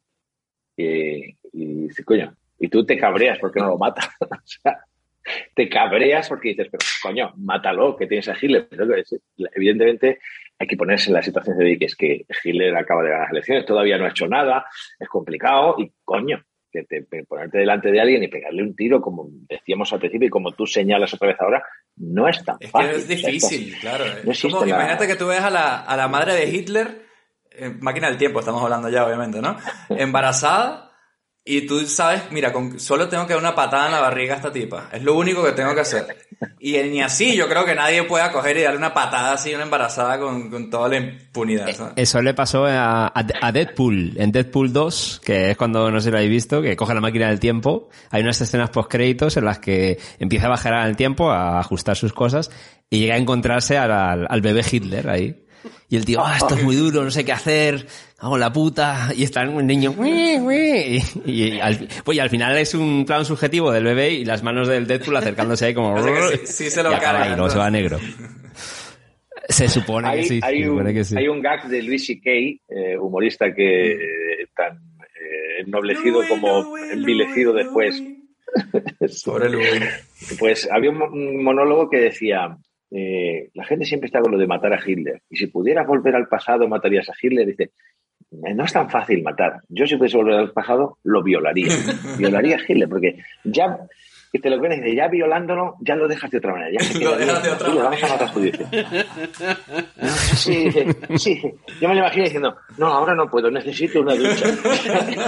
Y, 0.77 1.37
y 1.53 1.87
dice, 1.87 2.05
coño, 2.05 2.35
y 2.59 2.69
tú 2.69 2.85
te 2.85 2.99
cabreas 2.99 3.39
porque 3.39 3.61
no 3.61 3.69
lo 3.69 3.79
mata. 3.79 4.03
o 4.21 4.37
sea, 4.45 4.81
te 5.55 5.69
cabreas 5.69 6.29
porque 6.29 6.51
dices, 6.51 6.69
pero 6.71 6.85
coño, 7.03 7.33
mátalo, 7.37 7.97
que 7.97 8.07
tienes 8.07 8.29
a 8.29 8.37
Hitler. 8.41 8.67
Pero 8.71 8.87
que 8.89 9.01
es- 9.01 9.21
evidentemente 9.55 10.19
hay 10.59 10.67
que 10.67 10.77
ponerse 10.77 11.09
en 11.09 11.15
la 11.15 11.23
situación 11.23 11.57
de 11.59 11.79
que 11.79 11.85
es 11.87 11.97
que 11.97 12.27
Hitler 12.45 12.77
acaba 12.77 13.03
de 13.03 13.09
ganar 13.11 13.25
las 13.27 13.33
elecciones, 13.33 13.65
todavía 13.67 13.97
no 13.99 14.05
ha 14.05 14.11
hecho 14.11 14.27
nada, 14.29 14.67
es 14.99 15.09
complicado 15.09 15.77
y 15.79 15.91
coño, 16.05 16.43
que 16.73 16.85
te, 16.85 17.03
ponerte 17.25 17.59
delante 17.59 17.91
de 17.91 18.01
alguien 18.01 18.23
y 18.23 18.29
pegarle 18.29 18.63
un 18.63 18.77
tiro, 18.77 19.01
como 19.01 19.27
decíamos 19.49 19.93
al 19.93 19.99
principio 19.99 20.29
y 20.29 20.31
como 20.31 20.53
tú 20.53 20.67
señalas 20.67 21.13
otra 21.15 21.29
vez 21.29 21.41
ahora, 21.41 21.65
no 21.97 22.29
es 22.29 22.45
tan 22.45 22.57
Es 22.61 22.67
que 22.67 22.69
fácil. 22.71 22.91
es 22.91 23.03
O 23.03 23.07
sea, 23.07 23.31
difícil, 23.31 23.75
claro. 23.81 24.05
no 24.05 24.13
Es 24.13 24.27
existe 24.29 24.51
como, 24.51 24.65
la- 24.67 24.69
imagínate 24.77 25.07
que 25.09 25.17
tú 25.17 25.27
ves 25.27 25.41
a 25.41 25.51
la, 25.51 25.81
a 25.81 25.97
la 25.97 26.07
madre 26.07 26.35
de 26.35 26.45
Hitler, 26.49 27.03
eh, 27.53 27.71
máquina 27.81 28.09
del 28.09 28.19
tiempo, 28.19 28.39
estamos 28.39 28.63
hablando 28.63 28.89
ya, 28.89 29.05
obviamente, 29.05 29.41
¿no? 29.41 29.57
Embarazada, 29.89 30.90
y 31.45 31.67
tú 31.67 31.81
sabes, 31.87 32.23
mira, 32.31 32.53
con, 32.53 32.79
solo 32.79 33.09
tengo 33.09 33.27
que 33.27 33.33
dar 33.33 33.41
una 33.43 33.55
patada 33.55 33.87
en 33.87 33.93
la 33.93 34.01
barriga 34.01 34.35
a 34.35 34.37
esta 34.37 34.53
tipa. 34.53 34.89
Es 34.93 35.03
lo 35.03 35.15
único 35.15 35.43
que 35.43 35.53
tengo 35.53 35.75
que 35.75 35.81
hacer. 35.81 36.07
Y 36.61 36.73
ni 36.85 37.01
así, 37.03 37.35
yo 37.37 37.49
creo 37.49 37.65
que 37.65 37.75
nadie 37.75 38.03
pueda 38.05 38.31
coger 38.31 38.57
y 38.59 38.63
darle 38.63 38.79
una 38.79 38.93
patada 38.95 39.33
así 39.33 39.53
a 39.53 39.57
una 39.57 39.65
embarazada 39.65 40.19
con, 40.19 40.51
con 40.51 40.71
toda 40.71 40.89
la 40.91 40.97
impunidad. 40.99 41.71
¿sabes? 41.75 41.93
Eso 41.97 42.21
le 42.23 42.35
pasó 42.35 42.67
a, 42.67 43.07
a- 43.07 43.13
a 43.41 43.53
Deadpool, 43.53 44.15
en 44.17 44.33
Deadpool 44.33 44.73
2, 44.73 45.23
que 45.25 45.51
es 45.51 45.57
cuando 45.57 45.91
no 45.91 46.01
sé 46.01 46.05
si 46.07 46.11
lo 46.11 46.19
habéis 46.19 46.31
visto, 46.31 46.63
que 46.63 46.77
coge 46.77 46.95
la 46.95 47.01
máquina 47.01 47.29
del 47.29 47.41
tiempo. 47.41 47.89
Hay 48.11 48.23
unas 48.23 48.41
escenas 48.41 48.71
post 48.71 48.91
créditos 48.91 49.37
en 49.37 49.45
las 49.47 49.59
que 49.59 49.99
empieza 50.19 50.47
a 50.47 50.51
bajar 50.51 50.75
al 50.75 50.97
tiempo, 50.97 51.31
a 51.31 51.59
ajustar 51.59 51.97
sus 51.97 52.13
cosas, 52.13 52.51
y 52.91 53.01
llega 53.01 53.15
a 53.15 53.19
encontrarse 53.19 53.77
al, 53.79 53.91
al- 53.93 54.27
al 54.29 54.41
bebé 54.43 54.63
Hitler 54.71 55.09
ahí. 55.09 55.45
Y 55.89 55.97
el 55.97 56.05
tío, 56.05 56.25
ah, 56.25 56.37
esto 56.37 56.55
es 56.55 56.63
muy 56.63 56.77
duro, 56.77 57.03
no 57.05 57.11
sé 57.11 57.25
qué 57.25 57.33
hacer, 57.33 57.87
hago 58.19 58.39
la 58.39 58.53
puta, 58.53 59.11
y 59.15 59.25
está 59.25 59.43
un 59.49 59.67
niño, 59.67 59.93
"Ui, 59.97 60.39
ui", 60.39 61.03
y, 61.27 61.33
y 61.33 61.61
al, 61.61 61.89
pues, 62.05 62.17
y 62.17 62.21
al 62.21 62.31
final 62.31 62.57
es 62.57 62.75
un 62.75 63.05
plan 63.05 63.25
subjetivo 63.25 63.71
del 63.73 63.85
bebé 63.85 64.11
y 64.11 64.25
las 64.25 64.43
manos 64.43 64.69
del 64.69 64.87
Deadpool 64.87 65.17
acercándose 65.17 65.67
ahí 65.67 65.75
como... 65.75 65.95
O 65.97 66.03
sea 66.03 66.13
que 66.15 66.47
sí- 66.47 66.65
sí 66.65 66.71
se 66.71 66.83
lo 66.83 66.91
y 66.93 66.95
acaba 66.95 67.13
cargan, 67.19 67.29
ahí, 67.33 67.37
luego 67.37 67.51
se 67.51 67.59
va 67.59 67.67
a 67.67 67.71
negro. 67.71 67.99
Se 69.49 69.69
supone 69.69 70.09
hay, 70.09 70.21
que 70.21 70.27
sí, 70.29 70.41
hay 70.43 70.63
se 70.63 70.69
un, 70.71 70.77
supone 70.77 70.95
que 70.95 71.05
sí. 71.05 71.15
hay 71.19 71.29
un 71.29 71.43
gag 71.43 71.69
de 71.69 71.83
Louis 71.83 72.07
C.K., 72.07 72.31
eh, 72.31 72.97
humorista 72.99 73.53
que 73.53 73.93
eh, 73.93 74.47
tan 74.55 74.77
eh, 74.77 75.63
ennoblecido 75.67 76.21
como 76.29 76.77
envilecido 76.79 77.53
después. 77.53 78.01
Pobre 79.25 79.51
Louis. 79.51 79.83
Pues 80.39 80.69
había 80.71 80.91
un 80.91 81.43
monólogo 81.43 81.89
que 81.91 81.99
decía, 81.99 82.57
eh, 82.91 83.51
la 83.55 83.65
gente 83.65 83.85
siempre 83.85 84.07
está 84.07 84.21
con 84.21 84.33
lo 84.33 84.39
de 84.39 84.47
matar 84.47 84.73
a 84.73 84.81
Hitler. 84.85 85.23
Y 85.31 85.37
si 85.37 85.47
pudieras 85.47 85.87
volver 85.87 86.15
al 86.17 86.29
pasado, 86.29 86.69
matarías 86.69 87.09
a 87.09 87.13
Hitler. 87.21 87.47
Dice, 87.47 87.71
"Eh, 88.33 88.55
no 88.55 88.65
es 88.65 88.73
tan 88.73 88.89
fácil 88.91 89.23
matar. 89.23 89.61
Yo 89.69 89.87
si 89.87 89.97
pudiese 89.97 90.17
volver 90.17 90.35
al 90.35 90.53
pasado, 90.53 90.99
lo 91.05 91.23
violaría. 91.23 91.69
violaría 92.19 92.57
a 92.57 92.61
Hitler, 92.61 92.89
porque 92.89 93.19
ya... 93.45 93.79
Que 94.33 94.39
te 94.39 94.49
lo 94.49 94.61
dice, 94.77 94.95
ya 94.95 95.09
violándolo, 95.09 95.75
ya 95.81 95.97
lo 95.97 96.07
dejas 96.07 96.31
de 96.31 96.39
otra 96.39 96.53
manera. 96.53 96.71
Ya 96.71 97.01
Lo 97.05 97.17
dejas 97.17 97.43
de 97.43 97.51
otra 97.51 97.69
Hitler, 97.69 97.83
vamos 97.83 98.03
a 98.05 98.07
manera. 98.07 98.27
matar 98.27 98.33
a. 98.33 98.65
Sí, 100.37 100.65
dice, 100.71 100.87
sí. 101.19 101.43
Yo 101.81 101.89
me 101.89 101.95
lo 101.95 102.01
imagino 102.01 102.25
diciendo, 102.25 102.57
no, 102.79 102.87
ahora 102.87 103.15
no 103.17 103.29
puedo, 103.29 103.51
necesito 103.51 104.01
una 104.01 104.15
ducha. 104.15 104.47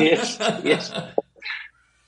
y, 0.00 0.06
es, 0.06 0.38
y 0.62 0.70
es 0.70 0.92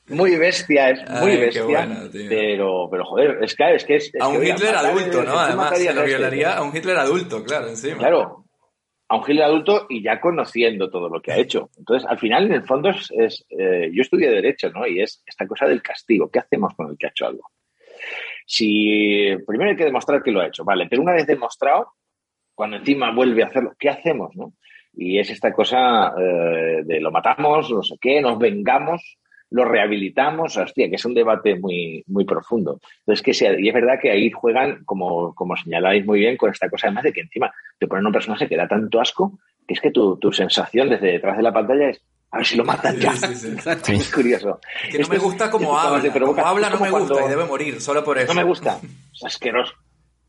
muy 0.09 0.37
bestia, 0.37 0.91
es 0.91 1.11
muy 1.11 1.33
Ay, 1.33 1.37
bestia. 1.39 1.65
bueno, 1.65 1.97
pero, 2.13 2.89
pero 2.91 3.05
joder, 3.05 3.39
es 3.43 3.55
que 3.55 3.75
es 3.75 3.85
que 3.85 3.97
es. 3.97 4.15
es 4.15 4.21
A 4.21 4.29
un 4.29 4.45
Hitler 4.45 4.75
adulto, 4.75 5.23
¿no? 5.23 5.39
Además, 5.39 5.71
matarías 5.71 5.95
se 5.95 6.19
lo 6.19 6.27
a 6.27 6.51
este. 6.51 6.63
un 6.63 6.77
Hitler 6.77 6.97
adulto, 6.97 7.45
claro, 7.45 7.69
encima. 7.69 7.99
Claro, 7.99 8.45
a 9.09 9.17
un 9.17 9.23
Hitler 9.23 9.45
adulto 9.45 9.87
y 9.89 10.03
ya 10.03 10.21
conociendo 10.21 10.91
todo 10.91 11.09
lo 11.09 11.21
que 11.21 11.33
ha 11.33 11.37
hecho. 11.37 11.71
Entonces, 11.79 12.09
al 12.09 12.19
final, 12.19 12.47
en 12.47 12.53
el 12.53 12.65
fondo, 12.65 12.91
es, 12.91 13.11
es, 13.17 13.47
eh, 13.51 13.91
yo 13.93 14.03
estudié 14.03 14.29
Derecho, 14.31 14.71
¿no? 14.71 14.87
Y 14.87 15.01
es 15.01 15.23
esta 15.27 15.47
cosa 15.47 15.67
del 15.67 15.83
castigo. 15.83 16.31
¿Qué 16.31 16.39
hacemos 16.39 16.75
con 16.75 16.91
el 16.91 16.99
que 16.99 17.07
ha 17.07 17.11
hecho 17.11 17.27
algo? 17.27 17.51
Si 18.47 19.35
primero 19.47 19.71
hay 19.71 19.77
que 19.77 19.85
demostrar 19.85 20.23
que 20.23 20.31
lo 20.31 20.41
ha 20.41 20.47
hecho, 20.47 20.65
vale, 20.65 20.87
pero 20.89 21.03
una 21.03 21.15
vez 21.15 21.27
demostrado, 21.27 21.93
cuando 22.55 22.77
encima 22.77 23.11
vuelve 23.15 23.43
a 23.43 23.47
hacerlo, 23.47 23.73
¿qué 23.79 23.89
hacemos, 23.89 24.35
no? 24.37 24.53
Y 24.93 25.19
es 25.19 25.31
esta 25.31 25.53
cosa 25.53 26.15
eh, 26.19 26.83
de 26.85 27.01
lo 27.01 27.11
matamos, 27.11 27.71
no 27.71 27.83
sé 27.83 27.97
qué, 28.01 28.21
nos 28.21 28.39
vengamos, 28.39 29.19
lo 29.55 29.65
rehabilitamos, 29.65 30.57
hostia, 30.57 30.89
que 30.89 30.97
es 30.97 31.05
un 31.05 31.15
debate 31.15 31.55
muy, 31.57 32.03
muy 32.09 32.25
profundo. 32.25 32.81
Entonces, 33.01 33.23
que 33.23 33.33
sea, 33.33 33.59
y 33.59 33.69
es 33.69 33.75
verdad 33.75 34.01
que 34.03 34.11
ahí 34.11 34.29
juegan, 34.33 34.83
como, 34.85 35.33
como 35.33 35.57
señaláis 35.57 36.05
muy 36.05 36.19
bien, 36.19 36.37
con 36.37 36.51
esta 36.51 36.69
cosa 36.69 36.89
además 36.89 37.05
de 37.05 37.13
que 37.13 37.21
encima 37.21 37.53
te 37.79 37.87
ponen 37.87 38.05
un 38.05 38.13
personaje 38.13 38.49
que 38.49 38.57
da 38.57 38.67
tanto 38.67 39.01
asco, 39.01 39.39
que 39.67 39.75
es 39.75 39.81
que 39.81 39.93
tu, 39.93 40.17
tu 40.17 40.33
sensación 40.33 40.89
desde 40.89 41.13
detrás 41.13 41.37
de 41.37 41.45
la 41.45 41.53
pantalla 41.53 41.89
es, 41.91 42.03
a 42.33 42.39
ver 42.39 42.47
si 42.47 42.57
lo 42.57 42.65
matan 42.65 42.97
ya. 42.97 43.13
Sí, 43.13 43.33
sí, 43.37 43.57
sí. 43.85 43.93
Es 43.95 44.13
curioso. 44.13 44.59
Que 44.91 44.99
no 44.99 45.07
me 45.07 45.19
gusta 45.19 45.49
cómo 45.53 45.67
Esto 45.77 45.79
habla. 45.79 46.13
Como 46.13 46.45
habla 46.47 46.71
no 46.71 46.79
como 46.79 46.85
me 46.87 46.91
gusta 46.91 47.15
cuando- 47.15 47.27
y 47.29 47.31
debe 47.31 47.45
morir, 47.45 47.81
solo 47.81 48.03
por 48.03 48.19
eso. 48.19 48.35
no 48.35 48.41
me 48.41 48.45
gusta. 48.45 48.81
Es 49.15 49.25
asqueroso. 49.25 49.73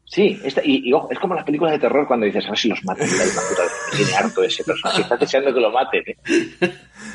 Sí, 0.08 0.40
esta- 0.44 0.62
y, 0.64 0.88
y 0.88 0.94
ojo, 0.94 1.10
es 1.12 1.18
como 1.20 1.34
las 1.36 1.44
películas 1.44 1.74
de 1.74 1.80
terror 1.80 2.08
cuando 2.08 2.26
dices, 2.28 2.46
a 2.46 2.50
ver 2.50 2.58
si 2.58 2.70
los 2.70 2.84
matan. 2.86 3.08
Puta. 3.08 3.64
Me 3.92 3.98
tiene 3.98 4.14
harto 4.16 4.44
ese 4.44 4.64
personaje. 4.64 5.02
Estás 5.02 5.20
deseando 5.20 5.54
que 5.54 5.60
lo 5.60 5.72
maten. 5.72 6.04
¿eh? 6.08 6.16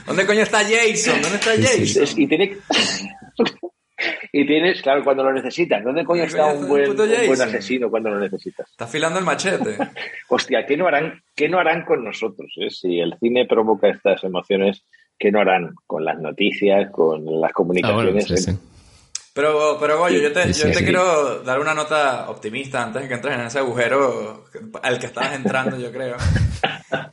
¿Dónde 0.07 0.27
coño 0.27 0.41
está 0.43 0.59
Jason? 0.59 1.23
¿Dónde 1.23 1.37
está 1.39 1.55
Es- 1.55 1.67
Jason? 1.67 2.03
es- 2.03 2.19
y 2.19 2.27
tiene 2.27 2.57
y 4.33 4.47
tienes, 4.47 4.81
claro, 4.83 5.05
cuando 5.05 5.23
lo 5.25 5.33
necesitas. 5.33 5.85
¿Dónde 5.85 6.05
coño 6.05 6.25
está 6.25 6.47
un 6.47 6.53
está 6.55 6.67
buen, 6.67 6.91
un 6.91 6.97
buen 6.97 7.41
asesino 7.43 7.91
cuando 7.91 8.11
lo 8.11 8.19
necesitas? 8.21 8.69
Está 8.71 8.85
afilando 8.87 9.19
el 9.19 9.25
machete. 9.25 9.77
Hostia, 10.29 10.65
¿qué 10.67 10.77
no 10.77 10.87
harán, 10.89 11.23
qué 11.37 11.49
no 11.49 11.59
harán 11.59 11.85
con 11.85 12.03
nosotros? 12.05 12.53
eh? 12.57 12.71
Si 12.71 12.99
el 12.99 13.15
cine 13.21 13.47
provoca 13.47 13.89
estas 13.89 14.25
emociones, 14.25 14.83
¿qué 15.19 15.31
no 15.31 15.41
harán 15.41 15.75
con 15.87 16.05
las 16.05 16.19
noticias, 16.19 16.91
con 16.91 17.25
las 17.41 17.53
comunicaciones? 17.53 18.25
Ah, 18.25 18.27
bueno, 18.29 18.37
sí, 18.37 18.53
sí. 18.53 18.59
Pero, 19.33 19.79
pero 19.79 19.99
Goyo, 19.99 20.19
yo 20.19 20.33
te, 20.33 20.53
yo 20.53 20.73
te 20.73 20.83
quiero 20.83 21.43
dar 21.43 21.61
una 21.61 21.73
nota 21.73 22.29
optimista 22.29 22.83
antes 22.83 23.03
de 23.03 23.09
que 23.09 23.15
entres 23.15 23.35
en 23.35 23.43
ese 23.43 23.61
agujero 23.61 24.45
al 24.83 24.99
que 24.99 25.07
estabas 25.07 25.35
entrando, 25.35 25.79
yo 25.79 25.93
creo. 25.93 26.17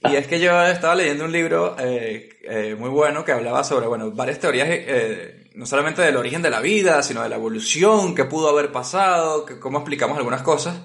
Y 0.10 0.16
es 0.16 0.26
que 0.26 0.40
yo 0.40 0.60
estaba 0.64 0.96
leyendo 0.96 1.26
un 1.26 1.32
libro 1.32 1.76
eh, 1.78 2.30
eh, 2.44 2.76
muy 2.78 2.90
bueno 2.90 3.24
que 3.24 3.32
hablaba 3.32 3.64
sobre, 3.64 3.88
bueno, 3.88 4.12
varias 4.12 4.40
teorías 4.40 4.68
eh, 4.70 5.50
no 5.54 5.66
solamente 5.66 6.02
del 6.02 6.18
origen 6.18 6.42
de 6.42 6.50
la 6.50 6.60
vida, 6.60 7.04
sino 7.04 7.22
de 7.22 7.30
la 7.30 7.36
evolución, 7.36 8.16
qué 8.16 8.26
pudo 8.26 8.50
haber 8.50 8.72
pasado, 8.72 9.46
que, 9.46 9.60
cómo 9.60 9.80
explicamos 9.80 10.18
algunas 10.18 10.42
cosas. 10.42 10.80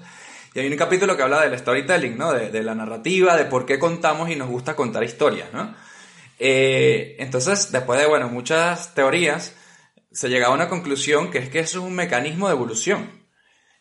Y 0.53 0.59
hay 0.59 0.67
un 0.67 0.77
capítulo 0.77 1.17
que 1.17 1.23
habla 1.23 1.41
del 1.41 1.57
storytelling, 1.57 2.17
¿no? 2.17 2.33
De, 2.33 2.51
de 2.51 2.63
la 2.63 2.75
narrativa, 2.75 3.35
de 3.35 3.45
por 3.45 3.65
qué 3.65 3.79
contamos 3.79 4.29
y 4.29 4.35
nos 4.35 4.49
gusta 4.49 4.75
contar 4.75 5.03
historias, 5.03 5.51
¿no? 5.51 5.73
Eh, 6.39 7.15
entonces, 7.19 7.71
después 7.71 7.99
de, 7.99 8.05
bueno, 8.05 8.29
muchas 8.29 8.93
teorías, 8.93 9.55
se 10.13 10.29
llega 10.29 10.47
a 10.47 10.51
una 10.51 10.69
conclusión 10.69 11.31
que 11.31 11.39
es 11.39 11.49
que 11.49 11.59
eso 11.59 11.79
es 11.79 11.85
un 11.85 11.95
mecanismo 11.95 12.47
de 12.47 12.53
evolución. 12.53 13.23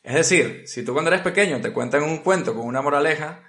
Es 0.03 0.15
decir, 0.15 0.65
si 0.67 0.85
tú 0.85 0.93
cuando 0.93 1.11
eres 1.11 1.23
pequeño 1.23 1.61
te 1.61 1.73
cuentan 1.73 2.03
un 2.03 2.19
cuento 2.19 2.55
con 2.55 2.67
una 2.67 2.83
moraleja, 2.83 3.45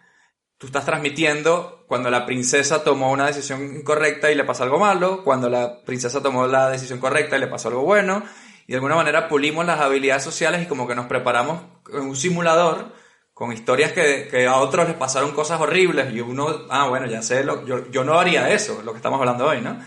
tú 0.58 0.68
estás 0.68 0.86
transmitiendo 0.86 1.86
cuando 1.88 2.10
la 2.10 2.26
princesa 2.26 2.84
tomó 2.84 3.12
una 3.12 3.28
decisión 3.28 3.64
incorrecta 3.76 4.32
y 4.32 4.36
le 4.36 4.44
pasa 4.44 4.64
algo 4.64 4.80
malo, 4.80 5.24
cuando 5.24 5.50
la 5.50 5.84
princesa 5.84 6.22
tomó 6.22 6.46
la 6.46 6.70
decisión 6.70 7.00
correcta 7.00 7.38
y 7.38 7.40
le 7.40 7.48
pasó 7.48 7.70
algo 7.70 7.84
bueno, 7.84 8.24
y 8.68 8.72
de 8.72 8.76
alguna 8.76 8.96
manera 8.96 9.28
pulimos 9.28 9.66
las 9.66 9.80
habilidades 9.80 10.24
sociales 10.24 10.62
y 10.62 10.66
como 10.68 10.88
que 10.88 10.96
nos 10.96 11.08
preparamos 11.08 11.62
en 11.92 12.02
un 12.02 12.16
simulador 12.16 12.94
con 13.34 13.52
historias 13.52 13.94
que, 13.94 14.28
que 14.30 14.46
a 14.46 14.58
otros 14.58 14.88
les 14.88 14.96
pasaron 14.96 15.32
cosas 15.32 15.60
horribles 15.60 16.14
y 16.14 16.22
uno, 16.22 16.66
ah, 16.70 16.88
bueno, 16.88 17.08
ya 17.08 17.22
sé, 17.22 17.44
lo, 17.44 17.66
yo, 17.66 17.90
yo 17.90 18.04
no 18.04 18.20
haría 18.20 18.50
eso, 18.54 18.82
lo 18.84 18.92
que 18.92 18.98
estamos 18.98 19.20
hablando 19.20 19.48
hoy, 19.48 19.62
¿no? 19.62 19.80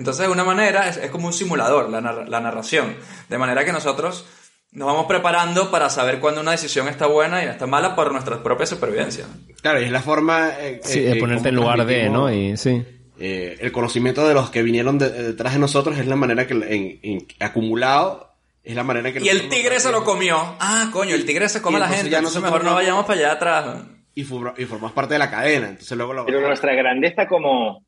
Entonces, 0.00 0.26
de 0.26 0.32
una 0.32 0.44
manera, 0.44 0.88
es, 0.88 0.96
es 0.96 1.10
como 1.10 1.26
un 1.26 1.32
simulador, 1.34 1.90
la, 1.90 2.00
nar- 2.00 2.26
la 2.26 2.40
narración. 2.40 2.96
De 3.28 3.36
manera 3.36 3.64
que 3.66 3.72
nosotros 3.72 4.24
nos 4.72 4.86
vamos 4.86 5.04
preparando 5.06 5.70
para 5.70 5.90
saber 5.90 6.20
cuándo 6.20 6.40
una 6.40 6.52
decisión 6.52 6.88
está 6.88 7.06
buena 7.06 7.44
y 7.44 7.48
está 7.48 7.66
mala 7.66 7.94
por 7.94 8.10
nuestra 8.12 8.42
propia 8.42 8.64
supervivencia. 8.64 9.26
Claro, 9.60 9.80
y 9.80 9.84
es 9.84 9.90
la 9.92 10.00
forma... 10.00 10.52
eh, 10.58 10.80
Sí, 10.82 11.00
eh, 11.00 11.10
de 11.14 11.16
ponerte 11.20 11.50
en 11.50 11.56
lugar 11.56 11.84
de, 11.84 12.08
¿no? 12.08 12.32
Y 12.32 12.56
sí. 12.56 12.82
eh, 13.18 13.58
el 13.60 13.72
conocimiento 13.72 14.26
de 14.26 14.32
los 14.32 14.48
que 14.50 14.62
vinieron 14.62 14.96
de- 14.98 15.10
detrás 15.10 15.52
de 15.52 15.58
nosotros 15.58 15.98
es 15.98 16.06
la 16.06 16.16
manera 16.16 16.46
que 16.46 16.54
en, 16.54 16.98
en- 17.02 17.26
acumulado 17.40 18.32
es 18.64 18.74
la 18.74 18.84
manera 18.84 19.12
que 19.12 19.20
Y 19.20 19.28
el 19.28 19.48
tigre 19.50 19.80
se 19.80 19.90
lo 19.92 20.02
comió. 20.04 20.36
Ah, 20.60 20.88
coño, 20.92 21.14
el 21.14 21.24
tigre 21.26 21.48
se 21.50 21.60
come 21.60 21.76
a 21.76 21.80
la 21.80 21.86
entonces 21.86 22.02
gente, 22.04 22.12
ya 22.12 22.18
entonces 22.18 22.40
nosotros 22.40 22.62
mejor 22.62 22.70
no 22.72 22.76
vayamos 22.76 23.04
para 23.06 23.18
allá 23.18 23.32
atrás. 23.32 23.76
y, 24.14 24.24
formas 24.24 24.92
parte 24.92 25.14
de 25.14 25.18
la 25.18 25.30
cadena 25.30 25.68
entonces 25.68 25.96
luego 25.96 26.12
lo 26.14 26.24
Pero 26.26 26.40
nuestra 26.40 26.74
grandeza 26.74 27.26
como 27.26 27.84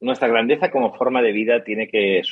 nuestra 0.00 0.28
grandeza 0.28 0.70
como 0.70 0.94
forma 0.94 1.22
de 1.22 1.32
vida 1.32 1.64
tiene 1.64 1.88
que 1.88 2.22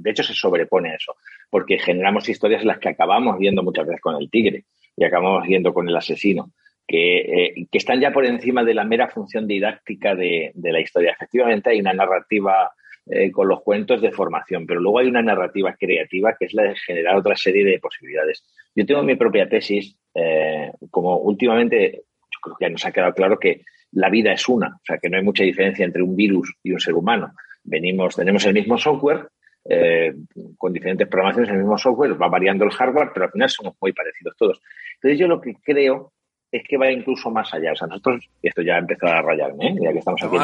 de 0.00 0.10
hecho 0.10 0.22
se 0.22 0.34
sobrepone 0.34 0.90
a 0.90 0.96
eso, 0.96 1.16
porque 1.50 1.78
generamos 1.78 2.28
historias 2.28 2.62
en 2.62 2.68
las 2.68 2.78
que 2.78 2.88
acabamos 2.88 3.38
viendo 3.38 3.62
muchas 3.62 3.86
veces 3.86 4.00
con 4.00 4.16
el 4.20 4.30
tigre 4.30 4.64
y 4.96 5.04
acabamos 5.04 5.46
viendo 5.46 5.72
con 5.72 5.88
el 5.88 5.96
asesino, 5.96 6.50
que, 6.86 7.18
eh, 7.18 7.66
que 7.70 7.78
están 7.78 8.00
ya 8.00 8.12
por 8.12 8.24
encima 8.24 8.64
de 8.64 8.74
la 8.74 8.84
mera 8.84 9.08
función 9.08 9.46
didáctica 9.46 10.14
de, 10.14 10.52
de 10.54 10.72
la 10.72 10.80
historia. 10.80 11.12
Efectivamente 11.12 11.70
hay 11.70 11.80
una 11.80 11.92
narrativa 11.92 12.72
eh, 13.06 13.30
con 13.30 13.48
los 13.48 13.60
cuentos 13.62 14.00
de 14.00 14.12
formación, 14.12 14.66
pero 14.66 14.80
luego 14.80 14.98
hay 14.98 15.08
una 15.08 15.20
narrativa 15.20 15.76
creativa 15.78 16.34
que 16.38 16.46
es 16.46 16.54
la 16.54 16.62
de 16.62 16.76
generar 16.76 17.16
otra 17.16 17.36
serie 17.36 17.62
de 17.62 17.78
posibilidades. 17.78 18.42
Yo 18.74 18.86
tengo 18.86 19.02
mi 19.02 19.14
propia 19.14 19.46
tesis, 19.46 19.98
eh, 20.14 20.70
como 20.90 21.18
últimamente 21.18 22.02
yo 22.30 22.40
creo 22.40 22.56
que 22.58 22.70
nos 22.70 22.86
ha 22.86 22.92
quedado 22.92 23.12
claro 23.12 23.38
que 23.38 23.60
la 23.94 24.10
vida 24.10 24.32
es 24.32 24.48
una, 24.48 24.68
o 24.68 24.84
sea, 24.84 24.98
que 24.98 25.08
no 25.08 25.16
hay 25.16 25.22
mucha 25.22 25.44
diferencia 25.44 25.84
entre 25.84 26.02
un 26.02 26.16
virus 26.16 26.54
y 26.62 26.72
un 26.72 26.80
ser 26.80 26.94
humano. 26.94 27.32
Venimos, 27.62 28.16
tenemos 28.16 28.44
el 28.44 28.54
mismo 28.54 28.76
software, 28.76 29.28
eh, 29.66 30.12
con 30.58 30.72
diferentes 30.72 31.08
programaciones, 31.08 31.50
el 31.50 31.58
mismo 31.58 31.78
software, 31.78 32.20
va 32.20 32.28
variando 32.28 32.64
el 32.64 32.70
hardware, 32.70 33.10
pero 33.14 33.26
al 33.26 33.32
final 33.32 33.48
somos 33.48 33.74
muy 33.80 33.92
parecidos 33.92 34.36
todos. 34.36 34.60
Entonces 34.96 35.18
yo 35.18 35.28
lo 35.28 35.40
que 35.40 35.54
creo 35.62 36.12
es 36.50 36.62
que 36.68 36.76
va 36.76 36.90
incluso 36.90 37.30
más 37.30 37.52
allá. 37.54 37.72
O 37.72 37.76
sea, 37.76 37.88
nosotros, 37.88 38.28
y 38.42 38.48
esto 38.48 38.62
ya 38.62 38.74
ha 38.74 38.78
empezado 38.78 39.12
a 39.12 39.22
rayarme, 39.22 39.68
¿eh? 39.68 39.74
ya 39.80 39.92
que 39.92 39.98
estamos 39.98 40.22
aquí 40.22 40.36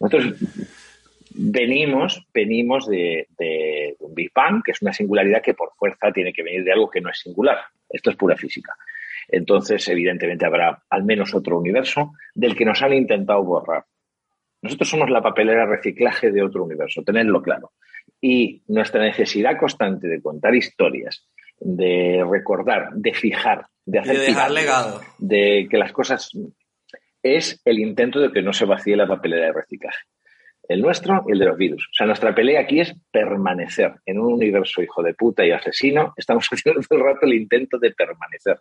nosotros 0.00 0.34
venimos, 1.34 2.26
venimos 2.32 2.86
de, 2.86 3.28
de 3.38 3.96
un 4.00 4.14
Big 4.14 4.30
Bang, 4.34 4.62
que 4.64 4.72
es 4.72 4.82
una 4.82 4.92
singularidad 4.92 5.42
que 5.42 5.54
por 5.54 5.72
fuerza 5.76 6.12
tiene 6.12 6.32
que 6.32 6.42
venir 6.42 6.64
de 6.64 6.72
algo 6.72 6.88
que 6.88 7.00
no 7.00 7.10
es 7.10 7.18
singular. 7.18 7.58
Esto 7.88 8.10
es 8.10 8.16
pura 8.16 8.36
física. 8.36 8.74
Entonces, 9.32 9.86
evidentemente, 9.88 10.44
habrá 10.44 10.82
al 10.90 11.04
menos 11.04 11.34
otro 11.34 11.58
universo 11.58 12.12
del 12.34 12.56
que 12.56 12.64
nos 12.64 12.82
han 12.82 12.94
intentado 12.94 13.42
borrar. 13.44 13.84
Nosotros 14.62 14.88
somos 14.88 15.08
la 15.08 15.22
papelera 15.22 15.64
reciclaje 15.66 16.30
de 16.30 16.42
otro 16.42 16.64
universo, 16.64 17.02
tenedlo 17.02 17.40
claro. 17.40 17.72
Y 18.20 18.62
nuestra 18.68 19.02
necesidad 19.02 19.56
constante 19.58 20.06
de 20.08 20.20
contar 20.20 20.54
historias, 20.54 21.26
de 21.58 22.24
recordar, 22.28 22.90
de 22.92 23.14
fijar, 23.14 23.66
de 23.86 23.98
hacer 24.00 24.18
de 24.18 24.24
dejar 24.24 24.50
legado. 24.50 25.00
de 25.18 25.66
que 25.70 25.78
las 25.78 25.92
cosas 25.92 26.30
es 27.22 27.60
el 27.64 27.78
intento 27.78 28.20
de 28.20 28.32
que 28.32 28.42
no 28.42 28.52
se 28.52 28.64
vacíe 28.64 28.96
la 28.96 29.06
papelera 29.06 29.46
de 29.46 29.52
reciclaje. 29.52 30.04
El 30.68 30.82
nuestro 30.82 31.24
y 31.26 31.32
el 31.32 31.38
de 31.38 31.46
los 31.46 31.56
virus. 31.56 31.88
O 31.90 31.94
sea, 31.94 32.06
nuestra 32.06 32.34
pelea 32.34 32.60
aquí 32.60 32.80
es 32.80 32.94
permanecer 33.10 33.94
en 34.06 34.18
un 34.18 34.34
universo 34.34 34.82
hijo 34.82 35.02
de 35.02 35.14
puta 35.14 35.44
y 35.44 35.50
asesino. 35.50 36.12
Estamos 36.16 36.46
haciendo 36.52 36.80
todo 36.82 36.98
el 36.98 37.04
rato 37.06 37.26
el 37.26 37.34
intento 37.34 37.78
de 37.78 37.92
permanecer. 37.92 38.60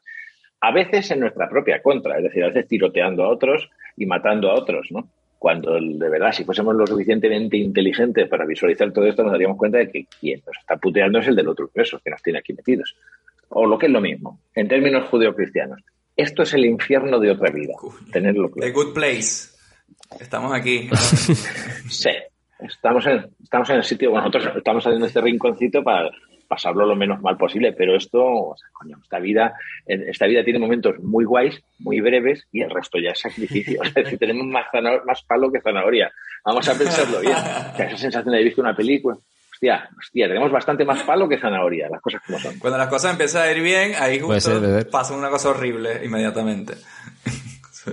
A 0.62 0.72
veces 0.72 1.10
en 1.12 1.22
nuestra 1.22 1.48
propia 1.48 1.82
contra, 1.82 2.18
es 2.18 2.24
decir, 2.24 2.44
a 2.44 2.48
veces 2.48 2.68
tiroteando 2.68 3.24
a 3.24 3.30
otros 3.30 3.70
y 3.96 4.06
matando 4.06 4.50
a 4.50 4.56
otros, 4.56 4.88
¿no? 4.92 5.08
Cuando 5.38 5.80
de 5.80 6.10
verdad, 6.10 6.34
si 6.34 6.44
fuésemos 6.44 6.76
lo 6.76 6.86
suficientemente 6.86 7.56
inteligentes 7.56 8.28
para 8.28 8.46
visualizar 8.46 8.92
todo 8.92 9.06
esto, 9.06 9.24
nos 9.24 9.32
daríamos 9.32 9.58
cuenta 9.58 9.78
de 9.78 9.90
que 9.90 10.06
quien 10.20 10.42
nos 10.46 10.58
está 10.58 10.76
puteando 10.76 11.20
es 11.20 11.28
el 11.28 11.36
del 11.36 11.48
otro 11.48 11.66
universo 11.66 12.00
que 12.04 12.10
nos 12.10 12.22
tiene 12.22 12.40
aquí 12.40 12.52
metidos. 12.54 12.96
O 13.48 13.66
lo 13.66 13.78
que 13.78 13.86
es 13.86 13.92
lo 13.92 14.02
mismo, 14.02 14.42
en 14.54 14.68
términos 14.68 15.08
judeocristianos. 15.10 15.80
Esto 16.16 16.44
es 16.44 16.54
el 16.54 16.66
infierno 16.66 17.20
de 17.20 17.32
otra 17.32 17.50
vida. 17.52 17.74
Tenerlo 18.12 18.52
claro. 18.52 18.68
The 18.68 18.74
Good 18.74 18.94
Place. 18.94 19.58
Estamos 20.20 20.54
aquí. 20.54 20.90
Sí, 21.90 22.12
estamos 22.60 23.06
en, 23.08 23.26
estamos 23.42 23.70
en 23.70 23.76
el 23.78 23.84
sitio, 23.84 24.12
bueno, 24.12 24.28
nosotros 24.28 24.58
estamos 24.58 24.86
haciendo 24.86 25.08
este 25.08 25.22
rinconcito 25.22 25.82
para 25.84 26.10
pasarlo 26.50 26.86
lo 26.86 26.96
menos 26.96 27.22
mal 27.22 27.38
posible, 27.38 27.72
pero 27.72 27.96
esto, 27.96 28.22
o 28.22 28.58
sea, 28.58 28.68
coño, 28.74 28.98
esta 29.02 29.20
vida, 29.20 29.54
esta 29.86 30.26
vida 30.26 30.44
tiene 30.44 30.60
momentos 30.60 31.00
muy 31.00 31.24
guays, 31.24 31.62
muy 31.80 32.02
breves, 32.02 32.46
y 32.52 32.62
el 32.62 32.70
resto 32.72 32.98
ya 33.00 33.12
es 33.12 33.20
sacrificio. 33.20 33.82
Es 33.84 33.94
decir, 33.94 34.20
tenemos 34.20 34.46
más, 34.48 34.66
zana- 34.74 35.02
más 35.06 35.22
palo 35.24 35.52
que 35.52 35.62
zanahoria. 35.62 36.12
Vamos 36.44 36.68
a 36.68 36.74
pensarlo 36.78 37.20
bien. 37.22 37.38
Que 37.78 37.84
esa 37.84 37.98
sensación 37.98 38.32
de 38.32 38.38
haber 38.38 38.46
visto 38.46 38.62
una 38.62 38.76
película. 38.76 39.16
Hostia, 39.52 39.90
hostia, 39.98 40.28
tenemos 40.28 40.52
bastante 40.52 40.86
más 40.86 41.04
palo 41.04 41.28
que 41.28 41.38
zanahoria, 41.38 41.88
las 41.90 42.02
cosas 42.02 42.22
como 42.26 42.40
son. 42.40 42.58
Cuando 42.60 42.78
las 42.78 42.88
cosas 42.88 43.12
empiezan 43.12 43.44
a 43.44 43.52
ir 43.52 43.62
bien, 43.62 43.92
ahí 44.00 44.20
justo 44.20 44.52
puede 44.60 44.82
ser. 44.82 44.90
pasa 44.90 45.14
una 45.16 45.30
cosa 45.30 45.50
horrible 45.50 46.04
inmediatamente. 46.04 46.76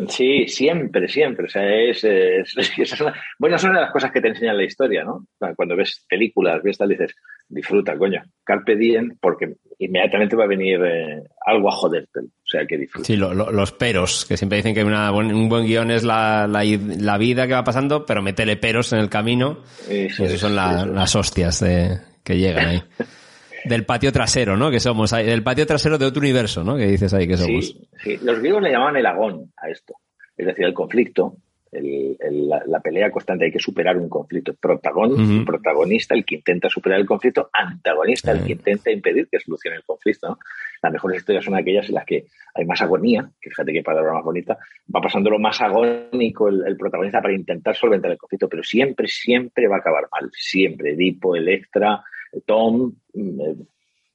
Sí, 0.08 0.46
siempre, 0.48 1.08
siempre. 1.08 1.46
O 1.46 1.48
sea, 1.48 1.62
es, 1.74 2.02
es- 2.04 2.54
esa 2.56 2.82
es 2.94 3.00
una- 3.00 3.14
bueno, 3.38 3.56
es 3.56 3.64
una 3.64 3.74
de 3.74 3.80
las 3.82 3.90
cosas 3.92 4.10
que 4.12 4.20
te 4.20 4.28
enseña 4.28 4.52
la 4.52 4.64
historia, 4.64 5.04
¿no? 5.04 5.26
Cuando 5.56 5.76
ves 5.76 6.04
películas, 6.08 6.62
ves 6.62 6.78
tal, 6.78 6.88
dices, 6.88 7.14
disfruta, 7.48 7.96
coño, 7.96 8.22
carpe 8.44 8.76
diem, 8.76 9.16
porque 9.20 9.54
inmediatamente 9.78 10.36
va 10.36 10.44
a 10.44 10.48
venir 10.48 10.80
eh, 10.84 11.22
algo 11.44 11.68
a 11.68 11.72
joderte. 11.72 12.20
O 12.20 12.48
sea, 12.48 12.64
que 12.66 12.78
disfruta. 12.78 13.06
Sí, 13.06 13.16
lo- 13.16 13.34
lo- 13.34 13.50
los 13.52 13.72
peros, 13.72 14.24
que 14.26 14.36
siempre 14.36 14.56
dicen 14.58 14.74
que 14.74 14.84
una 14.84 15.10
un 15.12 15.48
buen 15.48 15.66
guion 15.66 15.90
es 15.90 16.04
la, 16.04 16.46
la, 16.46 16.62
la 16.64 17.18
vida 17.18 17.46
que 17.46 17.52
va 17.54 17.64
pasando, 17.64 18.04
pero 18.06 18.22
métele 18.22 18.56
peros 18.56 18.92
en 18.92 19.00
el 19.00 19.08
camino. 19.08 19.62
Eso 19.88 20.22
y 20.22 20.26
eso 20.26 20.34
es, 20.34 20.40
son 20.40 20.56
la- 20.56 20.82
es. 20.82 20.86
las 20.86 21.14
hostias 21.16 21.60
de- 21.60 21.98
que 22.24 22.36
llegan 22.38 22.66
ahí. 22.66 22.82
Del 23.68 23.84
patio 23.84 24.12
trasero, 24.12 24.56
¿no? 24.56 24.70
Que 24.70 24.80
somos 24.80 25.12
ahí. 25.12 25.26
Del 25.26 25.42
patio 25.42 25.66
trasero 25.66 25.98
de 25.98 26.06
otro 26.06 26.20
universo, 26.20 26.62
¿no? 26.64 26.76
Que 26.76 26.86
dices 26.86 27.12
ahí 27.14 27.26
que 27.26 27.36
somos. 27.36 27.66
Sí, 27.66 27.88
sí. 28.02 28.18
Los 28.22 28.38
griegos 28.40 28.62
le 28.62 28.70
llamaban 28.70 28.96
el 28.96 29.06
agón 29.06 29.52
a 29.56 29.68
esto. 29.70 29.94
Es 30.36 30.46
decir, 30.46 30.64
el 30.66 30.74
conflicto, 30.74 31.36
el- 31.72 32.16
el- 32.20 32.48
la, 32.48 32.62
la 32.66 32.80
pelea 32.80 33.10
constante, 33.10 33.46
hay 33.46 33.52
que 33.52 33.58
superar 33.58 33.96
un 33.96 34.08
conflicto. 34.08 34.54
Protagonista, 34.54 36.14
el 36.14 36.24
que 36.24 36.36
intenta 36.36 36.68
superar 36.68 37.00
el 37.00 37.06
conflicto, 37.06 37.48
antagonista, 37.52 38.32
el 38.32 38.44
que 38.44 38.52
intenta 38.52 38.90
impedir 38.90 39.28
que 39.30 39.40
solucione 39.40 39.76
el 39.78 39.84
conflicto. 39.84 40.28
¿no? 40.28 40.38
Las 40.82 40.92
mejores 40.92 41.18
historias 41.18 41.44
son 41.44 41.54
aquellas 41.54 41.88
en 41.88 41.94
las 41.94 42.04
que 42.04 42.26
hay 42.54 42.64
más 42.64 42.80
agonía, 42.82 43.28
que 43.40 43.50
fíjate 43.50 43.72
qué 43.72 43.82
palabra 43.82 44.12
más 44.14 44.24
bonita, 44.24 44.56
va 44.94 45.00
pasando 45.00 45.30
lo 45.30 45.38
más 45.38 45.60
agónico 45.60 46.48
el, 46.48 46.64
el 46.66 46.76
protagonista 46.76 47.20
para 47.20 47.34
intentar 47.34 47.74
solventar 47.74 48.10
el 48.10 48.18
conflicto, 48.18 48.48
pero 48.48 48.62
siempre, 48.62 49.08
siempre 49.08 49.68
va 49.68 49.76
a 49.76 49.78
acabar 49.80 50.06
mal. 50.12 50.30
Siempre. 50.32 50.92
Edipo, 50.92 51.34
Electra, 51.36 52.02
Tom, 52.46 52.92
mm, 53.14 53.40
eh, 53.40 53.56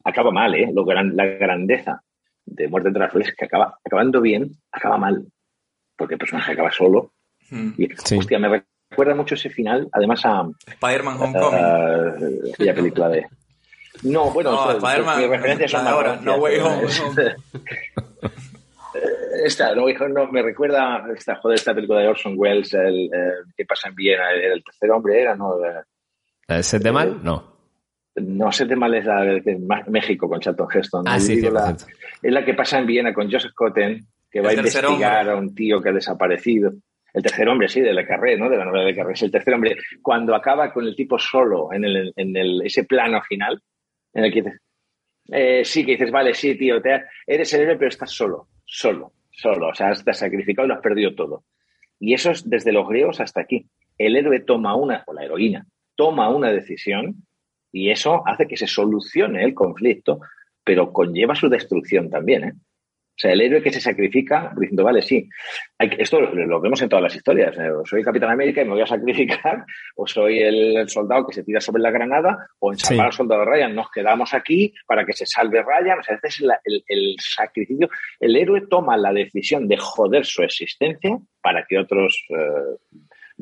acaba 0.04 0.32
mal, 0.32 0.54
¿eh? 0.56 0.70
Lo 0.74 0.84
gran- 0.86 1.16
la 1.16 1.26
grandeza 1.26 2.02
de 2.46 2.68
Muerte 2.68 2.90
entre 2.90 3.02
las 3.04 3.12
Flores 3.12 3.30
es 3.30 3.36
que 3.36 3.46
acaba, 3.46 3.78
acabando 3.84 4.20
bien, 4.22 4.52
acaba 4.72 4.98
mal. 4.98 5.26
Porque 5.96 6.16
el 6.16 6.20
personaje 6.20 6.52
acaba 6.54 6.72
solo. 6.72 7.14
Y, 7.78 7.90
hostia, 8.18 8.40
me 8.40 8.64
recuerda 8.90 9.14
mucho 9.14 9.36
ese 9.36 9.50
final, 9.50 9.88
además 9.92 10.22
a, 10.26 10.48
Spider-Man 10.68 11.18
Homecoming. 11.22 12.54
aquella 12.54 12.74
película 12.76 13.10
de... 13.10 13.28
No, 14.04 14.32
bueno, 14.32 14.52
No, 14.52 14.72
Spider-Man, 14.72 15.30
referencias 15.30 15.72
son 15.72 15.86
ahora, 15.86 16.16
No 16.24 16.36
Way 16.38 16.60
Home, 16.60 16.84
es- 16.86 17.00
Home. 17.02 17.36
Esta, 19.44 19.74
no, 19.74 19.90
hijo, 19.90 20.08
no, 20.08 20.28
me 20.32 20.42
recuerda 20.42 21.04
esta, 21.16 21.36
joder, 21.38 21.56
esta 21.58 21.74
película 21.74 22.00
de 22.02 22.08
Orson 22.10 22.34
Welles, 22.38 22.74
el, 22.74 23.06
eh, 23.06 23.32
que 23.56 23.66
pasa 23.66 23.88
en 23.90 23.96
Viena, 23.96 24.32
el, 24.32 24.42
el 24.52 24.64
tercer 24.64 24.92
hombre 24.92 25.22
era, 25.22 25.36
¿no? 25.36 25.56
Eh, 25.66 25.82
¿El 26.48 26.64
set 26.64 26.84
de 26.84 26.92
mal? 26.92 27.20
No. 27.24 27.51
No 28.16 28.52
sé 28.52 28.66
de 28.66 28.76
mal 28.76 28.94
es 28.94 29.06
la 29.06 29.24
de 29.24 29.58
México 29.88 30.28
con 30.28 30.40
Charlton 30.40 30.68
Heston. 30.74 31.04
Ah, 31.08 31.20
sí, 31.20 31.40
la-. 31.42 31.76
Es 32.22 32.34
la 32.34 32.44
que 32.44 32.54
pasa 32.54 32.80
en 32.80 32.86
Viena 32.86 33.14
con 33.14 33.32
Joseph 33.32 33.54
Cotten, 33.54 34.06
que 34.30 34.42
va 34.42 34.50
a 34.50 34.54
investigar 34.54 35.30
a 35.30 35.36
un 35.36 35.56
tío 35.56 35.82
que 35.82 35.90
ha 35.90 35.94
desaparecido. 35.94 36.74
El 37.14 37.24
tercer 37.24 37.48
hombre, 37.50 37.68
sí, 37.68 37.82
de 37.82 37.94
la 37.94 38.06
carrera, 38.06 38.44
¿no? 38.44 38.50
De 38.50 38.58
la 38.58 38.66
novela 38.66 38.86
de 38.86 38.96
carrera. 38.96 39.14
Es 39.14 39.22
el 39.22 39.32
tercer 39.32 39.54
hombre. 39.54 39.78
Cuando 40.02 40.36
acaba 40.36 40.72
con 40.72 40.86
el 40.86 40.96
tipo 40.96 41.20
solo 41.20 41.72
en, 41.74 41.84
el, 41.84 42.14
en 42.16 42.36
el, 42.36 42.62
ese 42.64 42.86
plano 42.86 43.22
final, 43.22 43.62
en 44.14 44.26
el 44.26 44.34
que 44.34 44.42
dices, 44.42 44.62
eh, 45.32 45.64
sí, 45.64 45.86
que 45.86 45.94
dices, 45.94 46.12
vale, 46.12 46.34
sí, 46.34 46.56
tío, 46.56 46.82
te, 46.82 47.04
eres 47.28 47.54
el 47.54 47.62
héroe, 47.62 47.78
pero 47.78 47.90
estás 47.90 48.12
solo, 48.12 48.48
solo, 48.66 49.14
solo. 49.30 49.70
O 49.70 49.74
sea, 49.74 49.94
te 49.94 50.12
has 50.12 50.20
sacrificado 50.20 50.66
y 50.66 50.70
lo 50.70 50.76
has 50.76 50.82
perdido 50.82 51.16
todo. 51.16 51.44
Y 52.00 52.14
eso 52.14 52.32
es 52.32 52.50
desde 52.50 52.72
los 52.72 52.88
griegos 52.88 53.20
hasta 53.22 53.42
aquí. 53.42 53.68
El 53.98 54.16
héroe 54.16 54.40
toma 54.40 54.76
una, 54.76 55.04
o 55.06 55.14
la 55.14 55.24
heroína, 55.24 55.66
toma 55.96 56.30
una 56.30 56.52
decisión 56.52 57.26
y 57.72 57.90
eso 57.90 58.24
hace 58.26 58.48
que 58.48 58.58
se 58.58 58.68
solucione 58.68 59.44
el 59.44 59.54
conflicto, 59.54 60.20
pero 60.64 60.92
conlleva 60.92 61.36
su 61.36 61.50
destrucción 61.50 62.10
también, 62.10 62.44
¿eh? 62.44 62.54
O 63.12 63.22
sea, 63.22 63.34
el 63.34 63.42
héroe 63.42 63.62
que 63.62 63.72
se 63.72 63.82
sacrifica 63.82 64.52
diciendo, 64.58 64.84
vale, 64.84 65.02
sí, 65.04 65.30
esto 65.78 66.22
lo 66.22 66.60
vemos 66.60 66.82
en 66.82 66.90
todas 66.90 67.04
las 67.04 67.16
historias. 67.16 67.56
¿eh? 67.56 67.70
O 67.70 67.86
soy 67.86 68.04
Capitán 68.04 68.32
América 68.32 68.62
y 68.62 68.66
me 68.66 68.72
voy 68.72 68.82
a 68.82 68.88
sacrificar, 68.88 69.64
o 69.96 70.08
soy 70.08 70.40
el, 70.40 70.90
soldado 70.90 71.28
que 71.28 71.34
se 71.34 71.44
tira 71.44 71.62
sobre 71.62 71.84
la 71.84 71.92
granada, 71.92 72.48
o 72.58 72.74
en 72.74 73.00
al 73.00 73.14
soldado 73.14 73.46
Ryan 73.46 73.76
nos 73.76 73.92
quedamos 73.92 74.34
aquí 74.34 74.74
para 74.88 75.06
que 75.06 75.14
se 75.14 75.28
salve 75.28 75.62
Ryan. 75.62 76.00
O 76.00 76.04
sea, 76.04 76.16
este 76.16 76.30
es 76.30 76.44
el, 76.88 77.16
sacrificio. 77.20 77.90
El 78.20 78.36
héroe 78.36 78.62
toma 78.68 78.98
la 78.98 79.14
decisión 79.14 79.68
de 79.68 79.78
joder 79.78 80.26
su 80.26 80.42
existencia 80.42 81.20
para 81.44 81.64
que 81.68 81.78
otros 81.78 82.26
eh, 82.30 82.78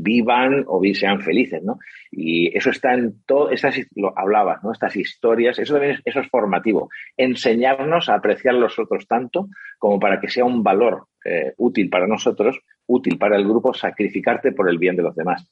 vivan 0.01 0.63
o 0.67 0.81
sean 0.93 1.21
felices, 1.21 1.61
¿no? 1.63 1.77
Y 2.11 2.55
eso 2.57 2.69
está 2.69 2.93
en 2.93 3.21
todo, 3.25 3.51
estas, 3.51 3.75
lo 3.95 4.17
hablabas, 4.17 4.63
¿no? 4.63 4.71
Estas 4.71 4.95
historias, 4.95 5.59
eso 5.59 5.73
también 5.73 5.95
es, 5.95 6.01
eso 6.05 6.19
es 6.21 6.29
formativo. 6.29 6.89
Enseñarnos 7.17 8.09
a 8.09 8.15
apreciar 8.15 8.55
a 8.55 8.59
los 8.59 8.79
otros 8.79 9.07
tanto 9.07 9.49
como 9.77 9.99
para 9.99 10.19
que 10.19 10.29
sea 10.29 10.45
un 10.45 10.63
valor 10.63 11.07
eh, 11.25 11.53
útil 11.57 11.89
para 11.89 12.07
nosotros, 12.07 12.59
útil 12.87 13.17
para 13.17 13.35
el 13.35 13.43
grupo, 13.43 13.73
sacrificarte 13.73 14.51
por 14.53 14.69
el 14.69 14.77
bien 14.77 14.95
de 14.95 15.03
los 15.03 15.15
demás. 15.15 15.47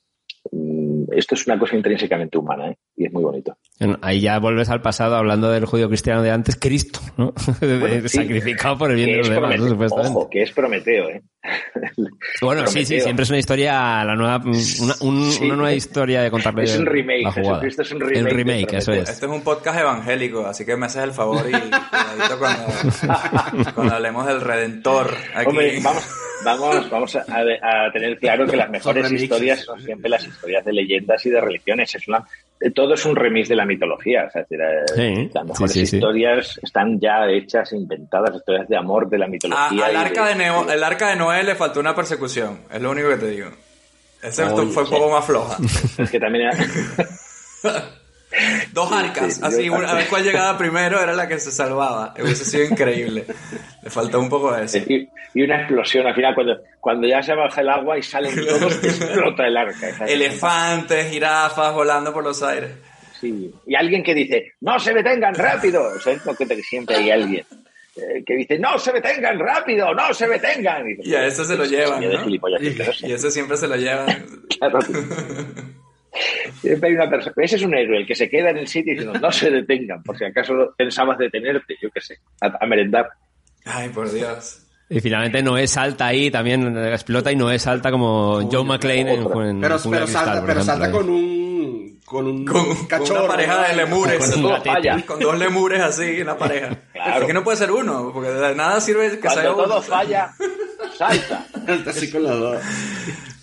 Mm, 0.51 0.86
esto 1.11 1.35
es 1.35 1.45
una 1.47 1.57
cosa 1.57 1.75
intrínsecamente 1.75 2.37
humana 2.37 2.71
¿eh? 2.71 2.77
y 2.95 3.05
es 3.05 3.13
muy 3.13 3.23
bonito. 3.23 3.57
ahí 4.01 4.21
ya 4.21 4.39
vuelves 4.39 4.69
al 4.69 4.81
pasado 4.81 5.15
hablando 5.15 5.49
del 5.49 5.65
judío 5.65 5.87
cristiano 5.87 6.21
de 6.21 6.31
antes, 6.31 6.55
Cristo, 6.55 6.99
¿no? 7.17 7.33
Sacrificado 8.07 8.77
por 8.77 8.91
el 8.91 8.97
bien 8.97 9.11
de 9.11 9.17
los 9.17 9.29
demás, 9.29 9.55
supuestamente. 9.55 10.17
Ojo, 10.17 10.29
que 10.29 10.43
es 10.43 10.51
Prometeo, 10.51 11.09
¿eh? 11.09 11.21
bueno, 12.41 12.67
sí, 12.67 12.85
sí, 12.85 12.99
siempre 12.99 13.23
es 13.23 13.29
una 13.29 13.39
historia, 13.39 14.03
la 14.03 14.15
nueva, 14.15 14.41
una, 14.43 14.93
una 15.01 15.55
nueva 15.55 15.73
historia 15.73 16.21
de 16.21 16.31
contarle 16.31 16.63
Es 16.63 16.77
un 16.77 16.85
remake, 16.85 17.23
la 17.23 17.31
jugada. 17.31 17.49
Jesucristo 17.49 17.81
es 17.83 17.91
un 17.91 17.99
remake. 18.01 18.17
El 18.17 18.25
remake, 18.25 18.73
eso 18.73 18.91
es. 18.91 19.09
Este 19.09 19.25
es 19.25 19.31
un 19.31 19.41
podcast 19.41 19.79
evangélico, 19.79 20.45
así 20.45 20.65
que 20.65 20.75
me 20.75 20.87
haces 20.87 21.03
el 21.03 21.11
favor 21.11 21.45
y 21.47 21.51
cuando, 22.37 23.71
cuando 23.75 23.93
hablemos 23.93 24.25
del 24.25 24.41
Redentor. 24.41 25.13
Aquí. 25.33 25.49
Hombre, 25.49 25.79
vamos 25.81 26.03
vamos, 26.43 26.89
vamos 26.89 27.15
a, 27.15 27.21
a, 27.21 27.91
tener 27.91 28.17
claro 28.19 28.45
que 28.47 28.57
las 28.57 28.69
mejores 28.69 29.11
historias 29.11 29.61
son 29.61 29.81
siempre 29.81 30.09
las 30.09 30.25
historias 30.25 30.63
de 30.65 30.73
leyendas 30.97 31.25
y 31.25 31.29
de 31.29 31.41
religiones. 31.41 31.95
Es 31.95 32.07
una, 32.07 32.25
todo 32.73 32.93
es 32.93 33.05
un 33.05 33.15
remix 33.15 33.49
de 33.49 33.55
la 33.55 33.65
mitología. 33.65 34.25
Es 34.25 34.33
decir, 34.33 34.59
eh, 34.61 35.29
las 35.33 35.45
mejores 35.45 35.75
historias 35.75 36.59
están 36.61 36.99
ya 36.99 37.27
hechas, 37.29 37.71
inventadas, 37.73 38.35
historias 38.35 38.67
de 38.67 38.77
amor 38.77 39.09
de 39.09 39.17
la 39.17 39.27
mitología. 39.27 39.85
al 39.85 39.95
arca 39.95 40.25
de, 40.25 40.73
el 40.73 40.83
arca 40.83 41.09
de 41.09 41.15
Noé 41.15 41.43
le 41.43 41.55
faltó 41.55 41.79
una 41.79 41.95
persecución, 41.95 42.61
es 42.71 42.81
lo 42.81 42.91
único 42.91 43.09
que 43.09 43.17
te 43.17 43.27
digo. 43.29 43.49
Ese 44.21 44.45
fue 44.47 44.63
un 44.63 44.73
poco 44.73 45.11
más 45.11 45.25
floja. 45.25 45.57
Es 45.97 46.09
que 46.09 46.19
también... 46.19 46.49
Dos 48.73 48.91
arcas, 48.91 49.41
así, 49.43 49.67
a 49.67 49.93
ver 49.93 50.07
cuál 50.07 50.23
llegaba 50.23 50.57
primero 50.57 51.01
era 51.01 51.13
la 51.13 51.27
que 51.27 51.39
se 51.39 51.51
salvaba. 51.51 52.13
Hubiese 52.19 52.45
sido 52.45 52.65
increíble. 52.65 53.25
Le 53.83 53.89
faltó 53.89 54.19
un 54.19 54.29
poco 54.29 54.53
de 54.53 54.65
eso. 54.65 54.77
Y, 54.77 55.09
una 55.35 55.59
explosión 55.59 56.07
al 56.07 56.15
final, 56.15 56.33
cuando, 56.33 56.57
cuando 56.79 57.07
ya 57.07 57.21
se 57.21 57.35
baja 57.35 57.61
el 57.61 57.69
agua 57.69 57.97
y 57.97 58.03
salen 58.03 58.33
todos, 58.47 58.83
explota 58.83 59.45
el 59.45 59.57
arca. 59.57 60.05
Elefantes, 60.05 61.11
jirafas 61.11 61.73
volando 61.73 62.11
por 62.11 62.23
los 62.23 62.41
aires. 62.41 62.71
Sí, 63.19 63.51
y 63.65 63.75
alguien 63.75 64.03
que 64.03 64.13
dice, 64.13 64.53
no 64.61 64.79
se 64.79 64.93
detengan 64.93 65.33
rápido. 65.35 65.83
O 65.83 65.99
sea, 65.99 66.15
que 66.37 66.63
siempre 66.63 66.97
hay 66.97 67.11
alguien 67.11 67.45
eh, 67.97 68.23
que 68.23 68.35
dice, 68.35 68.59
no 68.59 68.77
se 68.77 68.91
detengan 68.91 69.39
rápido, 69.39 69.93
no 69.93 70.13
se 70.13 70.27
detengan. 70.27 70.83
Y, 71.01 71.15
a 71.15 71.25
eso 71.25 71.43
se 71.43 71.55
lo 71.55 71.65
llevan. 71.65 72.01
¿no? 72.01 72.27
Y, 72.59 73.11
eso 73.11 73.31
siempre 73.31 73.57
se 73.57 73.67
lo 73.67 73.75
llevan. 73.75 74.07
claro. 74.57 74.79
Siempre 76.61 76.89
hay 76.89 76.95
una 76.95 77.09
persona. 77.09 77.33
Ese 77.37 77.55
es 77.57 77.63
un 77.63 77.75
héroe, 77.75 77.97
el 77.99 78.07
que 78.07 78.15
se 78.15 78.29
queda 78.29 78.49
en 78.49 78.57
el 78.57 78.67
sitio 78.67 78.93
diciendo 78.93 79.19
no 79.19 79.31
se 79.31 79.49
detengan, 79.49 80.03
por 80.03 80.17
si 80.17 80.25
acaso 80.25 80.73
pensabas 80.77 81.17
detenerte, 81.17 81.75
yo 81.81 81.89
qué 81.91 82.01
sé, 82.01 82.19
a, 82.41 82.65
merendar. 82.65 83.09
Ay, 83.65 83.89
por 83.89 84.11
Dios. 84.11 84.63
Y 84.89 85.01
finalmente 85.01 85.43
Noé 85.43 85.67
salta 85.67 86.07
ahí, 86.07 86.31
también 86.31 86.77
explota 86.77 87.31
y 87.31 87.35
Noé 87.35 87.59
salta 87.59 87.91
como 87.91 88.49
Joe 88.49 88.63
McClane 88.63 89.13
en, 89.15 89.21
en, 89.21 89.61
Pero, 89.61 89.77
pero 89.89 90.07
salta, 90.07 90.43
pero 90.45 90.63
salta 90.63 90.91
con 90.91 91.09
un 91.09 91.99
con 92.05 92.25
un 92.25 92.45
con, 92.45 92.87
cachorro, 92.87 93.25
una 93.25 93.27
pareja 93.27 93.67
de 93.67 93.75
lemures. 93.75 94.17
Con, 94.17 94.41
con, 94.41 95.01
con, 95.01 95.19
dos 95.19 95.37
lemures 95.37 95.81
así 95.81 96.21
en 96.21 96.27
la 96.27 96.37
pareja. 96.37 96.69
claro. 96.93 97.19
es 97.19 97.27
que 97.27 97.33
no 97.33 97.43
puede 97.43 97.57
ser 97.57 97.69
uno 97.69 98.11
porque 98.13 98.29
de 98.29 98.55
nada 98.55 98.79
sirve 98.79 99.09
que 99.11 99.19
Cuando 99.19 99.41
sea 99.41 99.51
todo 99.51 99.65
uno 99.65 99.81
falla 99.81 100.33
salta. 100.97 101.45
Así 101.85 102.09
con 102.09 102.23
los 102.23 102.39
dos 102.39 102.61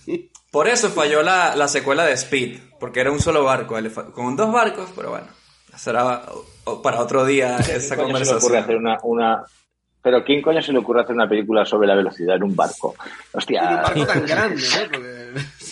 por 0.54 0.68
eso 0.68 0.88
falló 0.88 1.20
la, 1.24 1.56
la, 1.56 1.66
secuela 1.66 2.04
de 2.04 2.12
Speed, 2.12 2.60
porque 2.78 3.00
era 3.00 3.10
un 3.10 3.18
solo 3.18 3.42
barco, 3.42 3.76
con 4.12 4.36
dos 4.36 4.52
barcos, 4.52 4.88
pero 4.94 5.10
bueno, 5.10 5.26
será 5.76 6.26
para 6.80 7.00
otro 7.00 7.26
día 7.26 7.56
esa 7.56 7.96
conversación. 7.96 8.24
Se 8.24 8.32
le 8.32 8.38
ocurre 8.38 8.58
hacer 8.58 8.76
una, 8.76 8.98
una, 9.02 9.44
Pero 10.00 10.22
¿quién 10.22 10.42
coño 10.42 10.62
se 10.62 10.70
le 10.70 10.78
ocurre 10.78 11.00
hacer 11.00 11.16
una 11.16 11.28
película 11.28 11.64
sobre 11.64 11.88
la 11.88 11.96
velocidad 11.96 12.36
en 12.36 12.44
un 12.44 12.54
barco? 12.54 12.94
Hostia. 13.32 13.62
un 13.68 13.82
barco 13.82 14.06
tan 14.06 14.24
grande, 14.24 14.62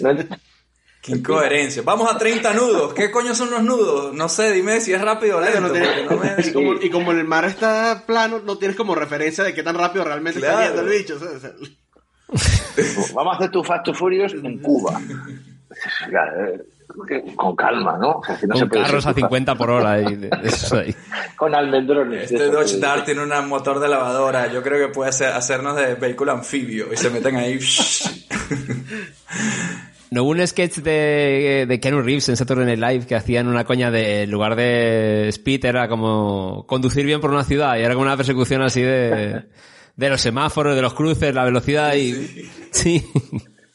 ¿no? 0.00 0.10
Qué 1.00 1.12
incoherencia. 1.12 1.82
Vamos 1.82 2.12
a 2.12 2.18
30 2.18 2.52
nudos. 2.52 2.94
¿Qué 2.94 3.12
coño 3.12 3.36
son 3.36 3.52
los 3.52 3.62
nudos? 3.62 4.12
No 4.14 4.28
sé, 4.28 4.50
dime 4.50 4.80
si 4.80 4.92
es 4.92 5.00
rápido 5.00 5.38
o 5.38 5.40
lento. 5.40 5.60
No 5.60 5.68
y, 5.76 6.52
como, 6.52 6.74
y, 6.74 6.90
como, 6.90 7.12
el 7.12 7.24
mar 7.24 7.44
está 7.44 8.02
plano, 8.04 8.40
no 8.40 8.58
tienes 8.58 8.76
como 8.76 8.96
referencia 8.96 9.44
de 9.44 9.54
qué 9.54 9.62
tan 9.62 9.76
rápido 9.76 10.04
realmente 10.04 10.40
está 10.40 10.66
yendo 10.66 10.82
el 10.82 10.88
bicho. 10.88 11.20
Vamos 13.14 13.34
a 13.34 13.36
hacer 13.36 13.50
tu 13.50 13.62
Fast 13.62 13.84
to 13.84 13.94
Furious 13.94 14.32
en 14.34 14.58
Cuba. 14.58 15.00
Con 17.36 17.56
calma, 17.56 17.96
¿no? 17.98 18.18
O 18.18 18.24
sea, 18.24 18.36
si 18.36 18.46
no 18.46 18.54
Con 18.54 18.68
carros 18.68 19.06
a 19.06 19.14
50 19.14 19.54
por 19.54 19.70
hora. 19.70 19.92
Ahí, 19.92 20.30
Con 21.36 21.54
almendrones. 21.54 22.30
Este 22.30 22.50
Dodge 22.50 22.78
Dart 22.78 23.04
tiene 23.04 23.22
un 23.22 23.48
motor 23.48 23.80
de 23.80 23.88
lavadora. 23.88 24.52
Yo 24.52 24.62
creo 24.62 24.86
que 24.86 24.92
puede 24.92 25.10
hacernos 25.10 25.76
de 25.76 25.94
vehículo 25.94 26.32
anfibio. 26.32 26.92
Y 26.92 26.96
se 26.96 27.10
meten 27.10 27.36
ahí. 27.36 27.58
No 30.12 30.24
hubo 30.24 30.32
un 30.32 30.46
sketch 30.46 30.80
de, 30.80 31.64
de 31.66 31.80
Keanu 31.80 32.02
Reeves 32.02 32.28
en 32.28 32.36
Saturday 32.36 32.66
Night 32.66 32.78
Live 32.78 33.06
que 33.06 33.14
hacían 33.14 33.48
una 33.48 33.64
coña 33.64 33.90
de, 33.90 34.24
en 34.24 34.30
lugar 34.30 34.56
de 34.56 35.28
speed, 35.28 35.64
era 35.64 35.88
como 35.88 36.66
conducir 36.66 37.06
bien 37.06 37.18
por 37.22 37.30
una 37.30 37.44
ciudad 37.44 37.78
y 37.78 37.80
era 37.80 37.94
como 37.94 38.04
una 38.04 38.16
persecución 38.18 38.60
así 38.60 38.82
de, 38.82 39.46
de 39.96 40.08
los 40.08 40.20
semáforos, 40.20 40.74
de 40.74 40.82
los 40.82 40.94
cruces, 40.94 41.34
la 41.34 41.44
velocidad 41.44 41.94
y... 41.94 42.12
Sí. 42.70 43.04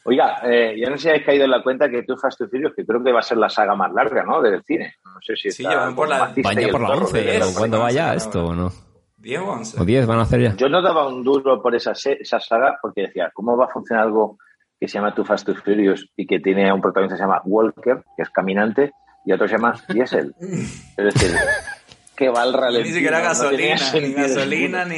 Oiga, 0.06 0.40
eh, 0.44 0.76
yo 0.82 0.90
no 0.90 0.98
sé 0.98 1.04
si 1.04 1.10
habéis 1.10 1.26
caído 1.26 1.46
en 1.46 1.52
la 1.52 1.62
cuenta 1.62 1.90
que 1.90 2.04
tú 2.04 2.16
Fast 2.16 2.42
and 2.42 2.50
Furious, 2.50 2.74
que 2.74 2.86
creo 2.86 3.04
que 3.04 3.12
va 3.12 3.20
a 3.20 3.24
ser 3.24 3.38
la 3.38 3.50
saga 3.50 3.76
más 3.76 3.92
larga, 3.92 4.24
¿no? 4.24 4.42
Del 4.42 4.64
cine. 4.64 4.96
No 5.04 5.20
sé 5.22 5.36
si 5.36 5.52
sí, 5.52 5.64
está 5.64 5.94
por 5.94 6.08
la... 6.08 6.34
Vaya 6.44 6.70
por 6.70 6.82
la 6.82 6.96
11, 6.96 7.42
¿cuándo 7.58 7.80
vaya 7.80 8.14
esto 8.14 8.46
o 8.46 8.56
no? 8.56 8.72
10 9.18 9.42
o 9.42 9.52
11. 9.52 9.82
O 9.82 9.86
10 9.86 10.08
van 10.08 10.20
a 10.20 10.22
hacer 10.22 10.42
ya. 10.42 10.56
Yo 10.56 10.70
no 10.70 10.82
daba 10.82 11.08
un 11.08 11.24
duro 11.24 11.62
por 11.62 11.76
esa, 11.76 11.92
esa 11.92 12.40
saga 12.40 12.78
porque 12.82 13.02
decía, 13.02 13.32
¿cómo 13.34 13.58
va 13.58 13.66
a 13.66 13.70
funcionar 13.70 14.06
algo 14.06 14.38
que 14.80 14.88
se 14.88 14.94
llama 14.94 15.14
Too 15.14 15.26
Fast 15.26 15.50
and 15.50 15.62
Furious 15.62 16.08
y 16.16 16.26
que 16.26 16.40
tiene 16.40 16.70
a 16.70 16.74
un 16.74 16.82
protagonista 16.82 17.16
que 17.16 17.18
se 17.18 17.28
llama 17.28 17.42
Walker, 17.44 18.04
que 18.16 18.24
es 18.24 18.30
caminante, 18.30 18.92
y 19.26 19.34
otro 19.34 19.48
se 19.48 19.56
llama 19.56 19.76
Diesel? 19.90 20.34
Es 20.40 21.14
decir, 21.14 21.32
que 22.18 22.30
va 22.30 22.42
al 22.42 22.54
ralentí. 22.54 22.90
Ni 22.90 22.96
siquiera 22.96 23.22
gasolina, 23.22 23.92
ni 23.94 24.14
gasolina, 24.14 24.86
ni... 24.86 24.98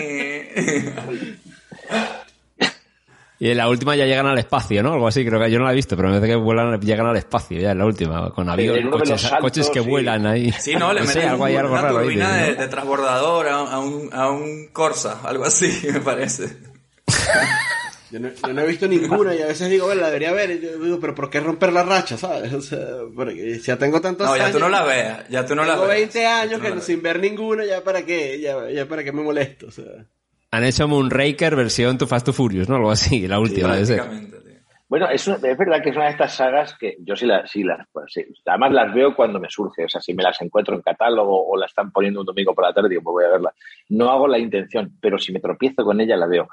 Y 3.41 3.51
en 3.51 3.57
la 3.57 3.69
última 3.69 3.95
ya 3.95 4.05
llegan 4.05 4.27
al 4.27 4.37
espacio, 4.37 4.83
¿no? 4.83 4.93
Algo 4.93 5.07
así, 5.07 5.25
creo 5.25 5.39
que 5.39 5.49
yo 5.49 5.59
no 5.59 5.65
la 5.65 5.71
he 5.71 5.75
visto, 5.75 5.95
pero 5.95 6.09
me 6.09 6.15
parece 6.15 6.33
que 6.33 6.35
vuelan, 6.35 6.79
llegan 6.81 7.07
al 7.07 7.15
espacio 7.15 7.57
ya 7.59 7.71
en 7.71 7.77
la 7.77 7.85
última, 7.85 8.31
con 8.31 8.49
aviones, 8.49 8.85
coches, 8.89 9.31
coches, 9.39 9.69
que 9.69 9.79
vuelan 9.79 10.25
ahí. 10.25 10.51
Sí, 10.51 10.75
no, 10.75 10.91
le 10.91 11.01
meten 11.01 11.29
algo, 11.29 11.45
algo 11.45 11.71
una 11.71 11.81
raro 11.81 12.01
turbina 12.01 12.35
de, 12.35 12.55
de, 12.55 12.67
transbordador 12.67 13.47
a, 13.47 13.79
un, 13.79 14.09
a 14.11 14.29
un 14.29 14.67
Corsa, 14.73 15.21
algo 15.23 15.45
así, 15.45 15.87
me 15.93 16.01
parece. 16.01 16.57
Yo 18.11 18.19
no, 18.19 18.29
yo 18.29 18.53
no, 18.53 18.61
he 18.61 18.67
visto 18.67 18.87
ninguna 18.87 19.35
y 19.35 19.41
a 19.41 19.47
veces 19.47 19.69
digo, 19.69 19.85
bueno, 19.85 20.01
la 20.01 20.07
debería 20.07 20.31
ver. 20.31 20.51
Y 20.51 20.61
yo 20.61 20.79
digo, 20.79 20.99
pero 20.99 21.13
¿por 21.13 21.29
qué 21.29 21.39
romper 21.39 21.71
la 21.71 21.83
racha, 21.83 22.17
sabes? 22.17 22.51
O 22.53 22.61
sea, 22.61 22.79
porque 23.15 23.59
ya 23.59 23.77
tengo 23.77 24.01
tantos 24.01 24.27
años. 24.27 24.39
No, 24.39 24.45
ya 24.47 24.51
tú 24.51 24.59
no 24.59 24.69
la 24.69 24.83
veas, 24.83 25.29
ya 25.29 25.45
tú 25.45 25.55
no 25.55 25.63
la 25.63 25.73
ves. 25.73 25.81
Tengo 25.81 25.87
20 25.87 26.25
años 26.25 26.61
que 26.61 26.81
sin 26.81 27.01
ver 27.01 27.19
ninguna, 27.19 27.65
ya 27.65 27.83
para 27.83 28.03
qué, 28.03 28.39
ya, 28.39 28.69
ya 28.69 28.87
para 28.87 29.03
qué 29.03 29.11
me 29.11 29.21
molesto, 29.21 29.67
o 29.67 29.71
sea. 29.71 29.85
Han 30.51 30.63
hecho 30.63 30.87
Moonraker 30.87 31.55
versión 31.55 31.99
Too 31.99 32.07
Fast 32.07 32.25
to 32.25 32.33
Furious, 32.33 32.67
¿no? 32.67 32.77
Algo 32.77 32.89
así, 32.89 33.27
la 33.27 33.39
última. 33.39 33.75
Sí, 33.85 33.95
bueno, 34.89 35.07
es, 35.07 35.27
es, 35.27 35.57
verdad 35.57 35.83
que 35.83 35.91
es 35.91 35.95
una 35.95 36.05
de 36.05 36.11
estas 36.11 36.33
sagas 36.33 36.75
que 36.79 36.97
yo 37.01 37.15
sí 37.15 37.27
las, 37.27 37.51
sí 37.51 37.63
las 37.63 37.87
pues, 37.91 38.11
sí, 38.11 38.25
además 38.43 38.71
las 38.73 38.91
veo 38.91 39.15
cuando 39.15 39.39
me 39.39 39.47
surge, 39.47 39.85
o 39.85 39.87
sea, 39.87 40.01
si 40.01 40.15
me 40.15 40.23
las 40.23 40.41
encuentro 40.41 40.73
en 40.73 40.81
catálogo 40.81 41.47
o 41.47 41.55
la 41.55 41.67
están 41.67 41.91
poniendo 41.91 42.21
un 42.21 42.25
domingo 42.25 42.55
por 42.55 42.63
la 42.65 42.73
tarde, 42.73 42.89
digo, 42.89 43.03
pues 43.03 43.13
voy 43.13 43.25
a 43.25 43.29
verla. 43.29 43.53
No 43.89 44.09
hago 44.09 44.27
la 44.27 44.39
intención, 44.39 44.97
pero 44.99 45.19
si 45.19 45.31
me 45.31 45.39
tropiezo 45.39 45.83
con 45.83 46.01
ella 46.01 46.17
la 46.17 46.25
veo 46.25 46.49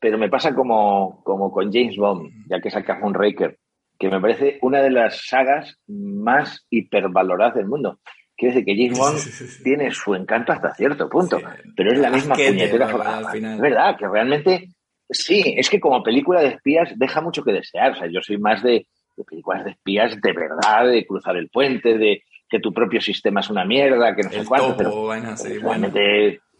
pero 0.00 0.18
me 0.18 0.30
pasa 0.30 0.54
como, 0.54 1.22
como 1.22 1.52
con 1.52 1.70
James 1.70 1.96
Bond, 1.96 2.30
ya 2.48 2.60
que 2.60 2.70
saca 2.70 2.98
Moonraker, 2.98 3.58
que 3.98 4.08
me 4.08 4.20
parece 4.20 4.58
una 4.62 4.80
de 4.80 4.90
las 4.90 5.26
sagas 5.28 5.78
más 5.86 6.66
hipervaloradas 6.70 7.54
del 7.54 7.66
mundo. 7.66 8.00
Quiere 8.34 8.54
decir 8.54 8.64
que 8.64 8.82
James 8.82 8.98
Bond 8.98 9.62
tiene 9.62 9.90
su 9.90 10.14
encanto 10.14 10.52
hasta 10.52 10.74
cierto 10.74 11.10
punto, 11.10 11.38
pero 11.76 11.92
es 11.92 11.98
la 11.98 12.10
misma 12.10 12.32
Asquete, 12.32 12.52
puñetera. 12.52 13.20
Es 13.34 13.60
verdad, 13.60 13.96
que 13.98 14.08
realmente, 14.08 14.68
sí, 15.10 15.54
es 15.58 15.68
que 15.68 15.78
como 15.78 16.02
película 16.02 16.40
de 16.40 16.48
espías 16.48 16.90
deja 16.96 17.20
mucho 17.20 17.42
que 17.44 17.52
desear. 17.52 17.92
O 17.92 17.96
sea, 17.96 18.08
yo 18.10 18.20
soy 18.22 18.38
más 18.38 18.62
de, 18.62 18.86
de 19.18 19.24
películas 19.24 19.66
de 19.66 19.72
espías 19.72 20.18
de 20.18 20.32
verdad, 20.32 20.88
de 20.88 21.06
cruzar 21.06 21.36
el 21.36 21.50
puente, 21.50 21.98
de 21.98 22.22
que 22.48 22.60
tu 22.60 22.72
propio 22.72 23.02
sistema 23.02 23.40
es 23.40 23.50
una 23.50 23.66
mierda, 23.66 24.16
que 24.16 24.22
no 24.22 24.30
sé 24.30 24.38
El 24.38 24.46
cuánto, 24.46 24.68
topo, 24.68 24.78
pero 24.78 25.06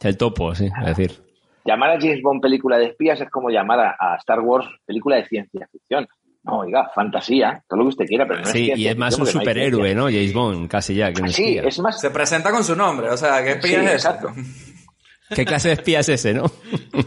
El 0.03 0.17
topo, 0.19 0.55
sí, 0.55 0.67
es 0.67 0.97
decir. 0.97 1.30
Llamar 1.65 1.91
a 1.91 2.01
James 2.01 2.23
Bond 2.23 2.41
película 2.41 2.79
de 2.79 2.87
espías 2.87 3.21
es 3.21 3.31
como 3.31 3.51
llamar 3.51 3.81
a, 3.81 3.97
a 3.99 4.17
Star 4.17 4.41
Wars 4.41 4.67
película 4.87 5.17
de 5.17 5.27
ciencia 5.27 5.69
ficción. 5.71 6.07
No, 6.43 6.61
oiga, 6.61 6.91
fantasía, 6.95 7.63
todo 7.69 7.81
lo 7.81 7.85
que 7.85 7.89
usted 7.91 8.07
quiera, 8.07 8.27
pero 8.27 8.41
no 8.41 8.47
es 8.47 8.53
Sí, 8.53 8.61
y 8.61 8.65
ciencia 8.67 8.91
es 8.93 8.97
más 8.97 9.15
un 9.19 9.25
no 9.25 9.27
superhéroe. 9.27 9.95
¿no? 9.95 10.05
James 10.05 10.33
Bond, 10.33 10.69
casi 10.71 10.95
ya. 10.95 11.13
Que 11.13 11.29
Sí, 11.29 11.57
espía. 11.59 11.63
es 11.69 11.79
más... 11.81 12.01
Se 12.01 12.11
presenta 12.11 12.51
con 12.51 12.65
su 12.65 12.75
nombre, 12.75 13.11
o 13.11 13.17
sea, 13.17 13.45
¿qué 13.45 13.53
espía 13.53 13.69
Sí, 13.71 13.75
es 13.77 13.83
ese? 13.83 13.93
exacto. 13.95 14.33
¿Qué 15.35 15.45
clase 15.45 15.69
de 15.69 15.75
espía 15.75 16.01
es 16.01 16.09
ese, 16.09 16.33
no? 16.35 16.51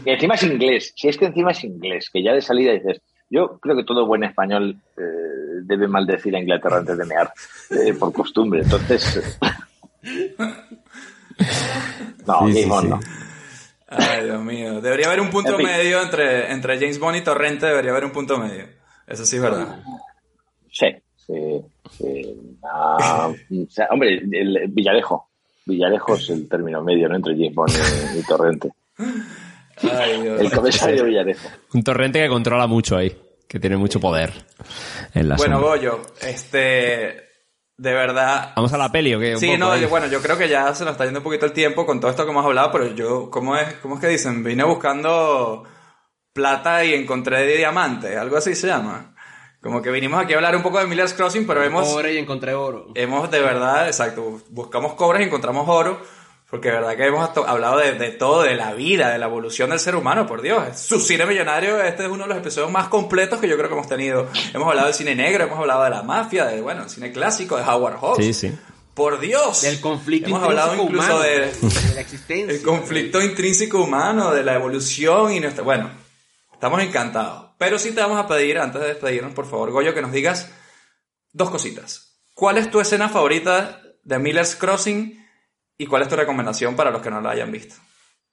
Y 0.06 0.10
encima 0.10 0.34
es 0.36 0.42
inglés. 0.44 0.92
Si 0.96 1.08
es 1.08 1.18
que 1.18 1.26
encima 1.26 1.50
es 1.50 1.62
inglés, 1.64 2.08
que 2.10 2.22
ya 2.22 2.32
de 2.32 2.40
salida 2.40 2.72
dices, 2.72 3.02
yo 3.28 3.58
creo 3.60 3.76
que 3.76 3.84
todo 3.84 4.06
buen 4.06 4.24
español 4.24 4.76
eh, 4.96 5.02
debe 5.64 5.88
maldecir 5.88 6.34
a 6.36 6.40
Inglaterra 6.40 6.78
antes 6.78 6.96
de 6.96 7.04
mear, 7.04 7.30
eh, 7.70 7.92
por 7.92 8.12
costumbre. 8.12 8.62
Entonces... 8.62 9.38
no, 12.26 12.46
Sí, 12.46 12.52
sí, 12.52 12.62
James 12.62 12.68
Bond 12.68 12.82
sí. 12.84 12.88
no. 12.90 13.00
Ay, 13.96 14.24
Dios 14.24 14.42
mío. 14.42 14.80
Debería 14.80 15.06
haber 15.06 15.20
un 15.20 15.30
punto 15.30 15.50
En 15.52 15.56
fin. 15.58 15.66
medio 15.66 16.02
entre, 16.02 16.52
entre 16.52 16.78
James 16.78 16.98
Bond 16.98 17.16
y 17.16 17.20
Torrente, 17.22 17.66
debería 17.66 17.90
haber 17.92 18.04
un 18.04 18.12
punto 18.12 18.38
medio. 18.38 18.66
Eso 19.06 19.24
sí 19.24 19.36
es 19.36 19.42
verdad. 19.42 19.80
Sí, 20.70 20.86
sí, 21.16 21.60
sí. 21.98 22.58
Ah, 22.64 23.30
o 23.30 23.70
sea, 23.70 23.88
hombre, 23.90 24.18
el 24.18 24.66
Villarejo. 24.68 25.28
Villarejo 25.66 26.14
es 26.16 26.30
el 26.30 26.48
término 26.48 26.82
medio, 26.82 27.08
¿no? 27.08 27.16
Entre 27.16 27.34
James 27.34 27.54
Bond 27.54 27.72
y, 28.14 28.18
y 28.18 28.22
Torrente. 28.22 28.70
Ay, 28.98 30.22
Dios. 30.22 30.40
El 30.40 30.50
comisario 30.52 31.04
Villarejo. 31.04 31.48
Un 31.72 31.82
torrente 31.82 32.22
que 32.22 32.28
controla 32.28 32.66
mucho 32.66 32.96
ahí, 32.96 33.16
que 33.48 33.58
tiene 33.60 33.76
mucho 33.76 34.00
poder 34.00 34.32
en 35.14 35.28
la 35.28 35.36
Bueno, 35.36 35.56
sombra. 35.56 35.70
Goyo, 35.76 36.02
este. 36.22 37.23
De 37.76 37.92
verdad. 37.92 38.52
¿Vamos 38.54 38.72
a 38.72 38.78
la 38.78 38.90
peli 38.92 39.14
o 39.14 39.18
qué? 39.20 39.36
Sí, 39.36 39.46
poco 39.46 39.58
no, 39.58 39.76
yo- 39.76 39.88
bueno, 39.88 40.06
yo 40.06 40.20
creo 40.22 40.38
que 40.38 40.48
ya 40.48 40.72
se 40.74 40.84
nos 40.84 40.92
está 40.92 41.04
yendo 41.04 41.20
un 41.20 41.24
poquito 41.24 41.44
el 41.46 41.52
tiempo 41.52 41.84
con 41.84 41.98
todo 42.00 42.10
esto 42.10 42.24
que 42.24 42.30
hemos 42.30 42.44
hablado, 42.44 42.70
pero 42.70 42.86
yo, 42.94 43.30
¿cómo 43.30 43.56
es, 43.56 43.74
cómo 43.82 43.96
es 43.96 44.00
que 44.00 44.06
dicen? 44.08 44.44
Vine 44.44 44.62
buscando 44.64 45.64
plata 46.32 46.84
y 46.84 46.94
encontré 46.94 47.44
diamantes, 47.56 48.16
algo 48.16 48.36
así 48.36 48.54
se 48.54 48.68
llama. 48.68 49.14
Como 49.60 49.80
que 49.82 49.90
vinimos 49.90 50.22
aquí 50.22 50.34
a 50.34 50.36
hablar 50.36 50.54
un 50.56 50.62
poco 50.62 50.78
de 50.78 50.86
Miller's 50.86 51.14
Crossing, 51.14 51.46
pero 51.46 51.62
hemos, 51.62 51.88
Pobre 51.88 52.12
y 52.14 52.18
encontré 52.18 52.54
oro. 52.54 52.88
hemos 52.94 53.30
de 53.30 53.40
verdad, 53.40 53.86
exacto, 53.86 54.40
buscamos 54.50 54.94
cobres 54.94 55.22
y 55.22 55.24
encontramos 55.24 55.66
oro, 55.68 56.00
porque 56.50 56.68
de 56.68 56.74
verdad 56.74 56.96
que 56.96 57.06
hemos 57.06 57.30
hablado 57.48 57.78
de, 57.78 57.92
de 57.94 58.10
todo, 58.10 58.42
de 58.42 58.54
la 58.54 58.74
vida, 58.74 59.10
de 59.10 59.18
la 59.18 59.26
evolución 59.26 59.70
del 59.70 59.80
ser 59.80 59.96
humano, 59.96 60.26
por 60.26 60.42
Dios. 60.42 60.78
Su 60.78 61.00
cine 61.00 61.26
millonario, 61.26 61.82
este 61.82 62.04
es 62.04 62.08
uno 62.08 62.24
de 62.24 62.28
los 62.28 62.38
episodios 62.38 62.70
más 62.70 62.88
completos 62.88 63.40
que 63.40 63.48
yo 63.48 63.56
creo 63.56 63.68
que 63.68 63.74
hemos 63.74 63.88
tenido. 63.88 64.28
Hemos 64.52 64.68
hablado 64.68 64.86
del 64.86 64.94
cine 64.94 65.14
negro, 65.14 65.44
hemos 65.44 65.58
hablado 65.58 65.84
de 65.84 65.90
la 65.90 66.02
mafia, 66.02 66.44
de, 66.44 66.60
bueno, 66.60 66.84
el 66.84 66.90
cine 66.90 67.10
clásico, 67.12 67.56
de 67.56 67.64
Howard 67.64 67.96
Hawks. 67.98 68.24
Sí, 68.24 68.34
sí. 68.34 68.52
Por 68.94 69.18
Dios. 69.18 69.62
Del 69.62 69.80
conflicto 69.80 70.28
Hemos 70.28 70.44
hablado 70.44 70.74
intrínseco 70.74 70.92
incluso 70.92 71.16
humano, 71.16 71.22
de 71.22 71.88
de 71.88 71.94
la 71.94 72.00
existencia. 72.00 72.54
el 72.54 72.62
conflicto 72.62 73.22
intrínseco 73.22 73.82
humano, 73.82 74.32
de 74.32 74.44
la 74.44 74.54
evolución 74.54 75.32
y 75.32 75.40
nuestra... 75.40 75.64
Bueno, 75.64 75.90
estamos 76.52 76.80
encantados. 76.82 77.50
Pero 77.58 77.78
sí 77.80 77.90
te 77.92 78.00
vamos 78.00 78.18
a 78.18 78.28
pedir, 78.28 78.58
antes 78.58 78.80
de 78.80 78.88
despedirnos, 78.88 79.32
por 79.34 79.48
favor, 79.50 79.72
Goyo, 79.72 79.94
que 79.94 80.02
nos 80.02 80.12
digas 80.12 80.50
dos 81.32 81.50
cositas. 81.50 82.20
¿Cuál 82.34 82.58
es 82.58 82.70
tu 82.70 82.80
escena 82.80 83.08
favorita 83.08 83.82
de 84.04 84.18
Miller's 84.18 84.54
Crossing 84.54 85.23
y 85.78 85.86
cuál 85.86 86.02
es 86.02 86.08
tu 86.08 86.16
recomendación 86.16 86.76
para 86.76 86.90
los 86.90 87.02
que 87.02 87.10
no 87.10 87.20
la 87.20 87.30
hayan 87.30 87.50
visto? 87.50 87.76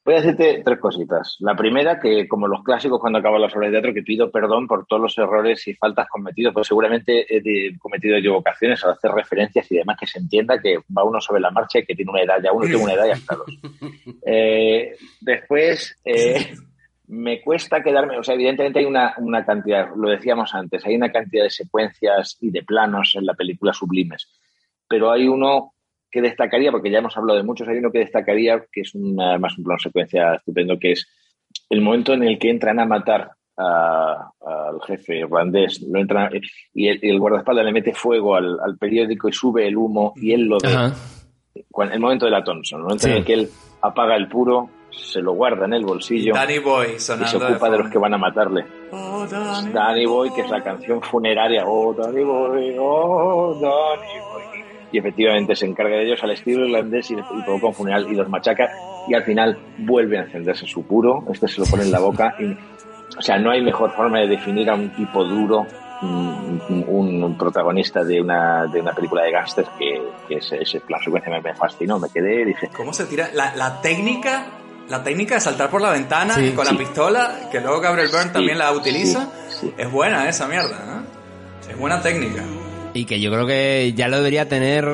Voy 0.03 0.15
a 0.15 0.21
decirte 0.21 0.63
tres 0.65 0.79
cositas. 0.79 1.37
La 1.41 1.55
primera, 1.55 1.99
que 1.99 2.27
como 2.27 2.47
los 2.47 2.63
clásicos 2.63 2.99
cuando 2.99 3.19
acaban 3.19 3.39
las 3.39 3.55
obras 3.55 3.69
de 3.69 3.77
teatro, 3.77 3.93
que 3.93 4.01
pido 4.01 4.31
perdón 4.31 4.67
por 4.67 4.87
todos 4.87 5.01
los 5.01 5.17
errores 5.19 5.67
y 5.67 5.75
faltas 5.75 6.07
cometidos, 6.09 6.55
pues 6.55 6.67
seguramente 6.67 7.23
he 7.29 7.77
cometido 7.77 8.17
equivocaciones 8.17 8.83
al 8.83 8.93
hacer 8.93 9.11
referencias 9.11 9.71
y 9.71 9.75
demás, 9.75 9.97
que 9.99 10.07
se 10.07 10.17
entienda 10.17 10.59
que 10.59 10.77
va 10.97 11.03
uno 11.03 11.21
sobre 11.21 11.41
la 11.41 11.51
marcha 11.51 11.79
y 11.79 11.85
que 11.85 11.93
tiene 11.93 12.11
una 12.11 12.23
edad 12.23 12.41
ya 12.43 12.51
uno, 12.51 12.65
tengo 12.65 12.83
una 12.83 12.93
edad 12.93 13.07
ya 13.07 13.25
claro. 13.27 13.45
Eh, 14.25 14.95
después, 15.19 15.99
eh, 16.03 16.55
me 17.07 17.41
cuesta 17.41 17.83
quedarme, 17.83 18.17
o 18.17 18.23
sea, 18.23 18.33
evidentemente 18.33 18.79
hay 18.79 18.85
una, 18.85 19.13
una 19.17 19.45
cantidad, 19.45 19.89
lo 19.95 20.09
decíamos 20.09 20.53
antes, 20.55 20.83
hay 20.85 20.95
una 20.95 21.11
cantidad 21.11 21.43
de 21.43 21.49
secuencias 21.51 22.37
y 22.41 22.49
de 22.49 22.63
planos 22.63 23.13
en 23.15 23.25
la 23.25 23.35
película 23.35 23.73
sublimes, 23.73 24.29
pero 24.87 25.11
hay 25.11 25.27
uno 25.27 25.73
que 26.11 26.21
destacaría, 26.21 26.71
porque 26.71 26.91
ya 26.91 26.99
hemos 26.99 27.15
hablado 27.17 27.37
de 27.37 27.45
muchos, 27.45 27.67
hay 27.67 27.77
uno 27.77 27.91
que 27.91 27.99
destacaría, 27.99 28.63
que 28.71 28.81
es 28.81 28.93
una, 28.95 29.37
más 29.37 29.57
un 29.57 29.65
secuencia 29.79 30.35
estupendo, 30.35 30.77
que 30.77 30.91
es 30.91 31.07
el 31.69 31.81
momento 31.81 32.13
en 32.13 32.23
el 32.23 32.37
que 32.37 32.49
entran 32.49 32.79
a 32.79 32.85
matar 32.85 33.31
al 33.57 34.81
jefe 34.87 35.19
irlandés, 35.19 35.81
lo 35.81 35.99
entran, 35.99 36.31
y 36.73 36.87
el, 36.87 36.99
y 37.03 37.09
el 37.09 37.19
guardaespaldas 37.19 37.65
le 37.65 37.71
mete 37.71 37.93
fuego 37.93 38.35
al, 38.35 38.57
al 38.59 38.77
periódico 38.77 39.29
y 39.29 39.33
sube 39.33 39.67
el 39.67 39.77
humo 39.77 40.13
y 40.15 40.33
él 40.33 40.41
lo 40.43 40.57
ve. 40.61 40.69
Ajá. 40.69 40.93
El 41.91 41.99
momento 41.99 42.25
de 42.25 42.31
la 42.31 42.43
Thompson, 42.43 42.79
el 42.79 42.83
momento 42.83 43.03
Sí. 43.03 43.11
en 43.11 43.17
el 43.17 43.25
que 43.25 43.33
él 43.33 43.49
apaga 43.81 44.15
el 44.15 44.27
puro, 44.27 44.69
se 44.89 45.21
lo 45.21 45.33
guarda 45.33 45.65
en 45.65 45.73
el 45.73 45.85
bolsillo 45.85 46.33
Danny 46.33 46.59
Boy 46.59 46.95
y 46.95 46.99
se 46.99 47.13
ocupa 47.13 47.69
de 47.69 47.77
los 47.77 47.89
que 47.89 47.97
van 47.97 48.13
a 48.13 48.17
matarle. 48.17 48.65
Oh, 48.91 49.25
Danny. 49.29 49.71
Danny 49.71 50.05
Boy, 50.05 50.33
que 50.33 50.41
es 50.41 50.49
la 50.49 50.63
canción 50.63 51.01
funeraria. 51.01 51.63
Oh, 51.65 51.93
Danny 51.93 52.23
Boy, 52.23 52.75
oh, 52.79 53.53
Danny 53.61 54.19
Boy. 54.31 54.70
Y 54.91 54.97
efectivamente 54.99 55.55
se 55.55 55.65
encarga 55.65 55.95
de 55.97 56.05
ellos 56.05 56.21
al 56.23 56.31
estilo 56.31 56.65
irlandés 56.65 57.09
y, 57.11 57.13
y 57.13 57.41
provoca 57.43 57.67
un 57.67 57.73
funeral 57.73 58.07
y 58.11 58.15
los 58.15 58.27
machaca. 58.29 58.69
Y 59.07 59.13
al 59.13 59.23
final 59.23 59.57
vuelve 59.79 60.17
a 60.19 60.23
encenderse 60.23 60.65
su 60.67 60.83
puro. 60.85 61.23
Este 61.31 61.47
se 61.47 61.59
lo 61.61 61.65
pone 61.67 61.83
en 61.83 61.91
la 61.91 61.99
boca. 61.99 62.35
Y, 62.39 62.51
o 63.17 63.21
sea, 63.21 63.37
no 63.37 63.51
hay 63.51 63.61
mejor 63.61 63.91
forma 63.95 64.19
de 64.19 64.27
definir 64.27 64.69
a 64.69 64.75
un 64.75 64.89
tipo 64.95 65.23
duro, 65.23 65.65
un, 66.01 66.61
un- 66.69 67.23
un 67.23 67.37
protagonista 67.37 68.03
de 68.03 68.21
una, 68.21 68.65
de 68.67 68.81
una 68.81 68.91
película 68.93 69.23
de 69.23 69.31
gángsters 69.31 69.69
que, 69.77 70.01
que 70.27 70.35
ese, 70.35 70.61
ese 70.61 70.81
la 70.89 70.99
secuencia 71.01 71.31
me, 71.31 71.41
me 71.41 71.53
fascinó. 71.55 71.99
Me 71.99 72.09
quedé 72.09 72.45
dije, 72.45 72.69
¿Cómo 72.75 72.91
se 72.93 73.05
tira? 73.05 73.29
La, 73.33 73.55
la 73.55 73.81
técnica, 73.81 74.45
la 74.89 75.03
técnica 75.03 75.35
de 75.35 75.41
saltar 75.41 75.69
por 75.69 75.81
la 75.81 75.91
ventana 75.91 76.33
Sí, 76.33 76.51
con 76.51 76.65
sí. 76.65 76.73
la 76.73 76.77
pistola, 76.79 77.31
que 77.51 77.59
luego 77.61 77.79
Gabriel 77.79 78.07
Byrne 78.09 78.27
Sí, 78.27 78.33
también 78.33 78.57
la 78.57 78.71
utiliza, 78.71 79.29
es 79.77 79.91
buena 79.91 80.27
esa 80.27 80.47
mierda, 80.47 80.75
¿eh? 80.75 81.69
Es 81.71 81.77
buena 81.77 82.01
técnica. 82.01 82.43
Y 82.93 83.05
que 83.05 83.21
yo 83.21 83.31
creo 83.31 83.47
que 83.47 83.93
ya 83.95 84.07
lo 84.07 84.17
debería 84.17 84.47
tener 84.49 84.85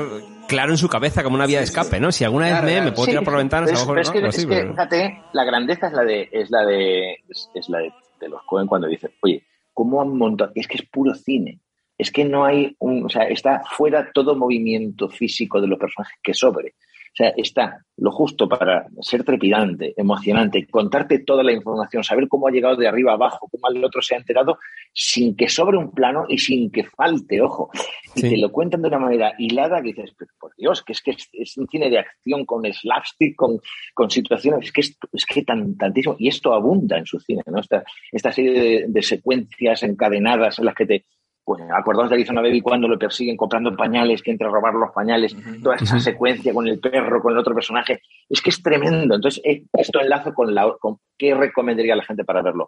claro 0.48 0.72
en 0.72 0.78
su 0.78 0.88
cabeza 0.88 1.24
como 1.24 1.36
una 1.36 1.46
vía 1.48 1.60
de 1.60 1.66
escape, 1.66 2.00
¿no? 2.00 2.12
Si 2.12 2.24
alguna 2.24 2.46
vez 2.46 2.54
Claro, 2.54 2.66
me, 2.68 2.72
claro. 2.74 2.86
me 2.86 2.92
puedo 2.92 3.06
Sí, 3.06 3.12
tirar 3.12 3.24
por 3.24 3.34
la 3.34 3.40
ventana, 3.40 3.66
pero 3.66 3.78
a 3.78 3.80
lo 3.80 3.86
mejor 3.86 3.96
pero 3.96 4.02
es 4.02 4.12
que, 4.12 4.22
no, 4.22 4.28
es 4.30 4.46
que, 4.46 4.68
fíjate, 4.70 5.22
la 5.34 5.44
grandeza 5.44 5.88
es 5.88 5.94
la 5.94 6.04
de, 6.04 6.30
es 6.32 6.52
la 6.52 6.66
de, 6.66 7.12
es, 7.30 7.50
es 7.56 7.70
la 7.70 7.80
de, 7.80 7.92
de 8.20 8.30
los 8.30 8.44
Cohen 8.44 8.68
cuando 8.68 8.88
dicen, 8.88 9.12
oye, 9.22 9.44
¿cómo 9.74 10.02
han 10.02 10.16
montado? 10.16 10.52
Es 10.56 10.68
que 10.68 10.78
es 10.78 10.84
puro 10.84 11.14
cine. 11.16 11.60
Es 11.98 12.12
que 12.12 12.24
no 12.24 12.46
hay 12.46 12.76
un, 12.80 13.06
o 13.06 13.10
sea, 13.10 13.24
está 13.24 13.64
fuera 13.76 14.12
todo 14.14 14.36
movimiento 14.36 15.10
físico 15.10 15.60
de 15.60 15.68
los 15.68 15.80
personajes 15.80 16.16
que 16.22 16.36
sobre. 16.36 16.76
O 17.18 17.24
sea, 17.24 17.34
está 17.36 17.84
lo 17.98 18.12
justo 18.12 18.48
para 18.48 18.86
ser 19.02 19.24
trepidante, 19.24 19.96
emocionante, 19.98 20.68
contarte 20.68 21.18
toda 21.18 21.42
la 21.42 21.52
información, 21.52 22.04
saber 22.04 22.28
cómo 22.28 22.48
ha 22.48 22.52
llegado 22.52 22.76
de 22.76 22.88
arriba 22.88 23.14
abajo, 23.14 23.50
cómo 23.50 23.76
el 23.76 23.84
otro 23.84 24.04
se 24.04 24.14
ha 24.14 24.20
enterado, 24.20 24.60
sin 24.94 25.36
que 25.36 25.50
sobre 25.50 25.78
un 25.78 25.90
plano 25.92 26.26
y 26.30 26.38
sin 26.38 26.70
que 26.72 26.84
falte, 26.84 27.42
ojo. 27.42 27.72
Y 28.14 28.22
Sí. 28.22 28.30
te 28.30 28.38
lo 28.38 28.52
cuentan 28.52 28.84
de 28.84 28.90
una 28.90 29.00
manera 29.00 29.34
hilada 29.40 29.82
que 29.82 29.94
dices, 29.94 30.14
"Pero 30.16 30.30
por 30.40 30.52
Dios, 30.56 30.84
que 30.84 30.92
es 30.92 31.02
que 31.02 31.10
es, 31.12 31.28
es 31.34 31.58
un 31.58 31.68
cine 31.68 31.90
de 31.90 31.98
acción 31.98 32.46
con 32.46 32.72
slapstick, 32.72 33.36
con, 33.36 33.60
con 33.96 34.12
situaciones, 34.12 34.66
es 34.66 34.72
que 34.72 34.82
es, 34.82 34.96
es 35.12 35.26
que 35.26 35.42
tan, 35.42 35.76
tantísimo, 35.76 36.16
y 36.20 36.28
esto 36.28 36.54
abunda 36.54 37.00
en 37.00 37.08
su 37.08 37.20
cine, 37.20 37.42
¿no? 37.48 37.60
Esta, 37.60 37.84
esta 38.12 38.32
serie 38.32 38.52
de, 38.52 38.86
de 38.90 39.02
secuencias 39.02 39.82
encadenadas 39.82 40.60
en 40.60 40.66
las 40.66 40.76
que 40.76 40.86
te, 40.86 41.06
pues, 41.48 41.64
acordaos 41.74 42.10
de 42.10 42.16
Arizona 42.16 42.42
Baby 42.42 42.60
cuando 42.60 42.90
lo 42.90 43.00
persiguen 43.00 43.38
comprando 43.38 43.74
pañales, 43.74 44.22
que 44.22 44.32
entra 44.32 44.50
a 44.50 44.52
robar 44.52 44.74
los 44.74 44.92
pañales, 44.92 45.34
toda 45.64 45.78
esa 45.78 45.98
secuencia 45.98 46.54
con 46.54 46.68
el 46.68 46.78
perro, 46.78 47.22
con 47.22 47.32
el 47.32 47.40
otro 47.40 47.56
personaje, 47.56 48.02
es 48.28 48.42
que 48.42 48.50
es 48.50 48.62
tremendo. 48.62 49.16
Entonces, 49.16 49.42
eh, 49.46 49.64
esto 49.72 50.02
enlazo 50.02 50.34
con 50.34 50.54
la, 50.54 50.70
con 50.78 50.98
qué 51.18 51.34
recomendaría 51.34 51.94
a 51.94 51.96
la 51.96 52.04
gente 52.04 52.26
para 52.26 52.42
verlo. 52.42 52.68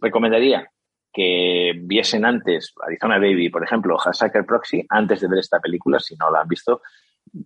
Recomendaría 0.00 0.70
que 1.12 1.72
viesen 1.76 2.24
antes 2.24 2.72
Arizona 2.86 3.18
Baby, 3.18 3.48
por 3.48 3.64
ejemplo, 3.64 3.96
Hasaker 3.98 4.46
Proxy, 4.46 4.86
antes 4.88 5.20
de 5.20 5.26
ver 5.26 5.40
esta 5.40 5.58
película, 5.58 5.98
si 5.98 6.14
no 6.14 6.30
la 6.30 6.42
han 6.42 6.48
visto, 6.48 6.80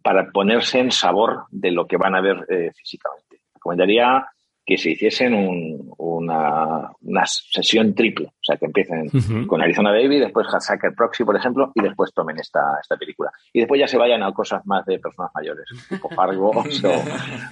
para 0.03 0.31
ponerse 0.31 0.79
en 0.79 0.91
sabor 0.91 1.45
de 1.53 1.71
lo 1.71 1.87
que 1.87 1.97
van 1.97 2.15
a 2.15 2.21
ver 2.21 2.45
eh, 2.51 2.71
físicamente. 2.77 3.41
Recomendaría 3.55 4.29
que 4.67 4.77
se 4.77 4.91
hiciesen 4.91 5.33
un- 5.33 5.93
una, 5.99 6.91
una 7.03 7.25
sesión 7.25 7.95
triple, 7.95 8.27
o 8.27 8.33
sea, 8.43 8.57
que 8.57 8.67
empiecen 8.67 9.09
con 9.47 9.63
Arizona 9.63 9.93
Baby, 9.93 10.19
después 10.19 10.47
Hasaker 10.53 10.93
Proxy, 10.97 11.23
por 11.25 11.37
ejemplo, 11.37 11.71
y 11.75 11.83
después 11.83 12.13
tomen 12.13 12.39
esta, 12.41 12.61
esta 12.83 12.97
película. 12.97 13.31
Y 13.53 13.61
después 13.61 13.79
ya 13.81 13.87
se 13.87 13.97
vayan 13.97 14.23
a 14.25 14.33
cosas 14.33 14.67
más 14.67 14.85
de 14.87 14.99
personas 14.99 15.31
mayores, 15.35 15.67
tipo 15.89 16.09
Fargo 16.11 16.51
o, 16.51 16.61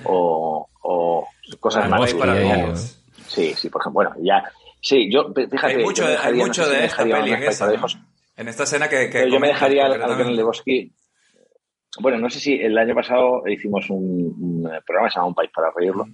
o, 0.04 0.68
o 0.82 1.28
cosas 1.60 1.88
más 1.88 2.12
para. 2.14 2.34
Sí, 3.28 3.54
sí, 3.54 3.68
por 3.70 3.80
ejemplo, 3.82 3.94
bueno, 4.02 4.16
ya 4.20 4.42
Sí, 4.80 5.08
yo, 5.10 5.32
fíjate. 5.32 5.76
hay 5.76 5.82
mucho, 5.82 6.02
yo 6.02 6.08
me 6.08 6.10
de- 6.10 6.16
hay 6.18 6.32
dejaría- 6.34 6.46
mucho 6.46 6.60
no 6.62 6.66
sé 6.68 6.74
si 6.74 6.78
de 6.80 6.84
esta 6.86 7.04
dejaría 7.04 7.14
peli 7.24 7.32
en 7.32 7.42
esa, 7.50 7.66
de 7.68 7.76
¿no? 7.76 7.82
José- 7.82 7.98
En 8.36 8.48
esta 8.48 8.62
escena 8.64 8.88
que, 8.88 9.30
yo 9.30 9.40
me 9.40 9.48
dejaría 9.48 9.86
al, 9.86 10.02
al 10.02 10.36
Lebowski. 10.36 10.92
Bueno, 12.00 12.18
no 12.18 12.28
sé 12.28 12.40
si 12.40 12.54
el 12.54 12.76
año 12.76 12.94
pasado 12.94 13.42
hicimos 13.46 13.88
un, 13.88 14.02
un 14.02 14.62
programa 14.84 15.08
que 15.08 15.12
se 15.12 15.16
llama 15.20 15.28
Un 15.28 15.34
País 15.34 15.50
para 15.54 15.70
Reírlo. 15.74 16.04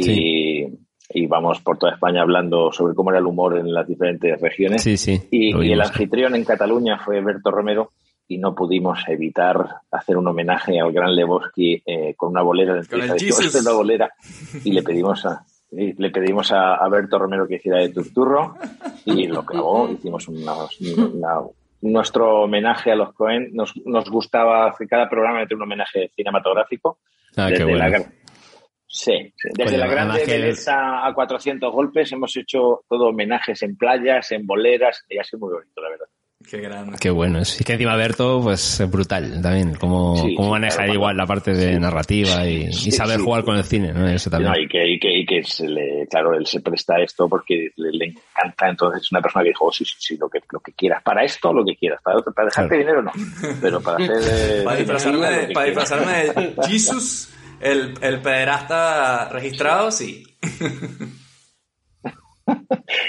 Y, 0.00 0.66
y 1.10 1.26
vamos 1.26 1.60
por 1.60 1.78
toda 1.78 1.92
España 1.92 2.22
hablando 2.22 2.72
sobre 2.72 2.94
cómo 2.94 3.10
era 3.10 3.18
el 3.18 3.26
humor 3.26 3.58
en 3.58 3.72
las 3.72 3.86
diferentes 3.86 4.40
regiones. 4.40 4.82
Sí, 4.82 4.96
sí. 4.96 5.20
Y, 5.30 5.72
el 5.72 5.80
anfitrión 5.80 6.34
en 6.34 6.44
Cataluña 6.44 6.98
fue 6.98 7.20
Berto 7.20 7.50
Romero 7.50 7.92
y 8.28 8.38
no 8.38 8.54
pudimos 8.54 9.00
evitar 9.08 9.66
hacer 9.90 10.16
un 10.16 10.26
homenaje 10.28 10.80
al 10.80 10.92
gran 10.92 11.14
Lebowski 11.14 11.82
eh, 11.84 12.14
con 12.16 12.30
una 12.30 12.42
bolera. 12.42 12.72
Con 12.72 12.78
el 12.78 12.84
Entonces, 13.02 13.14
dijimos, 13.14 13.36
Jesus. 13.38 13.46
"Esta 13.46 13.58
es 13.58 13.64
la 13.64 13.72
bolera 13.72 14.10
y 14.64 14.72
le 14.72 14.82
pedimos 14.82 15.26
a 15.26 15.44
y 15.74 15.94
le 15.94 16.10
pedimos 16.10 16.52
a, 16.52 16.74
a 16.74 16.88
Berto 16.90 17.18
Romero 17.18 17.46
que 17.48 17.56
hiciera 17.56 17.78
de 17.78 17.88
Turturro 17.88 18.54
y 19.06 19.26
lo 19.26 19.42
clavó. 19.44 19.88
Hicimos 19.90 20.28
una- 20.28 20.52
una- 21.14 21.40
nuestro 21.80 22.42
homenaje 22.42 22.92
a 22.92 22.94
los 22.96 23.12
Cohen. 23.14 23.48
Nos, 23.52 23.74
nos 23.86 24.08
gustaba 24.10 24.66
hacer 24.68 24.86
cada 24.86 25.08
programa 25.08 25.40
meter 25.40 25.56
un 25.56 25.62
homenaje 25.62 26.10
cinematográfico. 26.14 26.98
Ah, 27.36 27.46
qué 27.46 27.52
Desde 27.52 27.64
bueno. 27.64 27.78
la 27.78 27.88
gran- 27.88 28.12
Sí, 28.94 29.32
sí. 29.36 29.48
desde 29.56 29.78
la 29.78 29.86
grande 29.86 30.22
belleza 30.26 31.06
a 31.06 31.14
400 31.14 31.72
golpes 31.72 32.12
hemos 32.12 32.36
hecho 32.36 32.84
todo 32.88 33.06
homenajes 33.06 33.62
en 33.62 33.74
playas, 33.76 34.30
en 34.32 34.46
boleras, 34.46 35.02
y 35.08 35.18
ha 35.18 35.24
sido 35.24 35.40
muy 35.40 35.54
bonito, 35.54 35.80
la 35.80 35.88
verdad. 35.88 36.06
Qué 36.50 36.58
grande. 36.58 36.98
Qué 37.00 37.08
bueno. 37.08 37.38
es. 37.38 37.60
Y 37.60 37.64
que 37.64 37.74
encima 37.74 37.94
Berto, 37.96 38.40
pues 38.42 38.80
es 38.80 38.90
brutal 38.90 39.40
también. 39.40 39.74
Cómo, 39.76 40.16
Sí, 40.16 40.34
cómo 40.34 40.48
sí, 40.48 40.50
maneja 40.50 40.76
claro, 40.78 40.92
igual 40.92 41.16
la 41.16 41.24
parte 41.24 41.54
de 41.54 41.78
narrativa 41.78 42.44
y, 42.46 42.64
y 42.64 42.72
Sí, 42.72 42.90
saber 42.90 43.18
sí. 43.18 43.24
jugar 43.24 43.44
con 43.44 43.56
el 43.56 43.62
cine, 43.64 43.92
¿no? 43.92 44.08
Eso 44.08 44.28
también. 44.28 44.50
No, 44.52 44.58
y 44.58 44.66
que, 44.68 44.84
y 44.86 44.98
que, 44.98 45.18
y 45.20 45.24
que 45.24 45.44
se 45.44 45.68
le, 45.68 46.04
claro, 46.10 46.34
él 46.34 46.44
se 46.44 46.60
presta 46.60 46.96
a 46.96 47.00
esto 47.02 47.28
porque 47.28 47.70
le, 47.76 47.92
le 47.92 48.06
encanta. 48.06 48.68
Entonces 48.68 49.02
es 49.02 49.12
una 49.12 49.20
persona 49.22 49.44
que 49.44 49.50
dijo, 49.50 49.66
"Oh, 49.66 49.72
sí, 49.72 49.84
sí, 49.84 49.94
sí, 50.00 50.16
lo 50.18 50.28
que, 50.28 50.40
lo 50.50 50.58
que 50.58 50.72
quieras. 50.72 51.00
Para 51.04 51.22
esto, 51.24 51.52
lo 51.52 51.64
que 51.64 51.76
quieras. 51.76 52.00
Para, 52.02 52.18
otro- 52.18 52.32
para 52.34 52.46
dejarte 52.46 52.76
dinero, 52.76 53.02
no. 53.02 53.12
Pero 53.60 53.80
para 53.80 54.04
hacer... 54.04 54.16
eh, 54.60 54.62
Para 54.64 54.76
disfrazarme, 54.78 55.46
que 55.46 55.52
para 55.54 55.66
disfrazarme 55.66 56.12
de 56.24 56.54
Jesus, 56.68 57.32
el, 57.62 57.94
el 58.00 58.20
pederasta 58.20 59.28
registrado, 59.30 59.90
sí. 59.90 60.24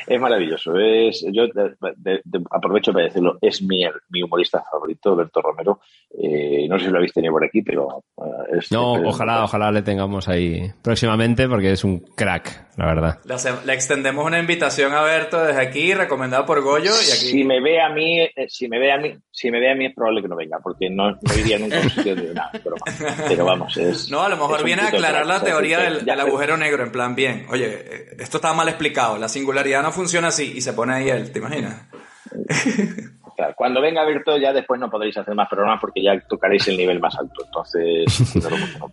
Es 0.06 0.20
maravilloso. 0.22 0.78
Es, 0.78 1.26
yo 1.34 1.48
de- 1.48 1.74
de- 1.98 2.22
de- 2.24 2.44
aprovecho 2.52 2.94
para 2.94 3.06
decirlo, 3.06 3.38
es 3.42 3.62
mi, 3.64 3.84
mi 4.10 4.22
humorista 4.22 4.64
favorito, 4.70 5.16
Berto 5.16 5.42
Romero. 5.42 5.80
Eh, 6.22 6.68
no 6.70 6.78
sé 6.78 6.86
si 6.86 6.92
lo 6.92 6.98
habéis 6.98 7.14
tenido 7.14 7.34
por 7.34 7.44
aquí, 7.44 7.62
pero 7.64 8.04
eh, 8.18 8.58
es... 8.60 8.72
No, 8.72 8.96
es- 8.98 9.02
ojalá, 9.06 9.44
ojalá 9.44 9.72
le 9.72 9.82
tengamos 9.82 10.30
ahí 10.30 10.72
próximamente 10.84 11.50
porque 11.50 11.72
es 11.72 11.84
un 11.84 12.00
crack, 12.00 12.73
la 12.76 12.86
verdad. 12.88 13.20
Le, 13.26 13.34
hace- 13.36 13.54
le 13.66 13.74
extendemos 13.74 14.26
una 14.26 14.40
invitación 14.40 14.94
a 14.94 15.02
Berto 15.02 15.44
desde 15.44 15.62
aquí, 15.62 15.94
recomendado 15.94 16.45
por 16.45 16.62
Goyo, 16.62 16.91
y 16.91 17.12
aquí... 17.12 17.28
Si 17.32 17.44
me 17.44 17.62
ve 17.62 17.80
a 17.82 17.90
mí, 17.90 18.20
eh, 18.22 18.32
si 18.48 18.68
me 18.68 18.80
ve 18.80 18.91
a 18.91 18.98
mí, 18.98 19.16
si 19.32 19.52
me 19.52 19.60
ve 19.60 19.72
a 19.72 19.76
mí 19.76 19.86
es 19.86 19.94
probable 19.95 20.22
que 20.24 20.28
no 20.28 20.36
venga, 20.36 20.58
porque 20.64 20.90
no, 20.90 21.12
no 21.12 21.36
iría 21.38 21.60
nunca 21.60 21.78
a 21.78 21.82
un 21.82 21.90
sitio 21.91 22.16
de 22.16 22.34
nada, 22.34 22.50
pero, 22.52 22.76
pero 23.28 23.45
vamos, 23.45 23.78
es. 23.78 24.10
No, 24.10 24.24
a 24.24 24.30
lo 24.30 24.38
mejor 24.38 24.64
viene 24.64 24.82
a 24.82 24.88
aclarar 24.88 25.26
la 25.26 25.41
teoría 25.44 25.80
del, 25.80 26.10
agujero 26.20 26.58
negro, 26.58 26.84
en 26.84 26.91
plan, 26.91 27.14
bien, 27.16 27.45
oye, 27.50 27.68
eh, 27.68 28.06
esto 28.20 28.38
está 28.38 28.54
mal 28.54 28.68
explicado, 28.70 29.18
la 29.20 29.28
singularidad 29.30 29.84
no 29.84 29.91
funciona 29.91 30.30
así, 30.30 30.54
y 30.56 30.62
se 30.62 30.74
pone 30.74 30.94
ahí 30.95 31.10
él, 31.10 31.32
¿te 31.32 31.40
imaginas? 31.40 31.88
claro, 33.36 33.54
cuando 33.56 33.82
venga 33.82 34.04
Berto 34.06 34.38
ya 34.38 34.52
después 34.54 34.80
no 34.80 34.90
podréis 34.90 35.16
hacer 35.18 35.36
más 35.36 35.48
programas 35.50 35.80
porque 35.80 36.02
ya 36.02 36.20
tocaréis 36.28 36.68
el 36.70 36.78
nivel 36.78 37.00
más 37.00 37.16
alto, 37.20 37.44
entonces 37.45 38.36
no 38.44 38.50
lo- 38.50 38.90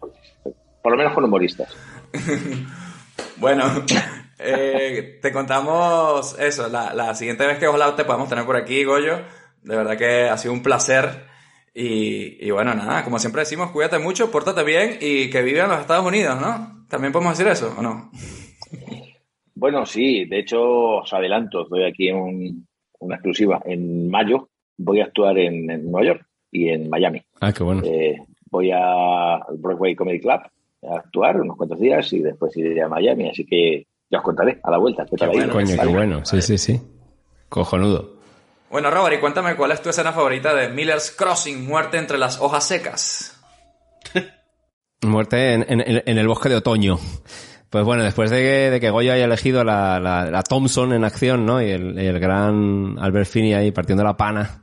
por 0.82 0.93
lo 0.93 0.98
menos 0.98 1.12
con 1.15 1.24
humoristas. 1.24 1.74
Bueno, 3.36 3.64
eh, 4.38 5.18
te 5.22 5.32
contamos 5.32 6.38
eso, 6.38 6.68
la, 6.68 6.94
la 6.94 7.14
siguiente 7.14 7.47
vez 7.47 7.59
que 7.59 7.66
ojalá 7.68 7.94
te 7.97 8.05
podamos 8.05 8.28
tener 8.28 8.44
por 8.44 8.56
aquí, 8.56 8.84
Goyo, 8.84 9.18
de 9.62 9.76
verdad 9.76 9.97
que 9.97 10.28
ha 10.28 10.36
sido 10.38 10.52
un 10.55 10.62
placer, 10.62 11.24
y, 11.74 12.44
y 12.47 12.51
bueno, 12.51 12.74
nada, 12.74 13.05
como 13.05 13.18
siempre 13.18 13.40
decimos, 13.42 13.70
cuídate 13.70 13.98
mucho, 13.98 14.30
pórtate 14.30 14.64
bien, 14.64 14.98
y 15.01 15.30
que 15.30 15.42
viva 15.42 15.64
en 15.64 15.70
los 15.70 15.80
Estados 15.80 16.05
Unidos, 16.06 16.40
¿no? 16.40 16.86
¿También 16.88 17.12
podemos 17.12 17.38
decir 17.38 17.51
eso, 17.52 17.74
o 17.78 17.82
no? 17.82 18.10
Bueno, 19.55 19.84
sí, 19.86 20.24
de 20.24 20.38
hecho 20.40 20.60
os 20.62 21.12
adelanto, 21.12 21.62
os 21.62 21.68
doy 21.68 21.84
aquí 21.84 22.10
un- 22.10 22.66
una 23.01 23.16
exclusiva. 23.16 23.60
En 23.64 24.09
mayo 24.10 24.48
voy 24.78 25.01
a 25.01 25.05
actuar 25.05 25.38
en, 25.38 25.70
en 25.70 25.90
Nueva 25.90 26.06
York 26.06 26.26
y 26.51 26.68
en 26.70 26.88
Miami. 26.88 27.22
Ah, 27.40 27.52
qué 27.52 27.62
bueno. 27.62 27.82
Eh, 27.84 28.16
voy 28.51 28.70
a- 28.70 29.34
al 29.36 29.56
Broadway 29.59 29.94
Comedy 29.94 30.20
Club 30.20 30.40
a 30.82 30.97
actuar 30.98 31.40
unos 31.40 31.57
cuantos 31.57 31.78
días 31.78 32.12
y 32.12 32.20
después 32.20 32.57
iré 32.57 32.82
a 32.82 32.89
Miami, 32.89 33.28
así 33.28 33.44
que 33.47 33.86
ya 34.11 34.19
os 34.19 34.24
contaré 34.24 34.61
a 34.62 34.70
la 34.70 34.78
vuelta. 34.78 35.05
¿Qué 35.09 35.16
tal 35.16 35.35
ido? 35.35 35.51
Coño, 35.51 35.77
qué 35.81 35.86
bueno. 35.86 36.24
Sí, 36.24 36.40
sí, 36.43 36.59
sí. 36.59 36.81
Cojonudo. 37.48 38.16
Bueno, 38.70 38.90
Robert, 38.90 39.16
y 39.16 39.20
cuéntame 39.20 39.57
cuál 39.57 39.73
es 39.73 39.82
tu 39.82 39.90
escena 39.90 40.12
favorita 40.12 40.55
de 40.55 40.69
Miller's 40.69 41.11
Crossing, 41.11 41.66
Muerte 41.66 41.98
entre 41.98 42.19
las 42.19 42.40
hojas 42.40 42.65
secas. 42.65 43.36
Muerte 45.02 45.55
en, 45.55 45.65
en- 45.69 46.02
en 46.07 46.19
el 46.19 46.28
bosque 46.28 46.48
de 46.48 46.57
otoño. 46.57 46.98
Pues 47.70 47.85
bueno, 47.85 48.02
después 48.02 48.31
de 48.31 48.39
que, 48.39 48.70
de 48.70 48.81
que 48.81 48.90
Goyo 48.90 49.12
haya 49.12 49.24
elegido 49.24 49.65
la, 49.65 49.98
la- 50.01 50.27
la 50.31 50.43
Thompson 50.43 50.93
en 50.93 51.05
acción, 51.05 51.47
¿no? 51.47 51.62
Y 51.62 51.70
el, 51.70 51.98
y 52.01 52.07
el 52.07 52.19
gran 52.20 52.97
Albert 52.98 53.28
Finney 53.28 53.55
ahí 53.55 53.70
partiendo 53.73 54.02
la 54.05 54.16
pana, 54.16 54.62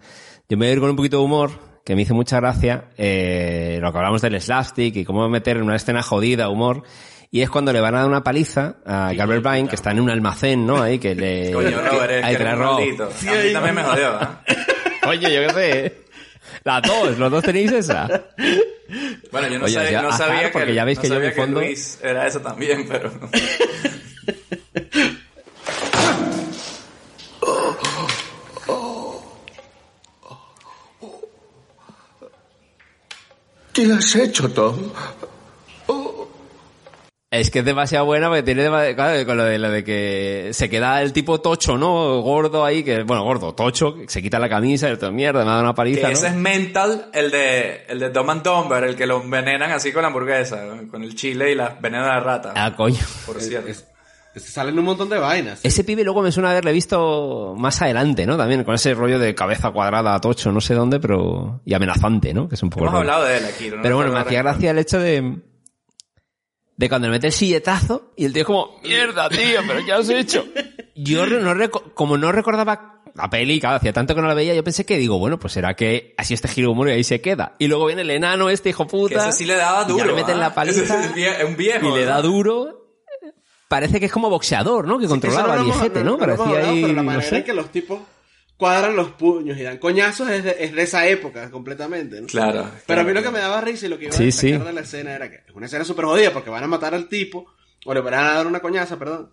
yo 0.50 0.58
me 0.58 0.66
voy 0.66 0.68
a 0.68 0.74
ir 0.74 0.80
con 0.80 0.90
un 0.92 0.96
poquito 0.96 1.18
de 1.20 1.24
humor, 1.24 1.52
que 1.88 1.96
me 1.96 2.02
hizo 2.02 2.14
mucha 2.14 2.42
gracia, 2.42 2.90
eh, 2.98 3.80
lo 3.82 3.94
que 3.94 3.98
hablamos 3.98 4.22
del 4.22 4.42
slapstick 4.42 4.94
y 4.98 5.06
cómo 5.06 5.30
meter 5.30 5.56
en 5.56 5.64
una 5.64 5.78
escena 5.78 6.04
jodida 6.04 6.50
humor. 6.50 6.84
Y 7.32 7.44
es 7.44 7.50
cuando 7.50 7.72
le 7.72 7.80
van 7.80 7.96
a 7.96 8.00
dar 8.00 8.10
una 8.10 8.26
paliza 8.26 8.76
a 8.86 9.12
Gilbert 9.12 9.42
Vine, 9.42 9.70
que 9.70 9.76
está 9.76 9.92
en 9.92 10.02
un 10.02 10.10
almacén, 10.10 10.66
¿no? 10.68 10.82
Ahí 10.82 11.00
que 11.00 11.16
le... 11.16 11.50
Coño, 11.54 11.80
Robert, 11.82 12.12
es 12.12 12.24
Ahí 12.26 12.36
que 12.36 12.44
que. 12.44 12.50
A 12.50 12.76
mí 12.76 13.54
también 13.54 13.76
me 13.76 13.84
jodió, 13.84 14.22
¿eh? 14.22 14.28
Oye, 15.08 15.34
yo 15.34 15.48
qué 15.48 15.54
sé. 15.54 16.02
Las 16.66 16.82
dos, 16.82 17.18
los 17.18 17.32
dos 17.32 17.42
tenéis 17.42 17.72
esa. 17.72 18.06
Bueno, 19.32 19.48
yo 19.48 19.60
no, 19.60 19.64
Oye, 19.66 19.74
sabía, 19.76 19.92
ya, 19.92 20.02
no 20.02 20.12
sabía 20.12 20.42
que, 20.44 20.50
porque 20.50 20.74
ya 20.74 20.84
veis 20.84 20.98
no 20.98 21.02
que 21.04 21.08
yo 21.08 21.16
en 21.24 21.34
fondo- 21.34 21.62
Luis 21.62 22.00
era 22.04 22.28
eso 22.28 22.42
también, 22.42 22.86
pero... 22.86 23.12
¿Qué 33.78 33.94
has 33.94 34.16
hecho, 34.16 34.50
Tom? 34.50 34.76
Es 37.30 37.52
que 37.52 37.60
es 37.60 37.66
demasiado 37.66 38.06
buena 38.06 38.28
porque 38.28 38.42
tiene 38.42 38.66
claro, 38.96 39.24
con 39.28 39.38
lo 39.38 39.44
de, 39.44 39.60
lo 39.60 39.70
de 39.70 39.84
que 39.84 40.50
se 40.54 40.68
queda 40.68 41.00
el 41.04 41.14
tipo 41.14 41.42
tocho, 41.42 41.78
¿no? 41.78 42.20
Gordo 42.24 42.66
ahí, 42.66 42.84
que, 42.84 43.04
bueno, 43.04 43.24
gordo, 43.24 43.54
tocho, 43.54 43.94
que 43.94 44.10
se 44.10 44.24
quita 44.24 44.40
la 44.40 44.50
camisa 44.50 44.90
y 44.90 44.98
todo, 44.98 45.12
mierda, 45.12 45.44
me 45.44 45.52
ha 45.52 45.54
dado 45.54 45.62
una 45.62 45.74
Que 45.74 45.78
paliza, 45.78 46.08
¿no? 46.08 46.14
ese 46.14 46.26
es 46.26 46.34
Mental, 46.34 47.12
el 47.14 47.30
de, 47.30 47.86
el 47.88 48.00
de 48.00 48.10
Dumb 48.10 48.32
and 48.32 48.42
Dumber, 48.42 48.84
el 48.84 48.96
que 48.96 49.06
lo 49.06 49.22
envenenan 49.22 49.70
así 49.70 49.92
con 49.92 50.02
la 50.02 50.08
hamburguesa, 50.08 50.60
con 50.90 51.04
el 51.04 51.14
chile 51.14 51.52
y 51.52 51.56
la 51.56 51.78
veneno 51.80 52.06
de 52.06 52.10
la 52.10 52.20
rata. 52.20 52.54
Ah, 52.56 52.76
coño. 52.76 53.06
Por 53.28 53.40
cierto. 53.40 53.70
Se 54.40 54.52
salen 54.52 54.78
un 54.78 54.86
montón 54.86 55.10
de 55.10 55.18
vainas. 55.18 55.60
Ese 55.64 55.84
pibe 55.84 56.04
luego 56.04 56.22
me 56.22 56.32
suena 56.32 56.52
haberle 56.52 56.72
visto 56.72 57.56
más 57.58 57.82
adelante, 57.82 58.26
¿no? 58.26 58.38
También 58.38 58.64
con 58.64 58.76
ese 58.76 58.94
rollo 58.94 59.20
de 59.20 59.36
cabeza 59.36 59.72
cuadrada, 59.72 60.20
tocho, 60.20 60.52
no 60.52 60.62
sé 60.62 60.74
dónde, 60.74 61.00
pero... 61.00 61.62
Y 61.66 61.74
amenazante, 61.74 62.34
¿no? 62.34 62.48
Que 62.48 62.56
es 62.56 62.64
un 62.64 62.70
poco... 62.70 62.86
Hemos 62.86 63.00
hablado 63.00 63.26
de 63.26 63.38
él 63.38 63.46
aquí. 63.46 63.70
no 63.70 63.82
Pero 63.82 63.96
bueno, 63.98 64.12
me 64.12 64.20
hacía 64.20 64.42
gracia 64.42 64.72
el 64.72 64.78
hecho 64.80 65.00
de... 65.00 65.42
De 66.76 66.90
cuando 66.90 67.08
le 67.08 67.14
mete 67.14 67.28
el 67.28 67.34
silletazo 67.34 68.14
y 68.16 68.26
el 68.26 68.34
tío 68.34 68.42
es 68.42 68.46
como, 68.46 68.80
mierda, 68.84 69.28
tío, 69.30 69.62
pero 69.68 69.84
¿qué 69.84 69.94
has 69.94 70.10
hecho? 70.10 70.46
Yo 70.96 71.26
no 71.26 71.70
como 71.96 72.18
no 72.18 72.32
recordaba 72.32 72.98
la 73.18 73.30
peli, 73.30 73.60
claro, 73.60 73.78
hacía 73.78 73.94
tanto 73.94 74.14
que 74.14 74.22
no 74.22 74.28
la 74.28 74.34
veía, 74.34 74.54
yo 74.54 74.64
pensé 74.64 74.86
que 74.86 74.98
digo, 74.98 75.18
bueno, 75.18 75.40
pues 75.40 75.54
será 75.54 75.76
que 75.76 76.14
así 76.18 76.34
este 76.34 76.48
giro 76.48 76.72
humor 76.72 76.90
y 76.90 76.92
ahí 76.92 77.04
se 77.04 77.20
queda. 77.20 77.56
Y 77.58 77.68
luego 77.68 77.88
viene 77.88 78.04
el 78.04 78.12
enano 78.12 78.50
este 78.50 78.70
hijo 78.70 78.86
puta. 78.86 79.16
Que 79.16 79.30
ese 79.30 79.38
sí 79.40 79.46
le 79.46 79.56
daba 79.56 79.84
y 79.84 79.88
ya 79.88 79.94
duro. 79.94 80.06
le 80.06 80.14
meten 80.14 80.36
¿ah? 80.36 80.40
la 80.40 80.54
paliza. 80.54 80.82
Es 80.84 81.44
un 81.44 81.58
viejo. 81.58 81.88
y 81.88 82.00
le 82.00 82.06
da 82.06 82.18
¿no? 82.18 82.22
duro. 82.22 82.87
Parece 83.68 84.00
que 84.00 84.06
es 84.06 84.12
como 84.12 84.30
boxeador, 84.30 84.88
¿no? 84.88 84.98
Que 84.98 85.08
controlaba 85.08 85.50
no 85.50 85.56
lo 85.56 85.62
hemos- 85.64 85.76
viejete, 85.76 86.00
no- 86.00 86.06
¿no? 86.06 86.12
no 86.12 86.18
Parecía 86.20 86.46
hablado, 86.46 86.70
ahí, 86.70 86.82
pero 86.82 86.94
la 86.94 87.02
no 87.02 87.04
manera 87.04 87.30
sé. 87.30 87.38
en 87.38 87.44
que 87.44 87.54
los 87.54 87.72
tipos 87.72 88.00
cuadran 88.56 88.96
los 88.96 89.12
puños 89.12 89.58
y 89.58 89.64
dan 89.64 89.78
coñazos 89.78 90.30
es 90.30 90.44
de, 90.44 90.56
es 90.60 90.74
de 90.74 90.82
esa 90.82 91.06
época 91.08 91.52
completamente, 91.52 92.20
¿no? 92.22 92.28
Claro. 92.28 92.72
Pero 92.88 93.02
a 93.02 93.04
mí 93.04 93.14
lo 93.14 93.22
que 93.22 93.30
me 93.30 93.40
daba 93.40 93.62
risa 93.62 93.86
y 93.86 93.90
lo 93.90 94.00
que 94.00 94.06
iba 94.06 94.14
Sí, 94.14 94.24
a 94.24 94.26
destacar 94.28 94.60
sí. 94.62 94.66
de 94.66 94.74
la 94.74 94.82
escena 94.82 95.14
era 95.14 95.30
que 95.30 95.36
es 95.48 95.54
una 95.54 95.66
escena 95.68 95.84
súper 95.84 96.06
jodida 96.06 96.32
porque 96.34 96.50
van 96.50 96.64
a 96.64 96.68
matar 96.68 96.96
al 96.96 97.08
tipo 97.10 97.46
o 97.86 97.94
le 97.94 98.02
van 98.02 98.14
a 98.16 98.22
dar 98.34 98.48
una 98.48 98.60
coñaza, 98.62 98.98
perdón. 98.98 99.32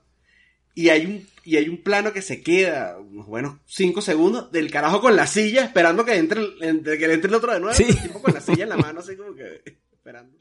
Y 0.74 0.88
hay 0.88 1.06
un 1.06 1.26
y 1.44 1.56
hay 1.56 1.68
un 1.68 1.82
plano 1.82 2.12
que 2.12 2.20
se 2.22 2.42
queda 2.42 2.96
unos 2.98 3.26
buenos 3.26 3.58
cinco 3.66 4.00
segundos 4.00 4.50
del 4.50 4.70
carajo 4.70 5.00
con 5.00 5.14
la 5.14 5.26
silla 5.26 5.62
esperando 5.64 6.04
que 6.04 6.16
entre 6.16 6.40
el, 6.40 6.54
entre- 6.62 6.98
que 6.98 7.06
le 7.06 7.14
entre 7.14 7.28
el 7.28 7.34
otro 7.34 7.52
de 7.52 7.60
nuevo. 7.60 7.74
Sí. 7.76 7.84
El 7.88 7.96
tipo 8.02 8.20
con 8.20 8.34
la 8.34 8.40
silla 8.40 8.64
en 8.64 8.70
la 8.70 8.76
mano 8.76 9.00
así 9.00 9.14
como 9.16 9.34
que 9.34 9.62
esperando. 9.92 10.36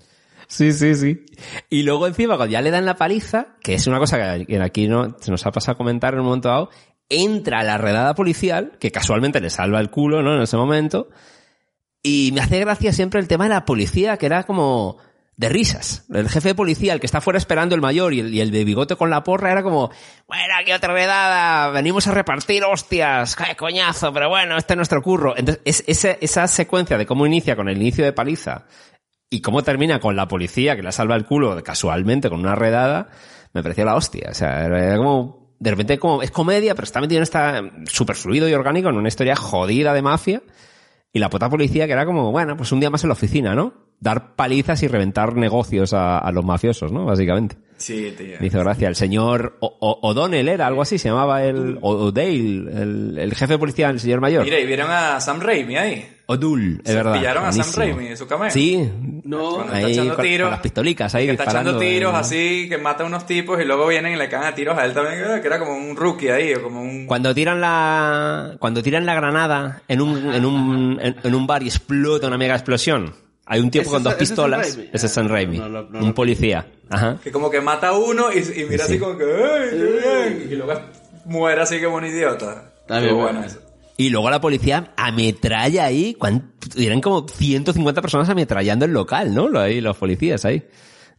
Sí, 0.54 0.72
sí, 0.72 0.94
sí. 0.94 1.26
Y 1.72 1.82
luego 1.82 2.06
encima, 2.06 2.38
cuando 2.38 2.52
ya 2.52 2.62
le 2.62 2.70
dan 2.70 2.86
la 2.86 2.96
paliza, 2.96 3.56
que 3.60 3.74
es 3.74 3.88
una 3.88 3.98
cosa 3.98 4.46
que 4.46 4.62
aquí 4.62 4.88
no 4.88 5.18
se 5.20 5.32
nos 5.32 5.44
ha 5.48 5.52
pasado 5.52 5.74
a 5.74 5.78
comentar 5.78 6.14
en 6.14 6.20
un 6.20 6.28
momento 6.28 6.50
dado, 6.50 6.70
entra 7.10 7.64
la 7.64 7.80
redada 7.80 8.14
policial, 8.14 8.74
que 8.80 8.92
casualmente 8.92 9.42
le 9.42 9.50
salva 9.50 9.80
el 9.80 9.90
culo, 9.90 10.22
¿no? 10.22 10.36
En 10.36 10.44
ese 10.44 10.56
momento. 10.56 11.10
Y 12.04 12.34
me 12.36 12.42
hace 12.42 12.60
gracia 12.60 12.94
siempre 12.94 13.20
el 13.20 13.28
tema 13.28 13.46
de 13.46 13.50
la 13.50 13.66
policía, 13.66 14.18
que 14.18 14.28
era 14.28 14.44
como, 14.44 15.00
de 15.38 15.50
risas. 15.50 16.06
El 16.14 16.30
jefe 16.30 16.50
de 16.50 16.56
policía, 16.56 16.94
el 16.94 17.00
que 17.00 17.08
está 17.08 17.20
fuera 17.20 17.40
esperando 17.40 17.74
el 17.74 17.82
mayor 17.82 18.14
y 18.14 18.20
el, 18.20 18.32
y 18.32 18.40
el 18.40 18.52
de 18.52 18.64
bigote 18.64 18.96
con 18.96 19.10
la 19.10 19.24
porra 19.24 19.52
era 19.52 19.64
como, 19.64 19.90
bueno, 20.28 20.54
aquí 20.60 20.72
otra 20.72 20.94
redada, 20.94 21.72
venimos 21.72 22.06
a 22.06 22.12
repartir 22.12 22.64
hostias, 22.64 23.36
qué 23.36 23.56
coñazo, 23.56 24.14
pero 24.14 24.30
bueno, 24.30 24.56
este 24.56 24.74
es 24.74 24.78
nuestro 24.78 25.02
curro. 25.02 25.36
Entonces, 25.36 25.64
es, 25.66 25.84
esa, 25.88 26.12
esa 26.22 26.48
secuencia 26.48 27.00
de 27.00 27.08
cómo 27.08 27.26
inicia 27.26 27.56
con 27.56 27.70
el 27.70 27.78
inicio 27.78 28.06
de 28.06 28.14
paliza 28.14 28.66
y 29.36 29.42
cómo 29.42 29.64
termina 29.64 30.00
con 30.00 30.16
la 30.16 30.28
policía 30.28 30.76
que 30.76 30.84
la 30.84 30.92
salva 30.92 31.16
el 31.16 31.26
culo 31.26 31.62
casualmente 31.64 32.30
con 32.30 32.40
una 32.40 32.56
redada, 32.56 33.10
me 33.54 33.64
pareció 33.64 33.84
la 33.86 33.96
hostia. 33.96 34.30
O 34.32 34.34
sea, 34.34 34.66
era 34.66 34.96
como, 34.98 35.56
de 35.60 35.72
repente 35.72 35.98
como, 35.98 36.22
es 36.22 36.32
comedia, 36.32 36.76
pero 36.76 36.84
está 36.86 37.02
metido 37.02 37.18
en 37.18 37.24
esta 37.24 37.62
super 37.86 38.16
fluido 38.16 38.48
y 38.48 38.54
orgánico 38.54 38.90
en 38.90 38.96
una 38.96 39.08
historia 39.08 39.36
jodida 39.36 39.94
de 39.94 40.02
mafia. 40.02 40.42
Y 41.16 41.20
la 41.20 41.30
puta 41.30 41.48
policía 41.50 41.86
que 41.86 41.94
era 41.94 42.06
como, 42.06 42.32
bueno, 42.32 42.58
pues 42.58 42.72
un 42.72 42.80
día 42.80 42.90
más 42.90 43.04
en 43.04 43.10
la 43.10 43.14
oficina, 43.14 43.54
¿no? 43.54 43.74
Dar 44.00 44.36
palizas 44.36 44.82
y 44.84 44.88
reventar 44.88 45.36
negocios 45.36 45.94
a, 45.94 46.18
a 46.18 46.32
los 46.32 46.44
mafiosos, 46.44 46.92
¿no? 46.92 47.06
Básicamente. 47.06 47.56
Sí, 47.78 48.14
tío. 48.18 48.38
Me 48.40 48.48
hizo 48.48 48.60
gracia. 48.60 48.88
El 48.88 48.96
señor 48.96 49.58
O'Donnell 49.60 50.50
era 50.50 50.66
algo 50.68 50.82
así, 50.82 50.98
se 50.98 51.10
llamaba 51.10 51.44
el 51.44 51.78
O- 51.82 52.08
O'Dale, 52.08 52.32
el, 52.82 53.18
el 53.20 53.36
jefe 53.36 53.54
de 53.54 53.60
policía, 53.60 53.90
el 53.90 54.00
señor 54.00 54.22
mayor. 54.22 54.44
Mira, 54.44 54.60
y 54.60 54.66
vieron 54.66 54.90
a 54.90 55.20
Sam 55.20 55.40
Raimi 55.40 55.76
ahí. 55.78 56.13
O'Doul, 56.26 56.82
es 56.84 56.90
Se 56.90 56.96
verdad. 56.96 57.14
pillaron 57.14 57.46
a 57.46 57.52
Sam. 57.52 57.66
Raimi 57.76 58.08
en 58.08 58.18
su 58.18 58.26
cameo. 58.28 58.50
Sí. 58.50 58.90
No, 59.26 59.56
Cuando 59.56 59.74
está 59.74 59.86
Ahí 59.88 59.94
echando 59.94 60.16
con, 60.16 60.26
tiros. 60.26 60.46
con 60.46 60.52
las 60.52 60.60
pistolicas 60.62 61.16
ahí 61.16 61.26
que 61.26 61.32
está 61.34 61.44
echando 61.44 61.72
disparando. 61.74 61.80
tiros 61.80 62.14
eh. 62.14 62.18
así, 62.18 62.70
que 62.70 62.78
mata 62.78 63.04
a 63.04 63.08
unos 63.08 63.26
tipos 63.26 63.60
y 63.62 63.66
luego 63.66 63.88
vienen 63.88 64.14
y 64.14 64.16
le 64.16 64.30
caen 64.30 64.44
a 64.46 64.56
tiros 64.56 64.78
a 64.78 64.86
él 64.86 64.94
también, 64.94 65.20
eh, 65.20 65.42
que 65.42 65.48
era 65.48 65.60
como 65.60 65.76
un 65.76 65.96
rookie 65.98 66.30
ahí, 66.30 66.54
o 66.54 66.64
como 66.64 66.82
un... 66.82 67.06
Cuando 67.08 67.34
tiran 67.36 67.60
la 67.60 68.56
cuando 68.60 68.82
tiran 68.82 69.06
la 69.06 69.16
granada 69.16 69.82
en 69.88 70.02
un 70.02 70.34
en 70.34 70.46
un 70.46 71.00
en, 71.02 71.16
en 71.24 71.36
un 71.36 71.46
bar 71.48 71.62
y 71.64 71.68
explota 71.68 72.28
una 72.28 72.38
mega 72.38 72.56
explosión. 72.56 73.14
Hay 73.46 73.60
un 73.60 73.70
tipo 73.70 73.82
¿Ese 73.84 73.92
con 73.92 74.04
dos 74.04 74.14
pistolas. 74.14 74.80
Ese 74.94 75.06
es 75.06 75.12
Sam 75.12 75.26
Ah, 75.26 75.30
Raimi. 75.30 75.58
no 75.58 75.68
no 75.68 76.00
un 76.00 76.14
policía. 76.14 76.66
Ajá. 76.90 77.18
Que 77.22 77.32
como 77.32 77.50
que 77.52 77.60
mata 77.60 77.90
a 77.90 77.94
uno 77.98 78.32
y, 78.32 78.38
y 78.38 78.64
mira 78.70 78.86
Sí. 78.86 78.94
así 78.94 79.00
como 79.00 79.18
que, 79.18 79.26
¡ay, 79.26 79.70
qué 79.72 79.76
bien! 80.38 80.48
Y 80.52 80.56
luego 80.56 80.80
muere 81.26 81.62
así 81.62 81.82
como 81.82 81.98
un 81.98 82.06
idiota. 82.06 82.72
Está 82.82 83.00
bien, 83.00 83.10
Estuvo 83.10 83.22
bueno. 83.24 83.40
bueno 83.40 83.46
eso. 83.52 83.60
Y 83.98 84.10
luego 84.10 84.30
la 84.30 84.42
policía 84.42 84.94
ametralla 84.98 85.86
ahí, 85.86 86.16
¿cuán- 86.16 86.54
eran 86.76 87.00
como 87.02 87.28
150 87.28 88.02
personas 88.02 88.28
ametrallando 88.30 88.86
el 88.86 88.92
local, 88.92 89.34
¿no? 89.36 89.58
Ahí, 89.60 89.82
los 89.82 89.98
policías 89.98 90.46
ahí. 90.46 90.68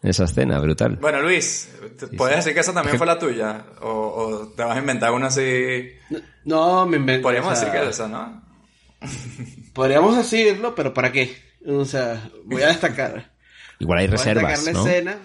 En 0.03 0.11
esa 0.11 0.25
escena, 0.25 0.59
brutal. 0.59 0.97
Bueno, 1.01 1.23
Luis, 1.23 1.71
¿te- 1.99 2.09
¿puedes 2.09 2.37
decir 2.37 2.53
que 2.53 2.61
esa 2.61 2.75
también 2.75 2.99
fue 2.99 3.07
la 3.07 3.19
tuya? 3.19 3.65
¿O, 3.81 3.89
o 3.91 4.49
te 4.49 4.63
vas 4.63 4.77
a 4.77 4.81
inventar 4.81 5.13
una 5.13 5.29
así? 5.29 5.89
No, 6.45 6.85
me 6.87 6.97
invento. 6.99 7.23
Podríamos 7.23 7.53
o 7.53 7.57
sea, 7.57 7.65
decir 7.67 7.81
que 7.81 7.89
es 7.89 7.95
esa, 7.95 8.09
¿no? 8.09 8.43
Podríamos 9.73 10.17
decirlo, 10.17 10.75
pero 10.75 10.93
¿para 10.93 11.11
qué? 11.13 11.35
O 11.67 11.85
sea, 11.85 12.29
voy 12.45 12.61
a 12.63 12.67
destacar. 12.69 13.33
Igual 13.79 13.99
hay 14.01 14.07
voy 14.09 14.15
a 14.15 14.19
reservas, 14.19 14.65
destacar 14.65 14.75
la 14.75 14.81
¿no? 14.81 14.87
escena 14.87 15.19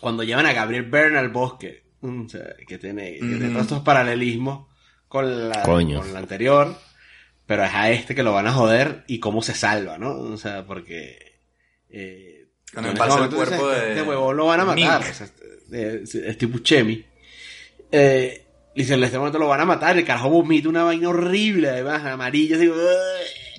cuando 0.00 0.22
llevan 0.22 0.46
a 0.46 0.52
Gabriel 0.52 0.84
Byrne 0.90 1.18
al 1.18 1.30
bosque. 1.30 1.84
O 2.02 2.28
sea, 2.28 2.54
que 2.66 2.78
tiene, 2.78 3.14
que 3.14 3.20
tiene 3.20 3.44
Ujú. 3.46 3.52
todos 3.52 3.62
estos 3.62 3.80
paralelismos 3.82 4.66
con 5.16 5.48
la, 5.48 5.62
Coño. 5.62 6.00
con 6.00 6.12
la 6.12 6.18
anterior. 6.20 6.76
Pero 7.46 7.64
es 7.64 7.70
a 7.74 7.90
este 7.90 8.14
que 8.14 8.22
lo 8.24 8.32
van 8.32 8.46
a 8.48 8.52
joder 8.52 9.04
y 9.06 9.20
cómo 9.20 9.40
se 9.42 9.54
salva, 9.54 9.98
¿no? 9.98 10.12
O 10.12 10.36
sea, 10.36 10.64
porque... 10.66 11.38
Eh, 11.88 12.48
el 12.76 12.84
en 12.84 12.96
ese 12.96 13.04
dices, 13.04 13.28
cuerpo 13.34 13.70
este, 13.72 13.84
de 13.86 13.88
este 13.92 14.02
huevón 14.02 14.36
lo 14.36 14.46
van 14.46 14.60
a 14.60 14.64
matar. 14.64 15.00
O 15.02 15.14
sea, 15.14 15.26
este- 15.26 16.02
es, 16.02 16.14
es 16.14 16.38
tipo 16.38 16.58
Chemi. 16.58 17.04
Eh, 17.92 18.44
dice, 18.74 18.94
en 18.94 19.04
este 19.04 19.16
momento 19.18 19.38
lo 19.38 19.46
van 19.48 19.60
a 19.60 19.64
matar. 19.64 19.96
El 19.96 20.04
carajo 20.04 20.28
vomita 20.30 20.68
una 20.68 20.82
vaina 20.82 21.08
horrible, 21.08 21.68
además, 21.70 22.04
amarilla, 22.04 22.56
así... 22.56 22.70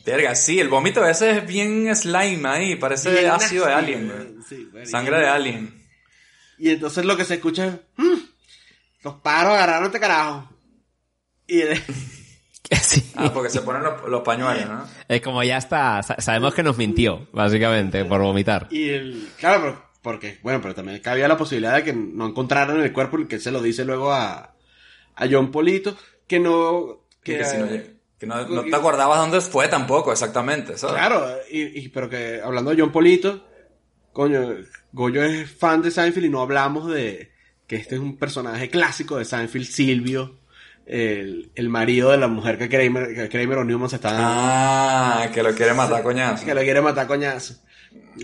Verga, 0.05 0.35
sí, 0.35 0.59
el 0.59 0.69
vómito 0.69 1.01
a 1.03 1.07
veces 1.07 1.38
es 1.38 1.47
bien 1.47 1.93
slime 1.95 2.47
ahí, 2.47 2.75
parece 2.75 3.11
Bien 3.11 3.31
ácido 3.31 3.65
de 3.67 3.73
alien, 3.73 4.07
güey. 4.07 4.17
güey. 4.71 4.85
Sí. 4.85 4.91
Sangre 4.91 5.19
de 5.19 5.27
alien. 5.27 5.84
Y 6.57 6.69
entonces 6.69 7.03
lo 7.05 7.15
que 7.17 7.25
se 7.25 7.35
escucha 7.35 7.65
es... 7.67 7.73
"Mm, 7.97 8.17
los 9.03 9.13
paros 9.15 9.53
agarraron 9.53 9.85
este 9.88 9.99
carajo. 9.99 10.49
Y 11.48 11.61
el- 11.61 11.82
Sí. 12.82 13.11
Ah, 13.15 13.32
porque 13.34 13.49
se 13.49 13.61
ponen 13.61 13.82
los, 13.82 14.10
los 14.10 14.22
pañuelos, 14.24 14.68
¿no? 14.68 14.86
Es 15.07 15.22
como 15.22 15.41
ya 15.41 15.57
está, 15.57 16.03
sa- 16.03 16.19
sabemos 16.19 16.53
que 16.53 16.64
nos 16.64 16.78
mintió, 16.78 17.26
básicamente, 17.32 18.03
por 18.03 18.22
vomitar. 18.22 18.68
Y 18.72 18.90
el, 18.90 19.30
claro, 19.40 19.61
pero, 19.61 19.84
porque, 20.02 20.38
bueno, 20.44 20.60
pero 20.61 20.76
también 20.76 20.99
cabía 20.99 21.30
la 21.30 21.38
posibilidad 21.38 21.76
de 21.76 21.84
que 21.86 21.94
no 21.94 22.28
encontraran 22.28 22.78
el 22.82 22.91
cuerpo 22.91 23.19
y 23.19 23.28
que 23.28 23.40
se 23.40 23.52
lo 23.52 23.61
dice 23.61 23.86
luego 23.86 24.11
a, 24.11 24.53
a 25.15 25.28
John 25.32 25.49
Polito, 25.49 25.95
que 26.28 26.41
no, 26.41 27.03
Que, 27.24 27.38
que, 27.38 27.45
si 27.45 27.56
no, 27.57 27.68
que 28.19 28.26
no, 28.26 28.45
no 28.49 28.64
te 28.65 28.76
acordabas 28.76 29.19
dónde 29.19 29.40
fue 29.40 29.69
tampoco, 29.69 30.11
exactamente, 30.11 30.78
¿sabes? 30.78 30.98
claro, 30.98 31.26
y, 31.49 31.80
y- 31.80 31.88
pero 31.88 32.10
que 32.10 32.41
hablando 32.44 32.72
de 32.72 32.82
John 32.82 32.91
Polito, 32.91 33.48
coño, 34.11 34.56
Goyo 34.91 35.24
es 35.24 35.49
fan 35.49 35.82
de 35.82 35.91
Seinfeld 35.91 36.26
y 36.26 36.30
no 36.30 36.41
hablamos 36.41 36.90
de 36.90 37.32
que 37.65 37.78
este 37.78 37.95
es 37.95 38.02
un 38.02 38.18
personaje 38.18 38.69
clásico 38.69 39.15
de 39.18 39.24
Seinfeld, 39.24 39.65
Silvio, 39.65 40.40
el, 40.88 41.51
el 41.55 41.69
marido 41.69 42.11
de 42.11 42.18
la 42.18 42.27
mujer 42.27 42.57
que 42.57 42.69
Kramer, 42.69 43.14
que 43.14 43.30
Kramer 43.30 43.57
o 43.59 43.64
Newman 43.64 43.89
se 43.89 43.97
están 43.97 44.15
Ah, 44.18 45.30
que 45.34 45.43
lo 45.43 45.53
quiere 45.53 45.73
matar, 45.73 46.01
coñazo. 46.03 46.45
que 46.45 46.53
lo 46.53 46.61
quiere 46.61 46.81
matar 46.81 47.07
coñazo. 47.07 47.55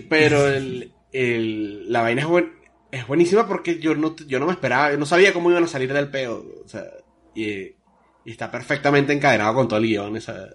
Pero 0.08 0.48
el, 0.48 0.92
el- 1.12 1.92
la 1.92 2.00
vaina 2.02 2.22
es, 2.22 2.26
buen- 2.26 2.52
es 2.90 3.06
buenísima 3.06 3.46
porque 3.46 3.78
yo 3.78 3.94
no, 3.94 4.16
yo 4.26 4.38
no 4.40 4.46
me 4.46 4.52
esperaba, 4.52 4.90
yo 4.92 4.96
no 4.98 5.06
sabía 5.06 5.32
cómo 5.32 5.50
iban 5.50 5.64
a 5.64 5.68
salir 5.68 5.92
del 5.92 6.10
peo. 6.10 6.44
O 6.64 6.68
sea, 6.68 6.84
y, 7.34 7.52
y 8.24 8.30
está 8.30 8.50
perfectamente 8.50 9.12
encadenado 9.12 9.54
con 9.54 9.68
todo 9.68 9.78
el 9.78 9.86
guion. 9.86 10.16
esa- 10.16 10.48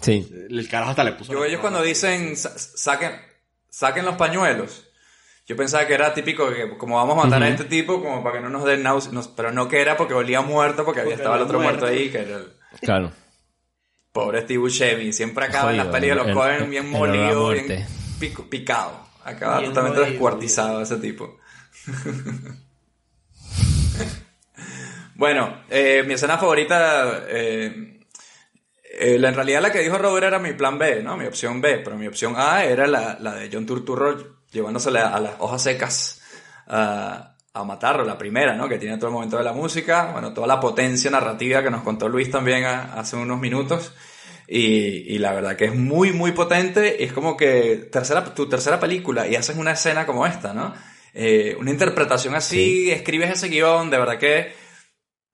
Sí. 0.00 0.28
el 0.50 0.68
carajo 0.68 0.90
hasta 0.90 1.02
le 1.04 1.12
puso. 1.12 1.32
Yo 1.32 1.44
ellos 1.44 1.60
cuando 1.60 1.82
dicen 1.82 2.36
sa- 2.36 2.56
saquen, 2.56 3.12
saquen 3.68 4.04
los 4.04 4.14
pañuelos, 4.16 4.87
yo 5.48 5.56
pensaba 5.56 5.86
que 5.86 5.94
era 5.94 6.12
típico 6.14 6.48
que 6.50 6.76
como 6.76 6.96
vamos 6.96 7.18
a 7.18 7.24
matar 7.26 7.42
a 7.42 7.48
este 7.48 7.64
tipo, 7.64 8.00
como 8.02 8.22
para 8.22 8.36
que 8.36 8.42
no 8.42 8.50
nos 8.50 8.64
den 8.64 8.82
náuseas, 8.82 9.28
pero 9.28 9.50
no 9.50 9.66
que 9.66 9.80
era 9.80 9.96
porque 9.96 10.12
olía 10.14 10.42
muerto, 10.42 10.84
porque 10.84 11.00
había 11.00 11.14
estaba 11.14 11.36
el 11.36 11.42
otro 11.42 11.58
muerto, 11.58 11.86
muerto. 11.86 11.98
ahí, 11.98 12.10
que 12.10 12.18
era 12.18 12.36
el 12.36 12.52
Claro. 12.82 13.12
pobre 14.12 14.42
Steve 14.42 14.58
Buscemi, 14.58 15.12
siempre 15.12 15.46
acaba 15.46 15.70
en 15.70 15.78
las 15.78 15.86
pelis 15.88 16.10
de 16.10 16.16
los 16.16 16.28
Cohen 16.28 16.68
bien 16.70 16.88
molido, 16.90 17.48
bien 17.50 17.86
pico- 18.20 18.44
picado, 18.50 18.92
acaba 19.24 19.58
Bien 19.58 19.70
totalmente 19.70 20.00
molido, 20.00 20.12
descuartizado 20.12 20.82
ese 20.82 20.96
tipo. 20.98 21.38
bueno, 25.14 25.62
eh, 25.70 26.04
mi 26.06 26.14
escena 26.14 26.38
favorita, 26.38 27.24
eh, 27.28 28.00
eh, 29.00 29.18
la- 29.18 29.28
en 29.30 29.34
realidad 29.34 29.62
la 29.62 29.72
que 29.72 29.80
dijo 29.80 29.98
Robert 29.98 30.26
era 30.26 30.38
mi 30.38 30.52
plan 30.52 30.78
B, 30.78 31.02
¿no? 31.02 31.16
Mi 31.16 31.26
opción 31.26 31.60
B, 31.60 31.78
pero 31.82 31.96
mi 31.96 32.06
opción 32.06 32.34
A 32.36 32.64
era 32.64 32.86
la, 32.86 33.16
la 33.20 33.34
de 33.34 33.50
John 33.52 33.66
Turturro 33.66 34.37
llevándosele 34.50 35.00
a 35.00 35.18
las 35.20 35.34
hojas 35.38 35.62
secas 35.62 36.20
a, 36.66 37.34
a 37.52 37.64
matarlo, 37.64 38.04
la 38.04 38.18
primera, 38.18 38.54
¿no? 38.54 38.68
Que 38.68 38.78
tiene 38.78 38.96
todo 38.98 39.08
el 39.08 39.14
momento 39.14 39.36
de 39.38 39.44
la 39.44 39.52
música, 39.52 40.10
bueno, 40.12 40.32
toda 40.32 40.46
la 40.46 40.60
potencia 40.60 41.10
narrativa 41.10 41.62
que 41.62 41.70
nos 41.70 41.82
contó 41.82 42.08
Luis 42.08 42.30
también 42.30 42.64
a- 42.64 42.94
hace 42.94 43.16
unos 43.16 43.40
minutos. 43.40 43.92
Y, 44.50 45.14
y 45.14 45.18
la 45.18 45.32
verdad 45.34 45.56
que 45.56 45.66
es 45.66 45.74
muy, 45.74 46.12
muy 46.12 46.32
potente. 46.32 46.96
Y 46.98 47.04
es 47.04 47.12
como 47.12 47.36
que 47.36 47.88
tercera, 47.92 48.24
tu 48.34 48.48
tercera 48.48 48.80
película 48.80 49.26
y 49.28 49.36
haces 49.36 49.56
una 49.56 49.72
escena 49.72 50.06
como 50.06 50.26
esta, 50.26 50.54
¿no? 50.54 50.72
Eh, 51.14 51.56
una 51.58 51.70
interpretación 51.70 52.34
así, 52.34 52.90
escribes 52.90 53.30
ese 53.30 53.48
guion, 53.48 53.90
de 53.90 53.98
verdad 53.98 54.18
que... 54.18 54.52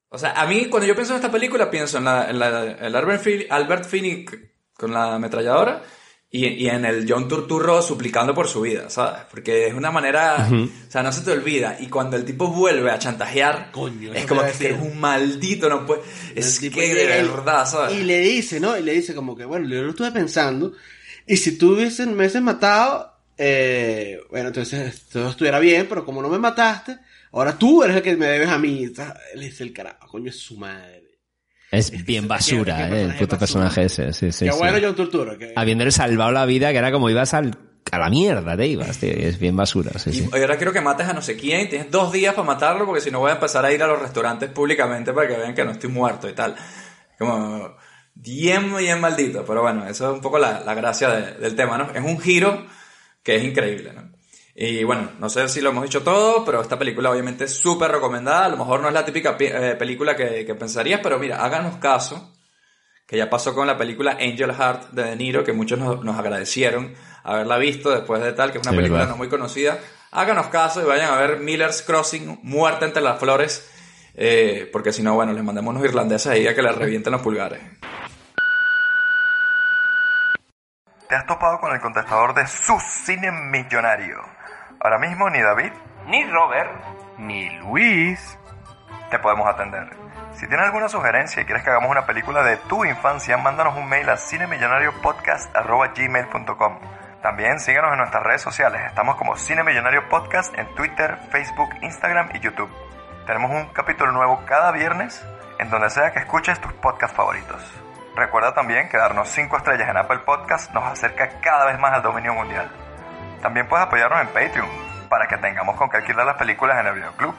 O 0.08 0.18
sea, 0.18 0.32
a 0.32 0.46
mí 0.46 0.66
cuando 0.66 0.86
yo 0.86 0.94
pienso 0.94 1.12
en 1.12 1.16
esta 1.16 1.30
película 1.30 1.70
pienso 1.70 1.98
en 1.98 2.04
la, 2.04 2.30
en 2.30 2.38
la- 2.38 2.62
el 2.72 2.94
Albert, 2.96 3.22
Fin- 3.22 3.46
Albert 3.50 3.84
Finney 3.84 4.24
con 4.72 4.92
la 4.92 5.14
ametralladora 5.14 5.82
y, 6.34 6.46
y 6.46 6.68
en 6.68 6.84
el 6.84 7.06
John 7.08 7.28
Turturro 7.28 7.80
suplicando 7.80 8.34
por 8.34 8.48
su 8.48 8.62
vida, 8.62 8.90
¿sabes? 8.90 9.20
Porque 9.30 9.68
es 9.68 9.74
una 9.74 9.92
manera... 9.92 10.48
O 10.50 10.90
sea, 10.90 11.00
no 11.00 11.12
se 11.12 11.20
te 11.20 11.30
olvida. 11.30 11.76
Y 11.78 11.86
cuando 11.86 12.16
el 12.16 12.24
tipo 12.24 12.48
vuelve 12.48 12.90
a 12.90 12.98
chantajear, 12.98 13.70
Coño, 13.70 14.12
es 14.12 14.26
como 14.26 14.40
que 14.40 14.48
decir. 14.48 14.72
un 14.72 14.98
maldito, 14.98 15.68
no 15.68 15.86
puede... 15.86 16.02
Es 16.34 16.58
que 16.58 16.70
de 16.70 17.06
verdad, 17.06 17.64
¿sabes? 17.70 17.96
Y 17.96 18.02
le 18.02 18.18
dice, 18.18 18.58
¿no? 18.58 18.76
Y 18.76 18.82
le 18.82 18.94
dice 18.94 19.14
como 19.14 19.36
que, 19.36 19.44
bueno, 19.44 19.68
yo 19.68 19.80
lo 19.82 19.90
estuve 19.90 20.10
pensando. 20.10 20.72
Y 21.24 21.36
si 21.36 21.56
tú 21.56 21.74
hubiesen, 21.74 22.10
me 22.10 22.16
hubiesen 22.16 22.42
matado, 22.42 23.12
eh, 23.38 24.18
bueno, 24.28 24.48
entonces 24.48 25.02
todo 25.12 25.30
estuviera 25.30 25.60
bien, 25.60 25.86
pero 25.88 26.04
como 26.04 26.20
no 26.20 26.28
me 26.28 26.40
mataste, 26.40 26.98
ahora 27.30 27.56
tú 27.56 27.84
eres 27.84 27.98
el 27.98 28.02
que 28.02 28.16
me 28.16 28.26
debes 28.26 28.48
a 28.48 28.58
mí. 28.58 28.90
Le 29.36 29.44
dice 29.44 29.62
el 29.62 29.72
carajo, 29.72 30.08
coño, 30.08 30.30
es 30.30 30.40
su 30.40 30.56
madre. 30.56 31.03
Es 31.78 32.04
bien 32.04 32.26
basura, 32.28 32.76
qué 32.76 32.82
eh, 32.82 32.84
el 32.84 32.90
personaje 32.90 33.18
puto 33.18 33.36
basura. 33.38 33.38
personaje 33.38 33.84
ese. 33.84 34.12
Sí, 34.12 34.32
sí, 34.32 34.44
Qué 34.46 34.52
sí. 34.52 34.58
bueno 34.58 34.78
John 34.82 34.94
Turturro. 34.94 35.38
Que... 35.38 35.52
Habiéndole 35.56 35.90
salvado 35.90 36.32
la 36.32 36.46
vida, 36.46 36.70
que 36.72 36.78
era 36.78 36.90
como 36.92 37.10
ibas 37.10 37.34
al, 37.34 37.56
a 37.90 37.98
la 37.98 38.08
mierda, 38.10 38.56
te 38.56 38.66
ibas, 38.66 38.98
tío. 38.98 39.10
Es 39.10 39.38
bien 39.38 39.56
basura, 39.56 39.92
sí, 39.98 40.12
sí. 40.12 40.28
Y 40.32 40.38
ahora 40.40 40.56
quiero 40.56 40.72
que 40.72 40.80
mates 40.80 41.06
a 41.08 41.12
no 41.12 41.22
sé 41.22 41.36
quién, 41.36 41.68
tienes 41.68 41.90
dos 41.90 42.12
días 42.12 42.34
para 42.34 42.46
matarlo 42.46 42.86
porque 42.86 43.00
si 43.00 43.10
no 43.10 43.20
voy 43.20 43.30
a 43.30 43.34
empezar 43.34 43.64
a 43.64 43.72
ir 43.72 43.82
a 43.82 43.86
los 43.86 44.00
restaurantes 44.00 44.50
públicamente 44.50 45.12
para 45.12 45.28
que 45.28 45.36
vean 45.36 45.54
que 45.54 45.64
no 45.64 45.70
estoy 45.72 45.90
muerto 45.90 46.28
y 46.28 46.32
tal. 46.32 46.54
Como 47.18 47.76
bien, 48.14 48.76
bien 48.76 49.00
maldito, 49.00 49.44
pero 49.46 49.62
bueno, 49.62 49.86
eso 49.86 50.08
es 50.10 50.14
un 50.14 50.20
poco 50.20 50.38
la, 50.38 50.60
la 50.60 50.74
gracia 50.74 51.08
de- 51.10 51.32
del 51.38 51.54
tema, 51.56 51.76
¿no? 51.78 51.90
Es 51.92 52.02
un 52.04 52.18
giro 52.18 52.66
que 53.22 53.36
es 53.36 53.44
increíble, 53.44 53.92
¿no? 53.92 54.13
Y 54.56 54.84
bueno, 54.84 55.10
no 55.18 55.28
sé 55.28 55.48
si 55.48 55.60
lo 55.60 55.70
hemos 55.70 55.82
dicho 55.82 56.02
todo, 56.02 56.44
pero 56.44 56.60
esta 56.60 56.78
película 56.78 57.10
obviamente 57.10 57.44
es 57.44 57.56
súper 57.58 57.90
recomendada, 57.90 58.44
a 58.44 58.48
lo 58.48 58.56
mejor 58.56 58.80
no 58.80 58.86
es 58.88 58.94
la 58.94 59.04
típica 59.04 59.36
pi- 59.36 59.46
eh, 59.46 59.74
película 59.76 60.14
que, 60.14 60.46
que 60.46 60.54
pensarías, 60.54 61.00
pero 61.02 61.18
mira, 61.18 61.44
háganos 61.44 61.76
caso, 61.78 62.32
que 63.06 63.16
ya 63.16 63.28
pasó 63.28 63.52
con 63.52 63.66
la 63.66 63.76
película 63.76 64.12
Angel 64.12 64.52
Heart 64.54 64.90
de 64.92 65.02
De 65.04 65.16
Niro, 65.16 65.42
que 65.42 65.52
muchos 65.52 65.78
nos, 65.78 66.04
nos 66.04 66.16
agradecieron 66.18 66.94
haberla 67.24 67.56
visto 67.58 67.90
después 67.90 68.22
de 68.22 68.32
tal, 68.32 68.52
que 68.52 68.58
es 68.58 68.66
una 68.66 68.76
película 68.76 69.00
verdad. 69.00 69.12
no 69.12 69.16
muy 69.16 69.28
conocida, 69.28 69.78
háganos 70.12 70.46
caso 70.48 70.80
y 70.82 70.84
vayan 70.84 71.12
a 71.12 71.16
ver 71.16 71.38
Miller's 71.40 71.82
Crossing, 71.82 72.38
Muerte 72.44 72.84
entre 72.84 73.02
las 73.02 73.18
Flores, 73.18 73.68
eh, 74.14 74.68
porque 74.72 74.92
si 74.92 75.02
no, 75.02 75.14
bueno, 75.14 75.32
les 75.32 75.42
mandamos 75.42 75.74
unos 75.74 75.84
irlandeses 75.88 76.28
ahí 76.28 76.46
a 76.46 76.54
que 76.54 76.62
les 76.62 76.76
revienten 76.76 77.12
los 77.12 77.22
pulgares. 77.22 77.60
¿Te 81.08 81.16
has 81.16 81.26
topado 81.26 81.58
con 81.60 81.72
el 81.72 81.80
contestador 81.80 82.34
de 82.34 82.46
su 82.46 82.78
cine 82.80 83.30
millonario? 83.32 84.16
Ahora 84.84 84.98
mismo 84.98 85.28
ni 85.30 85.40
David, 85.40 85.72
ni 86.08 86.30
Robert, 86.30 86.70
ni 87.16 87.48
Luis 87.60 88.38
te 89.10 89.18
podemos 89.18 89.48
atender. 89.48 89.88
Si 90.34 90.46
tienes 90.46 90.66
alguna 90.66 90.90
sugerencia 90.90 91.40
y 91.40 91.46
quieres 91.46 91.64
que 91.64 91.70
hagamos 91.70 91.90
una 91.90 92.04
película 92.04 92.42
de 92.42 92.58
tu 92.58 92.84
infancia, 92.84 93.38
mándanos 93.38 93.78
un 93.78 93.88
mail 93.88 94.10
a 94.10 94.18
cinemillonariopodcast.gmail.com 94.18 96.78
También 97.22 97.60
síguenos 97.60 97.92
en 97.92 97.98
nuestras 97.98 98.24
redes 98.24 98.42
sociales. 98.42 98.82
Estamos 98.84 99.16
como 99.16 99.38
Cine 99.38 99.64
Millonario 99.64 100.06
Podcast 100.10 100.54
en 100.58 100.66
Twitter, 100.74 101.16
Facebook, 101.30 101.70
Instagram 101.80 102.28
y 102.34 102.40
YouTube. 102.40 102.68
Tenemos 103.24 103.52
un 103.52 103.72
capítulo 103.72 104.12
nuevo 104.12 104.42
cada 104.44 104.70
viernes 104.70 105.26
en 105.58 105.70
donde 105.70 105.88
sea 105.88 106.12
que 106.12 106.18
escuches 106.18 106.60
tus 106.60 106.74
podcasts 106.74 107.16
favoritos. 107.16 107.72
Recuerda 108.16 108.52
también 108.52 108.90
que 108.90 108.98
darnos 108.98 109.30
5 109.30 109.56
estrellas 109.56 109.88
en 109.88 109.96
Apple 109.96 110.18
Podcast 110.26 110.74
nos 110.74 110.84
acerca 110.84 111.40
cada 111.40 111.64
vez 111.64 111.78
más 111.78 111.94
al 111.94 112.02
dominio 112.02 112.34
mundial. 112.34 112.83
También 113.44 113.68
puedes 113.68 113.86
apoyarnos 113.86 114.22
en 114.22 114.28
Patreon 114.28 114.68
para 115.10 115.28
que 115.28 115.36
tengamos 115.36 115.76
con 115.76 115.90
qué 115.90 115.98
alquilar 115.98 116.24
las 116.24 116.38
películas 116.38 116.80
en 116.80 116.86
el 116.86 116.94
videoclub. 116.94 117.34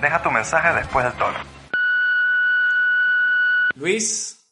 Deja 0.00 0.22
tu 0.22 0.30
mensaje 0.30 0.72
después 0.72 1.04
del 1.04 1.14
tono. 1.14 1.36
Luis, 3.74 4.46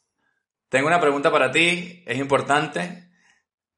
tengo 0.69 0.89
una 0.89 1.01
pregunta 1.01 1.31
para 1.31 1.53
ti, 1.53 2.03
es 2.05 2.19
importante. 2.19 3.09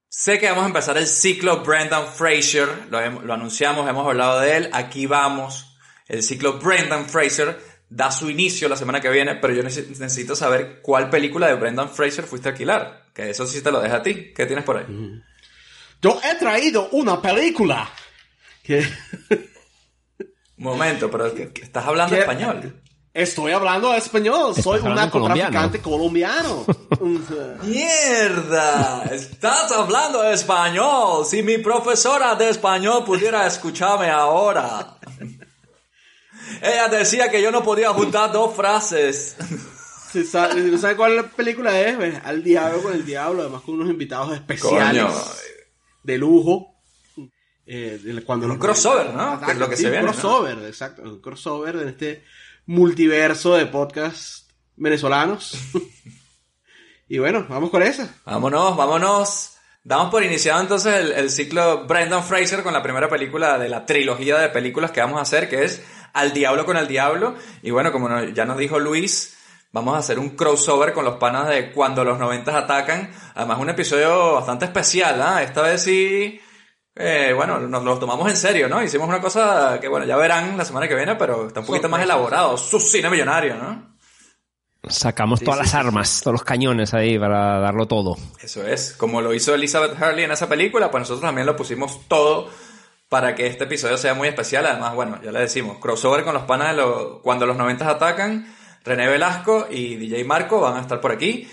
Sé 0.09 0.39
que 0.39 0.48
vamos 0.48 0.64
a 0.64 0.68
empezar 0.68 0.97
el 0.97 1.06
ciclo 1.06 1.62
Brendan 1.62 2.06
Fraser, 2.06 2.66
lo, 2.90 2.97
anunciamos, 2.98 3.86
hemos 3.90 4.06
hablado 4.06 4.40
de 4.40 4.56
él, 4.56 4.70
aquí 4.72 5.05
vamos. 5.06 5.76
El 6.09 6.22
ciclo 6.22 6.55
Brendan 6.55 7.05
Fraser 7.10 7.59
da 7.90 8.10
su 8.10 8.30
inicio 8.30 8.70
la 8.70 8.76
semana 8.76 9.02
que 9.02 9.10
viene, 9.10 9.34
pero 9.34 9.52
yo 9.52 9.62
nece- 9.62 9.86
necesito 9.89 10.34
saber 10.34 10.80
cuál 10.80 11.10
película 11.10 11.47
de 11.48 11.56
Brendan 11.56 11.90
Fraser 11.90 12.24
fuiste 12.24 12.48
a 12.48 12.52
alquilar. 12.52 13.05
Que 13.12 13.28
eso 13.28 13.47
sí 13.47 13.62
te 13.62 13.70
lo 13.70 13.80
dejo 13.82 13.97
a 13.97 14.02
ti. 14.02 14.32
¿Qué 14.34 14.47
tienes 14.47 14.64
por 14.64 14.78
ahí? 14.78 14.86
Yo 16.02 16.20
he 16.22 16.34
traído 16.34 16.88
una 16.92 17.22
película. 17.22 17.88
Que 18.62 18.80
Un 20.56 20.64
momento, 20.64 21.10
pero 21.10 21.32
que- 21.34 21.52
que 21.52 21.62
estás 21.62 21.86
hablando 21.86 22.16
español. 22.20 22.82
estoy 23.14 23.52
hablando 23.52 23.94
español. 23.94 24.54
Soy 24.60 24.80
un 24.84 24.94
narcotraficante 24.94 25.80
colombiano. 25.80 26.64
¡Mierda! 27.62 29.04
Estás 29.10 29.70
hablando 29.72 30.22
español. 30.24 31.24
Si 31.26 31.42
mi 31.42 31.58
profesora 31.58 32.34
de 32.34 32.50
español 32.50 33.04
pudiera 33.04 33.46
escucharme 33.46 34.10
ahora. 34.10 34.96
Ella 36.60 36.88
decía 36.88 37.30
que 37.30 37.40
yo 37.40 37.50
no 37.50 37.62
podía 37.62 37.90
juntar 37.90 38.30
dos 38.32 38.54
frases. 38.54 39.36
¿Sí 40.12 40.24
sabe, 40.24 40.76
¿sabe 40.78 40.96
cuál 40.96 41.30
película 41.30 41.80
es? 41.80 42.20
Al 42.24 42.42
diablo 42.42 42.82
con 42.82 42.92
el 42.92 43.04
diablo, 43.06 43.40
además 43.42 43.62
con 43.62 43.74
unos 43.76 43.88
invitados 43.88 44.34
especiales 44.34 45.02
Coño. 45.04 45.14
De 46.02 46.18
lujo. 46.18 46.68
Eh, 47.64 48.00
de- 48.02 48.22
cuando 48.24 48.46
Un 48.46 48.52
los- 48.52 48.58
crossover, 48.60 49.14
¿no? 49.14 49.40
Que 49.40 49.52
es 49.52 49.58
lo 49.58 49.68
que 49.68 49.76
sí, 49.76 49.82
se 49.82 49.88
un 49.88 49.92
viene, 49.92 50.06
¿no? 50.06 50.12
crossover, 50.12 50.58
exacto. 50.66 51.02
Un 51.02 51.20
crossover 51.20 51.76
en 51.76 51.88
este 51.88 52.24
multiverso 52.66 53.54
de 53.56 53.66
podcast 53.66 54.50
venezolanos. 54.76 55.52
y 57.08 57.18
bueno, 57.18 57.46
vamos 57.48 57.70
con 57.70 57.82
esa. 57.82 58.14
Vámonos, 58.24 58.76
vámonos. 58.76 59.48
Damos 59.84 60.10
por 60.10 60.22
iniciado 60.22 60.60
entonces 60.60 60.94
el, 60.94 61.12
el 61.12 61.30
ciclo 61.30 61.86
Brendan 61.86 62.22
Fraser 62.24 62.62
con 62.62 62.72
la 62.72 62.82
primera 62.82 63.08
película 63.08 63.58
de 63.58 63.68
la 63.68 63.84
trilogía 63.84 64.38
de 64.38 64.48
películas 64.48 64.92
que 64.92 65.00
vamos 65.00 65.18
a 65.18 65.22
hacer, 65.22 65.48
que 65.48 65.64
es 65.64 65.82
Al 66.12 66.32
Diablo 66.32 66.64
con 66.64 66.76
el 66.76 66.86
Diablo. 66.86 67.34
Y 67.62 67.70
bueno, 67.70 67.90
como 67.92 68.08
no- 68.08 68.24
ya 68.28 68.44
nos 68.44 68.58
dijo 68.58 68.78
Luis, 68.78 69.36
vamos 69.72 69.94
a 69.94 69.98
hacer 69.98 70.18
un 70.18 70.30
crossover 70.30 70.92
con 70.92 71.04
los 71.04 71.16
panas 71.16 71.48
de 71.48 71.72
Cuando 71.72 72.04
los 72.04 72.18
90 72.18 72.56
atacan. 72.56 73.10
Además, 73.34 73.58
un 73.58 73.70
episodio 73.70 74.34
bastante 74.34 74.66
especial, 74.66 75.20
¿ah? 75.20 75.42
Esta 75.42 75.62
vez 75.62 75.82
sí, 75.82 76.40
eh, 76.94 77.32
bueno, 77.34 77.58
nos 77.58 77.82
lo 77.82 77.98
tomamos 77.98 78.28
en 78.28 78.36
serio, 78.36 78.68
¿no? 78.68 78.82
Hicimos 78.82 79.08
una 79.08 79.20
cosa 79.20 79.78
que, 79.80 79.88
bueno, 79.88 80.06
ya 80.06 80.16
verán 80.16 80.56
la 80.56 80.64
semana 80.64 80.86
que 80.86 80.94
viene, 80.94 81.16
pero 81.16 81.48
está 81.48 81.60
un 81.60 81.66
poquito 81.66 81.88
más 81.88 82.02
elaborado. 82.02 82.56
Su 82.56 82.78
cine 82.78 83.10
millonario, 83.10 83.56
¿no? 83.56 83.92
Sacamos 84.88 85.40
todas 85.40 85.60
las 85.60 85.74
armas, 85.74 86.20
todos 86.22 86.32
los 86.32 86.44
cañones 86.44 86.92
ahí 86.92 87.16
para 87.16 87.60
darlo 87.60 87.86
todo. 87.86 88.16
Eso 88.42 88.66
es, 88.66 88.94
como 88.94 89.20
lo 89.22 89.32
hizo 89.32 89.54
Elizabeth 89.54 89.96
Hurley 89.96 90.24
en 90.24 90.32
esa 90.32 90.48
película, 90.48 90.90
pues 90.90 91.02
nosotros 91.02 91.22
también 91.22 91.46
lo 91.46 91.54
pusimos 91.54 92.08
todo 92.08 92.50
para 93.08 93.36
que 93.36 93.46
este 93.46 93.64
episodio 93.64 93.96
sea 93.96 94.14
muy 94.14 94.26
especial. 94.26 94.66
Además, 94.66 94.94
bueno, 94.96 95.20
ya 95.22 95.30
le 95.30 95.38
decimos, 95.38 95.78
crossover 95.78 96.24
con 96.24 96.34
los 96.34 96.42
panas 96.44 96.70
de 96.70 96.82
los, 96.82 97.20
cuando 97.22 97.46
los 97.46 97.56
90 97.56 97.88
atacan, 97.88 98.52
René 98.84 99.09
Velasco 99.09 99.66
y 99.70 99.96
DJ 99.96 100.24
Marco 100.24 100.60
van 100.60 100.76
a 100.76 100.80
estar 100.80 101.00
por 101.00 101.12
aquí. 101.12 101.48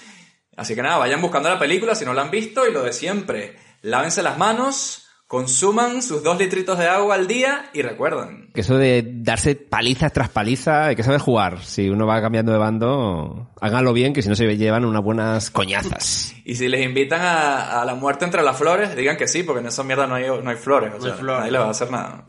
Así 0.58 0.76
que 0.76 0.82
nada, 0.82 0.98
vayan 0.98 1.22
buscando 1.22 1.50
la 1.50 1.60
película 1.60 1.96
si 1.96 2.06
no 2.06 2.14
la 2.14 2.24
han 2.24 2.32
visto 2.32 2.68
y 2.68 2.74
lo 2.74 2.84
de 2.84 2.92
siempre, 2.92 3.56
lávense 3.82 4.22
las 4.22 4.38
manos, 4.38 5.06
consuman 5.26 6.02
sus 6.02 6.22
dos 6.22 6.38
litritos 6.38 6.78
de 6.78 6.88
agua 6.88 7.16
al 7.16 7.28
día 7.28 7.70
y 7.74 7.82
recuerden, 7.82 8.50
Que 8.54 8.60
eso 8.62 8.78
de 8.78 9.06
darse 9.10 9.56
paliza 9.56 10.10
tras 10.10 10.28
paliza, 10.30 10.88
hay 10.88 10.96
que 10.98 11.04
saber 11.04 11.22
jugar. 11.22 11.64
Si 11.64 11.88
uno 11.88 12.06
va 12.08 12.20
cambiando 12.20 12.52
de 12.52 12.58
bando, 12.58 13.52
háganlo 13.62 13.94
bien, 13.94 14.12
que 14.12 14.22
si 14.22 14.28
no 14.28 14.36
se 14.36 14.58
llevan 14.58 14.84
unas 14.84 15.02
buenas 15.04 15.50
coñazas. 15.52 16.34
y 16.44 16.56
si 16.56 16.68
les 16.68 16.84
invitan 16.84 17.22
a, 17.22 17.80
a 17.82 17.86
la 17.86 17.94
muerte 17.96 18.26
entre 18.26 18.42
las 18.44 18.58
flores, 18.58 18.96
digan 18.98 19.16
que 19.16 19.28
sí, 19.30 19.44
porque 19.44 19.62
en 19.62 19.68
esa 19.68 19.84
mierda 19.84 20.08
no 20.08 20.16
hay, 20.16 20.26
no 20.28 20.50
hay 20.50 20.58
flores, 20.58 20.92
o 20.94 20.98
No 20.98 21.06
hay 21.06 21.18
flores. 21.18 21.40
nadie 21.42 21.52
les 21.54 21.62
va 21.62 21.68
a 21.68 21.72
hacer 21.72 21.90
nada. 21.92 22.26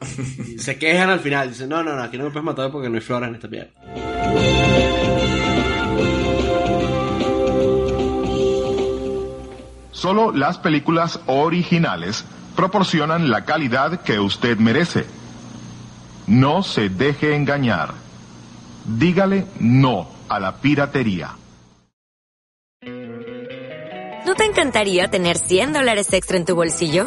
Y 0.46 0.58
se 0.60 0.78
quejan 0.78 1.10
al 1.10 1.18
final. 1.20 1.48
Dicen, 1.48 1.68
no, 1.68 1.82
no, 1.82 1.96
no, 1.96 2.02
aquí 2.04 2.16
no 2.16 2.24
me 2.24 2.30
puedes 2.30 2.44
matar 2.44 2.70
porque 2.70 2.88
no 2.88 2.94
hay 2.94 3.00
flores 3.00 3.28
en 3.30 3.34
esta 3.34 3.48
mierda. 3.48 4.89
Solo 10.00 10.32
las 10.32 10.56
películas 10.56 11.20
originales 11.26 12.24
proporcionan 12.56 13.28
la 13.28 13.44
calidad 13.44 14.00
que 14.00 14.18
usted 14.18 14.56
merece. 14.56 15.04
No 16.26 16.62
se 16.62 16.88
deje 16.88 17.36
engañar. 17.36 17.92
Dígale 18.86 19.44
no 19.58 20.08
a 20.30 20.40
la 20.40 20.56
piratería. 20.56 21.36
¿No 24.24 24.34
te 24.36 24.46
encantaría 24.46 25.08
tener 25.08 25.36
100 25.36 25.74
dólares 25.74 26.10
extra 26.14 26.38
en 26.38 26.46
tu 26.46 26.54
bolsillo? 26.54 27.06